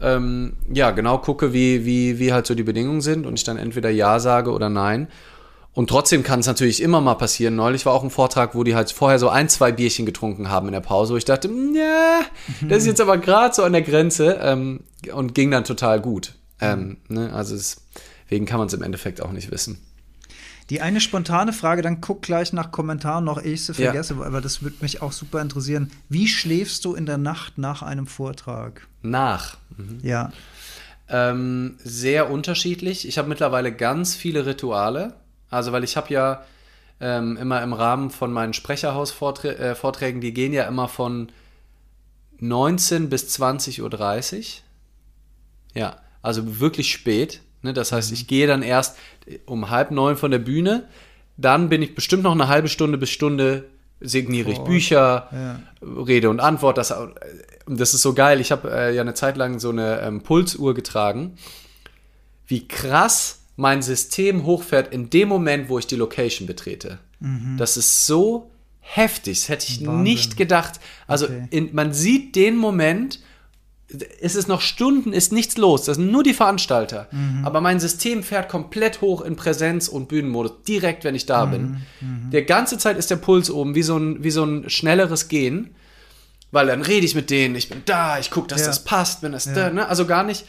ähm, 0.00 0.54
ja 0.72 0.90
genau 0.90 1.18
gucke, 1.18 1.52
wie, 1.52 1.84
wie, 1.84 2.18
wie 2.18 2.32
halt 2.32 2.46
so 2.46 2.54
die 2.54 2.64
Bedingungen 2.64 3.00
sind 3.00 3.26
und 3.26 3.34
ich 3.34 3.44
dann 3.44 3.56
entweder 3.56 3.90
Ja 3.90 4.18
sage 4.18 4.50
oder 4.50 4.68
Nein. 4.68 5.08
Und 5.74 5.90
trotzdem 5.90 6.22
kann 6.22 6.40
es 6.40 6.46
natürlich 6.46 6.80
immer 6.80 7.00
mal 7.00 7.16
passieren. 7.16 7.56
Neulich 7.56 7.84
war 7.84 7.92
auch 7.92 8.04
ein 8.04 8.10
Vortrag, 8.10 8.54
wo 8.54 8.62
die 8.62 8.76
halt 8.76 8.92
vorher 8.92 9.18
so 9.18 9.28
ein, 9.28 9.48
zwei 9.48 9.72
Bierchen 9.72 10.06
getrunken 10.06 10.48
haben 10.48 10.68
in 10.68 10.72
der 10.72 10.80
Pause, 10.80 11.14
wo 11.14 11.16
ich 11.16 11.24
dachte, 11.24 11.50
ja, 11.74 12.20
das 12.68 12.78
ist 12.78 12.86
jetzt 12.86 13.00
aber 13.00 13.18
gerade 13.18 13.54
so 13.54 13.64
an 13.64 13.72
der 13.72 13.82
Grenze 13.82 14.38
ähm, 14.40 14.84
und 15.12 15.34
ging 15.34 15.50
dann 15.50 15.64
total 15.64 16.00
gut. 16.00 16.34
Ähm, 16.60 16.98
ne? 17.08 17.32
Also 17.32 17.56
deswegen 17.56 18.46
kann 18.46 18.58
man 18.58 18.68
es 18.68 18.72
im 18.72 18.82
Endeffekt 18.82 19.20
auch 19.20 19.32
nicht 19.32 19.50
wissen. 19.50 19.80
Die 20.70 20.80
eine 20.80 21.00
spontane 21.00 21.52
Frage, 21.52 21.82
dann 21.82 22.00
guck 22.00 22.22
gleich 22.22 22.52
nach 22.52 22.70
Kommentaren 22.70 23.24
noch, 23.24 23.42
ehe 23.42 23.52
ich 23.52 23.66
sie 23.66 23.74
vergesse, 23.74 24.14
ja. 24.14 24.22
aber 24.22 24.40
das 24.40 24.62
würde 24.62 24.76
mich 24.80 25.02
auch 25.02 25.12
super 25.12 25.42
interessieren. 25.42 25.90
Wie 26.08 26.26
schläfst 26.26 26.84
du 26.84 26.94
in 26.94 27.04
der 27.04 27.18
Nacht 27.18 27.58
nach 27.58 27.82
einem 27.82 28.06
Vortrag? 28.06 28.86
Nach? 29.02 29.58
Mhm. 29.76 29.98
Ja. 30.02 30.32
Ähm, 31.08 31.76
sehr 31.84 32.30
unterschiedlich. 32.30 33.06
Ich 33.06 33.18
habe 33.18 33.28
mittlerweile 33.28 33.72
ganz 33.72 34.14
viele 34.14 34.46
Rituale. 34.46 35.14
Also, 35.54 35.72
weil 35.72 35.84
ich 35.84 35.96
habe 35.96 36.12
ja 36.12 36.44
ähm, 37.00 37.36
immer 37.36 37.62
im 37.62 37.72
Rahmen 37.72 38.10
von 38.10 38.32
meinen 38.32 38.52
Sprecherhaus-Vorträgen, 38.52 40.18
äh, 40.18 40.20
die 40.20 40.34
gehen 40.34 40.52
ja 40.52 40.64
immer 40.64 40.88
von 40.88 41.30
19 42.38 43.08
bis 43.08 43.38
20.30 43.38 43.80
Uhr. 43.82 44.62
Ja, 45.74 45.96
also 46.22 46.60
wirklich 46.60 46.92
spät. 46.92 47.40
Ne? 47.62 47.72
Das 47.72 47.92
heißt, 47.92 48.12
ich 48.12 48.26
gehe 48.26 48.46
dann 48.46 48.62
erst 48.62 48.96
um 49.46 49.70
halb 49.70 49.90
neun 49.90 50.16
von 50.16 50.30
der 50.30 50.38
Bühne, 50.38 50.84
dann 51.36 51.68
bin 51.68 51.82
ich 51.82 51.94
bestimmt 51.94 52.22
noch 52.22 52.32
eine 52.32 52.48
halbe 52.48 52.68
Stunde 52.68 52.98
bis 52.98 53.10
Stunde 53.10 53.64
signiere 54.00 54.50
ich 54.50 54.58
Bücher, 54.58 55.28
ja. 55.32 55.60
Rede 55.82 56.28
und 56.28 56.40
Antwort. 56.40 56.78
Das, 56.78 56.94
das 57.66 57.94
ist 57.94 58.02
so 58.02 58.12
geil. 58.12 58.40
Ich 58.40 58.52
habe 58.52 58.70
äh, 58.70 58.94
ja 58.94 59.00
eine 59.00 59.14
Zeit 59.14 59.36
lang 59.36 59.58
so 59.58 59.70
eine 59.70 60.00
ähm, 60.00 60.22
Pulsuhr 60.22 60.74
getragen. 60.74 61.36
Wie 62.46 62.68
krass 62.68 63.43
mein 63.56 63.82
System 63.82 64.44
hochfährt 64.44 64.92
in 64.92 65.10
dem 65.10 65.28
Moment, 65.28 65.68
wo 65.68 65.78
ich 65.78 65.86
die 65.86 65.96
Location 65.96 66.46
betrete. 66.46 66.98
Mhm. 67.20 67.56
Das 67.56 67.76
ist 67.76 68.06
so 68.06 68.50
heftig. 68.80 69.40
Das 69.40 69.48
hätte 69.48 69.66
ich 69.68 69.86
Wahnsinn. 69.86 70.02
nicht 70.02 70.36
gedacht. 70.36 70.80
Also 71.06 71.26
okay. 71.26 71.46
in, 71.50 71.70
man 71.72 71.92
sieht 71.92 72.36
den 72.36 72.56
Moment, 72.56 73.20
es 74.20 74.34
ist 74.34 74.48
noch 74.48 74.60
Stunden, 74.60 75.12
ist 75.12 75.32
nichts 75.32 75.56
los. 75.56 75.84
Das 75.84 75.96
sind 75.96 76.10
nur 76.10 76.22
die 76.22 76.34
Veranstalter. 76.34 77.08
Mhm. 77.12 77.44
Aber 77.44 77.60
mein 77.60 77.78
System 77.78 78.22
fährt 78.22 78.48
komplett 78.48 79.00
hoch 79.00 79.20
in 79.20 79.36
Präsenz 79.36 79.88
und 79.88 80.08
Bühnenmodus, 80.08 80.62
direkt, 80.66 81.04
wenn 81.04 81.14
ich 81.14 81.26
da 81.26 81.46
mhm. 81.46 81.50
bin. 81.50 81.62
Mhm. 82.00 82.30
Der 82.30 82.42
ganze 82.42 82.78
Zeit 82.78 82.98
ist 82.98 83.10
der 83.10 83.16
Puls 83.16 83.50
oben, 83.50 83.74
wie 83.74 83.82
so 83.82 83.96
ein, 83.96 84.24
wie 84.24 84.30
so 84.30 84.44
ein 84.44 84.68
schnelleres 84.68 85.28
Gehen. 85.28 85.74
Weil 86.50 86.68
dann 86.68 86.82
rede 86.82 87.04
ich 87.04 87.16
mit 87.16 87.30
denen, 87.30 87.56
ich 87.56 87.68
bin 87.68 87.82
da, 87.84 88.18
ich 88.18 88.30
gucke, 88.30 88.46
dass 88.46 88.60
ja. 88.60 88.68
das 88.68 88.84
passt, 88.84 89.22
wenn 89.22 89.32
das 89.32 89.46
ja. 89.46 89.54
da, 89.54 89.70
ne? 89.70 89.88
Also 89.88 90.06
gar 90.06 90.22
nicht, 90.22 90.44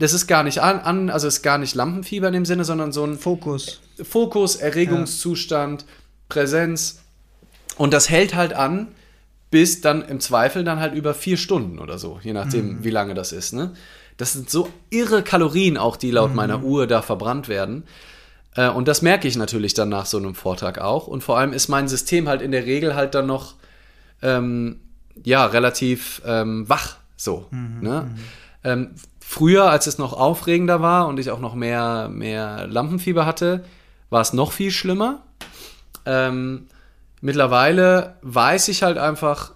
das 0.00 0.14
ist 0.14 0.26
gar 0.26 0.42
nicht 0.42 0.62
an, 0.62 0.80
an, 0.80 1.10
also 1.10 1.28
ist 1.28 1.42
gar 1.42 1.58
nicht 1.58 1.74
Lampenfieber 1.74 2.28
in 2.28 2.32
dem 2.32 2.44
Sinne, 2.46 2.64
sondern 2.64 2.90
so 2.90 3.04
ein 3.04 3.18
Fokus. 3.18 3.82
Fokus, 4.02 4.56
Erregungszustand, 4.56 5.82
ja. 5.82 5.88
Präsenz. 6.30 7.02
Und 7.76 7.92
das 7.92 8.08
hält 8.08 8.34
halt 8.34 8.54
an, 8.54 8.88
bis 9.50 9.82
dann 9.82 10.02
im 10.02 10.18
Zweifel 10.18 10.64
dann 10.64 10.80
halt 10.80 10.94
über 10.94 11.12
vier 11.12 11.36
Stunden 11.36 11.78
oder 11.78 11.98
so, 11.98 12.18
je 12.22 12.32
nachdem, 12.32 12.78
mhm. 12.78 12.84
wie 12.84 12.90
lange 12.90 13.12
das 13.12 13.32
ist. 13.32 13.52
Ne? 13.52 13.74
Das 14.16 14.32
sind 14.32 14.48
so 14.48 14.70
irre 14.88 15.22
Kalorien 15.22 15.76
auch, 15.76 15.96
die 15.96 16.10
laut 16.10 16.30
mhm. 16.30 16.36
meiner 16.36 16.62
Uhr 16.62 16.86
da 16.86 17.02
verbrannt 17.02 17.48
werden. 17.48 17.84
Äh, 18.54 18.70
und 18.70 18.88
das 18.88 19.02
merke 19.02 19.28
ich 19.28 19.36
natürlich 19.36 19.74
dann 19.74 19.90
nach 19.90 20.06
so 20.06 20.16
einem 20.16 20.34
Vortrag 20.34 20.78
auch. 20.78 21.08
Und 21.08 21.22
vor 21.22 21.36
allem 21.36 21.52
ist 21.52 21.68
mein 21.68 21.88
System 21.88 22.26
halt 22.26 22.40
in 22.40 22.52
der 22.52 22.64
Regel 22.64 22.94
halt 22.94 23.14
dann 23.14 23.26
noch 23.26 23.56
ähm, 24.22 24.80
ja 25.22 25.44
relativ 25.44 26.22
ähm, 26.24 26.66
wach 26.70 26.96
so. 27.16 27.48
Mhm. 27.50 27.80
Ne? 27.82 28.02
Mhm. 28.02 28.18
Ähm, 28.64 28.90
früher, 29.30 29.70
als 29.70 29.86
es 29.86 29.98
noch 29.98 30.12
aufregender 30.12 30.80
war 30.82 31.06
und 31.06 31.18
ich 31.18 31.30
auch 31.30 31.40
noch 31.40 31.54
mehr, 31.54 32.08
mehr 32.08 32.66
Lampenfieber 32.66 33.26
hatte, 33.26 33.64
war 34.08 34.20
es 34.20 34.32
noch 34.32 34.52
viel 34.52 34.70
schlimmer. 34.70 35.22
Ähm, 36.04 36.66
Mittlerweile 37.20 38.16
weiß 38.22 38.68
ich 38.68 38.82
halt 38.82 38.96
einfach, 38.96 39.52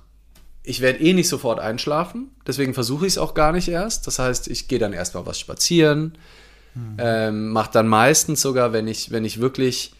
ich 0.62 0.80
werde 0.80 1.00
eh 1.00 1.14
nicht 1.14 1.28
sofort 1.28 1.60
einschlafen, 1.60 2.30
deswegen 2.46 2.74
versuche 2.74 3.06
ich 3.06 3.14
es 3.14 3.18
auch 3.18 3.34
gar 3.34 3.52
nicht 3.52 3.68
erst. 3.68 4.06
Das 4.06 4.18
heißt, 4.18 4.48
ich 4.48 4.68
gehe 4.68 4.78
dann 4.78 4.92
erstmal 4.92 5.24
was 5.24 5.38
spazieren, 5.38 6.18
mhm. 6.74 6.96
ähm, 6.98 7.48
mache 7.52 7.70
dann 7.72 7.88
meistens 7.88 8.42
sogar, 8.42 8.72
wenn 8.72 8.86
ich, 8.86 9.10
wenn 9.10 9.24
ich 9.24 9.40
wirklich, 9.40 9.94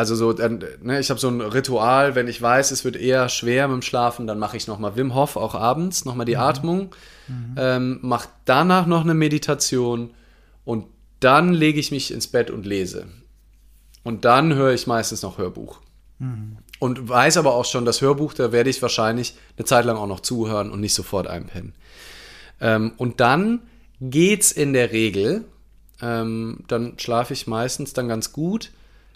also 0.00 0.14
so, 0.14 0.32
ne, 0.32 0.98
ich 0.98 1.10
habe 1.10 1.20
so 1.20 1.28
ein 1.28 1.42
Ritual, 1.42 2.14
wenn 2.14 2.26
ich 2.26 2.40
weiß, 2.40 2.70
es 2.70 2.86
wird 2.86 2.96
eher 2.96 3.28
schwer 3.28 3.68
mit 3.68 3.74
dem 3.74 3.82
Schlafen, 3.82 4.26
dann 4.26 4.38
mache 4.38 4.56
ich 4.56 4.66
nochmal 4.66 4.96
Wim 4.96 5.14
Hof, 5.14 5.36
auch 5.36 5.54
abends, 5.54 6.06
nochmal 6.06 6.24
die 6.24 6.36
mhm. 6.36 6.40
Atmung, 6.40 6.94
mhm. 7.28 7.54
ähm, 7.58 7.98
mache 8.00 8.30
danach 8.46 8.86
noch 8.86 9.02
eine 9.02 9.12
Meditation 9.12 10.14
und 10.64 10.86
dann 11.20 11.52
lege 11.52 11.78
ich 11.78 11.90
mich 11.90 12.14
ins 12.14 12.28
Bett 12.28 12.50
und 12.50 12.64
lese. 12.64 13.08
Und 14.02 14.24
dann 14.24 14.54
höre 14.54 14.72
ich 14.72 14.86
meistens 14.86 15.20
noch 15.20 15.36
Hörbuch. 15.36 15.80
Und 16.78 17.06
weiß 17.06 17.36
aber 17.36 17.54
auch 17.54 17.66
schon, 17.66 17.84
das 17.84 18.00
Hörbuch, 18.00 18.32
da 18.32 18.52
werde 18.52 18.70
ich 18.70 18.80
wahrscheinlich 18.80 19.34
eine 19.58 19.66
Zeit 19.66 19.84
lang 19.84 19.98
auch 19.98 20.06
noch 20.06 20.20
zuhören 20.20 20.70
und 20.70 20.80
nicht 20.80 20.94
sofort 20.94 21.26
einpennen. 21.26 21.74
Ähm, 22.58 22.92
und 22.96 23.20
dann 23.20 23.60
geht's 24.00 24.50
in 24.50 24.72
der 24.72 24.92
Regel, 24.92 25.44
ähm, 26.00 26.64
dann 26.68 26.98
schlafe 26.98 27.34
ich 27.34 27.46
meistens 27.46 27.92
dann 27.92 28.08
ganz 28.08 28.32
gut. 28.32 28.70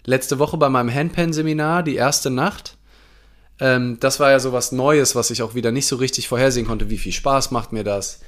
Letzte 0.05 0.39
Woche 0.39 0.57
bei 0.57 0.69
meinem 0.69 0.93
Handpen-Seminar, 0.93 1.83
die 1.83 1.95
erste 1.95 2.29
Nacht, 2.29 2.77
ähm, 3.59 3.97
das 3.99 4.19
war 4.19 4.31
ja 4.31 4.39
so 4.39 4.53
was 4.53 4.71
Neues, 4.71 5.15
was 5.15 5.31
ich 5.31 5.41
auch 5.41 5.55
wieder 5.55 5.71
nicht 5.71 5.87
so 5.87 5.95
richtig 5.95 6.27
vorhersehen 6.27 6.67
konnte. 6.67 6.89
Wie 6.89 6.97
viel 6.97 7.11
Spaß 7.11 7.51
macht 7.51 7.71
mir 7.71 7.83
das? 7.83 8.19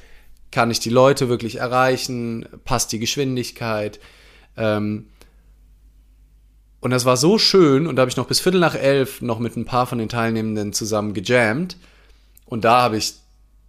Kann 0.52 0.72
ich 0.72 0.80
die 0.80 0.90
Leute 0.90 1.30
wirklich 1.30 1.58
erreichen? 1.58 2.48
Passt 2.64 2.92
die 2.92 3.00
Geschwindigkeit? 3.00 4.00
Ähm, 4.56 5.08
und 6.80 6.92
das 6.92 7.06
war 7.06 7.18
so 7.18 7.38
schön 7.38 7.88
und 7.88 7.96
da 7.96 8.02
habe 8.02 8.12
ich 8.12 8.18
noch 8.18 8.28
bis 8.28 8.40
Viertel 8.40 8.62
nach 8.62 8.76
elf 8.76 9.22
noch 9.22 9.40
mit 9.40 9.58
ein 9.58 9.66
paar 9.66 9.88
von 9.88 9.98
den 9.98 10.10
Teilnehmenden 10.10 10.74
zusammen 10.74 11.14
gejammt. 11.14 11.76
Und 12.46 12.64
da 12.64 12.82
habe 12.82 12.98
ich 12.98 13.16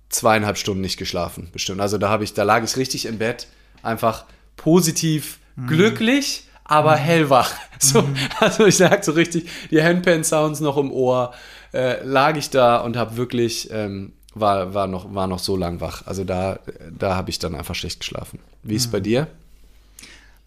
zweieinhalb 0.09 0.57
Stunden 0.57 0.83
nicht 0.83 0.99
geschlafen, 0.99 1.49
bestimmt. 1.53 1.81
Also 1.81 1.99
da 1.99 2.09
habe 2.09 2.25
ich, 2.25 2.35
da 2.35 2.45
lag 2.45 2.63
ich 2.63 2.77
richtig 2.77 3.07
im 3.07 3.19
Bett, 3.19 3.49
einfach 3.83 4.25
positiv 4.57 5.39
mhm. 5.57 5.67
glücklich, 5.67 6.45
aber 6.69 6.93
mhm. 6.93 7.01
hellwach. 7.01 7.53
So, 7.81 8.03
mhm. 8.03 8.17
Also 8.41 8.67
ich 8.67 8.81
lag 8.81 9.05
so 9.05 9.13
richtig, 9.13 9.49
die 9.71 9.81
Handpan-Sounds 9.81 10.59
noch 10.59 10.77
im 10.79 10.91
Ohr, 10.91 11.33
äh, 11.73 12.03
lag 12.03 12.37
ich 12.37 12.51
da 12.51 12.79
und 12.79 12.97
habe 12.97 13.17
wirklich, 13.17 13.69
ähm, 13.71 14.15
war, 14.35 14.75
war, 14.75 14.89
noch, 14.89 15.15
war 15.15 15.29
noch 15.29 15.39
so 15.39 15.57
lang 15.57 15.81
wach. 15.81 16.05
Also 16.05 16.25
da, 16.25 16.59
da 16.91 17.15
habe 17.15 17.31
ich 17.31 17.39
dann 17.39 17.55
einfach 17.55 17.77
schlecht 17.77 18.01
geschlafen. 18.01 18.41
Wie 18.65 18.75
ist 18.75 18.87
es 18.87 18.91
bei 18.91 18.99
mhm. 18.99 19.05
dir? 19.05 19.29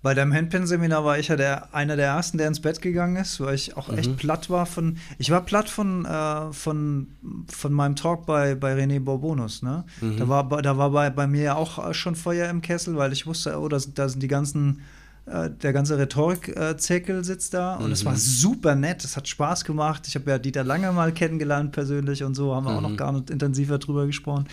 Bei 0.01 0.13
deinem 0.13 0.33
Handpin-Seminar 0.33 1.05
war 1.05 1.19
ich 1.19 1.29
ja 1.29 1.37
der, 1.37 1.73
einer 1.73 1.95
der 1.95 2.07
ersten, 2.07 2.37
der 2.37 2.47
ins 2.47 2.59
Bett 2.59 2.81
gegangen 2.81 3.15
ist, 3.15 3.39
weil 3.39 3.55
ich 3.55 3.77
auch 3.77 3.87
mhm. 3.87 3.99
echt 3.99 4.17
platt 4.17 4.49
war 4.49 4.65
von. 4.65 4.97
Ich 5.19 5.31
war 5.31 5.39
platt 5.41 5.69
von, 5.69 6.03
äh, 6.03 6.51
von, 6.51 7.15
von 7.47 7.71
meinem 7.71 7.95
Talk 7.95 8.25
bei, 8.25 8.55
bei 8.55 8.73
René 8.73 8.99
Bourbonus. 8.99 9.61
Ne? 9.61 9.85
Mhm. 10.01 10.17
Da 10.17 10.27
war, 10.27 10.61
da 10.61 10.77
war 10.77 10.89
bei, 10.89 11.09
bei 11.11 11.27
mir 11.27 11.43
ja 11.43 11.55
auch 11.55 11.93
schon 11.93 12.15
Feuer 12.15 12.49
im 12.49 12.61
Kessel, 12.61 12.97
weil 12.97 13.13
ich 13.13 13.25
wusste, 13.25 13.57
oh, 13.57 13.69
da 13.69 13.79
sind 13.79 14.21
die 14.21 14.27
ganzen. 14.27 14.81
Äh, 15.25 15.51
der 15.51 15.71
ganze 15.71 15.97
Rhetorik-Zirkel 15.97 17.23
sitzt 17.23 17.53
da 17.53 17.75
und 17.75 17.91
es 17.91 18.03
mhm. 18.03 18.07
war 18.07 18.15
super 18.15 18.75
nett. 18.75 19.03
Es 19.03 19.15
hat 19.15 19.27
Spaß 19.27 19.65
gemacht. 19.65 20.07
Ich 20.07 20.15
habe 20.15 20.29
ja 20.31 20.39
Dieter 20.39 20.63
Lange 20.63 20.91
mal 20.91 21.13
kennengelernt 21.13 21.71
persönlich 21.71 22.23
und 22.23 22.35
so, 22.35 22.55
haben 22.55 22.65
wir 22.65 22.75
auch 22.75 22.81
noch 22.81 22.89
mhm. 22.89 22.97
gar 22.97 23.11
nicht 23.11 23.29
intensiver 23.29 23.77
drüber 23.77 24.07
gesprochen. 24.07 24.47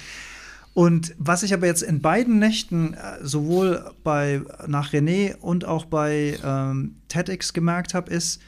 Und 0.74 1.14
was 1.18 1.42
ich 1.42 1.54
aber 1.54 1.66
jetzt 1.66 1.82
in 1.82 2.00
beiden 2.00 2.38
Nächten 2.38 2.94
äh, 2.94 3.18
sowohl 3.22 3.90
bei 4.04 4.42
nach 4.66 4.92
René 4.92 5.36
und 5.36 5.64
auch 5.64 5.86
bei 5.86 6.38
ähm, 6.44 6.96
TEDx 7.08 7.52
gemerkt 7.52 7.94
habe, 7.94 8.12
ist, 8.12 8.40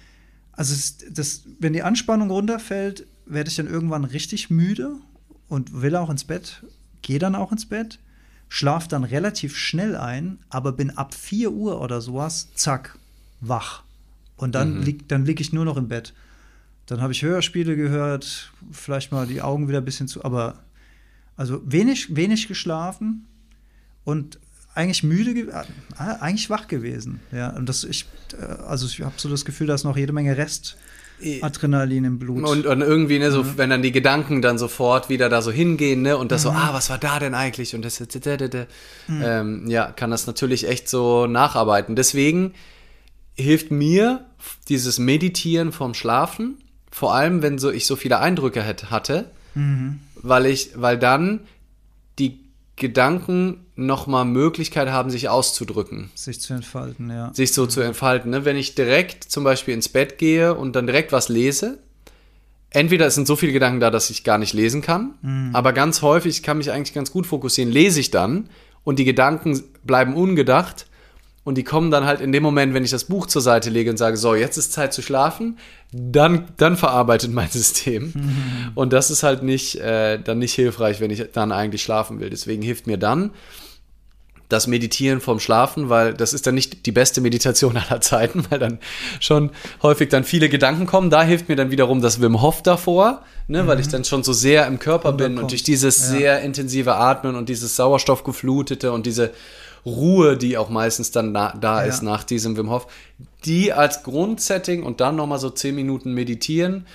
also 0.52 0.74
es, 0.74 0.98
das, 1.10 1.42
wenn 1.58 1.72
die 1.72 1.82
Anspannung 1.82 2.30
runterfällt, 2.30 3.06
werde 3.26 3.48
ich 3.48 3.56
dann 3.56 3.66
irgendwann 3.66 4.04
richtig 4.04 4.50
müde 4.50 4.96
und 5.48 5.82
will 5.82 5.96
auch 5.96 6.10
ins 6.10 6.24
Bett, 6.24 6.62
gehe 7.02 7.18
dann 7.18 7.34
auch 7.34 7.50
ins 7.50 7.66
Bett. 7.66 7.98
Schlaf 8.50 8.88
dann 8.88 9.04
relativ 9.04 9.56
schnell 9.56 9.96
ein, 9.96 10.38
aber 10.50 10.72
bin 10.72 10.90
ab 10.90 11.14
4 11.14 11.52
Uhr 11.52 11.80
oder 11.80 12.02
sowas, 12.02 12.48
zack, 12.54 12.98
wach. 13.40 13.84
Und 14.36 14.54
dann 14.54 14.78
mhm. 14.78 14.82
lieg, 14.82 15.08
dann 15.08 15.24
lieg 15.24 15.40
ich 15.40 15.52
nur 15.52 15.64
noch 15.64 15.76
im 15.76 15.88
Bett. 15.88 16.12
Dann 16.86 17.00
habe 17.00 17.12
ich 17.12 17.22
Hörspiele 17.22 17.76
gehört, 17.76 18.52
vielleicht 18.72 19.12
mal 19.12 19.26
die 19.26 19.40
Augen 19.40 19.68
wieder 19.68 19.78
ein 19.78 19.84
bisschen 19.84 20.08
zu, 20.08 20.24
aber 20.24 20.58
also 21.36 21.62
wenig, 21.64 22.16
wenig 22.16 22.48
geschlafen 22.48 23.26
und 24.04 24.40
eigentlich 24.74 25.04
müde, 25.04 25.30
äh, 25.48 25.64
eigentlich 25.96 26.50
wach 26.50 26.66
gewesen. 26.66 27.20
Ja, 27.30 27.50
und 27.50 27.68
das 27.68 27.84
ich, 27.84 28.06
äh, 28.36 28.44
also 28.44 28.86
ich 28.86 29.00
habe 29.02 29.14
so 29.16 29.28
das 29.28 29.44
Gefühl, 29.44 29.68
da 29.68 29.74
ist 29.74 29.84
noch 29.84 29.96
jede 29.96 30.12
Menge 30.12 30.36
Rest. 30.36 30.76
Adrenalin 31.42 32.04
im 32.04 32.18
Blut. 32.18 32.44
Und, 32.44 32.66
und 32.66 32.80
irgendwie, 32.80 33.18
ne, 33.18 33.30
so, 33.30 33.42
mhm. 33.42 33.52
wenn 33.56 33.70
dann 33.70 33.82
die 33.82 33.92
Gedanken 33.92 34.42
dann 34.42 34.58
sofort 34.58 35.08
wieder 35.08 35.28
da 35.28 35.42
so 35.42 35.50
hingehen, 35.50 36.02
ne, 36.02 36.16
und 36.16 36.32
das 36.32 36.44
mhm. 36.44 36.50
so, 36.50 36.54
ah, 36.54 36.70
was 36.72 36.90
war 36.90 36.98
da 36.98 37.18
denn 37.18 37.34
eigentlich? 37.34 37.74
Und 37.74 37.84
das, 37.84 37.98
da, 37.98 38.36
da, 38.36 38.48
da, 38.48 38.66
mhm. 39.08 39.22
ähm, 39.24 39.64
ja, 39.68 39.92
kann 39.92 40.10
das 40.10 40.26
natürlich 40.26 40.68
echt 40.68 40.88
so 40.88 41.26
nacharbeiten. 41.26 41.96
Deswegen 41.96 42.54
hilft 43.34 43.70
mir 43.70 44.26
dieses 44.68 44.98
Meditieren 44.98 45.72
vorm 45.72 45.94
Schlafen, 45.94 46.58
vor 46.90 47.14
allem, 47.14 47.42
wenn 47.42 47.58
so 47.58 47.70
ich 47.70 47.86
so 47.86 47.96
viele 47.96 48.18
Eindrücke 48.18 48.64
hatte, 48.90 49.30
mhm. 49.54 50.00
weil 50.14 50.46
ich, 50.46 50.70
weil 50.74 50.98
dann 50.98 51.40
Gedanken 52.80 53.66
nochmal 53.76 54.24
Möglichkeit 54.24 54.88
haben, 54.88 55.10
sich 55.10 55.28
auszudrücken. 55.28 56.10
Sich 56.14 56.40
zu 56.40 56.54
entfalten, 56.54 57.10
ja. 57.10 57.32
Sich 57.32 57.52
so 57.52 57.64
mhm. 57.64 57.70
zu 57.70 57.80
entfalten. 57.82 58.30
Ne? 58.30 58.44
Wenn 58.44 58.56
ich 58.56 58.74
direkt 58.74 59.22
zum 59.24 59.44
Beispiel 59.44 59.74
ins 59.74 59.88
Bett 59.88 60.18
gehe 60.18 60.54
und 60.54 60.74
dann 60.74 60.86
direkt 60.86 61.12
was 61.12 61.28
lese, 61.28 61.78
entweder 62.70 63.06
es 63.06 63.14
sind 63.14 63.26
so 63.26 63.36
viele 63.36 63.52
Gedanken 63.52 63.80
da, 63.80 63.90
dass 63.90 64.10
ich 64.10 64.24
gar 64.24 64.38
nicht 64.38 64.54
lesen 64.54 64.82
kann, 64.82 65.14
mhm. 65.22 65.50
aber 65.54 65.72
ganz 65.72 66.02
häufig 66.02 66.38
ich 66.38 66.42
kann 66.42 66.58
mich 66.58 66.72
eigentlich 66.72 66.94
ganz 66.94 67.12
gut 67.12 67.26
fokussieren, 67.26 67.70
lese 67.70 68.00
ich 68.00 68.10
dann 68.10 68.48
und 68.82 68.98
die 68.98 69.04
Gedanken 69.04 69.62
bleiben 69.84 70.14
ungedacht 70.14 70.86
und 71.42 71.56
die 71.56 71.64
kommen 71.64 71.90
dann 71.90 72.04
halt 72.04 72.20
in 72.20 72.32
dem 72.32 72.42
Moment, 72.42 72.74
wenn 72.74 72.84
ich 72.84 72.90
das 72.90 73.04
Buch 73.04 73.26
zur 73.26 73.40
Seite 73.40 73.70
lege 73.70 73.90
und 73.90 73.96
sage, 73.96 74.16
so, 74.18 74.34
jetzt 74.34 74.58
ist 74.58 74.72
Zeit 74.72 74.92
zu 74.92 75.00
schlafen, 75.00 75.58
dann, 75.90 76.48
dann 76.58 76.76
verarbeitet 76.76 77.32
mein 77.32 77.48
System. 77.50 78.12
Mhm. 78.14 78.72
Und 78.74 78.92
das 78.92 79.10
ist 79.10 79.22
halt 79.22 79.42
nicht, 79.42 79.76
äh, 79.76 80.18
dann 80.18 80.38
nicht 80.38 80.54
hilfreich, 80.54 81.00
wenn 81.00 81.10
ich 81.10 81.24
dann 81.32 81.50
eigentlich 81.50 81.82
schlafen 81.82 82.20
will. 82.20 82.28
Deswegen 82.28 82.62
hilft 82.62 82.86
mir 82.86 82.98
dann 82.98 83.30
das 84.50 84.66
Meditieren 84.66 85.20
vom 85.20 85.40
Schlafen, 85.40 85.88
weil 85.88 86.12
das 86.12 86.34
ist 86.34 86.46
dann 86.46 86.56
nicht 86.56 86.84
die 86.84 86.92
beste 86.92 87.20
Meditation 87.20 87.76
aller 87.88 88.02
Zeiten, 88.02 88.44
weil 88.50 88.58
dann 88.58 88.78
schon 89.20 89.50
häufig 89.82 90.10
dann 90.10 90.24
viele 90.24 90.50
Gedanken 90.50 90.84
kommen. 90.84 91.08
Da 91.08 91.22
hilft 91.22 91.48
mir 91.48 91.56
dann 91.56 91.70
wiederum 91.70 92.02
das 92.02 92.20
Wim 92.20 92.42
Hof 92.42 92.62
davor, 92.62 93.22
ne, 93.48 93.62
mhm. 93.62 93.66
weil 93.66 93.80
ich 93.80 93.88
dann 93.88 94.04
schon 94.04 94.22
so 94.24 94.34
sehr 94.34 94.66
im 94.66 94.78
Körper 94.78 95.12
bin 95.12 95.38
und 95.38 95.52
durch 95.52 95.62
dieses 95.62 95.98
ja. 96.00 96.18
sehr 96.18 96.40
intensive 96.42 96.96
Atmen 96.96 97.34
und 97.34 97.48
dieses 97.48 97.76
Sauerstoffgeflutete 97.76 98.92
und 98.92 99.06
diese 99.06 99.30
Ruhe, 99.84 100.36
die 100.36 100.58
auch 100.58 100.68
meistens 100.68 101.10
dann 101.10 101.32
da, 101.32 101.54
da 101.58 101.82
ja. 101.82 101.88
ist 101.88 102.02
nach 102.02 102.24
diesem 102.24 102.56
Wim 102.56 102.70
Hof, 102.70 102.86
die 103.44 103.72
als 103.72 104.02
Grundsetting 104.02 104.82
und 104.82 105.00
dann 105.00 105.16
nochmal 105.16 105.38
so 105.38 105.50
zehn 105.50 105.74
Minuten 105.74 106.12
meditieren, 106.12 106.86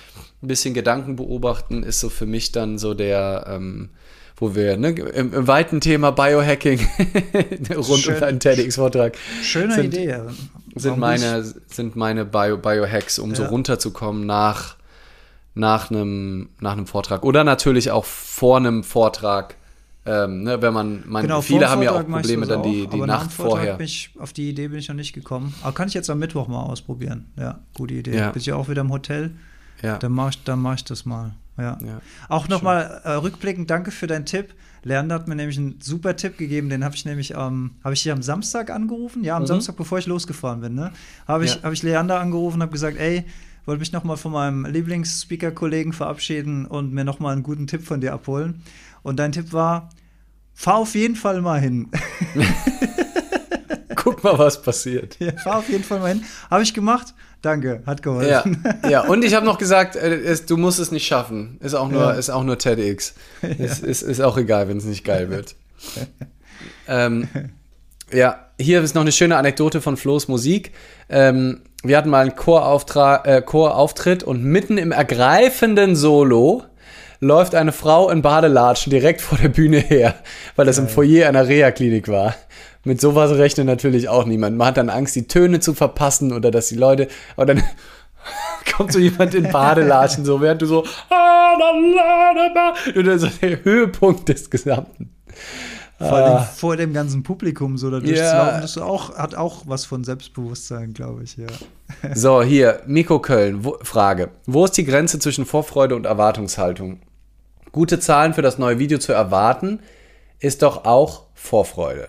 ein 0.42 0.48
bisschen 0.48 0.74
Gedanken 0.74 1.16
beobachten, 1.16 1.82
ist 1.82 2.00
so 2.00 2.08
für 2.08 2.26
mich 2.26 2.52
dann 2.52 2.78
so 2.78 2.94
der, 2.94 3.46
ähm, 3.48 3.90
wo 4.36 4.54
wir 4.54 4.76
ne, 4.76 4.90
im, 4.90 5.32
im, 5.32 5.46
weiten 5.48 5.80
Thema 5.80 6.12
Biohacking 6.12 6.78
rund 7.76 8.00
Schön. 8.00 8.16
um 8.16 8.22
einen 8.22 8.40
TEDx-Vortrag. 8.40 9.16
Schöne 9.42 9.74
sind, 9.74 9.86
Idee. 9.86 10.20
Sind 10.74 10.98
meine, 10.98 11.42
sind 11.68 11.96
meine 11.96 12.24
Bio, 12.24 12.58
Biohacks, 12.58 13.18
um 13.18 13.30
ja. 13.30 13.36
so 13.36 13.44
runterzukommen 13.46 14.26
nach, 14.26 14.76
nach, 15.54 15.90
einem, 15.90 16.50
nach 16.60 16.72
einem 16.72 16.86
Vortrag. 16.86 17.24
Oder 17.24 17.44
natürlich 17.44 17.90
auch 17.90 18.04
vor 18.04 18.58
einem 18.58 18.84
Vortrag 18.84 19.56
ähm, 20.06 20.42
ne, 20.44 20.62
wenn 20.62 20.72
man, 20.72 21.02
man 21.06 21.22
genau, 21.22 21.40
viele 21.40 21.68
haben 21.68 21.82
ja 21.82 21.92
auch 21.92 22.06
Probleme 22.06 22.46
dann 22.46 22.62
die, 22.62 22.86
die 22.86 23.00
Nacht 23.00 23.32
vorher. 23.32 23.78
Ich, 23.80 24.10
auf 24.18 24.32
die 24.32 24.48
Idee 24.48 24.68
bin 24.68 24.78
ich 24.78 24.88
noch 24.88 24.94
nicht 24.94 25.12
gekommen. 25.12 25.54
Aber 25.62 25.72
kann 25.72 25.88
ich 25.88 25.94
jetzt 25.94 26.08
am 26.10 26.18
Mittwoch 26.18 26.48
mal 26.48 26.62
ausprobieren. 26.62 27.26
Ja, 27.36 27.60
gute 27.74 27.94
Idee. 27.94 28.16
Ja. 28.16 28.30
Bin 28.30 28.40
ich 28.40 28.46
ja 28.46 28.56
auch 28.56 28.68
wieder 28.68 28.82
im 28.82 28.92
Hotel. 28.92 29.32
Ja. 29.82 29.98
Dann 29.98 30.12
mache 30.12 30.30
ich, 30.30 30.54
mach 30.56 30.74
ich 30.74 30.84
das 30.84 31.04
mal. 31.04 31.32
Ja. 31.58 31.78
ja. 31.84 32.00
Auch 32.28 32.48
nochmal 32.48 33.00
äh, 33.04 33.12
rückblickend, 33.12 33.70
danke 33.70 33.90
für 33.90 34.06
deinen 34.06 34.26
Tipp. 34.26 34.54
Leander 34.82 35.16
hat 35.16 35.26
mir 35.26 35.34
nämlich 35.34 35.58
einen 35.58 35.80
super 35.80 36.14
Tipp 36.14 36.38
gegeben, 36.38 36.68
den 36.68 36.84
habe 36.84 36.94
ich 36.94 37.04
nämlich 37.04 37.32
ähm, 37.34 37.72
habe 37.82 37.94
ich 37.94 38.02
hier 38.02 38.12
am 38.12 38.22
Samstag 38.22 38.70
angerufen, 38.70 39.24
ja, 39.24 39.34
am 39.36 39.42
mhm. 39.42 39.46
Samstag, 39.46 39.76
bevor 39.76 39.98
ich 39.98 40.06
losgefahren 40.06 40.60
bin, 40.60 40.74
ne? 40.74 40.92
Habe 41.26 41.44
ich, 41.44 41.56
ja. 41.56 41.62
hab 41.64 41.72
ich 41.72 41.82
Leander 41.82 42.20
angerufen 42.20 42.56
und 42.56 42.62
habe 42.62 42.72
gesagt, 42.72 42.96
ey, 42.96 43.24
wollte 43.66 43.80
mich 43.80 43.92
nochmal 43.92 44.16
von 44.16 44.32
meinem 44.32 44.64
Lieblingsspeaker-Kollegen 44.64 45.92
verabschieden 45.92 46.66
und 46.66 46.92
mir 46.92 47.04
nochmal 47.04 47.32
einen 47.32 47.42
guten 47.42 47.66
Tipp 47.66 47.84
von 47.84 48.00
dir 48.00 48.12
abholen. 48.12 48.62
Und 49.02 49.18
dein 49.18 49.32
Tipp 49.32 49.52
war, 49.52 49.90
fahr 50.54 50.76
auf 50.76 50.94
jeden 50.94 51.16
Fall 51.16 51.42
mal 51.42 51.60
hin. 51.60 51.90
Guck 53.96 54.22
mal, 54.22 54.38
was 54.38 54.62
passiert. 54.62 55.16
Ja, 55.18 55.32
fahr 55.32 55.58
auf 55.58 55.68
jeden 55.68 55.84
Fall 55.84 55.98
mal 55.98 56.14
hin. 56.14 56.24
Habe 56.48 56.62
ich 56.62 56.74
gemacht. 56.74 57.12
Danke, 57.42 57.82
hat 57.86 58.02
geholfen. 58.02 58.64
Ja, 58.82 58.88
ja. 58.88 59.00
und 59.02 59.24
ich 59.24 59.34
habe 59.34 59.44
noch 59.44 59.58
gesagt, 59.58 59.96
äh, 59.96 60.16
es, 60.16 60.46
du 60.46 60.56
musst 60.56 60.78
es 60.78 60.90
nicht 60.90 61.06
schaffen. 61.06 61.58
Ist 61.60 61.74
auch 61.74 61.88
nur, 61.88 62.02
ja. 62.02 62.10
ist 62.12 62.30
auch 62.30 62.44
nur 62.44 62.58
TEDx. 62.58 63.14
Ja. 63.42 63.48
Ist, 63.48 63.82
ist, 63.82 64.02
ist 64.02 64.20
auch 64.20 64.38
egal, 64.38 64.68
wenn 64.68 64.78
es 64.78 64.84
nicht 64.84 65.04
geil 65.04 65.28
wird. 65.30 65.56
ähm, 66.88 67.28
ja, 68.12 68.46
hier 68.58 68.82
ist 68.82 68.94
noch 68.94 69.02
eine 69.02 69.12
schöne 69.12 69.36
Anekdote 69.36 69.80
von 69.80 69.96
Flo's 69.96 70.28
Musik. 70.28 70.72
Ähm, 71.08 71.62
wir 71.88 71.96
hatten 71.96 72.10
mal 72.10 72.22
einen 72.22 72.36
Chorauftritt 72.36 73.24
äh, 73.24 73.42
Chorauftritt 73.42 74.22
und 74.22 74.44
mitten 74.44 74.78
im 74.78 74.92
ergreifenden 74.92 75.96
Solo 75.96 76.64
läuft 77.20 77.54
eine 77.54 77.72
Frau 77.72 78.10
in 78.10 78.22
Badelatschen 78.22 78.90
direkt 78.90 79.20
vor 79.20 79.38
der 79.38 79.48
Bühne 79.48 79.78
her, 79.78 80.14
weil 80.54 80.66
das 80.66 80.78
im 80.78 80.88
Foyer 80.88 81.28
einer 81.28 81.48
Reha-Klinik 81.48 82.08
war. 82.08 82.34
Mit 82.84 83.00
sowas 83.00 83.32
rechnet 83.32 83.66
natürlich 83.66 84.08
auch 84.08 84.26
niemand. 84.26 84.56
Man 84.56 84.68
hat 84.68 84.76
dann 84.76 84.90
Angst, 84.90 85.16
die 85.16 85.26
Töne 85.26 85.60
zu 85.60 85.74
verpassen 85.74 86.32
oder 86.32 86.50
dass 86.50 86.68
die 86.68 86.76
Leute, 86.76 87.08
aber 87.36 87.46
dann 87.46 87.62
kommt 88.76 88.92
so 88.92 88.98
jemand 88.98 89.34
in 89.34 89.50
Badelatschen, 89.50 90.24
so 90.24 90.40
während 90.40 90.62
du 90.62 90.66
so, 90.66 90.84
du 92.94 93.18
so 93.18 93.28
der 93.42 93.64
Höhepunkt 93.64 94.28
des 94.28 94.50
Gesamten. 94.50 95.10
Vor, 95.98 96.12
ah. 96.12 96.38
dem, 96.38 96.46
vor 96.54 96.76
dem 96.76 96.92
ganzen 96.92 97.22
Publikum 97.22 97.78
so 97.78 97.90
da 97.90 98.00
durchzulaufen, 98.00 98.60
das 98.60 98.76
auch, 98.76 99.16
hat 99.16 99.34
auch 99.34 99.62
was 99.66 99.86
von 99.86 100.04
Selbstbewusstsein, 100.04 100.92
glaube 100.92 101.24
ich, 101.24 101.38
ja. 101.38 101.46
So, 102.14 102.42
hier, 102.42 102.82
Miko 102.86 103.20
Köln, 103.20 103.64
wo, 103.64 103.78
Frage. 103.82 104.30
Wo 104.46 104.64
ist 104.64 104.72
die 104.72 104.84
Grenze 104.84 105.18
zwischen 105.18 105.46
Vorfreude 105.46 105.94
und 105.94 106.06
Erwartungshaltung? 106.06 107.00
Gute 107.72 108.00
Zahlen 108.00 108.34
für 108.34 108.42
das 108.42 108.58
neue 108.58 108.78
Video 108.78 108.98
zu 108.98 109.12
erwarten, 109.12 109.80
ist 110.40 110.62
doch 110.62 110.84
auch 110.84 111.24
Vorfreude. 111.34 112.08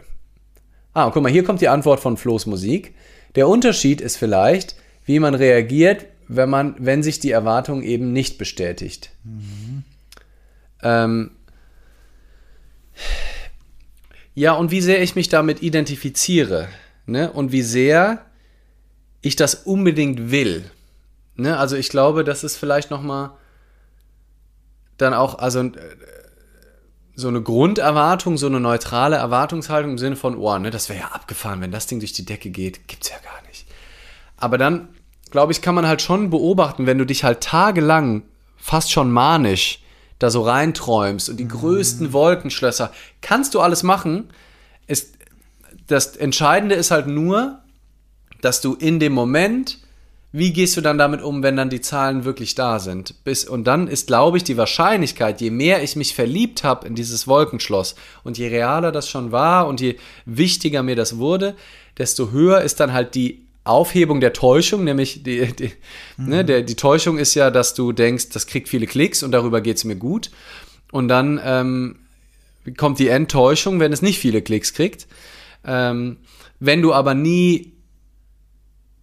Ah, 0.94 1.10
guck 1.12 1.22
mal, 1.22 1.32
hier 1.32 1.44
kommt 1.44 1.62
die 1.62 1.68
Antwort 1.68 2.00
von 2.00 2.18
Flo's 2.18 2.46
Musik. 2.46 2.96
Der 3.36 3.48
Unterschied 3.48 4.02
ist 4.02 4.18
vielleicht, 4.18 4.76
wie 5.06 5.20
man 5.20 5.36
reagiert, 5.36 6.06
wenn 6.28 6.50
man, 6.50 6.76
wenn 6.80 7.04
sich 7.04 7.20
die 7.20 7.32
Erwartung 7.32 7.84
eben 7.84 8.14
nicht 8.14 8.38
bestätigt. 8.38 9.12
Mhm. 9.24 9.84
Ähm, 10.82 11.32
ja, 14.34 14.54
und 14.54 14.72
wie 14.72 14.82
sehr 14.82 15.02
ich 15.02 15.16
mich 15.16 15.30
damit 15.30 15.62
identifiziere. 15.62 16.68
Ne? 17.06 17.32
Und 17.32 17.52
wie 17.52 17.62
sehr 17.62 18.26
ich 19.22 19.36
das 19.36 19.56
unbedingt 19.56 20.32
will. 20.32 20.70
Ne? 21.36 21.58
Also 21.58 21.76
ich 21.76 21.90
glaube, 21.90 22.24
das 22.24 22.44
ist 22.44 22.58
vielleicht 22.58 22.92
noch 22.92 23.02
mal 23.02 23.38
dann 24.98 25.14
auch, 25.14 25.40
also 25.40 25.62
äh, 25.62 25.72
so 27.16 27.28
eine 27.28 27.42
Grunderwartung, 27.42 28.38
so 28.38 28.48
eine 28.48 28.60
neutrale 28.60 29.16
Erwartungshaltung 29.16 29.92
im 29.92 29.98
Sinne 29.98 30.16
von, 30.16 30.38
oh, 30.38 30.58
ne, 30.60 30.70
das 30.70 30.90
wäre 30.90 31.00
ja 31.00 31.08
abgefahren, 31.08 31.62
wenn 31.62 31.72
das 31.72 31.88
Ding 31.88 32.00
durch 32.00 32.14
die 32.14 32.26
Decke 32.26 32.52
geht, 32.52 32.88
gibt's 32.88 33.10
ja 33.10 33.18
gar 33.18 33.42
nicht. 33.48 33.66
Aber 34.38 34.58
dann, 34.60 34.90
glaube 35.32 35.52
ich, 35.52 35.62
kann 35.62 35.74
man 35.74 35.88
halt 35.88 36.02
schon 36.02 36.30
beobachten, 36.30 36.86
wenn 36.86 37.00
du 37.00 37.06
dich 37.06 37.24
halt 37.24 37.42
tagelang 37.42 38.24
fast 38.56 38.92
schon 38.92 39.12
manisch 39.12 39.82
da 40.20 40.30
so 40.30 40.42
reinträumst 40.42 41.30
und 41.30 41.38
die 41.38 41.46
mhm. 41.46 41.50
größten 41.50 42.14
Wolkenschlösser, 42.14 42.92
kannst 43.22 43.54
du 43.54 43.62
alles 43.62 43.84
machen. 43.84 44.30
Ist, 44.88 45.16
das 45.88 46.16
Entscheidende 46.16 46.76
ist 46.76 46.92
halt 46.92 47.08
nur, 47.08 47.62
dass 48.42 48.62
du 48.62 48.76
in 48.76 49.00
dem 49.00 49.14
Moment, 49.14 49.80
wie 50.32 50.54
gehst 50.54 50.78
du 50.78 50.82
dann 50.82 50.98
damit 50.98 51.22
um, 51.22 51.42
wenn 51.42 51.56
dann 51.56 51.70
die 51.70 51.82
Zahlen 51.82 52.26
wirklich 52.26 52.56
da 52.56 52.80
sind? 52.80 53.24
Bis, 53.24 53.46
und 53.46 53.66
dann 53.66 53.88
ist, 53.88 54.08
glaube 54.08 54.38
ich, 54.38 54.44
die 54.44 54.58
Wahrscheinlichkeit, 54.58 55.42
je 55.42 55.52
mehr 55.52 55.84
ich 55.84 55.96
mich 55.96 56.14
verliebt 56.14 56.64
habe 56.64 56.88
in 56.88 56.96
dieses 56.96 57.28
Wolkenschloss 57.28 57.96
und 58.24 58.38
je 58.38 58.48
realer 58.48 58.92
das 58.92 59.10
schon 59.10 59.32
war 59.32 59.68
und 59.68 59.82
je 59.82 59.96
wichtiger 60.26 60.84
mir 60.84 60.96
das 60.96 61.18
wurde, 61.18 61.56
desto 61.98 62.32
höher 62.32 62.62
ist 62.62 62.80
dann 62.80 62.94
halt 62.94 63.16
die 63.16 63.48
Aufhebung 63.64 64.22
der 64.22 64.34
Täuschung, 64.34 64.84
nämlich 64.84 65.24
die, 65.24 65.54
die, 65.54 65.72
mhm. 66.18 66.30
ne, 66.30 66.46
der, 66.46 66.62
die 66.62 66.76
Täuschung 66.76 67.18
ist 67.18 67.36
ja, 67.36 67.52
dass 67.52 67.74
du 67.74 67.92
denkst, 67.92 68.30
das 68.30 68.48
kriegt 68.48 68.70
viele 68.70 68.88
Klicks 68.88 69.24
und 69.24 69.32
darüber 69.32 69.62
geht 69.62 69.78
es 69.78 69.84
mir 69.84 69.96
gut. 69.96 70.32
Und 70.92 71.10
dann 71.10 71.40
ähm, 71.44 72.00
kommt 72.78 73.00
die 73.00 73.10
Enttäuschung, 73.10 73.80
wenn 73.80 73.92
es 73.92 74.02
nicht 74.02 74.20
viele 74.20 74.42
Klicks 74.42 74.74
kriegt. 74.74 75.08
Ähm, 75.66 76.18
wenn 76.60 76.82
du 76.82 76.94
aber 76.94 77.14
nie, 77.14 77.74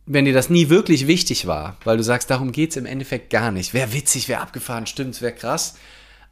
wenn 0.07 0.25
dir 0.27 0.35
das 0.35 0.51
nie 0.51 0.69
wirklich 0.69 1.07
wichtig 1.07 1.47
war, 1.47 1.77
weil 1.85 1.97
du 1.97 2.03
sagst, 2.03 2.31
darum 2.31 2.53
geht 2.53 2.71
es 2.71 2.77
im 2.77 2.87
Endeffekt 2.87 3.31
gar 3.31 3.51
nicht. 3.51 3.73
Wäre 3.73 3.93
witzig, 3.93 4.29
wäre 4.29 4.41
abgefahren, 4.41 4.87
stimmt, 4.87 5.21
wäre 5.23 5.33
krass. 5.33 5.77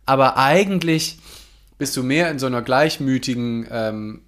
Aber 0.04 0.36
eigentlich 0.36 1.18
bist 1.78 1.96
du 1.96 2.02
mehr 2.02 2.30
in 2.30 2.38
so 2.38 2.46
einer 2.46 2.62
gleichmütigen 2.62 3.66
ähm, 3.70 4.20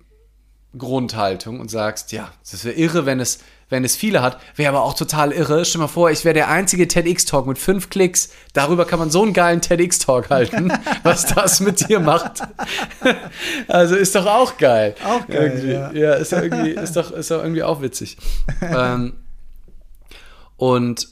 Grundhaltung 0.76 1.60
und 1.60 1.70
sagst, 1.70 2.12
ja, 2.12 2.32
es 2.42 2.64
wäre 2.64 2.74
irre, 2.74 3.06
wenn 3.06 3.20
es, 3.20 3.40
wenn 3.68 3.84
es 3.84 3.96
viele 3.96 4.22
hat, 4.22 4.40
wäre 4.56 4.70
aber 4.70 4.82
auch 4.82 4.94
total 4.94 5.30
irre. 5.30 5.64
Stell 5.64 5.78
dir 5.78 5.84
mal 5.84 5.88
vor, 5.88 6.10
ich 6.10 6.24
wäre 6.24 6.34
der 6.34 6.48
einzige 6.48 6.88
TEDx-Talk 6.88 7.46
mit 7.46 7.58
fünf 7.58 7.90
Klicks. 7.90 8.30
Darüber 8.54 8.86
kann 8.86 8.98
man 8.98 9.10
so 9.10 9.22
einen 9.22 9.34
geilen 9.34 9.60
TEDx-Talk 9.60 10.30
halten, 10.30 10.72
was 11.02 11.26
das 11.26 11.60
mit 11.60 11.88
dir 11.88 12.00
macht. 12.00 12.40
also 13.68 13.94
ist 13.94 14.14
doch 14.14 14.26
auch 14.26 14.56
geil. 14.56 14.94
Auch 15.04 15.26
geil. 15.26 15.52
Irgendwie. 15.54 15.72
Ja. 15.72 15.92
ja, 15.92 16.14
ist, 16.14 16.32
doch 16.32 16.42
irgendwie, 16.42 16.70
ist, 16.70 16.96
doch, 16.96 17.10
ist 17.12 17.30
doch 17.30 17.42
irgendwie 17.42 17.62
auch 17.62 17.82
witzig. 17.82 18.16
ähm, 18.62 19.12
und 20.64 21.08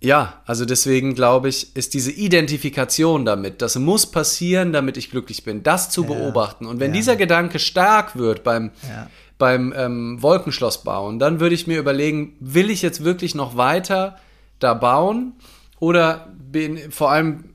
ja, 0.00 0.42
also 0.46 0.64
deswegen 0.64 1.14
glaube 1.14 1.48
ich, 1.48 1.76
ist 1.76 1.94
diese 1.94 2.10
Identifikation 2.10 3.24
damit, 3.24 3.62
das 3.62 3.76
muss 3.76 4.10
passieren, 4.10 4.72
damit 4.72 4.96
ich 4.96 5.10
glücklich 5.10 5.44
bin, 5.44 5.62
das 5.62 5.90
zu 5.90 6.02
Ja. 6.02 6.08
beobachten. 6.08 6.66
Und 6.66 6.80
wenn 6.80 6.90
Ja. 6.92 6.96
dieser 6.96 7.16
Gedanke 7.16 7.58
stark 7.58 8.16
wird 8.16 8.42
beim, 8.42 8.70
Ja. 8.88 9.08
beim 9.38 9.72
ähm, 9.76 10.20
Wolkenschloss 10.22 10.82
bauen, 10.84 11.18
dann 11.18 11.38
würde 11.38 11.54
ich 11.54 11.66
mir 11.66 11.78
überlegen, 11.78 12.34
will 12.40 12.70
ich 12.70 12.82
jetzt 12.82 13.04
wirklich 13.04 13.34
noch 13.34 13.56
weiter 13.56 14.16
da 14.58 14.74
bauen 14.74 15.34
oder 15.78 16.32
bin 16.50 16.90
vor 16.90 17.12
allem, 17.12 17.54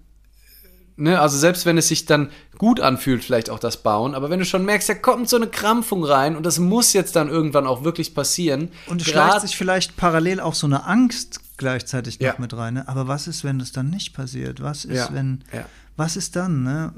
ne, 0.98 1.20
also 1.20 1.38
selbst 1.38 1.66
wenn 1.66 1.78
es 1.78 1.88
sich 1.90 2.06
dann 2.06 2.30
gut 2.58 2.80
anfühlt, 2.80 3.24
vielleicht 3.24 3.50
auch 3.50 3.60
das 3.60 3.78
Bauen, 3.84 4.16
aber 4.16 4.30
wenn 4.30 4.40
du 4.40 4.46
schon 4.46 4.66
merkst, 4.66 4.90
da 4.90 4.94
kommt 4.96 5.30
so 5.30 5.36
eine 5.36 5.48
Krampfung 5.48 6.04
rein 6.04 6.36
und 6.36 6.46
das 6.46 6.60
muss 6.60 6.94
jetzt 6.94 7.16
dann 7.16 7.30
irgendwann 7.30 7.68
auch 7.68 7.84
wirklich 7.84 8.14
passieren. 8.16 8.70
Und 8.88 9.02
es 9.02 9.08
schleicht 9.08 9.42
sich 9.42 9.56
vielleicht 9.58 9.96
parallel 9.98 10.40
auch 10.40 10.54
so 10.56 10.66
eine 10.68 10.86
Angst 10.86 11.40
gleichzeitig 11.58 12.20
noch 12.20 12.28
Ja. 12.28 12.36
mit 12.40 12.56
rein. 12.56 12.76
Ne? 12.76 12.88
Aber 12.88 13.08
was 13.08 13.28
ist, 13.28 13.44
wenn 13.44 13.60
das 13.60 13.72
dann 13.72 13.90
nicht 13.90 14.14
passiert? 14.14 14.62
Was 14.62 14.86
ist, 14.86 14.96
Ja, 14.98 15.10
wenn, 15.12 15.44
ja. 15.54 15.66
was 15.96 16.16
ist 16.18 16.36
dann? 16.36 16.64
Ne? 16.64 16.94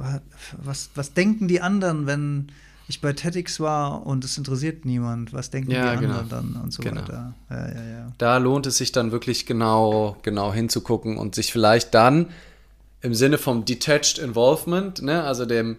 Was, 0.61 0.89
was 0.95 1.13
denken 1.13 1.47
die 1.47 1.61
anderen, 1.61 2.05
wenn 2.07 2.51
ich 2.87 3.01
bei 3.01 3.13
TEDx 3.13 3.59
war 3.59 4.05
und 4.05 4.25
es 4.25 4.37
interessiert 4.37 4.83
niemand? 4.83 5.31
Was 5.31 5.49
denken 5.49 5.71
Ja, 5.71 5.93
die 5.95 5.99
genau. 6.05 6.19
anderen 6.19 6.53
dann 6.53 6.61
und 6.63 6.73
so 6.73 6.81
Genau. 6.83 7.01
weiter? 7.01 7.33
Da 8.17 8.37
lohnt 8.37 8.65
es 8.65 8.77
sich 8.77 8.91
dann 8.91 9.11
wirklich 9.11 9.45
genau, 9.45 10.17
genau 10.23 10.51
hinzugucken 10.53 11.17
und 11.17 11.35
sich 11.35 11.51
vielleicht 11.53 11.93
dann 11.93 12.27
im 13.01 13.13
Sinne 13.13 13.37
vom 13.37 13.65
Detached 13.65 14.17
Involvement, 14.17 15.01
ne, 15.01 15.23
also 15.23 15.45
dem 15.45 15.77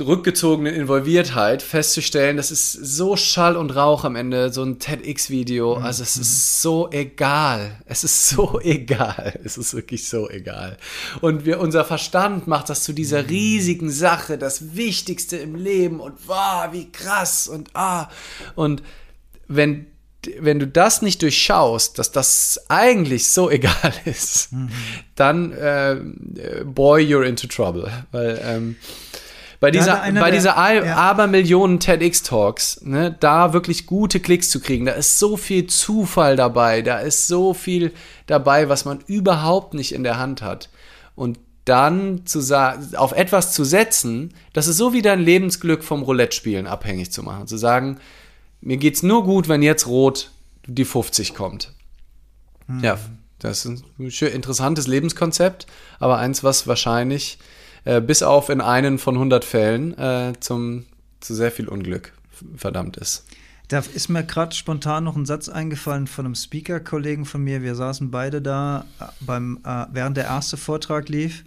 rückgezogenen 0.00 0.74
Involviertheit 0.74 1.60
festzustellen, 1.60 2.38
das 2.38 2.50
ist 2.50 2.72
so 2.72 3.16
Schall 3.16 3.54
und 3.54 3.76
Rauch 3.76 4.04
am 4.04 4.16
Ende, 4.16 4.50
so 4.50 4.62
ein 4.62 4.78
TEDx-Video. 4.78 5.74
Also 5.74 6.02
es 6.02 6.16
ist 6.16 6.62
so 6.62 6.90
egal. 6.90 7.78
Es 7.84 8.02
ist 8.02 8.30
so 8.30 8.58
egal. 8.62 9.38
Es 9.44 9.58
ist 9.58 9.74
wirklich 9.74 10.08
so 10.08 10.30
egal. 10.30 10.78
Und 11.20 11.44
wir, 11.44 11.60
unser 11.60 11.84
Verstand 11.84 12.46
macht 12.46 12.70
das 12.70 12.82
zu 12.82 12.94
dieser 12.94 13.28
riesigen 13.28 13.90
Sache, 13.90 14.38
das 14.38 14.74
Wichtigste 14.74 15.36
im 15.36 15.54
Leben 15.54 16.00
und 16.00 16.14
wow, 16.28 16.72
wie 16.72 16.90
krass 16.90 17.46
und 17.46 17.68
ah. 17.74 18.08
Und 18.54 18.82
wenn, 19.48 19.86
wenn 20.40 20.58
du 20.58 20.66
das 20.66 21.02
nicht 21.02 21.22
durchschaust, 21.22 21.98
dass 21.98 22.10
das 22.12 22.60
eigentlich 22.68 23.28
so 23.30 23.50
egal 23.58 23.92
ist, 24.04 24.50
dann 25.14 25.52
äh, 25.52 25.96
boy, 26.64 27.02
you're 27.04 27.24
into 27.24 27.46
trouble. 27.46 27.90
Weil 28.12 28.40
ähm, 28.44 28.76
bei 29.60 29.70
dieser, 29.70 29.96
bei 29.96 30.10
der- 30.12 30.30
dieser 30.32 30.56
Al 30.58 30.84
ja. 30.84 30.96
Abermillionen 30.96 31.80
TEDx-Talks, 31.80 32.82
ne, 32.82 33.16
da 33.18 33.52
wirklich 33.54 33.86
gute 33.86 34.20
Klicks 34.20 34.50
zu 34.50 34.60
kriegen, 34.60 34.84
da 34.84 34.92
ist 34.92 35.18
so 35.18 35.36
viel 35.36 35.66
Zufall 35.68 36.36
dabei, 36.36 36.82
da 36.82 36.98
ist 36.98 37.26
so 37.28 37.54
viel 37.54 37.92
dabei, 38.26 38.68
was 38.68 38.84
man 38.84 39.00
überhaupt 39.06 39.72
nicht 39.72 39.94
in 39.94 40.04
der 40.04 40.18
Hand 40.18 40.42
hat. 40.42 40.68
Und 41.14 41.38
dann 41.64 42.26
zu 42.26 42.40
sagen, 42.40 42.94
auf 42.96 43.12
etwas 43.12 43.54
zu 43.54 43.64
setzen, 43.64 44.34
das 44.52 44.66
ist 44.66 44.76
so 44.76 44.92
wie 44.92 45.00
dein 45.00 45.20
Lebensglück 45.20 45.82
vom 45.82 46.02
Roulette-Spielen 46.02 46.66
abhängig 46.66 47.10
zu 47.10 47.22
machen. 47.22 47.46
Zu 47.46 47.56
sagen, 47.56 47.98
mir 48.64 48.78
geht's 48.78 49.02
nur 49.02 49.24
gut, 49.24 49.48
wenn 49.48 49.62
jetzt 49.62 49.86
rot 49.86 50.30
die 50.66 50.84
50 50.84 51.34
kommt. 51.34 51.72
Ja, 52.82 52.98
das 53.38 53.66
ist 53.66 53.84
ein 53.98 54.10
schön 54.10 54.32
interessantes 54.32 54.86
Lebenskonzept, 54.86 55.66
aber 55.98 56.16
eins, 56.16 56.42
was 56.42 56.66
wahrscheinlich 56.66 57.38
äh, 57.84 58.00
bis 58.00 58.22
auf 58.22 58.48
in 58.48 58.62
einen 58.62 58.98
von 58.98 59.16
100 59.16 59.44
Fällen 59.44 59.96
äh, 59.98 60.32
zum, 60.40 60.86
zu 61.20 61.34
sehr 61.34 61.52
viel 61.52 61.68
Unglück 61.68 62.12
verdammt 62.56 62.96
ist. 62.96 63.26
Da 63.68 63.80
ist 63.80 64.08
mir 64.08 64.24
gerade 64.24 64.54
spontan 64.54 65.04
noch 65.04 65.16
ein 65.16 65.26
Satz 65.26 65.48
eingefallen 65.48 66.06
von 66.06 66.24
einem 66.24 66.34
Speaker-Kollegen 66.34 67.26
von 67.26 67.42
mir. 67.42 67.62
Wir 67.62 67.74
saßen 67.74 68.10
beide 68.10 68.40
da, 68.40 68.86
äh, 68.98 69.04
beim, 69.20 69.58
äh, 69.64 69.86
während 69.92 70.16
der 70.16 70.24
erste 70.24 70.56
Vortrag 70.56 71.10
lief. 71.10 71.44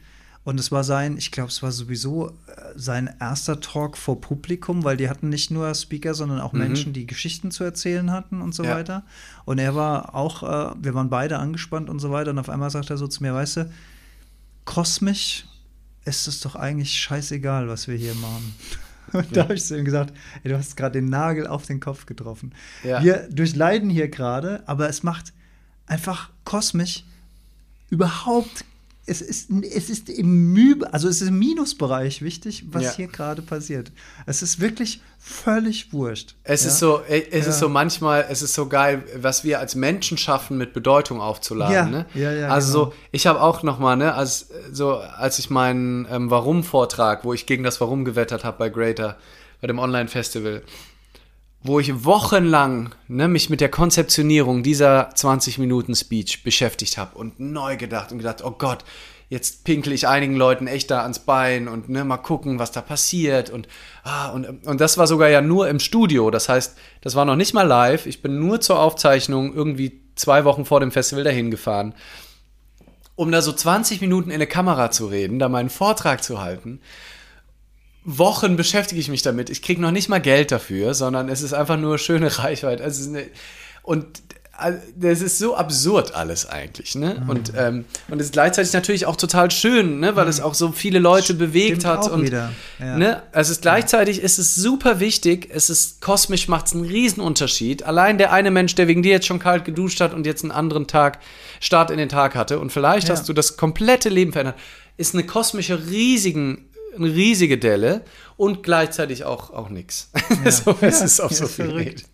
Und 0.48 0.62
es 0.62 0.72
war 0.72 0.86
sein, 0.86 1.18
ich 1.18 1.32
glaube, 1.32 1.50
es 1.50 1.62
war 1.62 1.74
sowieso 1.74 2.30
äh, 2.30 2.32
sein 2.78 3.14
erster 3.20 3.60
Talk 3.60 3.98
vor 3.98 4.22
Publikum, 4.22 4.86
weil 4.86 4.96
die 4.96 5.10
hatten 5.10 5.28
nicht 5.28 5.52
nur 5.52 5.76
Speaker, 5.76 6.14
sondern 6.14 6.40
auch 6.40 6.54
Menschen, 6.54 6.94
die 6.94 7.06
Geschichten 7.06 7.52
zu 7.52 7.66
erzählen 7.66 8.12
hatten 8.12 8.42
und 8.42 8.56
so 8.56 8.64
Ja. 8.64 8.76
weiter. 8.76 9.04
Und 9.44 9.60
er 9.60 9.76
war 9.76 10.16
auch, 10.16 10.44
äh, 10.44 10.74
wir 10.82 10.94
waren 10.94 11.10
beide 11.10 11.38
angespannt 11.40 11.90
und 11.90 12.00
so 12.00 12.12
weiter. 12.12 12.32
Und 12.32 12.40
auf 12.40 12.48
einmal 12.48 12.70
sagt 12.70 12.90
er 12.90 12.96
so 12.96 13.10
zu 13.10 13.24
mir, 13.24 13.34
weißt 13.34 13.58
du, 13.58 13.72
kosmisch 14.64 15.44
ist 16.06 16.30
es 16.30 16.40
doch 16.40 16.56
eigentlich 16.56 16.98
scheißegal, 16.98 17.68
was 17.68 17.90
wir 17.90 17.98
hier 17.98 18.16
machen. 18.16 18.56
Und 19.12 19.36
da 19.36 19.44
habe 19.44 19.54
ich 19.56 19.66
zu 19.66 19.78
ihm 19.78 19.84
gesagt, 19.84 20.14
ey, 20.44 20.52
du 20.52 20.58
hast 20.58 20.78
gerade 20.78 21.02
den 21.02 21.10
Nagel 21.10 21.46
auf 21.48 21.66
den 21.66 21.82
Kopf 21.82 22.06
getroffen. 22.06 22.54
Ja. 22.86 23.04
Wir 23.04 23.28
durchleiden 23.30 23.90
hier 23.90 24.08
gerade, 24.08 24.64
aber 24.66 24.88
es 24.88 25.04
macht 25.04 25.34
einfach 25.88 26.30
kosmisch 26.46 27.04
überhaupt, 27.90 28.64
es 29.10 29.22
ist, 29.22 29.50
es 29.50 29.90
ist 29.90 30.10
im 30.10 30.52
Mühe, 30.52 30.76
also 30.94 31.08
es 31.08 31.22
ist 31.22 31.30
im 31.30 31.40
Minusbereich 31.40 32.22
wichtig, 32.22 32.66
was 32.72 32.84
Ja. 32.84 32.92
hier 32.92 33.08
gerade 33.08 33.42
passiert. 33.42 33.92
Es 34.26 34.42
ist 34.42 34.60
wirklich 34.60 35.02
völlig 35.18 35.94
wurscht. 35.94 36.36
Es 36.44 36.64
ja? 36.64 36.70
ist 36.70 36.80
so, 36.80 37.00
äh, 37.08 37.24
es 37.32 37.46
Ja. 37.46 37.52
ist 37.52 37.60
so 37.60 37.70
manchmal, 37.70 38.26
es 38.30 38.42
ist 38.42 38.54
so 38.54 38.68
geil, 38.68 39.04
was 39.16 39.46
wir 39.46 39.60
als 39.60 39.76
Menschen 39.76 40.18
schaffen, 40.18 40.58
mit 40.58 40.74
Bedeutung 40.74 41.22
aufzuladen. 41.22 41.74
Ja, 41.74 41.86
ne? 41.86 42.06
ja, 42.14 42.32
ja, 42.34 42.48
Also 42.50 42.72
genau. 42.74 42.86
so, 42.92 42.94
ich 43.12 43.28
habe 43.28 43.42
auch 43.42 43.64
noch 43.64 43.80
mal, 43.80 43.96
ne, 43.96 44.14
als 44.14 44.50
so, 44.74 44.96
als 44.98 45.40
ich 45.40 45.50
meinen 45.50 46.06
ähm, 46.12 46.30
Warum-Vortrag, 46.30 47.24
wo 47.24 47.34
ich 47.34 47.46
gegen 47.46 47.64
das 47.64 47.80
Warum 47.80 48.04
gewettert 48.04 48.44
habe 48.44 48.58
bei 48.58 48.70
Greater, 48.70 49.18
bei 49.62 49.68
dem 49.68 49.80
Online-Festival, 49.80 50.64
wo 51.68 51.80
ich 51.80 52.06
wochenlang 52.06 52.96
ne, 53.08 53.28
mich 53.28 53.50
mit 53.50 53.62
der 53.62 53.70
Konzeptionierung 53.70 54.64
dieser 54.64 55.10
20 55.14 55.58
Minuten 55.58 55.96
Speech 55.96 56.44
beschäftigt 56.44 56.98
habe 56.98 57.18
und 57.18 57.40
neu 57.40 57.78
gedacht 57.78 58.12
und 58.12 58.18
gedacht, 58.18 58.44
oh 58.44 58.52
Gott, 58.52 58.84
jetzt 59.30 59.66
pinkel 59.66 59.92
ich 59.92 60.08
einigen 60.08 60.36
Leuten 60.36 60.68
echt 60.68 60.90
da 60.90 61.02
ans 61.02 61.20
Bein 61.20 61.68
und 61.68 61.90
ne, 61.90 62.06
mal 62.06 62.18
gucken, 62.18 62.60
was 62.60 62.72
da 62.72 62.82
passiert 62.82 63.50
und 63.50 63.68
ah, 64.04 64.30
und, 64.30 64.66
und 64.66 64.82
das 64.82 64.98
war 64.98 65.06
sogar 65.06 65.30
ja 65.30 65.42
nur 65.42 65.68
im 65.68 65.80
Studio, 65.80 66.32
das 66.32 66.48
heißt, 66.48 66.78
das 67.02 67.16
war 67.16 67.26
noch 67.26 67.36
nicht 67.36 67.54
mal 67.54 67.68
live, 67.68 68.06
ich 68.06 68.22
bin 68.22 68.40
nur 68.40 68.62
zur 68.62 68.80
Aufzeichnung 68.80 69.54
irgendwie 69.54 70.02
zwei 70.16 70.46
Wochen 70.46 70.66
vor 70.66 70.80
dem 70.80 70.92
Festival 70.92 71.26
dahin 71.26 71.52
gefahren, 71.52 71.94
um 73.16 73.32
da 73.32 73.42
so 73.42 73.52
20 73.52 74.00
Minuten 74.00 74.30
in 74.30 74.36
eine 74.36 74.48
Kamera 74.48 74.92
zu 74.92 75.08
reden, 75.08 75.40
da 75.40 75.50
meinen 75.50 75.70
Vortrag 75.70 76.24
zu 76.24 76.40
halten 76.40 76.80
Wochen 78.10 78.56
beschäftige 78.56 79.02
ich 79.02 79.10
mich 79.10 79.22
damit. 79.22 79.50
Ich 79.50 79.62
kriege 79.62 79.82
noch 79.82 79.92
nicht 79.92 80.08
mal 80.08 80.22
Geld 80.22 80.54
dafür, 80.54 80.94
sondern 80.94 81.28
es 81.28 81.42
ist 81.42 81.54
einfach 81.54 81.78
nur 81.78 81.98
schöne 81.98 82.40
Reichweite. 82.40 82.82
Also 82.82 83.02
es 83.02 83.08
ist 83.08 83.14
eine, 83.14 83.26
und 83.84 84.06
äh, 84.62 84.74
das 84.96 85.20
ist 85.22 85.38
so 85.40 85.58
absurd 85.58 86.16
alles 86.16 86.46
eigentlich, 86.50 86.96
ne? 86.96 87.22
Mhm. 87.22 87.30
Und 87.30 87.52
ähm, 87.58 87.84
und 88.08 88.22
es 88.22 88.28
ist 88.28 88.32
gleichzeitig 88.32 88.72
natürlich 88.72 89.06
auch 89.08 89.18
total 89.18 89.52
schön, 89.52 90.00
ne? 90.00 90.16
Weil 90.16 90.30
es 90.30 90.40
auch 90.40 90.54
so 90.54 90.72
viele 90.72 91.00
Leute 91.00 91.34
bewegt 91.34 91.82
Stimmt 91.82 91.86
hat 91.86 92.00
auch 92.06 92.14
und 92.14 92.22
wieder, 92.24 92.54
ja. 92.80 92.98
ne? 92.98 93.24
Also 93.34 93.52
es 93.52 93.58
ist 93.58 93.62
gleichzeitig 93.62 94.22
ist 94.22 94.40
es 94.40 94.56
super 94.56 95.02
wichtig. 95.02 95.50
Es 95.52 95.70
ist 95.70 96.00
kosmisch 96.00 96.48
macht 96.48 96.68
es 96.68 96.74
einen 96.76 96.86
Riesenunterschied. 96.86 97.84
Allein 97.84 98.18
der 98.18 98.32
eine 98.32 98.52
Mensch, 98.52 98.74
der 98.76 98.88
wegen 98.88 99.04
dir 99.04 99.12
jetzt 99.12 99.28
schon 99.28 99.40
kalt 99.40 99.66
geduscht 99.66 100.00
hat 100.00 100.14
und 100.14 100.26
jetzt 100.26 100.44
einen 100.44 100.52
anderen 100.52 100.88
Tag 100.88 101.20
Start 101.60 101.92
in 101.92 101.98
den 101.98 102.08
Tag 102.08 102.36
hatte 102.36 102.60
und 102.60 102.72
vielleicht 102.72 103.10
Ja. 103.10 103.16
hast 103.16 103.28
du 103.28 103.34
das 103.34 103.58
komplette 103.58 104.08
Leben 104.08 104.32
verändert, 104.32 104.56
ist 104.96 105.14
eine 105.14 105.26
kosmische 105.26 105.90
riesigen 105.90 106.67
eine 106.98 107.14
riesige 107.14 107.58
Delle 107.58 108.04
und 108.36 108.64
gleichzeitig 108.64 109.24
auch, 109.24 109.52
auch 109.52 109.70
nix. 109.70 110.12
so, 110.50 110.76
es 110.82 111.02
ist 111.02 111.20
auf 111.20 111.32
Ja, 111.32 111.38
so 111.38 111.48
viel 111.48 111.66
verrückt. 111.66 112.06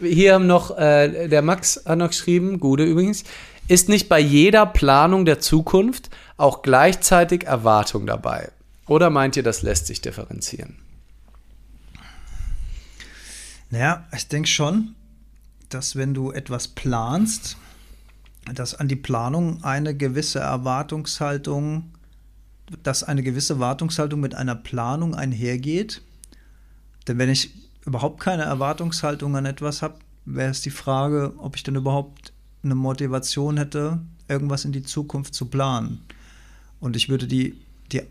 Hier 0.00 0.34
haben 0.34 0.46
noch, 0.46 0.76
äh, 0.76 1.28
der 1.28 1.42
Max 1.42 1.82
hat 1.86 1.98
noch 1.98 2.08
geschrieben, 2.08 2.60
Gude 2.60 2.84
übrigens, 2.84 3.24
ist 3.68 3.88
nicht 3.88 4.08
bei 4.08 4.20
jeder 4.20 4.66
Planung 4.66 5.24
der 5.24 5.40
Zukunft 5.40 6.10
auch 6.36 6.62
gleichzeitig 6.62 7.44
Erwartung 7.44 8.06
dabei? 8.06 8.50
Oder 8.86 9.10
meint 9.10 9.36
ihr, 9.36 9.42
das 9.42 9.62
lässt 9.62 9.86
sich 9.86 10.00
differenzieren? 10.00 10.76
Naja, 13.70 14.06
ich 14.14 14.28
denke 14.28 14.48
schon, 14.48 14.94
dass 15.68 15.96
wenn 15.96 16.14
du 16.14 16.30
etwas 16.30 16.68
planst, 16.68 17.56
dass 18.54 18.74
an 18.74 18.86
die 18.86 18.96
Planung 18.96 19.64
eine 19.64 19.96
gewisse 19.96 20.38
Erwartungshaltung, 20.38 21.90
dass 22.82 23.04
eine 23.04 23.22
gewisse 23.22 23.54
Erwartungshaltung 23.54 24.20
mit 24.20 24.34
einer 24.34 24.54
Planung 24.54 25.14
einhergeht. 25.14 26.02
Denn 27.06 27.18
wenn 27.18 27.30
ich 27.30 27.50
überhaupt 27.84 28.20
keine 28.20 28.42
Erwartungshaltung 28.42 29.36
an 29.36 29.46
etwas 29.46 29.82
habe, 29.82 29.98
wäre 30.24 30.50
es 30.50 30.62
die 30.62 30.70
Frage, 30.70 31.34
ob 31.38 31.56
ich 31.56 31.62
denn 31.62 31.76
überhaupt 31.76 32.32
eine 32.64 32.74
Motivation 32.74 33.56
hätte, 33.56 34.00
irgendwas 34.28 34.64
in 34.64 34.72
die 34.72 34.82
Zukunft 34.82 35.34
zu 35.34 35.46
planen. 35.46 36.00
Und 36.80 36.96
ich 36.96 37.08
würde 37.08 37.26
die, 37.26 37.56
die 37.92 38.02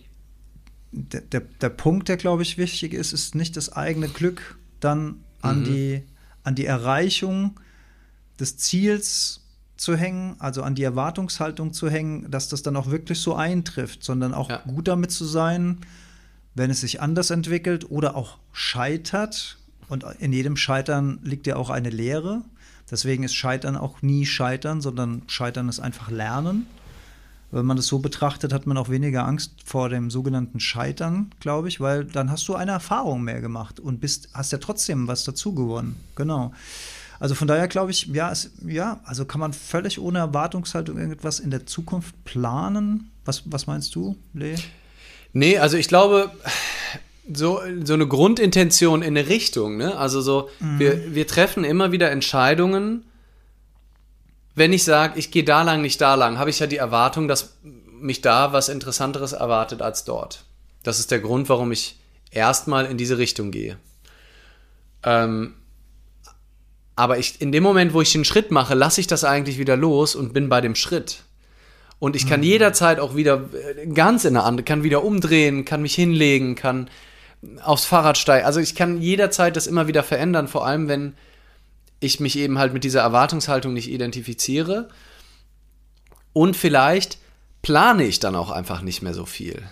der, 0.92 1.22
der, 1.22 1.42
der 1.42 1.70
Punkt, 1.70 2.08
der, 2.08 2.18
glaube 2.18 2.44
ich, 2.44 2.58
wichtig 2.58 2.94
ist, 2.94 3.12
ist 3.12 3.36
nicht 3.36 3.58
das 3.58 3.74
eigene 3.74 4.08
Glück 4.08 4.58
dann 4.80 5.24
an, 5.42 5.60
mhm. 5.60 5.64
die, 5.66 6.04
an 6.44 6.56
die 6.56 6.66
Erreichung 6.66 7.60
des 8.40 8.58
Ziels 8.58 9.42
zu 9.78 9.96
hängen, 9.96 10.36
also 10.40 10.64
an 10.64 10.76
die 10.76 10.84
Erwartungshaltung 10.84 11.74
zu 11.74 11.90
hängen, 11.90 12.30
dass 12.32 12.48
das 12.48 12.64
dann 12.64 12.76
auch 12.76 12.90
wirklich 12.90 13.20
so 13.20 13.36
eintrifft, 13.36 14.04
sondern 14.04 14.34
auch 14.34 14.50
ja. 14.50 14.58
gut 14.66 14.88
damit 14.88 15.12
zu 15.12 15.26
sein, 15.26 15.80
wenn 16.54 16.72
es 16.72 16.82
sich 16.82 17.02
anders 17.02 17.30
entwickelt 17.30 17.92
oder 17.92 18.16
auch 18.16 18.38
scheitert. 18.54 19.58
Und 19.90 20.06
in 20.20 20.34
jedem 20.34 20.58
Scheitern 20.58 21.20
liegt 21.24 21.46
ja 21.48 21.58
auch 21.58 21.70
eine 21.70 21.90
Lehre. 21.90 22.42
Deswegen 22.90 23.24
ist 23.24 23.36
Scheitern 23.36 23.76
auch 23.76 24.02
nie 24.02 24.26
Scheitern, 24.26 24.82
sondern 24.82 25.24
Scheitern 25.28 25.68
ist 25.70 25.80
einfach 25.80 26.10
Lernen. 26.10 26.68
Wenn 27.52 27.66
man 27.66 27.78
das 27.78 27.88
so 27.88 28.00
betrachtet, 28.00 28.54
hat 28.54 28.68
man 28.68 28.78
auch 28.78 28.90
weniger 28.90 29.26
Angst 29.26 29.54
vor 29.64 29.90
dem 29.90 30.10
sogenannten 30.10 30.60
Scheitern, 30.60 31.32
glaube 31.40 31.68
ich, 31.68 31.80
weil 31.80 32.06
dann 32.06 32.32
hast 32.32 32.48
du 32.48 32.56
eine 32.56 32.72
Erfahrung 32.72 33.24
mehr 33.24 33.42
gemacht 33.42 33.80
und 33.80 34.02
bist, 34.02 34.30
hast 34.34 34.52
ja 34.52 34.58
trotzdem 34.58 35.08
was 35.08 35.24
dazu 35.24 35.54
gewonnen. 35.54 35.96
Genau. 36.16 36.54
Also 37.26 37.34
von 37.34 37.48
daher 37.48 37.68
glaube 37.68 37.90
ich, 37.90 38.06
ja, 38.06 38.32
es, 38.32 38.52
ja, 38.68 39.00
also 39.04 39.26
kann 39.26 39.40
man 39.40 39.52
völlig 39.52 40.00
ohne 40.00 40.20
Erwartungshaltung 40.20 41.00
irgendwas 41.00 41.40
in 41.40 41.50
der 41.50 41.66
Zukunft 41.66 42.24
planen. 42.24 43.10
Was, 43.26 43.42
was 43.46 43.66
meinst 43.66 43.96
du, 43.96 44.16
Lee? 44.36 44.54
Nee, 45.34 45.58
also 45.58 45.76
ich 45.76 45.88
glaube, 45.88 46.30
so, 47.34 47.62
so 47.84 47.94
eine 47.96 48.08
Grundintention 48.08 49.02
in 49.02 49.18
eine 49.18 49.28
Richtung, 49.28 49.76
ne? 49.76 49.98
Also 49.98 50.22
so, 50.22 50.50
mhm. 50.60 50.78
wir, 50.78 51.16
wir 51.16 51.26
treffen 51.26 51.64
immer 51.64 51.92
wieder 51.92 52.12
Entscheidungen. 52.12 53.06
Wenn 54.54 54.72
ich 54.72 54.84
sage, 54.84 55.18
ich 55.18 55.32
gehe 55.32 55.44
da 55.44 55.64
lang, 55.64 55.82
nicht 55.82 56.00
da 56.02 56.14
lang, 56.14 56.38
habe 56.38 56.52
ich 56.52 56.60
ja 56.60 56.68
die 56.68 56.78
Erwartung, 56.78 57.28
dass 57.28 57.56
mich 57.90 58.22
da 58.22 58.54
was 58.54 58.70
Interessanteres 58.70 59.34
erwartet 59.34 59.82
als 59.82 60.04
dort. 60.04 60.46
Das 60.84 61.00
ist 61.00 61.10
der 61.10 61.22
Grund, 61.22 61.50
warum 61.50 61.72
ich 61.72 61.98
erstmal 62.30 62.86
in 62.86 63.00
diese 63.00 63.18
Richtung 63.18 63.50
gehe. 63.50 63.78
Ähm, 65.02 65.56
aber 66.96 67.18
ich, 67.18 67.42
in 67.42 67.52
dem 67.52 67.64
Moment, 67.64 67.94
wo 67.94 68.02
ich 68.02 68.12
den 68.12 68.26
Schritt 68.26 68.52
mache, 68.52 68.74
lasse 68.74 69.02
ich 69.02 69.08
das 69.08 69.24
eigentlich 69.24 69.58
wieder 69.58 69.76
los 69.76 70.16
und 70.16 70.34
bin 70.34 70.48
bei 70.48 70.62
dem 70.62 70.76
Schritt. 70.76 71.24
Und 72.00 72.16
ich 72.16 72.28
kann 72.28 72.42
mhm. 72.42 72.46
jederzeit 72.46 73.00
auch 73.00 73.16
wieder 73.16 73.50
äh, 73.54 73.88
ganz 73.88 74.26
in 74.26 74.34
der 74.34 74.44
andere, 74.44 74.64
kann 74.64 74.84
wieder 74.84 75.04
umdrehen, 75.04 75.66
kann 75.66 75.82
mich 75.82 75.96
hinlegen, 75.96 76.56
kann 76.56 76.90
aufs 77.64 77.86
Fahrrad 77.86 78.18
steigen. 78.18 78.46
Also 78.46 78.60
ich 78.60 78.76
kann 78.76 79.02
jederzeit 79.02 79.56
das 79.56 79.68
immer 79.68 79.88
wieder 79.88 80.04
verändern, 80.04 80.48
vor 80.48 80.66
allem 80.66 80.88
wenn 80.88 81.16
ich 82.00 82.20
mich 82.20 82.38
eben 82.38 82.58
halt 82.58 82.74
mit 82.74 82.84
dieser 82.84 83.02
Erwartungshaltung 83.02 83.74
nicht 83.74 83.90
identifiziere. 83.90 84.90
Und 86.34 86.56
vielleicht 86.56 87.18
plane 87.62 88.04
ich 88.04 88.20
dann 88.20 88.36
auch 88.36 88.52
einfach 88.52 88.82
nicht 88.82 89.02
mehr 89.02 89.14
so 89.14 89.26
viel. 89.26 89.64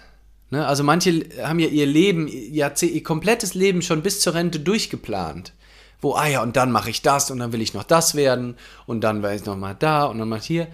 Ne? 0.50 0.66
Also 0.66 0.84
manche 0.84 1.26
haben 1.42 1.60
ja 1.60 1.68
ihr 1.68 1.86
Leben, 1.86 2.28
ihr, 2.28 2.74
ihr 2.82 3.04
komplettes 3.04 3.54
Leben 3.54 3.82
schon 3.82 4.02
bis 4.02 4.22
zur 4.22 4.34
Rente 4.34 4.60
durchgeplant 4.60 5.54
wo, 6.02 6.16
ah 6.16 6.28
ja, 6.28 6.44
und 6.44 6.56
dann 6.56 6.72
mache 6.72 6.90
ich 6.90 7.02
das 7.02 7.32
und 7.32 7.40
dann 7.40 7.54
will 7.54 7.62
ich 7.62 7.74
noch 7.74 7.84
das 7.84 8.16
werden 8.16 8.56
und 8.86 9.02
dann 9.02 9.24
werde 9.24 9.36
ich 9.36 9.46
noch 9.46 9.58
mal 9.58 9.76
da 9.78 10.06
und 10.06 10.20
dann 10.20 10.30
mal 10.30 10.40
hier. 10.40 10.68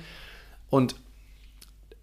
Und 0.69 0.95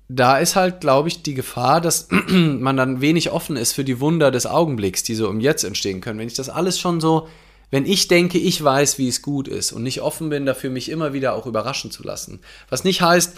da 0.09 0.39
ist 0.39 0.55
halt, 0.55 0.81
glaube 0.81 1.09
ich, 1.09 1.23
die 1.23 1.35
Gefahr, 1.35 1.81
dass 1.81 2.09
man 2.29 2.77
dann 2.77 3.01
wenig 3.01 3.31
offen 3.31 3.57
ist 3.57 3.73
für 3.73 3.85
die 3.85 4.01
Wunder 4.01 4.31
des 4.31 4.47
Augenblicks, 4.47 5.03
die 5.03 5.15
so 5.15 5.29
im 5.29 5.41
Jetzt 5.41 5.65
entstehen 5.65 6.01
können. 6.01 6.19
Wenn 6.19 6.29
ich 6.29 6.35
das 6.35 6.49
alles 6.49 6.79
schon 6.79 7.01
so, 7.01 7.29
wenn 7.71 7.85
ich 7.85 8.07
denke, 8.07 8.39
ich 8.39 8.63
weiß, 8.63 8.99
wie 8.99 9.09
es 9.09 9.23
gut 9.23 9.49
ist 9.49 9.73
und 9.73 9.83
nicht 9.83 10.01
offen 10.01 10.29
bin 10.29 10.47
dafür, 10.47 10.71
mich 10.71 10.89
immer 10.89 11.13
wieder 11.13 11.35
auch 11.35 11.47
überraschen 11.47 11.91
zu 11.91 12.05
lassen. 12.05 12.41
Was 12.69 12.85
nicht 12.85 13.03
heißt, 13.03 13.37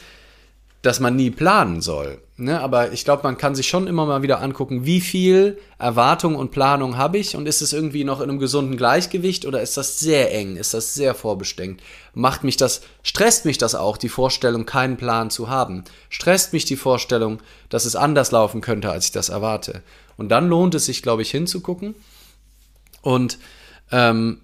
dass 0.82 1.00
man 1.00 1.16
nie 1.16 1.30
planen 1.30 1.80
soll. 1.80 2.22
Ne? 2.36 2.60
Aber 2.60 2.92
ich 2.92 3.04
glaube, 3.04 3.24
man 3.24 3.36
kann 3.36 3.56
sich 3.56 3.66
schon 3.66 3.88
immer 3.88 4.06
mal 4.06 4.22
wieder 4.22 4.40
angucken, 4.40 4.84
wie 4.84 5.00
viel 5.00 5.58
Erwartung 5.76 6.36
und 6.36 6.52
Planung 6.52 6.96
habe 6.96 7.18
ich 7.18 7.34
und 7.34 7.46
ist 7.46 7.62
es 7.62 7.72
irgendwie 7.72 8.04
noch 8.04 8.20
in 8.20 8.30
einem 8.30 8.38
gesunden 8.38 8.76
Gleichgewicht 8.76 9.44
oder 9.44 9.60
ist 9.60 9.76
das 9.76 9.98
sehr 9.98 10.32
eng, 10.32 10.56
ist 10.56 10.74
das 10.74 10.94
sehr 10.94 11.16
vorbestimmt? 11.16 11.82
Macht 12.14 12.44
mich 12.44 12.56
das, 12.56 12.82
stresst 13.02 13.44
mich 13.44 13.58
das 13.58 13.74
auch, 13.74 13.96
die 13.96 14.08
Vorstellung, 14.08 14.66
keinen 14.66 14.96
Plan 14.96 15.30
zu 15.30 15.48
haben? 15.48 15.82
Stresst 16.10 16.52
mich 16.52 16.64
die 16.64 16.76
Vorstellung, 16.76 17.40
dass 17.70 17.84
es 17.84 17.96
anders 17.96 18.30
laufen 18.30 18.60
könnte, 18.60 18.90
als 18.90 19.06
ich 19.06 19.12
das 19.12 19.30
erwarte? 19.30 19.82
Und 20.16 20.28
dann 20.28 20.48
lohnt 20.48 20.76
es 20.76 20.86
sich, 20.86 21.02
glaube 21.02 21.22
ich, 21.22 21.30
hinzugucken. 21.32 21.96
Und 23.02 23.38
ähm, 23.90 24.42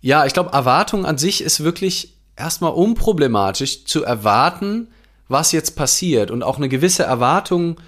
ja, 0.00 0.26
ich 0.26 0.32
glaube, 0.32 0.50
Erwartung 0.52 1.06
an 1.06 1.16
sich 1.16 1.42
ist 1.42 1.62
wirklich 1.62 2.14
erstmal 2.34 2.72
unproblematisch 2.72 3.84
zu 3.84 4.02
erwarten, 4.02 4.88
was 5.30 5.52
jetzt 5.52 5.76
passiert 5.76 6.30
und 6.30 6.42
auch 6.42 6.58
eine 6.58 6.68
gewisse 6.68 7.04
Erwartung 7.04 7.80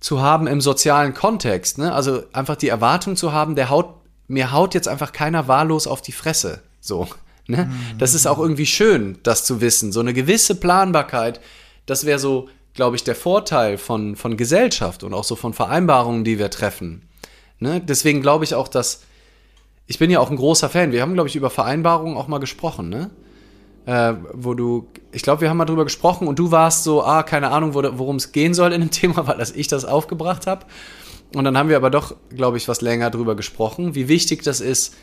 zu 0.00 0.20
haben 0.20 0.46
im 0.46 0.60
sozialen 0.60 1.14
Kontext. 1.14 1.78
Ne? 1.78 1.92
Also 1.92 2.22
einfach 2.32 2.56
die 2.56 2.68
Erwartung 2.68 3.16
zu 3.16 3.32
haben, 3.32 3.56
der 3.56 3.70
haut, 3.70 3.94
mir 4.28 4.52
haut 4.52 4.74
jetzt 4.74 4.86
einfach 4.86 5.12
keiner 5.12 5.48
wahllos 5.48 5.86
auf 5.86 6.02
die 6.02 6.12
Fresse. 6.12 6.62
So. 6.80 7.08
Ne? 7.46 7.64
Mhm. 7.64 7.98
Das 7.98 8.14
ist 8.14 8.26
auch 8.26 8.38
irgendwie 8.38 8.66
schön, 8.66 9.18
das 9.22 9.44
zu 9.44 9.60
wissen. 9.60 9.92
So 9.92 10.00
eine 10.00 10.12
gewisse 10.12 10.54
Planbarkeit, 10.54 11.40
das 11.86 12.04
wäre 12.04 12.18
so, 12.18 12.48
glaube 12.74 12.96
ich, 12.96 13.04
der 13.04 13.14
Vorteil 13.14 13.78
von, 13.78 14.14
von 14.14 14.36
Gesellschaft 14.36 15.04
und 15.04 15.14
auch 15.14 15.24
so 15.24 15.36
von 15.36 15.54
Vereinbarungen, 15.54 16.22
die 16.24 16.38
wir 16.38 16.50
treffen. 16.50 17.08
Ne? 17.58 17.80
Deswegen 17.80 18.20
glaube 18.20 18.44
ich 18.44 18.54
auch, 18.54 18.68
dass 18.68 19.02
ich 19.86 19.98
bin 19.98 20.10
ja 20.10 20.20
auch 20.20 20.30
ein 20.30 20.36
großer 20.36 20.68
Fan. 20.68 20.92
Wir 20.92 21.02
haben, 21.02 21.14
glaube 21.14 21.28
ich, 21.28 21.36
über 21.36 21.50
Vereinbarungen 21.50 22.16
auch 22.16 22.28
mal 22.28 22.38
gesprochen, 22.38 22.88
ne? 22.88 23.10
Äh, 23.86 24.14
wo 24.32 24.54
du, 24.54 24.88
ich 25.12 25.22
glaube, 25.22 25.42
wir 25.42 25.50
haben 25.50 25.56
mal 25.56 25.64
drüber 25.64 25.84
gesprochen 25.84 26.26
und 26.26 26.38
du 26.38 26.50
warst 26.50 26.84
so, 26.84 27.04
ah, 27.04 27.22
keine 27.22 27.50
Ahnung, 27.50 27.74
worum 27.74 28.16
es 28.16 28.32
gehen 28.32 28.54
soll 28.54 28.72
in 28.72 28.80
dem 28.80 28.90
Thema, 28.92 29.26
weil 29.26 29.38
das 29.38 29.50
ich 29.50 29.68
das 29.68 29.84
aufgebracht 29.84 30.46
habe. 30.46 30.66
Und 31.34 31.44
dann 31.44 31.58
haben 31.58 31.68
wir 31.68 31.76
aber 31.76 31.90
doch, 31.90 32.14
glaube 32.30 32.56
ich, 32.56 32.68
was 32.68 32.80
länger 32.80 33.10
drüber 33.10 33.34
gesprochen, 33.34 33.94
wie 33.94 34.08
wichtig 34.08 34.42
das 34.42 34.60
ist, 34.60 34.94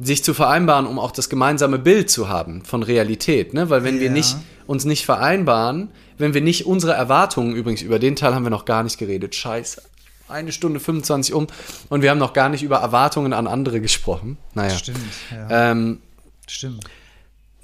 sich 0.00 0.24
zu 0.24 0.34
vereinbaren, 0.34 0.86
um 0.86 0.98
auch 0.98 1.10
das 1.10 1.28
gemeinsame 1.28 1.78
Bild 1.78 2.10
zu 2.10 2.28
haben 2.28 2.64
von 2.64 2.82
Realität, 2.82 3.54
ne? 3.54 3.70
Weil 3.70 3.82
wenn 3.82 3.96
ja. 3.96 4.02
wir 4.02 4.10
nicht, 4.10 4.36
uns 4.66 4.84
nicht 4.84 5.06
vereinbaren, 5.06 5.90
wenn 6.18 6.34
wir 6.34 6.42
nicht 6.42 6.66
unsere 6.66 6.92
Erwartungen, 6.92 7.54
übrigens 7.54 7.80
über 7.80 7.98
den 7.98 8.14
Teil 8.16 8.34
haben 8.34 8.42
wir 8.42 8.50
noch 8.50 8.66
gar 8.66 8.82
nicht 8.82 8.98
geredet, 8.98 9.34
scheiße, 9.34 9.82
eine 10.28 10.52
Stunde 10.52 10.80
25 10.80 11.34
um 11.34 11.46
und 11.88 12.02
wir 12.02 12.10
haben 12.10 12.18
noch 12.18 12.34
gar 12.34 12.50
nicht 12.50 12.62
über 12.62 12.78
Erwartungen 12.78 13.32
an 13.32 13.46
andere 13.46 13.80
gesprochen. 13.80 14.36
Naja. 14.54 14.76
Stimmt, 14.76 14.98
ja. 15.30 15.70
Ähm, 15.70 16.00
Stimmt 16.46 16.84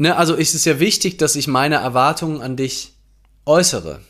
ne, 0.03 0.17
also 0.17 0.35
ist 0.35 0.55
es 0.55 0.65
ja 0.65 0.81
wichtig, 0.81 1.17
dass 1.17 1.37
ich 1.37 1.47
meine 1.47 1.77
Erwartungen 1.77 2.43
an 2.43 2.57
dich 2.57 2.95
äußere. 3.47 4.01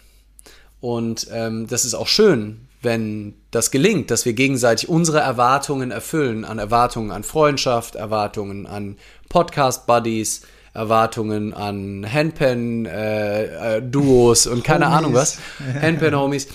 Und 0.81 1.29
ähm, 1.31 1.67
das 1.69 1.85
ist 1.85 1.95
auch 1.95 2.09
schön, 2.09 2.67
wenn 2.81 3.35
das 3.53 3.71
gelingt, 3.71 4.11
dass 4.11 4.25
wir 4.25 4.33
gegenseitig 4.33 4.89
unsere 4.89 5.21
Erwartungen 5.21 5.93
erfüllen, 5.93 6.45
an 6.45 6.59
Erwartungen 6.59 7.13
an 7.13 7.23
Freundschaft, 7.23 7.95
Erwartungen 7.95 8.67
an 8.67 8.97
Podcast-Buddies, 9.29 10.43
Erwartungen 10.75 11.53
an 11.53 12.07
Handpan-Duos 12.11 14.47
äh, 14.47 14.49
äh, 14.49 14.53
und 14.53 14.65
keine 14.65 14.87
Homies. 14.87 14.99
Ahnung 14.99 15.15
was. 15.15 15.39
Handpan-Homies. 15.81 16.49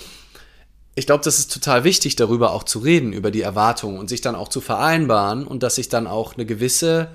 Ich 0.96 1.06
glaube, 1.06 1.22
das 1.24 1.38
ist 1.38 1.54
total 1.54 1.84
wichtig, 1.84 2.16
darüber 2.16 2.52
auch 2.52 2.64
zu 2.64 2.80
reden, 2.80 3.12
über 3.12 3.30
die 3.30 3.42
Erwartungen 3.42 3.98
und 3.98 4.08
sich 4.08 4.20
dann 4.20 4.34
auch 4.34 4.48
zu 4.48 4.60
vereinbaren 4.60 5.46
und 5.46 5.62
dass 5.62 5.78
ich 5.78 5.88
dann 5.88 6.08
auch 6.08 6.34
eine 6.34 6.44
gewisse 6.44 7.08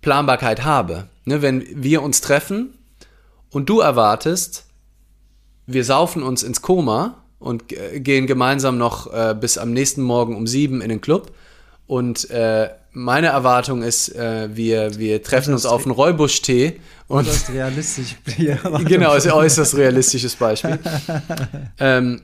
Planbarkeit 0.00 0.64
habe. 0.64 1.08
Ne, 1.24 1.42
wenn 1.42 1.64
wir 1.74 2.02
uns 2.02 2.20
treffen 2.20 2.74
und 3.50 3.68
du 3.68 3.80
erwartest, 3.80 4.64
wir 5.66 5.84
saufen 5.84 6.22
uns 6.22 6.42
ins 6.42 6.62
Koma 6.62 7.22
und 7.38 7.64
gehen 7.68 8.26
gemeinsam 8.26 8.78
noch 8.78 9.12
äh, 9.12 9.34
bis 9.38 9.58
am 9.58 9.72
nächsten 9.72 10.02
Morgen 10.02 10.36
um 10.36 10.46
sieben 10.46 10.80
in 10.80 10.88
den 10.88 11.00
Club 11.00 11.32
und 11.88 12.28
äh, 12.30 12.68
meine 12.92 13.28
Erwartung 13.28 13.82
ist, 13.82 14.14
äh, 14.14 14.54
wir, 14.54 14.98
wir 14.98 15.22
treffen 15.22 15.54
uns 15.54 15.64
auf 15.64 15.84
einen 15.84 15.92
Räubusch-Tee. 15.92 16.80
Und 17.06 17.26
das 17.26 17.36
ist 17.36 17.50
realistisch. 17.50 18.16
genau, 18.84 19.14
ist 19.14 19.26
ein 19.26 19.32
äußerst 19.32 19.74
realistisches 19.74 20.36
Beispiel. 20.36 20.78
ähm, 21.78 22.20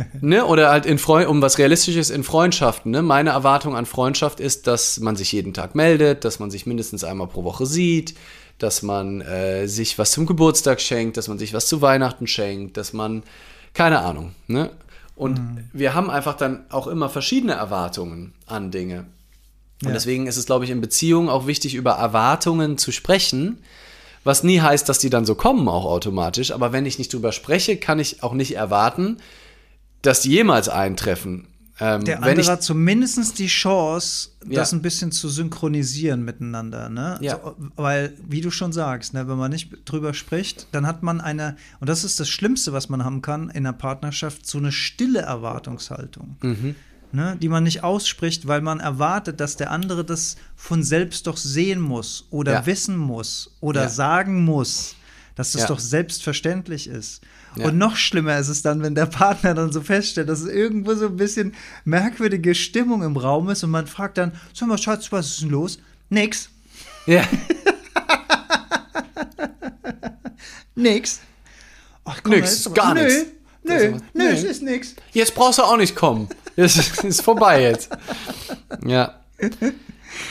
ne? 0.20 0.44
Oder 0.46 0.70
halt 0.70 0.86
in 0.86 0.98
Freu 0.98 1.28
um 1.28 1.42
was 1.42 1.58
Realistisches 1.58 2.10
in 2.10 2.24
Freundschaften. 2.24 2.90
Ne? 2.90 3.02
Meine 3.02 3.30
Erwartung 3.30 3.76
an 3.76 3.86
Freundschaft 3.86 4.40
ist, 4.40 4.66
dass 4.66 5.00
man 5.00 5.16
sich 5.16 5.32
jeden 5.32 5.54
Tag 5.54 5.74
meldet, 5.74 6.24
dass 6.24 6.38
man 6.38 6.50
sich 6.50 6.66
mindestens 6.66 7.04
einmal 7.04 7.26
pro 7.26 7.44
Woche 7.44 7.66
sieht, 7.66 8.14
dass 8.58 8.82
man 8.82 9.20
äh, 9.20 9.66
sich 9.66 9.98
was 9.98 10.12
zum 10.12 10.26
Geburtstag 10.26 10.80
schenkt, 10.80 11.16
dass 11.16 11.28
man 11.28 11.38
sich 11.38 11.52
was 11.54 11.66
zu 11.66 11.82
Weihnachten 11.82 12.26
schenkt, 12.26 12.76
dass 12.76 12.92
man, 12.92 13.22
keine 13.74 14.00
Ahnung. 14.00 14.34
Ne? 14.46 14.70
Und 15.16 15.38
mhm. 15.38 15.64
wir 15.72 15.94
haben 15.94 16.10
einfach 16.10 16.36
dann 16.36 16.64
auch 16.70 16.86
immer 16.86 17.08
verschiedene 17.08 17.52
Erwartungen 17.52 18.32
an 18.46 18.70
Dinge. 18.70 19.06
Und 19.82 19.88
ja. 19.88 19.94
deswegen 19.94 20.26
ist 20.26 20.36
es, 20.36 20.46
glaube 20.46 20.64
ich, 20.64 20.70
in 20.70 20.80
Beziehungen 20.80 21.28
auch 21.28 21.46
wichtig, 21.46 21.74
über 21.74 21.92
Erwartungen 21.92 22.78
zu 22.78 22.92
sprechen. 22.92 23.58
Was 24.24 24.44
nie 24.44 24.60
heißt, 24.60 24.88
dass 24.88 25.00
die 25.00 25.10
dann 25.10 25.26
so 25.26 25.34
kommen, 25.34 25.68
auch 25.68 25.84
automatisch. 25.84 26.52
Aber 26.52 26.72
wenn 26.72 26.86
ich 26.86 26.98
nicht 26.98 27.12
drüber 27.12 27.32
spreche, 27.32 27.76
kann 27.76 27.98
ich 27.98 28.22
auch 28.22 28.34
nicht 28.34 28.54
erwarten, 28.54 29.18
dass 30.02 30.20
die 30.20 30.30
jemals 30.30 30.68
eintreffen. 30.68 31.46
Ähm, 31.80 32.04
der 32.04 32.22
andere 32.22 32.52
hat 32.52 32.62
zumindest 32.62 33.38
die 33.38 33.46
Chance, 33.46 34.28
das 34.44 34.70
ja. 34.70 34.76
ein 34.76 34.82
bisschen 34.82 35.10
zu 35.10 35.28
synchronisieren 35.28 36.24
miteinander. 36.24 36.88
Ne? 36.88 37.18
Ja. 37.20 37.40
So, 37.42 37.56
weil, 37.76 38.12
wie 38.28 38.40
du 38.40 38.50
schon 38.50 38.72
sagst, 38.72 39.14
ne, 39.14 39.26
wenn 39.26 39.38
man 39.38 39.50
nicht 39.50 39.70
drüber 39.84 40.14
spricht, 40.14 40.68
dann 40.72 40.86
hat 40.86 41.02
man 41.02 41.20
eine, 41.20 41.56
und 41.80 41.88
das 41.88 42.04
ist 42.04 42.20
das 42.20 42.28
Schlimmste, 42.28 42.72
was 42.72 42.88
man 42.88 43.04
haben 43.04 43.22
kann 43.22 43.48
in 43.48 43.66
einer 43.66 43.72
Partnerschaft, 43.72 44.46
so 44.46 44.58
eine 44.58 44.70
stille 44.70 45.20
Erwartungshaltung. 45.20 46.36
Mhm. 46.42 46.74
Ne, 47.14 47.36
die 47.42 47.50
man 47.50 47.64
nicht 47.64 47.84
ausspricht, 47.84 48.48
weil 48.48 48.62
man 48.62 48.80
erwartet, 48.80 49.38
dass 49.38 49.56
der 49.56 49.70
andere 49.70 50.02
das 50.02 50.36
von 50.56 50.82
selbst 50.82 51.26
doch 51.26 51.36
sehen 51.36 51.78
muss 51.78 52.26
oder 52.30 52.52
ja. 52.52 52.66
wissen 52.66 52.96
muss 52.96 53.54
oder 53.60 53.90
sagen 53.90 54.46
muss, 54.46 54.94
dass 55.34 55.52
das 55.52 55.66
doch 55.66 55.78
selbstverständlich 55.78 56.86
ist. 56.86 57.20
Ja. 57.56 57.66
Und 57.66 57.78
noch 57.78 57.96
schlimmer 57.96 58.38
ist 58.38 58.48
es 58.48 58.62
dann, 58.62 58.82
wenn 58.82 58.94
der 58.94 59.06
Partner 59.06 59.54
dann 59.54 59.72
so 59.72 59.82
feststellt, 59.82 60.28
dass 60.28 60.40
es 60.40 60.48
irgendwo 60.48 60.94
so 60.94 61.06
ein 61.06 61.16
bisschen 61.16 61.54
merkwürdige 61.84 62.54
Stimmung 62.54 63.02
im 63.02 63.16
Raum 63.16 63.50
ist 63.50 63.62
und 63.62 63.70
man 63.70 63.86
fragt 63.86 64.18
dann, 64.18 64.32
sag 64.54 64.68
mal, 64.68 64.78
Schatz, 64.78 65.12
was 65.12 65.26
ist 65.26 65.42
denn 65.42 65.50
los? 65.50 65.78
Nix. 66.08 66.48
Ja. 67.06 67.24
nix. 70.74 71.20
Ach, 72.04 72.20
komm, 72.22 72.32
nix, 72.32 72.72
gar 72.72 72.94
nichts. 72.94 73.26
Nö, 73.64 73.92
nö, 73.92 73.98
nö, 74.14 74.28
es 74.28 74.42
ist 74.42 74.62
nix. 74.62 74.94
Jetzt 75.12 75.34
brauchst 75.34 75.58
du 75.58 75.62
auch 75.62 75.76
nicht 75.76 75.94
kommen. 75.94 76.28
Es 76.56 76.76
ist 77.04 77.22
vorbei 77.22 77.62
jetzt. 77.62 77.90
Ja. 78.84 79.20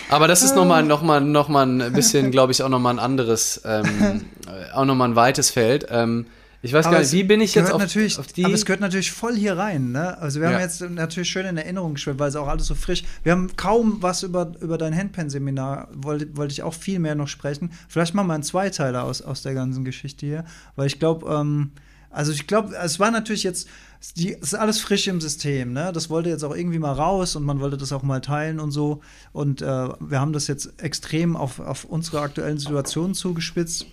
Aber 0.10 0.27
das 0.27 0.43
ist 0.43 0.56
nochmal 0.56 0.84
noch 0.84 1.02
mal, 1.02 1.22
noch 1.22 1.48
mal 1.48 1.65
ein 1.65 1.93
bisschen, 1.93 2.31
glaube 2.31 2.52
ich, 2.52 2.61
auch 2.61 2.69
nochmal 2.69 2.95
ein 2.95 2.99
anderes, 2.99 3.61
ähm, 3.65 4.26
auch 4.73 4.85
nochmal 4.85 5.10
ein 5.10 5.15
weites 5.15 5.49
Feld. 5.49 5.88
Ähm, 5.89 6.26
ich 6.63 6.73
weiß 6.73 6.85
aber 6.85 6.95
gar 6.95 7.01
nicht, 7.01 7.11
wie 7.11 7.23
bin 7.23 7.41
ich 7.41 7.55
jetzt 7.55 7.71
auf, 7.71 7.81
auf 7.81 8.27
die. 8.33 8.45
Aber 8.45 8.53
es 8.53 8.65
gehört 8.65 8.81
natürlich 8.81 9.11
voll 9.11 9.35
hier 9.35 9.57
rein. 9.57 9.91
Ne? 9.91 10.17
Also, 10.19 10.39
wir 10.39 10.49
ja. 10.49 10.55
haben 10.55 10.61
jetzt 10.61 10.81
natürlich 10.81 11.29
schön 11.29 11.45
in 11.45 11.57
Erinnerung 11.57 11.95
geschwellt, 11.95 12.19
weil 12.19 12.29
es 12.29 12.35
auch 12.35 12.47
alles 12.47 12.67
so 12.67 12.75
frisch. 12.75 13.03
Wir 13.23 13.31
haben 13.31 13.55
kaum 13.55 13.97
was 14.01 14.21
über, 14.23 14.51
über 14.61 14.77
dein 14.77 14.95
Handpan-Seminar, 14.95 15.89
wollte, 15.93 16.35
wollte 16.38 16.51
ich 16.51 16.61
auch 16.61 16.73
viel 16.73 16.99
mehr 16.99 17.15
noch 17.15 17.27
sprechen. 17.27 17.71
Vielleicht 17.88 18.13
machen 18.13 18.27
wir 18.27 18.35
einen 18.35 18.43
Zweiteiler 18.43 19.03
aus, 19.03 19.21
aus 19.21 19.41
der 19.41 19.55
ganzen 19.55 19.83
Geschichte 19.85 20.25
hier, 20.25 20.45
weil 20.75 20.88
ich 20.88 20.99
glaube, 20.99 21.27
ähm, 21.33 21.71
also 22.11 22.31
ich 22.31 22.45
glaube, 22.45 22.75
es 22.75 22.99
war 22.99 23.09
natürlich 23.09 23.43
jetzt, 23.43 23.67
die, 24.15 24.33
es 24.33 24.53
ist 24.53 24.55
alles 24.55 24.81
frisch 24.81 25.07
im 25.07 25.21
System, 25.21 25.73
ne? 25.73 25.91
Das 25.93 26.09
wollte 26.09 26.29
jetzt 26.29 26.43
auch 26.43 26.55
irgendwie 26.55 26.79
mal 26.79 26.91
raus 26.91 27.35
und 27.35 27.43
man 27.43 27.59
wollte 27.59 27.77
das 27.77 27.93
auch 27.93 28.03
mal 28.03 28.19
teilen 28.19 28.59
und 28.59 28.71
so. 28.71 29.01
Und 29.31 29.61
äh, 29.61 29.65
wir 29.65 30.19
haben 30.19 30.33
das 30.33 30.47
jetzt 30.47 30.81
extrem 30.81 31.35
auf, 31.35 31.59
auf 31.59 31.85
unsere 31.85 32.19
aktuellen 32.21 32.57
Situationen 32.57 33.13
zugespitzt. 33.13 33.85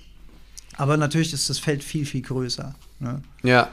Aber 0.78 0.96
natürlich 0.96 1.34
ist 1.34 1.50
das 1.50 1.58
Feld 1.58 1.84
viel, 1.84 2.06
viel 2.06 2.22
größer. 2.22 2.74
Ne? 3.00 3.20
Ja. 3.42 3.68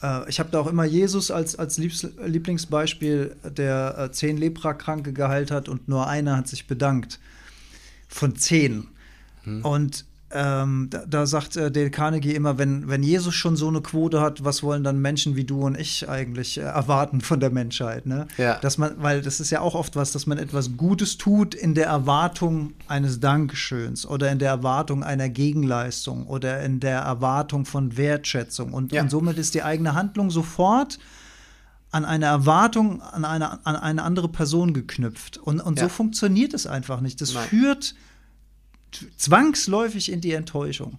Äh, 0.00 0.28
ich 0.30 0.38
habe 0.38 0.48
da 0.50 0.60
auch 0.60 0.68
immer 0.68 0.84
Jesus 0.84 1.30
als, 1.30 1.56
als 1.56 1.76
Lieblingsbeispiel, 1.76 3.36
der 3.42 3.98
äh, 3.98 4.12
zehn 4.12 4.36
Leprakranke 4.36 5.12
geheilt 5.12 5.50
hat 5.50 5.68
und 5.68 5.88
nur 5.88 6.06
einer 6.06 6.36
hat 6.36 6.48
sich 6.48 6.68
bedankt. 6.68 7.18
Von 8.08 8.36
zehn. 8.36 8.86
Hm. 9.42 9.64
Und 9.64 10.06
ähm, 10.34 10.88
da, 10.90 11.04
da, 11.06 11.26
sagt 11.26 11.56
äh, 11.56 11.70
Dale 11.70 11.90
Carnegie 11.90 12.34
immer, 12.34 12.58
wenn, 12.58 12.88
wenn 12.88 13.02
Jesus 13.02 13.34
schon 13.34 13.56
so 13.56 13.68
eine 13.68 13.80
Quote 13.80 14.20
hat, 14.20 14.44
was 14.44 14.62
wollen 14.62 14.84
dann 14.84 15.00
Menschen 15.00 15.36
wie 15.36 15.44
du 15.44 15.62
und 15.62 15.78
ich 15.78 16.08
eigentlich 16.08 16.58
äh, 16.58 16.62
erwarten 16.62 17.20
von 17.20 17.40
der 17.40 17.50
Menschheit? 17.50 18.06
Ne? 18.06 18.26
Ja. 18.36 18.58
Dass 18.58 18.76
man, 18.76 18.94
weil 18.98 19.22
das 19.22 19.40
ist 19.40 19.50
ja 19.50 19.60
auch 19.60 19.74
oft 19.74 19.96
was, 19.96 20.12
dass 20.12 20.26
man 20.26 20.38
etwas 20.38 20.76
Gutes 20.76 21.16
tut 21.16 21.54
in 21.54 21.74
der 21.74 21.86
Erwartung 21.86 22.74
eines 22.88 23.20
Dankeschöns 23.20 24.04
oder 24.04 24.30
in 24.32 24.38
der 24.38 24.50
Erwartung 24.50 25.04
einer 25.04 25.28
Gegenleistung 25.28 26.26
oder 26.26 26.62
in 26.62 26.80
der 26.80 27.00
Erwartung 27.00 27.64
von 27.64 27.96
Wertschätzung. 27.96 28.72
Und, 28.72 28.92
ja. 28.92 29.02
und 29.02 29.10
somit 29.10 29.38
ist 29.38 29.54
die 29.54 29.62
eigene 29.62 29.94
Handlung 29.94 30.30
sofort 30.30 30.98
an 31.92 32.04
eine 32.04 32.26
Erwartung 32.26 33.00
an 33.00 33.24
eine, 33.24 33.64
an 33.64 33.76
eine 33.76 34.02
andere 34.02 34.28
Person 34.28 34.74
geknüpft. 34.74 35.38
Und, 35.38 35.60
und 35.60 35.78
ja. 35.78 35.84
so 35.84 35.88
funktioniert 35.88 36.52
es 36.52 36.66
einfach 36.66 37.00
nicht. 37.00 37.20
Das 37.20 37.34
Nein. 37.34 37.46
führt 37.46 37.94
zwangsläufig 39.16 40.10
in 40.10 40.20
die 40.20 40.32
Enttäuschung. 40.32 40.98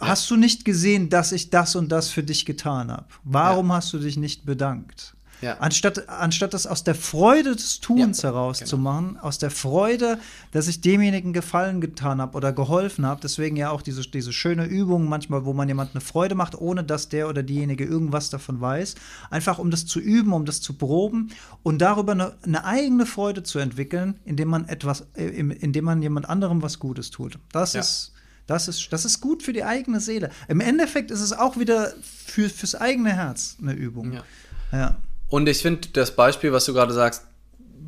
Ja. 0.00 0.08
Hast 0.08 0.30
du 0.30 0.36
nicht 0.36 0.64
gesehen, 0.64 1.08
dass 1.08 1.32
ich 1.32 1.50
das 1.50 1.76
und 1.76 1.90
das 1.90 2.08
für 2.08 2.22
dich 2.22 2.46
getan 2.46 2.90
habe? 2.90 3.06
Warum 3.24 3.68
ja. 3.68 3.76
hast 3.76 3.92
du 3.92 3.98
dich 3.98 4.16
nicht 4.16 4.46
bedankt? 4.46 5.14
Ja. 5.40 5.56
Anstatt, 5.58 6.08
anstatt 6.08 6.54
das 6.54 6.66
aus 6.66 6.84
der 6.84 6.94
Freude 6.94 7.56
des 7.56 7.80
Tuns 7.80 8.22
ja, 8.22 8.30
herauszumachen, 8.30 9.14
genau. 9.14 9.22
aus 9.22 9.38
der 9.38 9.50
Freude, 9.50 10.18
dass 10.52 10.68
ich 10.68 10.80
demjenigen 10.80 11.32
Gefallen 11.32 11.80
getan 11.80 12.20
habe 12.20 12.36
oder 12.36 12.52
geholfen 12.52 13.06
habe. 13.06 13.20
Deswegen 13.22 13.56
ja 13.56 13.70
auch 13.70 13.82
diese, 13.82 14.02
diese 14.02 14.32
schöne 14.32 14.66
Übung 14.66 15.08
manchmal, 15.08 15.44
wo 15.44 15.52
man 15.52 15.68
jemand 15.68 15.94
eine 15.94 16.00
Freude 16.00 16.34
macht, 16.34 16.54
ohne 16.60 16.84
dass 16.84 17.08
der 17.08 17.28
oder 17.28 17.42
diejenige 17.42 17.84
irgendwas 17.84 18.30
davon 18.30 18.60
weiß. 18.60 18.94
Einfach 19.30 19.58
um 19.58 19.70
das 19.70 19.86
zu 19.86 20.00
üben, 20.00 20.32
um 20.32 20.44
das 20.44 20.60
zu 20.60 20.74
proben 20.74 21.30
und 21.62 21.78
darüber 21.78 22.12
eine, 22.12 22.34
eine 22.42 22.64
eigene 22.64 23.06
Freude 23.06 23.42
zu 23.42 23.58
entwickeln, 23.58 24.18
indem 24.24 24.48
man 24.48 24.68
etwas, 24.68 25.06
äh, 25.14 25.24
indem 25.26 25.84
man 25.84 26.02
jemand 26.02 26.28
anderem 26.28 26.62
was 26.62 26.78
Gutes 26.78 27.10
tut. 27.10 27.38
Das 27.52 27.72
ja. 27.72 27.80
ist 27.80 28.12
das 28.50 28.66
ist, 28.66 28.92
das 28.92 29.04
ist 29.04 29.20
gut 29.20 29.44
für 29.44 29.52
die 29.52 29.62
eigene 29.62 30.00
Seele. 30.00 30.30
Im 30.48 30.60
Endeffekt 30.60 31.12
ist 31.12 31.20
es 31.20 31.32
auch 31.32 31.56
wieder 31.56 31.94
für, 32.02 32.50
fürs 32.50 32.74
eigene 32.74 33.12
Herz 33.12 33.56
eine 33.62 33.74
Übung. 33.74 34.12
Ja. 34.12 34.24
ja. 34.72 34.96
Und 35.30 35.48
ich 35.48 35.62
finde 35.62 35.88
das 35.92 36.14
Beispiel, 36.14 36.52
was 36.52 36.66
du 36.66 36.74
gerade 36.74 36.92
sagst, 36.92 37.24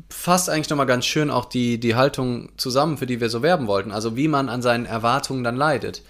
fasst 0.09 0.49
eigentlich 0.49 0.69
nochmal 0.69 0.85
ganz 0.85 1.05
schön 1.05 1.29
auch 1.29 1.45
die, 1.45 1.79
die 1.79 1.95
Haltung 1.95 2.49
zusammen, 2.57 2.97
für 2.97 3.05
die 3.05 3.19
wir 3.19 3.29
so 3.29 3.41
werben 3.41 3.67
wollten. 3.67 3.91
Also 3.91 4.15
wie 4.15 4.27
man 4.27 4.49
an 4.49 4.61
seinen 4.61 4.85
Erwartungen 4.85 5.43
dann 5.43 5.57
leidet. 5.57 6.03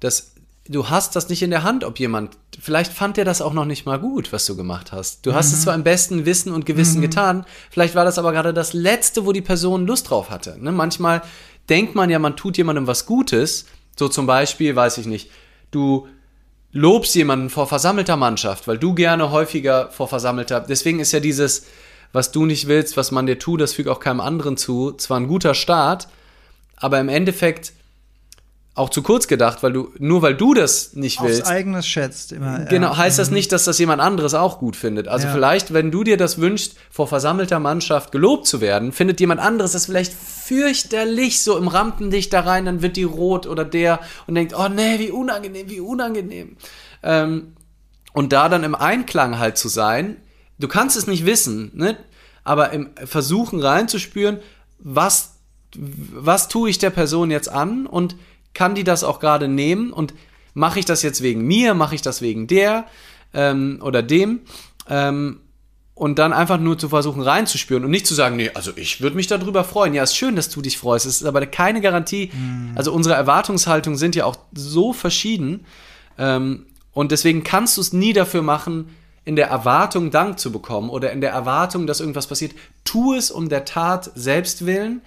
Das, 0.00 0.32
du 0.68 0.88
hast 0.90 1.16
das 1.16 1.28
nicht 1.28 1.42
in 1.42 1.50
der 1.50 1.62
Hand, 1.62 1.82
ob 1.84 1.98
jemand, 1.98 2.36
vielleicht 2.60 2.92
fand 2.92 3.16
der 3.16 3.24
das 3.24 3.40
auch 3.40 3.54
noch 3.54 3.64
nicht 3.64 3.86
mal 3.86 3.98
gut, 3.98 4.32
was 4.32 4.46
du 4.46 4.56
gemacht 4.56 4.92
hast. 4.92 5.24
Du 5.24 5.34
hast 5.34 5.48
mhm. 5.48 5.54
es 5.54 5.62
zwar 5.62 5.74
im 5.74 5.82
besten 5.82 6.26
Wissen 6.26 6.52
und 6.52 6.66
Gewissen 6.66 6.98
mhm. 6.98 7.02
getan, 7.02 7.46
vielleicht 7.70 7.94
war 7.94 8.04
das 8.04 8.18
aber 8.18 8.32
gerade 8.32 8.52
das 8.52 8.74
Letzte, 8.74 9.24
wo 9.24 9.32
die 9.32 9.42
Person 9.42 9.86
Lust 9.86 10.10
drauf 10.10 10.28
hatte. 10.28 10.56
Ne? 10.62 10.72
Manchmal 10.72 11.22
denkt 11.70 11.94
man 11.94 12.10
ja, 12.10 12.18
man 12.18 12.36
tut 12.36 12.58
jemandem 12.58 12.86
was 12.86 13.06
Gutes. 13.06 13.66
So 13.98 14.08
zum 14.08 14.26
Beispiel, 14.26 14.76
weiß 14.76 14.98
ich 14.98 15.06
nicht, 15.06 15.30
du 15.70 16.06
lobst 16.72 17.14
jemanden 17.14 17.50
vor 17.50 17.66
versammelter 17.66 18.16
Mannschaft, 18.16 18.68
weil 18.68 18.78
du 18.78 18.94
gerne 18.94 19.30
häufiger 19.30 19.90
vor 19.90 20.08
versammelter. 20.08 20.60
Deswegen 20.60 21.00
ist 21.00 21.12
ja 21.12 21.20
dieses, 21.20 21.66
was 22.12 22.32
du 22.32 22.46
nicht 22.46 22.68
willst, 22.68 22.96
was 22.96 23.10
man 23.10 23.26
dir 23.26 23.38
tut, 23.38 23.60
das 23.60 23.74
fügt 23.74 23.88
auch 23.88 24.00
keinem 24.00 24.20
anderen 24.20 24.56
zu, 24.56 24.92
zwar 24.92 25.18
ein 25.18 25.28
guter 25.28 25.54
Start, 25.54 26.08
aber 26.76 27.00
im 27.00 27.08
Endeffekt 27.08 27.72
auch 28.74 28.88
zu 28.88 29.02
kurz 29.02 29.26
gedacht, 29.26 29.62
weil 29.62 29.72
du 29.72 29.92
nur 29.98 30.22
weil 30.22 30.34
du 30.34 30.54
das 30.54 30.94
nicht 30.94 31.18
Aufs 31.18 31.28
willst. 31.28 31.46
eigenes 31.46 31.86
schätzt 31.86 32.32
immer. 32.32 32.60
Genau, 32.66 32.96
heißt 32.96 33.18
das 33.18 33.28
mhm. 33.28 33.34
nicht, 33.34 33.52
dass 33.52 33.64
das 33.64 33.78
jemand 33.78 34.00
anderes 34.00 34.32
auch 34.34 34.58
gut 34.58 34.76
findet. 34.76 35.08
Also 35.08 35.26
ja. 35.26 35.32
vielleicht, 35.34 35.72
wenn 35.72 35.90
du 35.90 36.04
dir 36.04 36.16
das 36.16 36.38
wünschst, 36.38 36.76
vor 36.90 37.08
versammelter 37.08 37.58
Mannschaft 37.58 38.12
gelobt 38.12 38.46
zu 38.46 38.60
werden, 38.60 38.92
findet 38.92 39.18
jemand 39.18 39.40
anderes 39.40 39.72
das 39.72 39.86
vielleicht 39.86 40.12
fürchterlich 40.12 41.42
so 41.42 41.58
im 41.58 41.66
Rampenlicht 41.66 42.32
da 42.32 42.40
rein, 42.40 42.64
dann 42.64 42.80
wird 42.80 42.96
die 42.96 43.02
rot 43.04 43.46
oder 43.46 43.64
der 43.64 44.00
und 44.26 44.36
denkt, 44.36 44.54
oh 44.56 44.68
nee, 44.68 44.98
wie 44.98 45.10
unangenehm, 45.10 45.68
wie 45.68 45.80
unangenehm. 45.80 46.56
Ähm, 47.02 47.54
und 48.12 48.32
da 48.32 48.48
dann 48.48 48.62
im 48.62 48.76
Einklang 48.76 49.38
halt 49.38 49.58
zu 49.58 49.68
sein, 49.68 50.16
du 50.58 50.68
kannst 50.68 50.96
es 50.96 51.06
nicht 51.06 51.26
wissen, 51.26 51.72
ne? 51.74 51.96
aber 52.44 52.70
im 52.70 52.90
Versuchen 53.04 53.60
reinzuspüren, 53.60 54.38
was 54.78 55.34
was 55.76 56.48
tue 56.48 56.68
ich 56.70 56.78
der 56.78 56.90
Person 56.90 57.30
jetzt 57.30 57.48
an 57.48 57.86
und 57.86 58.16
kann 58.54 58.74
die 58.74 58.84
das 58.84 59.04
auch 59.04 59.20
gerade 59.20 59.48
nehmen 59.48 59.92
und 59.92 60.14
mache 60.54 60.78
ich 60.78 60.84
das 60.84 61.02
jetzt 61.02 61.22
wegen 61.22 61.42
mir, 61.42 61.74
mache 61.74 61.94
ich 61.94 62.02
das 62.02 62.22
wegen 62.22 62.46
der 62.46 62.86
ähm, 63.32 63.80
oder 63.82 64.02
dem 64.02 64.40
ähm, 64.88 65.40
und 65.94 66.18
dann 66.18 66.32
einfach 66.32 66.58
nur 66.58 66.78
zu 66.78 66.88
versuchen 66.88 67.20
reinzuspüren 67.22 67.84
und 67.84 67.90
nicht 67.90 68.06
zu 68.06 68.14
sagen, 68.14 68.36
nee, 68.36 68.50
also 68.54 68.72
ich 68.74 69.02
würde 69.02 69.16
mich 69.16 69.26
darüber 69.26 69.64
freuen. 69.64 69.92
Ja, 69.92 70.02
ist 70.02 70.16
schön, 70.16 70.34
dass 70.34 70.48
du 70.48 70.62
dich 70.62 70.78
freust. 70.78 71.04
Es 71.04 71.20
ist 71.20 71.26
aber 71.26 71.44
keine 71.44 71.82
Garantie. 71.82 72.30
Mhm. 72.32 72.72
Also 72.74 72.92
unsere 72.92 73.14
Erwartungshaltungen 73.14 73.98
sind 73.98 74.16
ja 74.16 74.24
auch 74.24 74.36
so 74.54 74.92
verschieden 74.92 75.66
ähm, 76.18 76.66
und 76.92 77.12
deswegen 77.12 77.44
kannst 77.44 77.76
du 77.76 77.82
es 77.82 77.92
nie 77.92 78.12
dafür 78.12 78.42
machen, 78.42 78.96
in 79.24 79.36
der 79.36 79.48
Erwartung 79.48 80.10
Dank 80.10 80.38
zu 80.38 80.50
bekommen 80.50 80.90
oder 80.90 81.12
in 81.12 81.20
der 81.20 81.30
Erwartung, 81.30 81.86
dass 81.86 82.00
irgendwas 82.00 82.26
passiert. 82.26 82.52
Tu 82.84 83.14
es 83.14 83.30
um 83.30 83.48
der 83.48 83.64
Tat 83.64 84.10
selbst 84.14 84.66
willen 84.66 85.02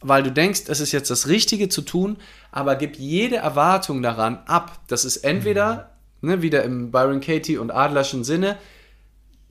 weil 0.00 0.22
du 0.22 0.30
denkst, 0.30 0.62
es 0.68 0.80
ist 0.80 0.92
jetzt 0.92 1.10
das 1.10 1.28
Richtige 1.28 1.68
zu 1.68 1.82
tun, 1.82 2.16
aber 2.52 2.76
gib 2.76 2.96
jede 2.96 3.36
Erwartung 3.36 4.02
daran 4.02 4.38
ab. 4.46 4.80
Das 4.88 5.04
ist 5.04 5.18
entweder, 5.18 5.90
mhm. 6.20 6.28
ne, 6.28 6.42
wieder 6.42 6.62
im 6.64 6.90
Byron 6.90 7.20
Katie 7.20 7.58
und 7.58 7.70
Adlerschen 7.70 8.24
Sinne, 8.24 8.56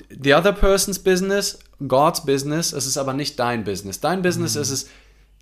the 0.10 0.34
other 0.34 0.52
person's 0.52 1.00
business, 1.00 1.60
God's 1.88 2.26
business, 2.26 2.74
es 2.74 2.86
ist 2.86 2.98
aber 2.98 3.14
nicht 3.14 3.40
dein 3.40 3.64
Business. 3.64 4.00
Dein 4.00 4.22
Business 4.22 4.56
mhm. 4.56 4.62
ist 4.62 4.70
es, 4.70 4.90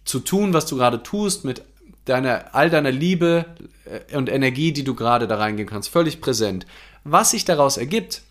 zu 0.06 0.20
tun, 0.20 0.54
was 0.54 0.66
du 0.66 0.78
gerade 0.78 1.02
tust, 1.04 1.46
mit 1.46 1.64
deiner, 2.06 2.54
all 2.54 2.70
deiner 2.70 2.92
Liebe 2.92 3.46
äh, 3.86 4.16
und 4.16 4.30
Energie, 4.30 4.72
die 4.72 4.84
du 4.84 4.96
gerade 4.96 5.28
da 5.28 5.38
reingehen 5.38 5.68
kannst, 5.68 5.90
völlig 5.90 6.22
präsent. 6.22 6.66
Was 7.04 7.32
sich 7.32 7.46
daraus 7.46 7.78
ergibt, 7.78 8.22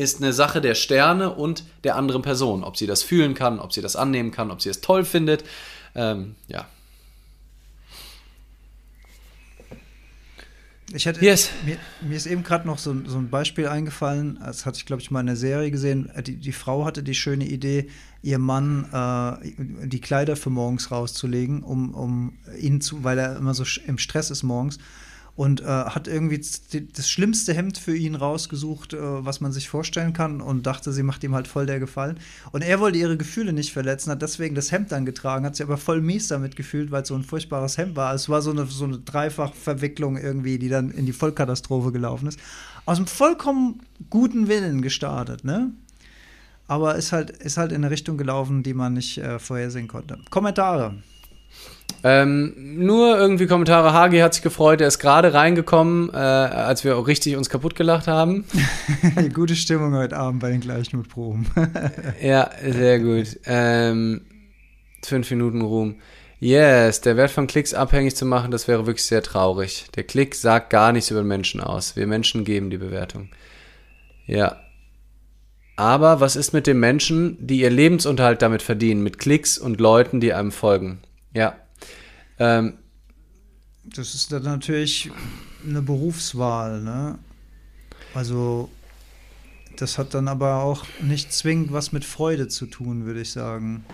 ist 0.00 0.22
eine 0.22 0.32
Sache 0.32 0.62
der 0.62 0.74
Sterne 0.74 1.34
und 1.34 1.62
der 1.84 1.94
anderen 1.96 2.22
Person. 2.22 2.64
Ob 2.64 2.78
sie 2.78 2.86
das 2.86 3.02
fühlen 3.02 3.34
kann, 3.34 3.60
ob 3.60 3.72
sie 3.72 3.82
das 3.82 3.96
annehmen 3.96 4.30
kann, 4.30 4.50
ob 4.50 4.62
sie 4.62 4.70
es 4.70 4.80
toll 4.80 5.04
findet. 5.04 5.44
Ähm, 5.94 6.36
ja. 6.48 6.66
Ich 10.92 11.06
hätte, 11.06 11.24
yes. 11.24 11.50
mir, 11.64 11.76
mir 12.00 12.16
ist 12.16 12.26
eben 12.26 12.42
gerade 12.42 12.66
noch 12.66 12.78
so, 12.78 12.96
so, 13.06 13.18
ein 13.18 13.28
Beispiel 13.28 13.68
eingefallen, 13.68 14.40
das 14.44 14.66
hatte 14.66 14.78
ich, 14.78 14.86
glaube 14.86 15.02
ich, 15.02 15.10
mal 15.12 15.20
in 15.20 15.26
der 15.26 15.36
Serie 15.36 15.70
gesehen. 15.70 16.10
Die, 16.26 16.36
die, 16.36 16.52
Frau 16.52 16.84
hatte 16.84 17.04
die 17.04 17.14
schöne 17.14 17.44
Idee, 17.44 17.88
ihr 18.22 18.38
Mann 18.38 18.86
äh, 18.92 19.86
die 19.86 20.00
Kleider 20.00 20.34
für 20.34 20.50
morgens 20.50 20.90
rauszulegen, 20.90 21.62
um, 21.62 21.94
um 21.94 22.38
ihn 22.58 22.80
zu, 22.80 23.04
weil 23.04 23.18
er 23.18 23.36
immer 23.36 23.54
so 23.54 23.64
im 23.86 23.98
Stress 23.98 24.30
ist 24.30 24.42
morgens 24.42 24.78
und 25.40 25.62
äh, 25.62 25.64
hat 25.64 26.06
irgendwie 26.06 26.38
das 26.38 27.08
schlimmste 27.08 27.54
Hemd 27.54 27.78
für 27.78 27.96
ihn 27.96 28.14
rausgesucht, 28.14 28.92
äh, 28.92 28.98
was 29.00 29.40
man 29.40 29.52
sich 29.52 29.70
vorstellen 29.70 30.12
kann 30.12 30.42
und 30.42 30.66
dachte, 30.66 30.92
sie 30.92 31.02
macht 31.02 31.24
ihm 31.24 31.34
halt 31.34 31.48
voll 31.48 31.64
der 31.64 31.80
Gefallen. 31.80 32.18
Und 32.52 32.60
er 32.60 32.78
wollte 32.78 32.98
ihre 32.98 33.16
Gefühle 33.16 33.54
nicht 33.54 33.72
verletzen, 33.72 34.10
hat 34.10 34.20
deswegen 34.20 34.54
das 34.54 34.70
Hemd 34.70 34.92
dann 34.92 35.06
getragen, 35.06 35.46
hat 35.46 35.56
sich 35.56 35.64
aber 35.64 35.78
voll 35.78 36.02
mies 36.02 36.28
damit 36.28 36.56
gefühlt, 36.56 36.90
weil 36.90 37.04
es 37.04 37.08
so 37.08 37.14
ein 37.14 37.24
furchtbares 37.24 37.78
Hemd 37.78 37.96
war. 37.96 38.14
Es 38.14 38.28
war 38.28 38.42
so 38.42 38.50
eine, 38.50 38.66
so 38.66 38.84
eine 38.84 38.98
Dreifachverwicklung 38.98 40.18
irgendwie, 40.18 40.58
die 40.58 40.68
dann 40.68 40.90
in 40.90 41.06
die 41.06 41.14
Vollkatastrophe 41.14 41.90
gelaufen 41.90 42.28
ist. 42.28 42.38
Aus 42.84 42.98
einem 42.98 43.06
vollkommen 43.06 43.80
guten 44.10 44.46
Willen 44.46 44.82
gestartet, 44.82 45.42
ne? 45.42 45.72
Aber 46.68 46.96
ist 46.96 47.12
halt, 47.12 47.30
ist 47.30 47.56
halt 47.56 47.72
in 47.72 47.78
eine 47.78 47.90
Richtung 47.90 48.18
gelaufen, 48.18 48.62
die 48.62 48.74
man 48.74 48.92
nicht 48.92 49.16
äh, 49.16 49.38
vorhersehen 49.38 49.88
konnte. 49.88 50.18
Kommentare. 50.28 50.96
Ähm, 52.02 52.54
nur 52.84 53.18
irgendwie 53.18 53.46
Kommentare. 53.46 53.92
Hagi 53.92 54.18
hat 54.18 54.34
sich 54.34 54.42
gefreut, 54.42 54.80
er 54.80 54.88
ist 54.88 54.98
gerade 54.98 55.34
reingekommen, 55.34 56.10
äh, 56.12 56.16
als 56.16 56.84
wir 56.84 56.96
auch 56.96 57.06
richtig 57.06 57.36
uns 57.36 57.50
kaputt 57.50 57.74
gelacht 57.74 58.06
haben. 58.06 58.44
Gute 59.34 59.54
Stimmung 59.54 59.94
heute 59.94 60.16
Abend 60.16 60.40
bei 60.40 60.50
den 60.50 60.60
Gleichmutproben. 60.60 61.46
ja, 62.22 62.50
sehr 62.66 63.00
gut. 63.00 63.38
Ähm, 63.44 64.22
fünf 65.04 65.30
Minuten 65.30 65.60
Ruhm. 65.60 65.96
Yes, 66.38 67.02
der 67.02 67.18
Wert 67.18 67.30
von 67.30 67.46
Klicks 67.46 67.74
abhängig 67.74 68.16
zu 68.16 68.24
machen, 68.24 68.50
das 68.50 68.66
wäre 68.66 68.86
wirklich 68.86 69.04
sehr 69.04 69.22
traurig. 69.22 69.84
Der 69.94 70.04
Klick 70.04 70.34
sagt 70.34 70.70
gar 70.70 70.90
nichts 70.90 71.10
über 71.10 71.20
den 71.20 71.28
Menschen 71.28 71.60
aus. 71.60 71.96
Wir 71.96 72.06
Menschen 72.06 72.44
geben 72.44 72.70
die 72.70 72.78
Bewertung. 72.78 73.28
Ja. 74.26 74.58
Aber 75.76 76.20
was 76.20 76.36
ist 76.36 76.54
mit 76.54 76.66
den 76.66 76.80
Menschen, 76.80 77.36
die 77.46 77.60
ihr 77.60 77.70
Lebensunterhalt 77.70 78.40
damit 78.40 78.62
verdienen, 78.62 79.02
mit 79.02 79.18
Klicks 79.18 79.58
und 79.58 79.80
Leuten, 79.80 80.20
die 80.20 80.32
einem 80.32 80.50
folgen? 80.50 81.00
Ja, 81.34 81.56
ähm, 82.40 82.74
das 83.84 84.14
ist 84.14 84.32
dann 84.32 84.44
natürlich 84.44 85.10
eine 85.66 85.82
Berufswahl, 85.82 86.80
ne? 86.80 87.18
Also, 88.14 88.70
das 89.76 89.98
hat 89.98 90.14
dann 90.14 90.26
aber 90.26 90.62
auch 90.62 90.84
nicht 91.02 91.32
zwingend 91.32 91.72
was 91.72 91.92
mit 91.92 92.04
Freude 92.04 92.48
zu 92.48 92.66
tun, 92.66 93.04
würde 93.04 93.20
ich 93.20 93.30
sagen. 93.30 93.84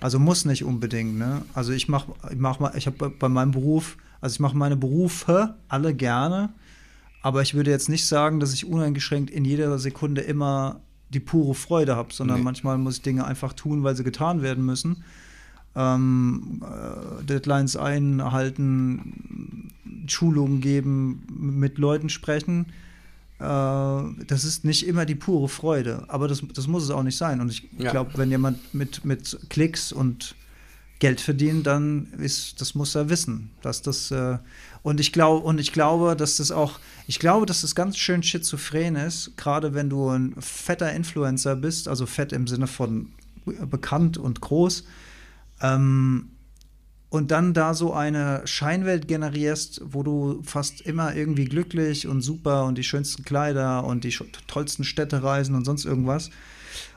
Also 0.00 0.18
muss 0.18 0.44
nicht 0.44 0.64
unbedingt, 0.64 1.18
ne? 1.18 1.42
Also 1.52 1.72
ich 1.72 1.88
mache, 1.88 2.12
ich 2.30 2.38
mach 2.38 2.60
mal, 2.60 2.72
ich 2.76 2.86
habe 2.86 3.10
bei 3.10 3.28
meinem 3.28 3.50
Beruf, 3.50 3.96
also 4.20 4.34
ich 4.34 4.40
mache 4.40 4.56
meine 4.56 4.76
Berufe 4.76 5.56
alle 5.68 5.94
gerne, 5.94 6.50
aber 7.22 7.42
ich 7.42 7.54
würde 7.54 7.70
jetzt 7.70 7.88
nicht 7.88 8.06
sagen, 8.06 8.38
dass 8.38 8.54
ich 8.54 8.66
uneingeschränkt 8.66 9.30
in 9.30 9.44
jeder 9.44 9.78
Sekunde 9.78 10.20
immer 10.20 10.80
die 11.08 11.20
pure 11.20 11.54
Freude 11.54 11.96
habe, 11.96 12.12
sondern 12.12 12.38
nee. 12.38 12.44
manchmal 12.44 12.78
muss 12.78 12.96
ich 12.96 13.02
Dinge 13.02 13.24
einfach 13.24 13.52
tun, 13.52 13.82
weil 13.82 13.96
sie 13.96 14.04
getan 14.04 14.42
werden 14.42 14.64
müssen 14.64 15.04
ähm, 15.76 16.62
äh, 16.62 17.24
Deadlines 17.24 17.76
einhalten, 17.76 19.72
Schulungen 20.06 20.60
geben, 20.60 21.26
mit 21.28 21.78
Leuten 21.78 22.08
sprechen. 22.08 22.66
Äh, 23.38 23.44
das 23.44 24.44
ist 24.44 24.64
nicht 24.64 24.86
immer 24.86 25.04
die 25.04 25.14
pure 25.14 25.48
Freude, 25.48 26.04
aber 26.08 26.26
das, 26.28 26.42
das 26.54 26.66
muss 26.66 26.84
es 26.84 26.90
auch 26.90 27.02
nicht 27.02 27.16
sein. 27.16 27.40
Und 27.40 27.50
ich 27.50 27.68
ja. 27.78 27.90
glaube, 27.90 28.12
wenn 28.16 28.30
jemand 28.30 28.74
mit, 28.74 29.04
mit 29.04 29.38
Klicks 29.50 29.92
und 29.92 30.34
Geld 30.98 31.20
verdient, 31.20 31.66
dann 31.66 32.08
ist, 32.18 32.60
das 32.62 32.74
muss 32.74 32.94
er 32.94 33.10
wissen, 33.10 33.50
dass 33.60 33.82
das 33.82 34.10
äh, 34.10 34.38
und 34.82 34.98
ich 34.98 35.12
glaube 35.12 35.44
und 35.44 35.60
ich 35.60 35.72
glaube, 35.72 36.16
dass 36.16 36.38
das 36.38 36.50
auch, 36.50 36.78
ich 37.06 37.18
glaube, 37.18 37.44
dass 37.44 37.60
das 37.60 37.74
ganz 37.74 37.98
schön 37.98 38.22
schizophren 38.22 38.96
ist, 38.96 39.36
gerade 39.36 39.74
wenn 39.74 39.90
du 39.90 40.08
ein 40.08 40.34
fetter 40.38 40.90
Influencer 40.94 41.54
bist, 41.54 41.86
also 41.86 42.06
fett 42.06 42.32
im 42.32 42.46
Sinne 42.46 42.66
von 42.66 43.10
bekannt 43.44 44.16
und 44.16 44.40
groß, 44.40 44.84
ähm, 45.60 46.30
und 47.08 47.30
dann 47.30 47.54
da 47.54 47.72
so 47.72 47.92
eine 47.92 48.42
Scheinwelt 48.46 49.08
generierst, 49.08 49.80
wo 49.84 50.02
du 50.02 50.42
fast 50.42 50.80
immer 50.80 51.14
irgendwie 51.14 51.44
glücklich 51.44 52.06
und 52.06 52.20
super 52.20 52.64
und 52.64 52.76
die 52.76 52.84
schönsten 52.84 53.22
Kleider 53.22 53.84
und 53.84 54.04
die 54.04 54.14
tollsten 54.46 54.84
Städte 54.84 55.22
reisen 55.22 55.54
und 55.54 55.64
sonst 55.64 55.84
irgendwas. 55.84 56.30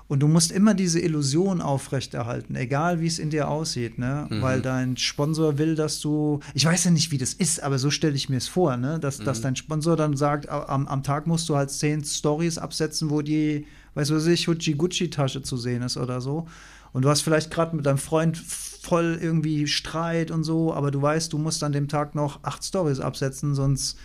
Und 0.10 0.22
du 0.22 0.28
musst 0.28 0.52
immer 0.52 0.74
diese 0.74 1.00
Illusion 1.00 1.62
aufrechterhalten, 1.62 2.56
egal 2.56 3.00
wie 3.00 3.06
es 3.06 3.20
in 3.20 3.30
dir 3.30 3.48
aussieht, 3.48 4.00
ne? 4.00 4.26
Mhm. 4.28 4.42
Weil 4.42 4.60
dein 4.60 4.98
Sponsor 4.98 5.60
will, 5.60 5.76
dass 5.76 6.00
du, 6.00 6.40
ich 6.56 6.66
weiß 6.66 6.86
ja 6.86 6.92
nicht, 6.92 7.12
wie 7.12 7.20
das 7.20 7.34
ist, 7.34 7.62
aber 7.62 7.78
so 7.78 7.92
stelle 7.92 8.16
ich 8.16 8.28
mir 8.28 8.38
es 8.38 8.48
vor, 8.48 8.76
ne? 8.76 9.00
Dass, 9.00 9.20
mhm. 9.20 9.26
dass 9.26 9.42
dein 9.42 9.56
Sponsor 9.56 9.96
dann 9.96 10.18
sagt, 10.18 10.50
am, 10.50 10.88
am 10.88 11.04
Tag 11.04 11.28
musst 11.28 11.48
du 11.48 11.56
halt 11.56 11.70
zehn 11.70 12.04
Stories 12.04 12.58
absetzen, 12.58 13.12
wo 13.12 13.22
die, 13.22 13.68
weißt 13.94 14.10
du 14.10 14.16
was 14.16 14.26
ich, 14.26 14.48
Gucci-Gucci-Tasche 14.48 15.44
zu 15.44 15.58
sehen 15.58 15.84
ist 15.84 15.96
oder 15.96 16.22
so. 16.22 16.48
Und 16.94 17.04
du 17.04 17.10
hast 17.10 17.22
vielleicht 17.22 17.52
gerade 17.52 17.76
mit 17.76 17.86
deinem 17.86 17.98
Freund 17.98 18.38
voll 18.38 19.20
irgendwie 19.22 19.68
Streit 19.68 20.32
und 20.32 20.44
so, 20.44 20.74
aber 20.74 20.92
du 20.92 21.02
weißt, 21.02 21.32
du 21.34 21.38
musst 21.38 21.64
an 21.64 21.72
dem 21.72 21.88
Tag 21.88 22.16
noch 22.16 22.40
acht 22.44 22.64
Stories 22.64 23.00
absetzen, 23.00 23.54
sonst 23.54 23.98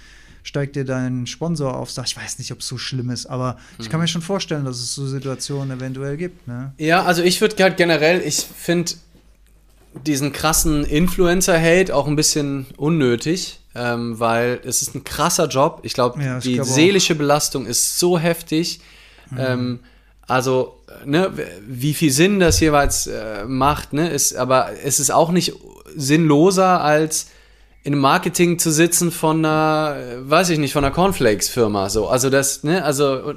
steigt 0.42 0.76
dir 0.76 0.84
dein 0.84 1.26
Sponsor 1.26 1.76
auf. 1.76 1.90
Sag, 1.90 2.06
ich 2.06 2.16
weiß 2.16 2.38
nicht, 2.38 2.52
ob 2.52 2.60
es 2.60 2.68
so 2.68 2.76
schlimm 2.76 3.10
ist, 3.10 3.26
aber 3.26 3.56
ich 3.78 3.88
kann 3.88 3.98
mir 3.98 4.04
mhm. 4.04 4.08
schon 4.08 4.22
vorstellen, 4.22 4.64
dass 4.64 4.76
es 4.76 4.94
so 4.94 5.06
Situationen 5.06 5.78
eventuell 5.78 6.16
gibt. 6.16 6.46
Ne? 6.46 6.74
Ja, 6.76 7.04
also 7.04 7.22
ich 7.22 7.40
würde 7.40 7.62
halt 7.62 7.76
generell, 7.76 8.20
ich 8.20 8.36
finde 8.36 8.92
diesen 10.06 10.32
krassen 10.32 10.84
Influencer-Hate 10.84 11.94
auch 11.94 12.06
ein 12.06 12.16
bisschen 12.16 12.66
unnötig, 12.76 13.60
ähm, 13.74 14.18
weil 14.20 14.60
es 14.64 14.82
ist 14.82 14.94
ein 14.94 15.04
krasser 15.04 15.48
Job. 15.48 15.80
Ich 15.82 15.94
glaube, 15.94 16.22
ja, 16.22 16.40
die 16.40 16.54
glaub 16.54 16.66
seelische 16.66 17.14
Belastung 17.14 17.66
ist 17.66 17.98
so 17.98 18.18
heftig. 18.18 18.80
Mhm. 19.30 19.38
Ähm, 19.38 19.80
also, 20.26 20.80
ne, 21.04 21.30
wie 21.66 21.94
viel 21.94 22.10
Sinn 22.10 22.40
das 22.40 22.60
jeweils 22.60 23.06
äh, 23.06 23.44
macht, 23.46 23.92
ne, 23.92 24.08
ist, 24.08 24.36
aber 24.36 24.70
es 24.82 25.00
ist 25.00 25.10
auch 25.10 25.30
nicht 25.30 25.54
sinnloser, 25.94 26.80
als 26.80 27.26
in 27.82 27.92
einem 27.92 28.00
Marketing 28.00 28.58
zu 28.58 28.72
sitzen 28.72 29.10
von 29.10 29.44
einer, 29.44 29.96
weiß 30.20 30.48
ich 30.48 30.58
nicht, 30.58 30.72
von 30.72 30.84
einer 30.84 30.94
Cornflakes-Firma. 30.94 31.90
So. 31.90 32.08
Also 32.08 32.30
das, 32.30 32.64
ne, 32.64 32.82
also 32.82 33.34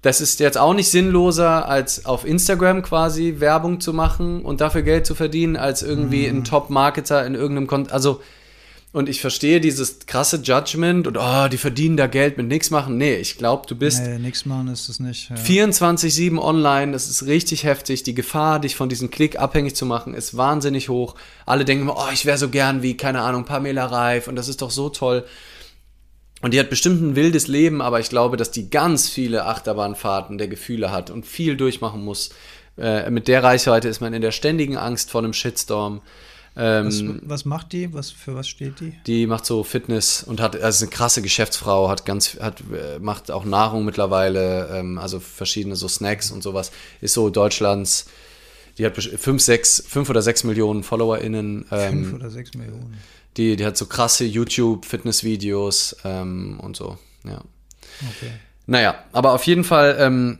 das 0.00 0.22
ist 0.22 0.40
jetzt 0.40 0.56
auch 0.56 0.72
nicht 0.72 0.90
sinnloser, 0.90 1.68
als 1.68 2.06
auf 2.06 2.24
Instagram 2.24 2.82
quasi 2.82 3.36
Werbung 3.38 3.80
zu 3.80 3.92
machen 3.92 4.42
und 4.42 4.62
dafür 4.62 4.82
Geld 4.82 5.04
zu 5.04 5.14
verdienen, 5.14 5.56
als 5.56 5.82
irgendwie 5.82 6.28
mhm. 6.30 6.38
ein 6.38 6.44
Top-Marketer 6.44 7.26
in 7.26 7.34
irgendeinem 7.34 7.66
Kon 7.66 7.90
Also 7.90 8.20
und 8.92 9.08
ich 9.08 9.20
verstehe 9.20 9.60
dieses 9.60 10.06
krasse 10.06 10.38
Judgment 10.42 11.06
und 11.06 11.18
oh, 11.18 11.48
die 11.48 11.58
verdienen 11.58 11.96
da 11.96 12.06
Geld 12.06 12.38
mit 12.38 12.46
nichts 12.46 12.70
machen. 12.70 12.96
Nee, 12.96 13.16
ich 13.16 13.36
glaube, 13.36 13.66
du 13.66 13.76
bist. 13.76 14.02
Nee, 14.02 14.18
nichts 14.18 14.46
machen 14.46 14.68
ist 14.68 14.88
es 14.88 15.00
nicht. 15.00 15.28
Ja. 15.28 15.36
24-7 15.36 16.38
online, 16.38 16.92
das 16.92 17.08
ist 17.08 17.26
richtig 17.26 17.64
heftig. 17.64 18.04
Die 18.04 18.14
Gefahr, 18.14 18.58
dich 18.58 18.74
von 18.74 18.88
diesem 18.88 19.10
Klick 19.10 19.38
abhängig 19.38 19.76
zu 19.76 19.84
machen, 19.84 20.14
ist 20.14 20.36
wahnsinnig 20.36 20.88
hoch. 20.88 21.14
Alle 21.44 21.64
denken 21.64 21.82
immer, 21.82 21.96
oh, 21.98 22.10
ich 22.12 22.24
wäre 22.24 22.38
so 22.38 22.48
gern 22.48 22.82
wie, 22.82 22.96
keine 22.96 23.20
Ahnung, 23.20 23.44
Pamela 23.44 23.84
Reif 23.84 24.28
und 24.28 24.36
das 24.36 24.48
ist 24.48 24.62
doch 24.62 24.70
so 24.70 24.88
toll. 24.88 25.24
Und 26.42 26.54
die 26.54 26.60
hat 26.60 26.70
bestimmt 26.70 27.02
ein 27.02 27.16
wildes 27.16 27.48
Leben, 27.48 27.82
aber 27.82 28.00
ich 28.00 28.08
glaube, 28.08 28.36
dass 28.36 28.50
die 28.50 28.70
ganz 28.70 29.08
viele 29.08 29.46
Achterbahnfahrten 29.46 30.38
der 30.38 30.48
Gefühle 30.48 30.90
hat 30.90 31.10
und 31.10 31.26
viel 31.26 31.56
durchmachen 31.56 32.04
muss. 32.04 32.30
Äh, 32.78 33.10
mit 33.10 33.26
der 33.28 33.42
Reichweite 33.42 33.88
ist 33.88 34.00
man 34.00 34.14
in 34.14 34.22
der 34.22 34.32
ständigen 34.32 34.76
Angst 34.76 35.10
vor 35.10 35.22
einem 35.22 35.32
Shitstorm. 35.32 36.02
Ähm, 36.58 36.86
was, 36.86 37.28
was, 37.28 37.44
macht 37.44 37.72
die? 37.72 37.92
Was, 37.92 38.10
für 38.10 38.34
was 38.34 38.48
steht 38.48 38.80
die? 38.80 38.94
Die 39.06 39.26
macht 39.26 39.44
so 39.44 39.62
Fitness 39.62 40.22
und 40.22 40.40
hat, 40.40 40.56
also 40.56 40.84
eine 40.84 40.90
krasse 40.90 41.20
Geschäftsfrau, 41.20 41.90
hat 41.90 42.06
ganz, 42.06 42.38
hat, 42.40 42.62
äh, 42.72 42.98
macht 42.98 43.30
auch 43.30 43.44
Nahrung 43.44 43.84
mittlerweile, 43.84 44.68
ähm, 44.72 44.96
also 44.98 45.20
verschiedene 45.20 45.76
so 45.76 45.86
Snacks 45.86 46.30
und 46.30 46.42
sowas. 46.42 46.72
Ist 47.02 47.12
so 47.12 47.28
Deutschlands, 47.28 48.06
die 48.78 48.86
hat 48.86 48.96
fünf, 48.96 49.42
sechs, 49.42 49.82
fünf 49.86 50.08
oder 50.08 50.22
sechs 50.22 50.44
Millionen 50.44 50.82
FollowerInnen. 50.82 51.66
Ähm, 51.70 52.04
fünf 52.04 52.14
oder 52.14 52.30
sechs 52.30 52.54
Millionen. 52.54 52.96
Die, 53.36 53.56
die 53.56 53.66
hat 53.66 53.76
so 53.76 53.84
krasse 53.84 54.24
YouTube-Fitnessvideos 54.24 55.96
ähm, 56.04 56.58
und 56.60 56.76
so, 56.76 56.96
ja. 57.24 57.42
Okay. 58.16 58.32
Naja, 58.66 59.04
aber 59.12 59.32
auf 59.32 59.44
jeden 59.44 59.62
Fall, 59.62 59.96
ähm, 59.98 60.38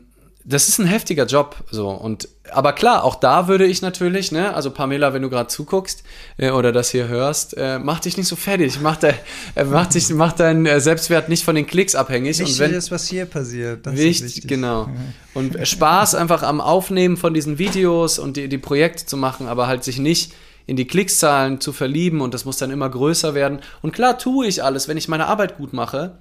das 0.49 0.69
ist 0.69 0.79
ein 0.79 0.87
heftiger 0.87 1.27
Job, 1.27 1.57
so 1.73 1.89
und 1.91 2.29
aber 2.53 2.73
klar, 2.73 3.03
auch 3.03 3.17
da 3.17 3.49
würde 3.49 3.67
ich 3.67 3.83
natürlich, 3.83 4.31
ne, 4.31 4.55
also 4.55 4.71
Pamela, 4.71 5.13
wenn 5.13 5.23
du 5.23 5.29
gerade 5.29 5.49
zuguckst 5.49 6.05
äh, 6.37 6.51
oder 6.51 6.71
das 6.71 6.91
hier 6.91 7.09
hörst, 7.09 7.57
äh, 7.57 7.81
mach 7.81 7.99
dich 7.99 8.17
nicht 8.17 8.29
so 8.29 8.37
fertig, 8.37 8.81
mach, 8.81 8.97
de, 8.97 9.15
äh, 9.57 9.65
mach, 9.65 9.87
dich, 9.87 10.09
mach 10.11 10.33
deinen 10.33 10.65
äh, 10.65 10.81
Selbstwert 10.81 11.29
nicht 11.29 11.45
von 11.45 11.57
den 11.57 11.67
Klicks 11.67 11.97
abhängig. 11.97 12.39
Wichtig 12.39 12.55
und 12.55 12.59
wenn, 12.61 12.75
ist, 12.75 12.93
was 12.93 13.09
hier 13.09 13.27
passiert. 13.27 13.85
Das 13.87 13.95
wichtig, 13.97 14.37
wichtig, 14.37 14.49
genau. 14.49 14.89
Und 15.35 15.67
Spaß 15.67 16.15
einfach 16.15 16.45
am 16.45 16.61
Aufnehmen 16.61 17.17
von 17.17 17.35
diesen 17.35 17.59
Videos 17.59 18.21
und 18.21 18.37
die, 18.37 18.49
die 18.49 18.59
Projekte 18.59 19.05
zu 19.05 19.17
machen, 19.17 19.49
aber 19.49 19.67
halt 19.67 19.83
sich 19.83 19.99
nicht 19.99 20.33
in 20.67 20.77
die 20.77 20.87
Klickszahlen 20.87 21.61
zu 21.61 21.73
verlieben 21.73 22.21
und 22.21 22.35
das 22.35 22.45
muss 22.45 22.57
dann 22.57 22.71
immer 22.71 22.89
größer 22.89 23.35
werden. 23.35 23.61
Und 23.83 23.93
klar 23.93 24.17
tue 24.17 24.47
ich 24.47 24.63
alles, 24.63 24.87
wenn 24.87 24.97
ich 24.97 25.09
meine 25.09 25.27
Arbeit 25.27 25.57
gut 25.57 25.73
mache 25.73 26.19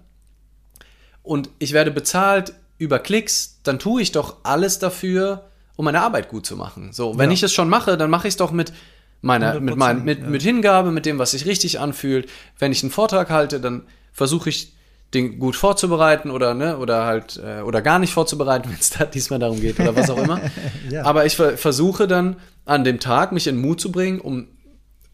und 1.21 1.49
ich 1.59 1.73
werde 1.73 1.91
bezahlt 1.91 2.53
über 2.77 2.99
Klicks, 2.99 3.59
dann 3.63 3.79
tue 3.79 4.01
ich 4.01 4.11
doch 4.11 4.37
alles 4.43 4.79
dafür, 4.79 5.49
um 5.75 5.85
meine 5.85 6.01
Arbeit 6.01 6.29
gut 6.29 6.45
zu 6.45 6.55
machen. 6.55 6.93
So, 6.93 7.17
wenn 7.17 7.29
ja. 7.29 7.33
ich 7.33 7.43
es 7.43 7.53
schon 7.53 7.69
mache, 7.69 7.97
dann 7.97 8.09
mache 8.09 8.27
ich 8.27 8.33
es 8.33 8.37
doch 8.37 8.51
mit 8.51 8.73
meiner, 9.21 9.59
mit, 9.59 9.75
mein, 9.75 10.03
mit, 10.03 10.19
ja. 10.19 10.27
mit 10.27 10.41
Hingabe, 10.41 10.91
mit 10.91 11.05
dem, 11.05 11.19
was 11.19 11.31
sich 11.31 11.45
richtig 11.45 11.79
anfühlt. 11.79 12.29
Wenn 12.59 12.71
ich 12.71 12.83
einen 12.83 12.91
Vortrag 12.91 13.29
halte, 13.29 13.59
dann 13.59 13.83
versuche 14.13 14.49
ich 14.49 14.75
den 15.13 15.39
gut 15.39 15.55
vorzubereiten 15.55 16.29
oder 16.29 16.53
ne 16.53 16.77
oder 16.77 17.05
halt 17.05 17.41
äh, 17.43 17.61
oder 17.61 17.81
gar 17.81 17.99
nicht 17.99 18.13
vorzubereiten, 18.13 18.69
wenn 18.69 18.79
es 18.79 18.91
da 18.91 19.05
diesmal 19.05 19.39
darum 19.39 19.59
geht 19.59 19.79
oder 19.79 19.95
was 19.95 20.09
auch 20.09 20.17
immer. 20.17 20.41
ja. 20.89 21.03
Aber 21.03 21.25
ich 21.25 21.35
ver 21.35 21.57
versuche 21.57 22.07
dann 22.07 22.37
an 22.65 22.83
dem 22.83 22.99
Tag 22.99 23.31
mich 23.31 23.47
in 23.47 23.57
Mut 23.57 23.79
zu 23.81 23.91
bringen, 23.91 24.19
um 24.19 24.47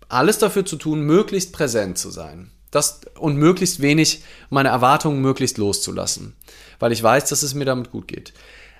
alles 0.09 0.37
dafür 0.39 0.65
zu 0.65 0.75
tun, 0.75 1.01
möglichst 1.01 1.53
präsent 1.53 1.97
zu 1.97 2.09
sein. 2.09 2.51
Das 2.69 3.01
und 3.19 3.35
möglichst 3.35 3.81
wenig 3.81 4.23
meine 4.49 4.69
Erwartungen 4.69 5.21
möglichst 5.21 5.57
loszulassen, 5.57 6.35
weil 6.81 6.91
ich 6.91 7.01
weiß, 7.01 7.29
dass 7.29 7.43
es 7.43 7.53
mir 7.53 7.65
damit 7.65 7.91
gut 7.91 8.07
geht. 8.07 8.33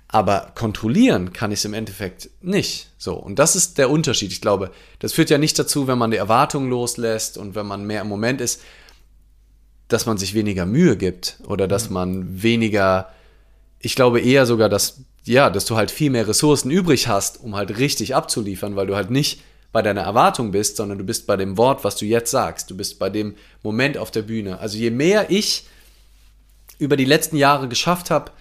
Aber 0.07 0.51
kontrollieren 0.55 1.31
kann 1.31 1.51
ich 1.51 1.59
es 1.59 1.65
im 1.65 1.73
Endeffekt 1.73 2.29
nicht. 2.41 2.89
So. 2.97 3.13
Und 3.13 3.39
das 3.39 3.55
ist 3.55 3.77
der 3.77 3.89
Unterschied. 3.89 4.33
Ich 4.33 4.41
glaube, 4.41 4.71
das 4.99 5.13
führt 5.13 5.29
ja 5.29 5.37
nicht 5.37 5.57
dazu, 5.57 5.87
wenn 5.87 5.97
man 5.97 6.11
die 6.11 6.17
Erwartungen 6.17 6.69
loslässt 6.69 7.37
und 7.37 7.55
wenn 7.55 7.65
man 7.65 7.85
mehr 7.85 8.01
im 8.01 8.09
Moment 8.09 8.41
ist, 8.41 8.61
dass 9.87 10.05
man 10.05 10.17
sich 10.17 10.33
weniger 10.33 10.65
Mühe 10.65 10.97
gibt 10.97 11.37
oder 11.47 11.67
dass 11.67 11.87
mhm. 11.87 11.93
man 11.93 12.43
weniger, 12.43 13.09
ich 13.79 13.95
glaube 13.95 14.19
eher 14.19 14.45
sogar, 14.45 14.67
dass, 14.67 15.01
ja, 15.23 15.49
dass 15.49 15.65
du 15.65 15.77
halt 15.77 15.91
viel 15.91 16.09
mehr 16.09 16.27
Ressourcen 16.27 16.71
übrig 16.71 17.07
hast, 17.07 17.39
um 17.41 17.55
halt 17.55 17.77
richtig 17.77 18.13
abzuliefern, 18.13 18.75
weil 18.75 18.87
du 18.87 18.95
halt 18.95 19.11
nicht 19.11 19.41
bei 19.71 19.81
deiner 19.81 20.01
Erwartung 20.01 20.51
bist, 20.51 20.75
sondern 20.75 20.97
du 20.97 21.05
bist 21.05 21.25
bei 21.27 21.37
dem 21.37 21.57
Wort, 21.57 21.85
was 21.85 21.95
du 21.95 22.05
jetzt 22.05 22.31
sagst. 22.31 22.69
Du 22.69 22.75
bist 22.75 22.99
bei 22.99 23.09
dem 23.09 23.35
Moment 23.63 23.97
auf 23.97 24.11
der 24.11 24.23
Bühne. 24.23 24.59
Also 24.59 24.77
je 24.77 24.91
mehr 24.91 25.29
ich 25.29 25.67
über 26.81 26.97
die 26.97 27.05
letzten 27.05 27.37
Jahre 27.37 27.67
geschafft 27.67 28.09
habe, 28.09 28.31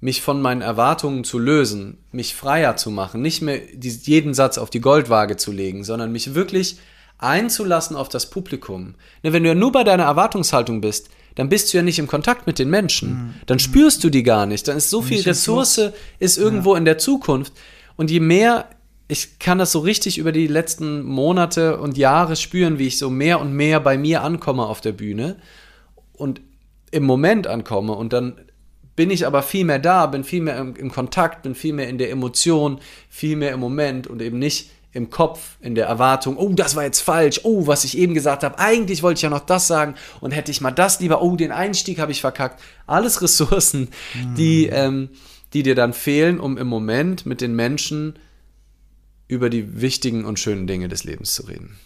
mich 0.00 0.22
von 0.22 0.40
meinen 0.40 0.62
Erwartungen 0.62 1.24
zu 1.24 1.38
lösen, 1.38 1.98
mich 2.12 2.34
freier 2.34 2.76
zu 2.76 2.90
machen, 2.90 3.22
nicht 3.22 3.42
mehr 3.42 3.60
jeden 3.74 4.34
Satz 4.34 4.56
auf 4.56 4.70
die 4.70 4.80
Goldwaage 4.80 5.36
zu 5.36 5.50
legen, 5.52 5.82
sondern 5.82 6.12
mich 6.12 6.34
wirklich 6.34 6.78
einzulassen 7.18 7.96
auf 7.96 8.08
das 8.08 8.30
Publikum. 8.30 8.94
Ne, 9.22 9.32
wenn 9.32 9.42
du 9.42 9.48
ja 9.48 9.54
nur 9.54 9.72
bei 9.72 9.84
deiner 9.84 10.04
Erwartungshaltung 10.04 10.80
bist, 10.80 11.10
dann 11.34 11.48
bist 11.48 11.72
du 11.72 11.78
ja 11.78 11.82
nicht 11.82 11.98
im 11.98 12.06
Kontakt 12.06 12.46
mit 12.46 12.58
den 12.58 12.70
Menschen. 12.70 13.08
Mhm. 13.10 13.34
Dann 13.46 13.58
spürst 13.58 14.04
du 14.04 14.10
die 14.10 14.22
gar 14.22 14.46
nicht. 14.46 14.68
Dann 14.68 14.76
ist 14.76 14.90
so 14.90 15.02
viel 15.02 15.22
Ressource 15.22 15.92
ist 16.18 16.38
irgendwo 16.38 16.74
ja. 16.74 16.78
in 16.78 16.84
der 16.84 16.98
Zukunft. 16.98 17.52
Und 17.96 18.10
je 18.10 18.20
mehr, 18.20 18.68
ich 19.08 19.38
kann 19.38 19.58
das 19.58 19.72
so 19.72 19.80
richtig 19.80 20.18
über 20.18 20.30
die 20.30 20.46
letzten 20.46 21.02
Monate 21.02 21.78
und 21.78 21.96
Jahre 21.96 22.36
spüren, 22.36 22.78
wie 22.78 22.86
ich 22.86 22.98
so 22.98 23.10
mehr 23.10 23.40
und 23.40 23.52
mehr 23.54 23.80
bei 23.80 23.96
mir 23.98 24.22
ankomme 24.22 24.66
auf 24.66 24.80
der 24.80 24.92
Bühne 24.92 25.36
und 26.12 26.40
im 26.92 27.02
Moment 27.02 27.48
ankomme 27.48 27.94
und 27.94 28.12
dann 28.12 28.40
bin 28.94 29.10
ich 29.10 29.26
aber 29.26 29.42
viel 29.42 29.64
mehr 29.64 29.78
da, 29.78 30.06
bin 30.06 30.22
viel 30.22 30.42
mehr 30.42 30.58
im, 30.58 30.76
im, 30.76 30.92
Kontakt, 30.92 31.42
bin 31.42 31.54
viel 31.54 31.72
mehr 31.72 31.88
in 31.88 31.98
der 31.98 32.10
Emotion, 32.10 32.78
viel 33.08 33.36
mehr 33.36 33.52
im 33.52 33.60
Moment 33.60 34.06
und 34.06 34.22
eben 34.22 34.38
nicht 34.38 34.70
im 34.92 35.08
Kopf, 35.08 35.56
in 35.60 35.74
der 35.74 35.86
Erwartung, 35.86 36.36
oh, 36.36 36.52
das 36.52 36.76
war 36.76 36.84
jetzt 36.84 37.00
falsch, 37.00 37.40
oh, 37.44 37.66
was 37.66 37.84
ich 37.84 37.96
eben 37.96 38.12
gesagt 38.12 38.44
habe, 38.44 38.58
eigentlich 38.58 39.02
wollte 39.02 39.18
ich 39.18 39.22
ja 39.22 39.30
noch 39.30 39.40
das 39.40 39.66
sagen 39.66 39.94
und 40.20 40.32
hätte 40.32 40.50
ich 40.50 40.60
mal 40.60 40.70
das 40.70 41.00
lieber, 41.00 41.22
oh, 41.22 41.34
den 41.34 41.50
Einstieg 41.50 41.98
habe 41.98 42.12
ich 42.12 42.20
verkackt. 42.20 42.60
Alles 42.86 43.22
Ressourcen, 43.22 43.88
mhm. 44.14 44.34
die, 44.34 44.66
ähm, 44.66 45.08
die 45.54 45.62
dir 45.62 45.74
dann 45.74 45.94
fehlen, 45.94 46.38
um 46.38 46.58
im 46.58 46.66
Moment 46.66 47.24
mit 47.24 47.40
den 47.40 47.56
Menschen 47.56 48.18
über 49.28 49.48
die 49.48 49.80
wichtigen 49.80 50.26
und 50.26 50.38
schönen 50.38 50.66
Dinge 50.66 50.88
des 50.88 51.04
Lebens 51.04 51.32
zu 51.32 51.44
reden. 51.44 51.78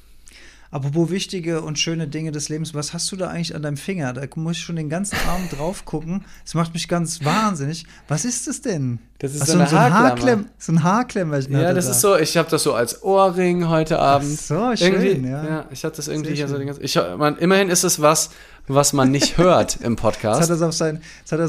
Apropos 0.71 1.11
wichtige 1.11 1.61
und 1.61 1.79
schöne 1.79 2.09
Dinge 2.09 2.33
des 2.33 2.49
Lebens, 2.49 2.75
was 2.75 2.93
hast 2.93 3.11
du 3.13 3.17
da 3.17 3.29
eigentlich 3.29 3.55
an 3.55 3.63
deinem 3.63 3.77
Finger? 3.77 4.13
Da 4.13 4.23
muss 4.35 4.57
ich 4.57 4.63
schon 4.63 4.77
den 4.77 4.89
ganzen 4.89 5.17
Abend 5.29 5.53
drauf 5.59 5.85
gucken. 5.85 6.25
Das 6.45 6.55
macht 6.55 6.75
mich 6.75 6.89
ganz 6.89 7.25
wahnsinnig. 7.25 7.87
Was 8.09 8.25
ist 8.25 8.47
das 8.47 8.63
denn? 8.63 8.99
Das 9.19 9.35
ist 9.35 9.43
Ach, 9.43 9.47
so, 9.47 9.53
eine 9.55 9.69
so 9.69 9.77
ein 9.77 9.95
Haarklemm. 9.95 10.47
So 10.59 10.73
ein 10.73 10.83
Haarklemmer. 10.83 11.39
Ja, 11.39 11.73
das 11.73 11.87
da. 11.87 11.91
ist 11.93 12.01
so, 12.01 12.17
ich 12.17 12.37
habe 12.37 12.51
das 12.51 12.63
so 12.65 12.75
als 12.75 13.03
Ohrring 13.03 13.69
heute 13.69 13.99
Abend. 13.99 14.39
Ach 14.39 14.43
so, 14.43 14.77
schön, 14.77 15.03
irgendwie, 15.03 15.29
ja. 15.29 15.45
ja. 15.45 15.65
Ich 15.71 15.85
hatte 15.85 15.97
das 15.97 16.09
irgendwie 16.09 16.35
hier 16.35 16.49
so 16.49 16.59
den 16.59 16.67
ganzen, 16.67 16.85
ich, 16.85 16.97
man, 17.17 17.39
Immerhin 17.39 17.71
ist 17.71 17.85
es 17.85 18.03
was, 18.03 18.31
was 18.67 18.93
man 18.93 19.11
nicht 19.11 19.39
hört 19.39 19.77
im 19.81 19.97
Podcast. 19.97 20.41
Jetzt 20.41 20.51
hat 20.51 20.57
er 20.57 20.57
es 20.57 20.63
auf, 20.63 20.75
sein, 20.75 21.01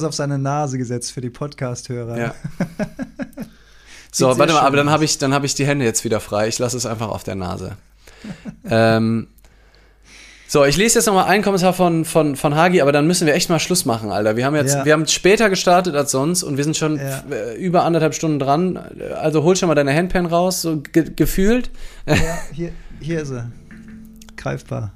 auf 0.05 0.13
seine 0.13 0.37
Nase 0.37 0.77
gesetzt 0.77 1.11
für 1.11 1.21
die 1.21 1.29
Podcast-Hörer. 1.29 2.17
Ja. 2.17 2.35
so, 4.11 4.37
warte 4.37 4.53
mal, 4.53 4.61
aber 4.61 4.77
dann 4.77 4.89
habe 4.89 5.03
ich, 5.03 5.17
hab 5.19 5.43
ich 5.43 5.55
die 5.55 5.65
Hände 5.65 5.83
jetzt 5.83 6.05
wieder 6.05 6.19
frei. 6.19 6.47
Ich 6.47 6.59
lasse 6.59 6.77
es 6.77 6.85
einfach 6.85 7.09
auf 7.09 7.23
der 7.23 7.35
Nase 7.35 7.77
ähm, 8.69 9.27
so, 10.49 10.63
ich 10.63 10.77
lese 10.77 10.99
jetzt 10.99 11.07
nochmal 11.07 11.25
einen 11.25 11.43
Kommentar 11.43 11.73
von, 11.73 12.05
von, 12.05 12.37
von 12.37 12.55
Hagi, 12.55 12.81
aber 12.81 12.93
dann 12.93 13.05
müssen 13.05 13.27
wir 13.27 13.33
echt 13.35 13.49
mal 13.49 13.59
Schluss 13.59 13.83
machen, 13.83 14.11
Alter. 14.11 14.37
Wir 14.37 14.45
haben 14.45 14.55
jetzt, 14.55 14.75
ja. 14.75 14.85
wir 14.85 14.93
haben 14.93 15.05
später 15.05 15.49
gestartet 15.49 15.93
als 15.93 16.11
sonst 16.11 16.41
und 16.43 16.55
wir 16.55 16.63
sind 16.63 16.77
schon 16.77 16.95
ja. 16.95 17.21
Äh, 17.29 17.55
über 17.55 17.83
anderthalb 17.83 18.13
Stunden 18.13 18.39
dran. 18.39 18.77
Also 19.15 19.43
hol 19.43 19.57
schon 19.57 19.67
mal 19.67 19.75
deine 19.75 19.93
Handpan 19.93 20.25
raus, 20.25 20.61
so 20.61 20.77
ge 20.81 21.11
gefühlt. 21.13 21.69
Ja, 22.07 22.15
hier, 22.53 22.71
hier 23.01 23.21
ist 23.21 23.31
er. 23.31 23.51
Greifbar. 24.37 24.93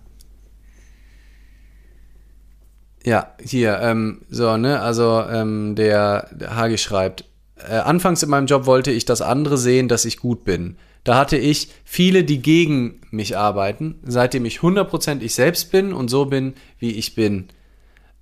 Ja, 3.03 3.33
hier, 3.43 3.79
ähm, 3.81 4.21
so, 4.29 4.55
ne, 4.55 4.79
also 4.79 5.21
ähm, 5.29 5.75
der, 5.75 6.29
der 6.31 6.55
Hagi 6.55 6.77
schreibt, 6.77 7.25
äh, 7.57 7.73
anfangs 7.73 8.23
in 8.23 8.29
meinem 8.29 8.45
Job 8.45 8.65
wollte 8.65 8.91
ich, 8.91 9.03
dass 9.03 9.21
andere 9.21 9.57
sehen, 9.57 9.89
dass 9.89 10.05
ich 10.05 10.17
gut 10.17 10.45
bin. 10.45 10.77
Da 11.03 11.17
hatte 11.17 11.37
ich 11.37 11.69
viele, 11.83 12.23
die 12.23 12.41
gegen 12.41 13.01
mich 13.09 13.37
arbeiten, 13.37 13.99
seitdem 14.03 14.45
ich 14.45 14.59
100% 14.59 15.21
ich 15.21 15.33
selbst 15.33 15.71
bin 15.71 15.93
und 15.93 16.09
so 16.09 16.25
bin, 16.25 16.53
wie 16.79 16.91
ich 16.91 17.15
bin. 17.15 17.47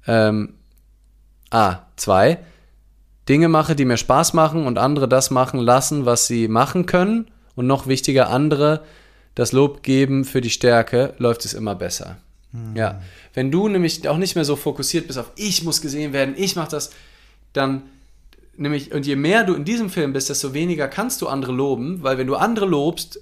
Ähm, 0.07 0.53
ah, 1.51 1.79
zwei. 1.97 2.39
Dinge 3.27 3.47
mache, 3.47 3.75
die 3.75 3.85
mir 3.85 3.97
Spaß 3.97 4.33
machen 4.33 4.65
und 4.65 4.77
andere 4.77 5.07
das 5.07 5.29
machen 5.29 5.59
lassen, 5.59 6.05
was 6.05 6.27
sie 6.27 6.47
machen 6.47 6.85
können. 6.85 7.29
Und 7.55 7.67
noch 7.67 7.87
wichtiger, 7.87 8.29
andere 8.29 8.83
das 9.35 9.51
Lob 9.51 9.83
geben 9.83 10.25
für 10.25 10.41
die 10.41 10.49
Stärke, 10.49 11.13
läuft 11.17 11.45
es 11.45 11.53
immer 11.53 11.75
besser. 11.75 12.17
Mhm. 12.51 12.75
Ja. 12.75 13.01
Wenn 13.33 13.51
du 13.51 13.67
nämlich 13.67 14.07
auch 14.07 14.17
nicht 14.17 14.35
mehr 14.35 14.45
so 14.45 14.55
fokussiert 14.55 15.07
bist 15.07 15.19
auf 15.19 15.31
ich 15.35 15.63
muss 15.63 15.81
gesehen 15.81 16.13
werden, 16.13 16.33
ich 16.37 16.55
mache 16.55 16.71
das, 16.71 16.91
dann 17.53 17.83
nämlich, 18.59 18.93
und 18.93 19.05
je 19.05 19.15
mehr 19.15 19.43
du 19.43 19.53
in 19.53 19.65
diesem 19.65 19.89
Film 19.89 20.13
bist, 20.13 20.29
desto 20.29 20.53
weniger 20.53 20.87
kannst 20.87 21.21
du 21.21 21.27
andere 21.27 21.51
loben, 21.51 22.03
weil 22.03 22.17
wenn 22.17 22.27
du 22.27 22.35
andere 22.35 22.65
lobst, 22.65 23.19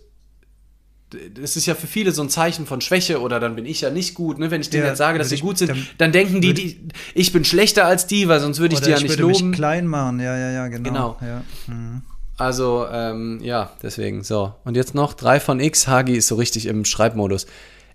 das 1.34 1.56
ist 1.56 1.66
ja 1.66 1.76
für 1.76 1.88
viele 1.88 2.12
so 2.12 2.22
ein 2.22 2.30
Zeichen 2.30 2.66
von 2.66 2.82
Schwäche 2.82 3.22
oder 3.22 3.40
dann 3.40 3.56
bin 3.56 3.66
ich 3.66 3.80
ja 3.82 3.90
nicht 3.90 4.14
gut. 4.14 4.40
Ne? 4.40 4.52
Wenn 4.52 4.60
ich 4.60 4.70
denen 4.70 4.84
ja, 4.84 4.90
jetzt 4.90 4.98
sage, 4.98 5.18
dass 5.18 5.30
sie 5.30 5.40
gut 5.40 5.58
sind, 5.58 5.70
dann, 5.70 5.88
dann 5.98 6.12
denken 6.12 6.42
die, 6.42 6.54
die, 6.54 6.80
ich 7.14 7.32
bin 7.32 7.46
schlechter 7.46 7.86
als 7.86 8.08
die, 8.08 8.28
weil 8.28 8.42
sonst 8.42 8.60
würde 8.60 8.76
ich 8.76 8.82
die 8.82 8.90
ja 8.90 9.00
nicht 9.00 9.18
loben. 9.18 9.32
Ich 9.32 9.40
würde 9.40 9.50
mich 9.50 9.58
klein 9.58 9.88
machen, 9.88 10.20
ja, 10.20 10.38
ja, 10.38 10.52
ja, 10.52 10.68
genau. 10.68 10.84
genau. 10.90 11.18
Ja. 11.22 11.44
Mhm. 11.68 12.02
Also, 12.38 12.86
ähm, 12.92 13.40
ja, 13.42 13.72
deswegen, 13.82 14.24
so. 14.24 14.54
Und 14.64 14.76
jetzt 14.76 14.94
noch 14.94 15.14
drei 15.14 15.40
von 15.40 15.60
X. 15.60 15.88
Hagi 15.88 16.16
ist 16.16 16.28
so 16.28 16.36
richtig 16.36 16.68
im 16.68 16.86
Schreibmodus. 16.86 17.48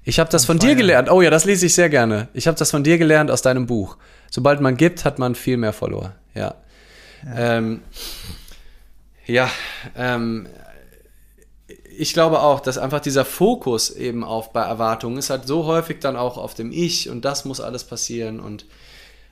Ich 0.05 0.19
habe 0.19 0.31
das 0.31 0.45
von 0.45 0.59
dir 0.59 0.75
gelernt. 0.75 1.11
Oh 1.11 1.23
ja, 1.23 1.31
das 1.31 1.45
lese 1.45 1.67
ich 1.67 1.75
sehr 1.75 1.89
gerne. 1.89 2.29
Ich 2.35 2.49
habe 2.49 2.59
das 2.59 2.73
von 2.73 2.83
dir 2.83 2.99
gelernt 2.99 3.31
aus 3.31 3.43
deinem 3.43 3.67
Buch. 3.67 3.99
Sobald 4.31 4.61
man 4.61 4.77
gibt, 4.77 5.05
hat 5.05 5.21
man 5.21 5.37
viel 5.37 5.59
mehr 5.59 5.73
Follower. 5.73 6.15
Ja. 6.35 6.55
Ja, 7.25 7.57
ähm, 7.57 7.83
ja 9.27 9.51
ähm, 9.97 10.49
ich 11.97 12.15
glaube 12.15 12.41
auch, 12.41 12.61
dass 12.61 12.79
einfach 12.79 13.01
dieser 13.01 13.25
Fokus 13.25 13.91
eben 13.91 14.25
auf 14.25 14.53
bei 14.53 14.63
Erwartungen 14.63 15.19
ist 15.19 15.31
halt 15.31 15.47
so 15.47 15.67
häufig 15.67 16.01
dann 16.01 16.17
auch 16.17 16.39
auf 16.39 16.55
dem 16.55 16.73
Ich 16.73 17.09
und 17.09 17.25
das 17.25 17.45
muss 17.45 17.61
alles 17.61 17.85
passieren 17.85 18.41
und 18.41 18.67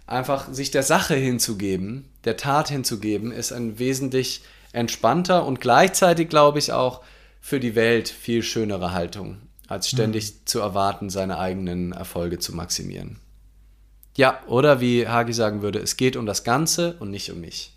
einfach 0.07 0.53
sich 0.53 0.71
der 0.71 0.83
Sache 0.83 1.15
hinzugeben, 1.15 2.09
der 2.25 2.37
Tat 2.37 2.69
hinzugeben, 2.69 3.33
ist 3.33 3.53
ein 3.53 3.79
wesentlich 3.79 4.43
entspannter 4.73 5.47
und 5.47 5.61
gleichzeitig 5.61 6.29
glaube 6.29 6.59
ich 6.59 6.73
auch 6.73 7.01
für 7.41 7.61
die 7.61 7.75
Welt 7.75 8.09
viel 8.09 8.43
schönere 8.43 8.93
Haltung, 8.93 9.39
als 9.69 9.89
ständig 9.89 10.33
mhm. 10.33 10.37
zu 10.45 10.61
erwarten, 10.61 11.11
seine 11.11 11.39
eigenen 11.39 11.93
Erfolge 11.93 12.39
zu 12.39 12.55
maximieren. 12.55 13.19
Ja, 14.17 14.41
oder 14.49 14.81
wie 14.81 15.09
Hagi 15.09 15.33
sagen 15.33 15.63
würde, 15.63 15.79
es 15.79 15.97
geht 15.97 16.17
um 16.17 16.27
das 16.27 16.45
Ganze 16.45 16.97
und 16.99 17.11
nicht 17.11 17.31
um 17.33 17.41
mich. 17.41 17.73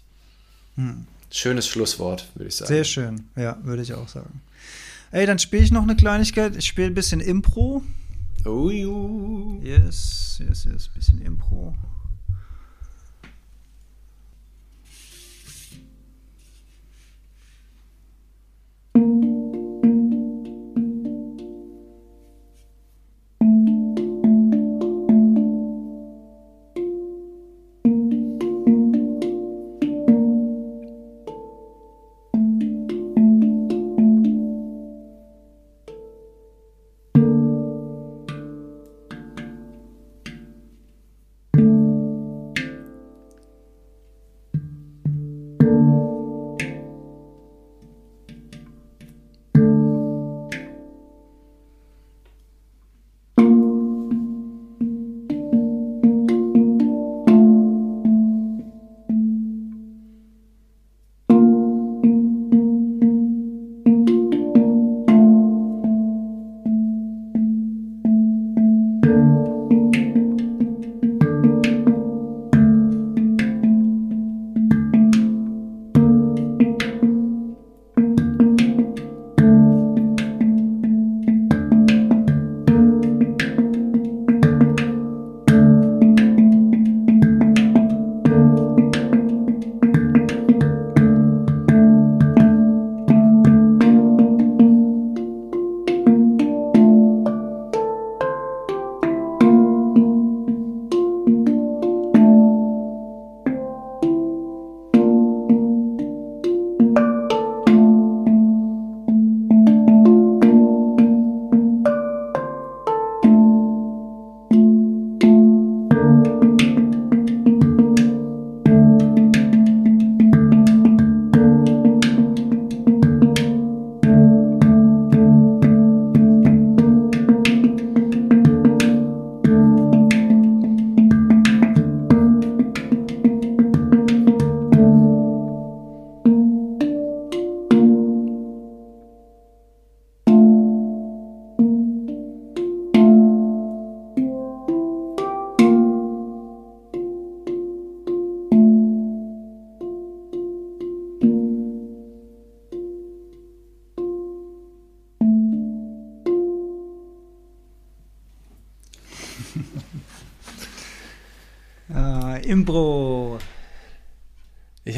Hm. 0.76 1.08
Schönes 1.32 1.68
Schlusswort, 1.68 2.30
würde 2.36 2.50
ich 2.50 2.56
sagen. 2.56 2.68
Sehr 2.68 2.84
schön, 2.84 3.24
ja, 3.36 3.58
würde 3.64 3.82
ich 3.82 3.94
auch 3.94 4.08
sagen. 4.08 4.41
Ey, 5.12 5.26
dann 5.26 5.40
spiele 5.40 5.64
ich 5.64 5.72
noch 5.72 5.84
eine 5.84 5.95
Kleinigkeit. 5.95 6.56
Ich 6.56 6.66
spiele 6.66 6.88
ein 6.88 6.94
bisschen 6.94 7.20
Impro. 7.20 7.84
Oh, 8.45 8.70
you. 8.70 9.60
Yes, 9.64 10.41
yes, 10.45 10.66
yes, 10.66 10.88
bisschen 10.90 11.22
Impro. 11.22 11.68
Impro. 11.68 11.93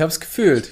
Ich 0.06 0.08
habe 0.08 0.14
es 0.14 0.20
gefühlt. 0.20 0.72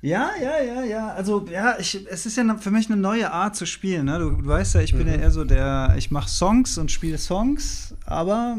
Ja, 0.00 0.30
ja, 0.40 0.62
ja, 0.62 0.84
ja. 0.84 1.08
Also, 1.14 1.46
ja, 1.50 1.76
ich, 1.80 2.06
es 2.08 2.24
ist 2.24 2.36
ja 2.36 2.56
für 2.58 2.70
mich 2.70 2.86
eine 2.86 2.96
neue 2.96 3.32
Art 3.32 3.56
zu 3.56 3.66
spielen. 3.66 4.06
Ne? 4.06 4.20
Du, 4.20 4.30
du 4.30 4.46
weißt 4.46 4.76
ja, 4.76 4.82
ich 4.82 4.92
bin 4.92 5.08
mhm. 5.08 5.14
ja 5.14 5.18
eher 5.18 5.30
so 5.32 5.42
der, 5.42 5.94
ich 5.98 6.12
mache 6.12 6.28
Songs 6.28 6.78
und 6.78 6.92
spiele 6.92 7.18
Songs, 7.18 7.96
aber 8.04 8.56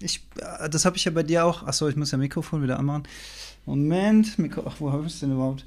ich, 0.00 0.26
das 0.68 0.84
habe 0.84 0.96
ich 0.96 1.04
ja 1.04 1.12
bei 1.12 1.22
dir 1.22 1.44
auch. 1.44 1.62
Achso, 1.62 1.86
ich 1.86 1.94
muss 1.94 2.10
ja 2.10 2.18
Mikrofon 2.18 2.64
wieder 2.64 2.80
anmachen. 2.80 3.04
Moment, 3.64 4.40
Mikro, 4.40 4.64
ach, 4.66 4.74
wo 4.80 4.90
habe 4.90 5.06
ich 5.06 5.12
es 5.12 5.20
denn 5.20 5.30
überhaupt? 5.30 5.64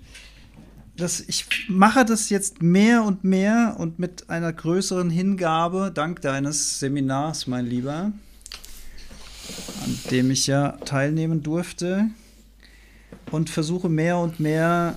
Das, 0.97 1.21
ich 1.21 1.45
mache 1.69 2.03
das 2.03 2.29
jetzt 2.29 2.61
mehr 2.61 3.03
und 3.03 3.23
mehr 3.23 3.77
und 3.79 3.99
mit 3.99 4.29
einer 4.29 4.51
größeren 4.51 5.09
Hingabe, 5.09 5.91
dank 5.93 6.19
deines 6.19 6.81
Seminars, 6.81 7.47
mein 7.47 7.67
Lieber, 7.67 8.11
an 9.85 9.99
dem 10.11 10.29
ich 10.29 10.47
ja 10.47 10.73
teilnehmen 10.83 11.41
durfte 11.41 12.09
und 13.35 13.49
versuche 13.49 13.89
mehr 13.89 14.17
und 14.17 14.39
mehr 14.39 14.95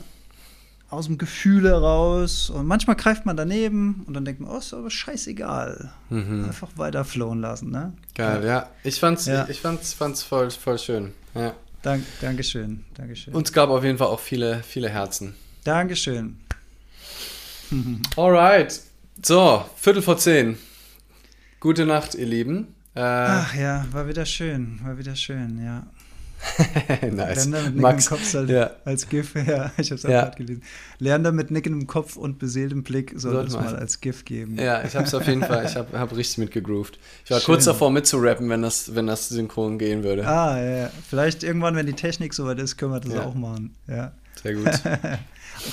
aus 0.91 1.07
dem 1.07 1.19
Gefühl 1.19 1.69
heraus. 1.69 2.51
Und 2.51 2.67
manchmal 2.67 2.97
greift 2.97 3.27
man 3.27 3.37
daneben 3.37 4.05
und 4.07 4.15
dann 4.15 4.25
denkt 4.25 4.41
man, 4.41 4.51
oh, 4.51 4.59
ist 4.59 4.73
aber 4.73 4.91
scheißegal. 4.91 5.93
Mhm. 6.09 6.45
Einfach 6.45 6.71
weiter 6.77 7.05
flowen 7.05 7.41
lassen, 7.41 7.71
ne? 7.71 7.93
Geil, 8.15 8.43
ja. 8.43 8.49
ja. 8.49 8.71
Ich 8.85 8.99
fand's, 8.99 9.27
ja. 9.27 9.49
ich 9.49 9.61
fand's, 9.61 9.93
fand's 9.93 10.23
voll, 10.23 10.51
voll 10.51 10.79
schön. 10.79 11.13
Ja. 11.35 11.55
Dank, 11.83 12.05
Dankeschön, 12.21 12.85
Dankeschön. 12.95 13.35
Uns 13.35 13.53
gab 13.53 13.71
auf 13.71 13.85
jeden 13.85 13.99
Fall 13.99 14.09
auch 14.09 14.21
viele, 14.21 14.63
viele 14.63 14.89
Herzen. 14.89 15.35
Dankeschön. 15.65 16.39
Alright. 18.17 18.81
So, 19.23 19.65
Viertel 19.77 20.03
vor 20.03 20.17
zehn. 20.17 20.57
Gute 21.61 21.87
Nacht, 21.87 22.15
ihr 22.15 22.27
Lieben. 22.27 22.75
Äh, 22.95 23.01
Ach 23.01 23.55
ja, 23.55 23.85
war 23.93 24.09
wieder 24.09 24.25
schön, 24.25 24.81
war 24.83 24.97
wieder 24.99 25.15
schön, 25.15 25.63
ja. 25.63 25.87
nice. 27.13 27.47
Lerner 27.47 27.71
mit 27.71 27.77
Max, 27.77 28.07
im 28.07 28.11
Kopf 28.11 28.25
soll, 28.25 28.51
ja. 28.51 28.71
als 28.85 29.09
GIF, 29.09 29.35
ja, 29.47 29.73
ich 29.77 29.91
habe 29.91 29.97
es 29.97 30.05
auch 30.05 30.11
ja. 30.11 30.23
gerade 30.23 30.37
gelesen. 30.37 30.63
Lerner 30.99 31.33
mit 31.33 31.51
nickendem 31.51 31.87
Kopf 31.87 32.17
und 32.17 32.39
beseeltem 32.39 32.83
Blick 32.83 33.13
soll 33.17 33.37
es 33.47 33.55
mal 33.55 33.77
als 33.77 34.01
GIF 34.01 34.25
geben. 34.25 34.57
Ja, 34.59 34.83
ich 34.85 34.95
habe 34.95 35.07
es 35.07 35.15
auf 35.15 35.27
jeden 35.27 35.43
Fall, 35.43 35.67
ich 35.67 35.77
habe 35.77 35.99
hab 35.99 36.17
richtig 36.17 36.39
mitgegroovt. 36.39 36.99
Ich 37.25 37.31
war 37.31 37.41
Schön. 37.41 37.47
kurz 37.47 37.65
davor 37.65 37.91
mitzurappen, 37.91 38.49
wenn 38.49 38.63
das, 38.63 38.95
wenn 38.95 39.07
das 39.07 39.29
synchron 39.29 39.79
gehen 39.79 40.05
würde. 40.05 40.27
Ah, 40.27 40.61
ja, 40.61 40.91
vielleicht 41.09 41.43
irgendwann, 41.43 41.77
wenn 41.77 41.87
die 41.87 41.95
Technik 41.95 42.35
soweit 42.35 42.59
ist, 42.59 42.77
können 42.77 42.93
wir 42.93 43.01
das 43.01 43.13
ja. 43.13 43.25
auch 43.25 43.35
machen. 43.35 43.75
Ja. 43.87 44.13
Sehr 44.43 44.55
gut. 44.55 44.67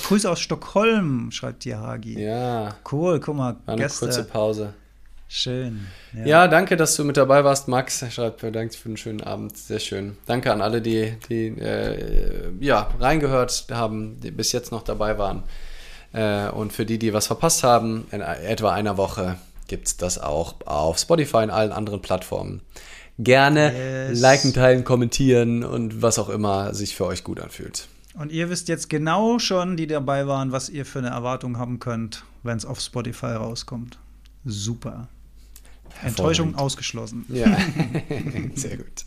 Grüße 0.08 0.28
aus 0.28 0.40
Stockholm, 0.40 1.30
schreibt 1.30 1.64
die 1.64 1.74
Hagi. 1.74 2.20
Ja. 2.20 2.76
Cool, 2.90 3.20
guck 3.20 3.36
mal. 3.36 3.56
War 3.64 3.74
eine 3.74 3.82
Gäste. 3.82 4.06
kurze 4.06 4.24
Pause. 4.24 4.74
Schön. 5.28 5.86
Ja. 6.12 6.26
ja. 6.26 6.48
danke, 6.48 6.76
dass 6.76 6.94
du 6.96 7.04
mit 7.04 7.16
dabei 7.16 7.42
warst, 7.44 7.68
Max. 7.68 8.04
Schreibt, 8.10 8.42
danke 8.42 8.76
für 8.76 8.88
einen 8.88 8.96
schönen 8.96 9.22
Abend. 9.22 9.56
Sehr 9.56 9.80
schön. 9.80 10.16
Danke 10.26 10.52
an 10.52 10.60
alle, 10.60 10.80
die, 10.80 11.14
die 11.28 11.46
äh, 11.58 12.50
ja, 12.60 12.90
reingehört 13.00 13.66
haben, 13.70 14.20
die 14.20 14.30
bis 14.30 14.52
jetzt 14.52 14.70
noch 14.70 14.82
dabei 14.82 15.18
waren. 15.18 15.42
Äh, 16.12 16.48
und 16.50 16.72
für 16.72 16.86
die, 16.86 16.98
die 16.98 17.12
was 17.12 17.26
verpasst 17.26 17.64
haben, 17.64 18.06
in 18.12 18.20
etwa 18.20 18.72
einer 18.72 18.96
Woche 18.96 19.36
gibt 19.68 19.88
es 19.88 19.96
das 19.96 20.18
auch 20.18 20.54
auf 20.64 20.98
Spotify 20.98 21.38
und 21.38 21.50
allen 21.50 21.72
anderen 21.72 22.02
Plattformen. 22.02 22.62
Gerne 23.18 24.08
yes. 24.10 24.20
liken, 24.20 24.52
teilen, 24.52 24.84
kommentieren 24.84 25.64
und 25.64 26.02
was 26.02 26.18
auch 26.18 26.28
immer 26.28 26.74
sich 26.74 26.94
für 26.94 27.06
euch 27.06 27.24
gut 27.24 27.40
anfühlt. 27.40 27.88
Und 28.14 28.30
ihr 28.30 28.48
wisst 28.48 28.68
jetzt 28.68 28.88
genau 28.88 29.38
schon, 29.38 29.76
die 29.76 29.86
dabei 29.86 30.26
waren, 30.26 30.52
was 30.52 30.68
ihr 30.68 30.86
für 30.86 31.00
eine 31.00 31.08
Erwartung 31.08 31.58
haben 31.58 31.80
könnt, 31.80 32.24
wenn 32.42 32.56
es 32.56 32.64
auf 32.64 32.80
Spotify 32.80 33.26
rauskommt. 33.26 33.98
Super. 34.44 35.08
Enttäuschung 36.02 36.54
ausgeschlossen. 36.54 37.24
Ja, 37.28 37.46
sehr 38.54 38.76
gut. 38.76 39.04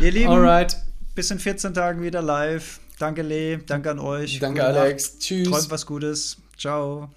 Ihr 0.00 0.12
Lieben, 0.12 0.30
Alright. 0.30 0.76
bis 1.14 1.30
in 1.30 1.38
14 1.38 1.74
Tagen 1.74 2.02
wieder 2.02 2.22
live. 2.22 2.80
Danke, 2.98 3.22
Lee. 3.22 3.58
Danke 3.66 3.90
an 3.90 3.98
euch. 3.98 4.38
Danke, 4.38 4.60
Gute 4.60 4.80
Alex. 4.80 5.12
Nacht. 5.12 5.20
Tschüss. 5.20 5.48
Träumt 5.48 5.70
was 5.70 5.86
Gutes. 5.86 6.36
Ciao. 6.56 7.10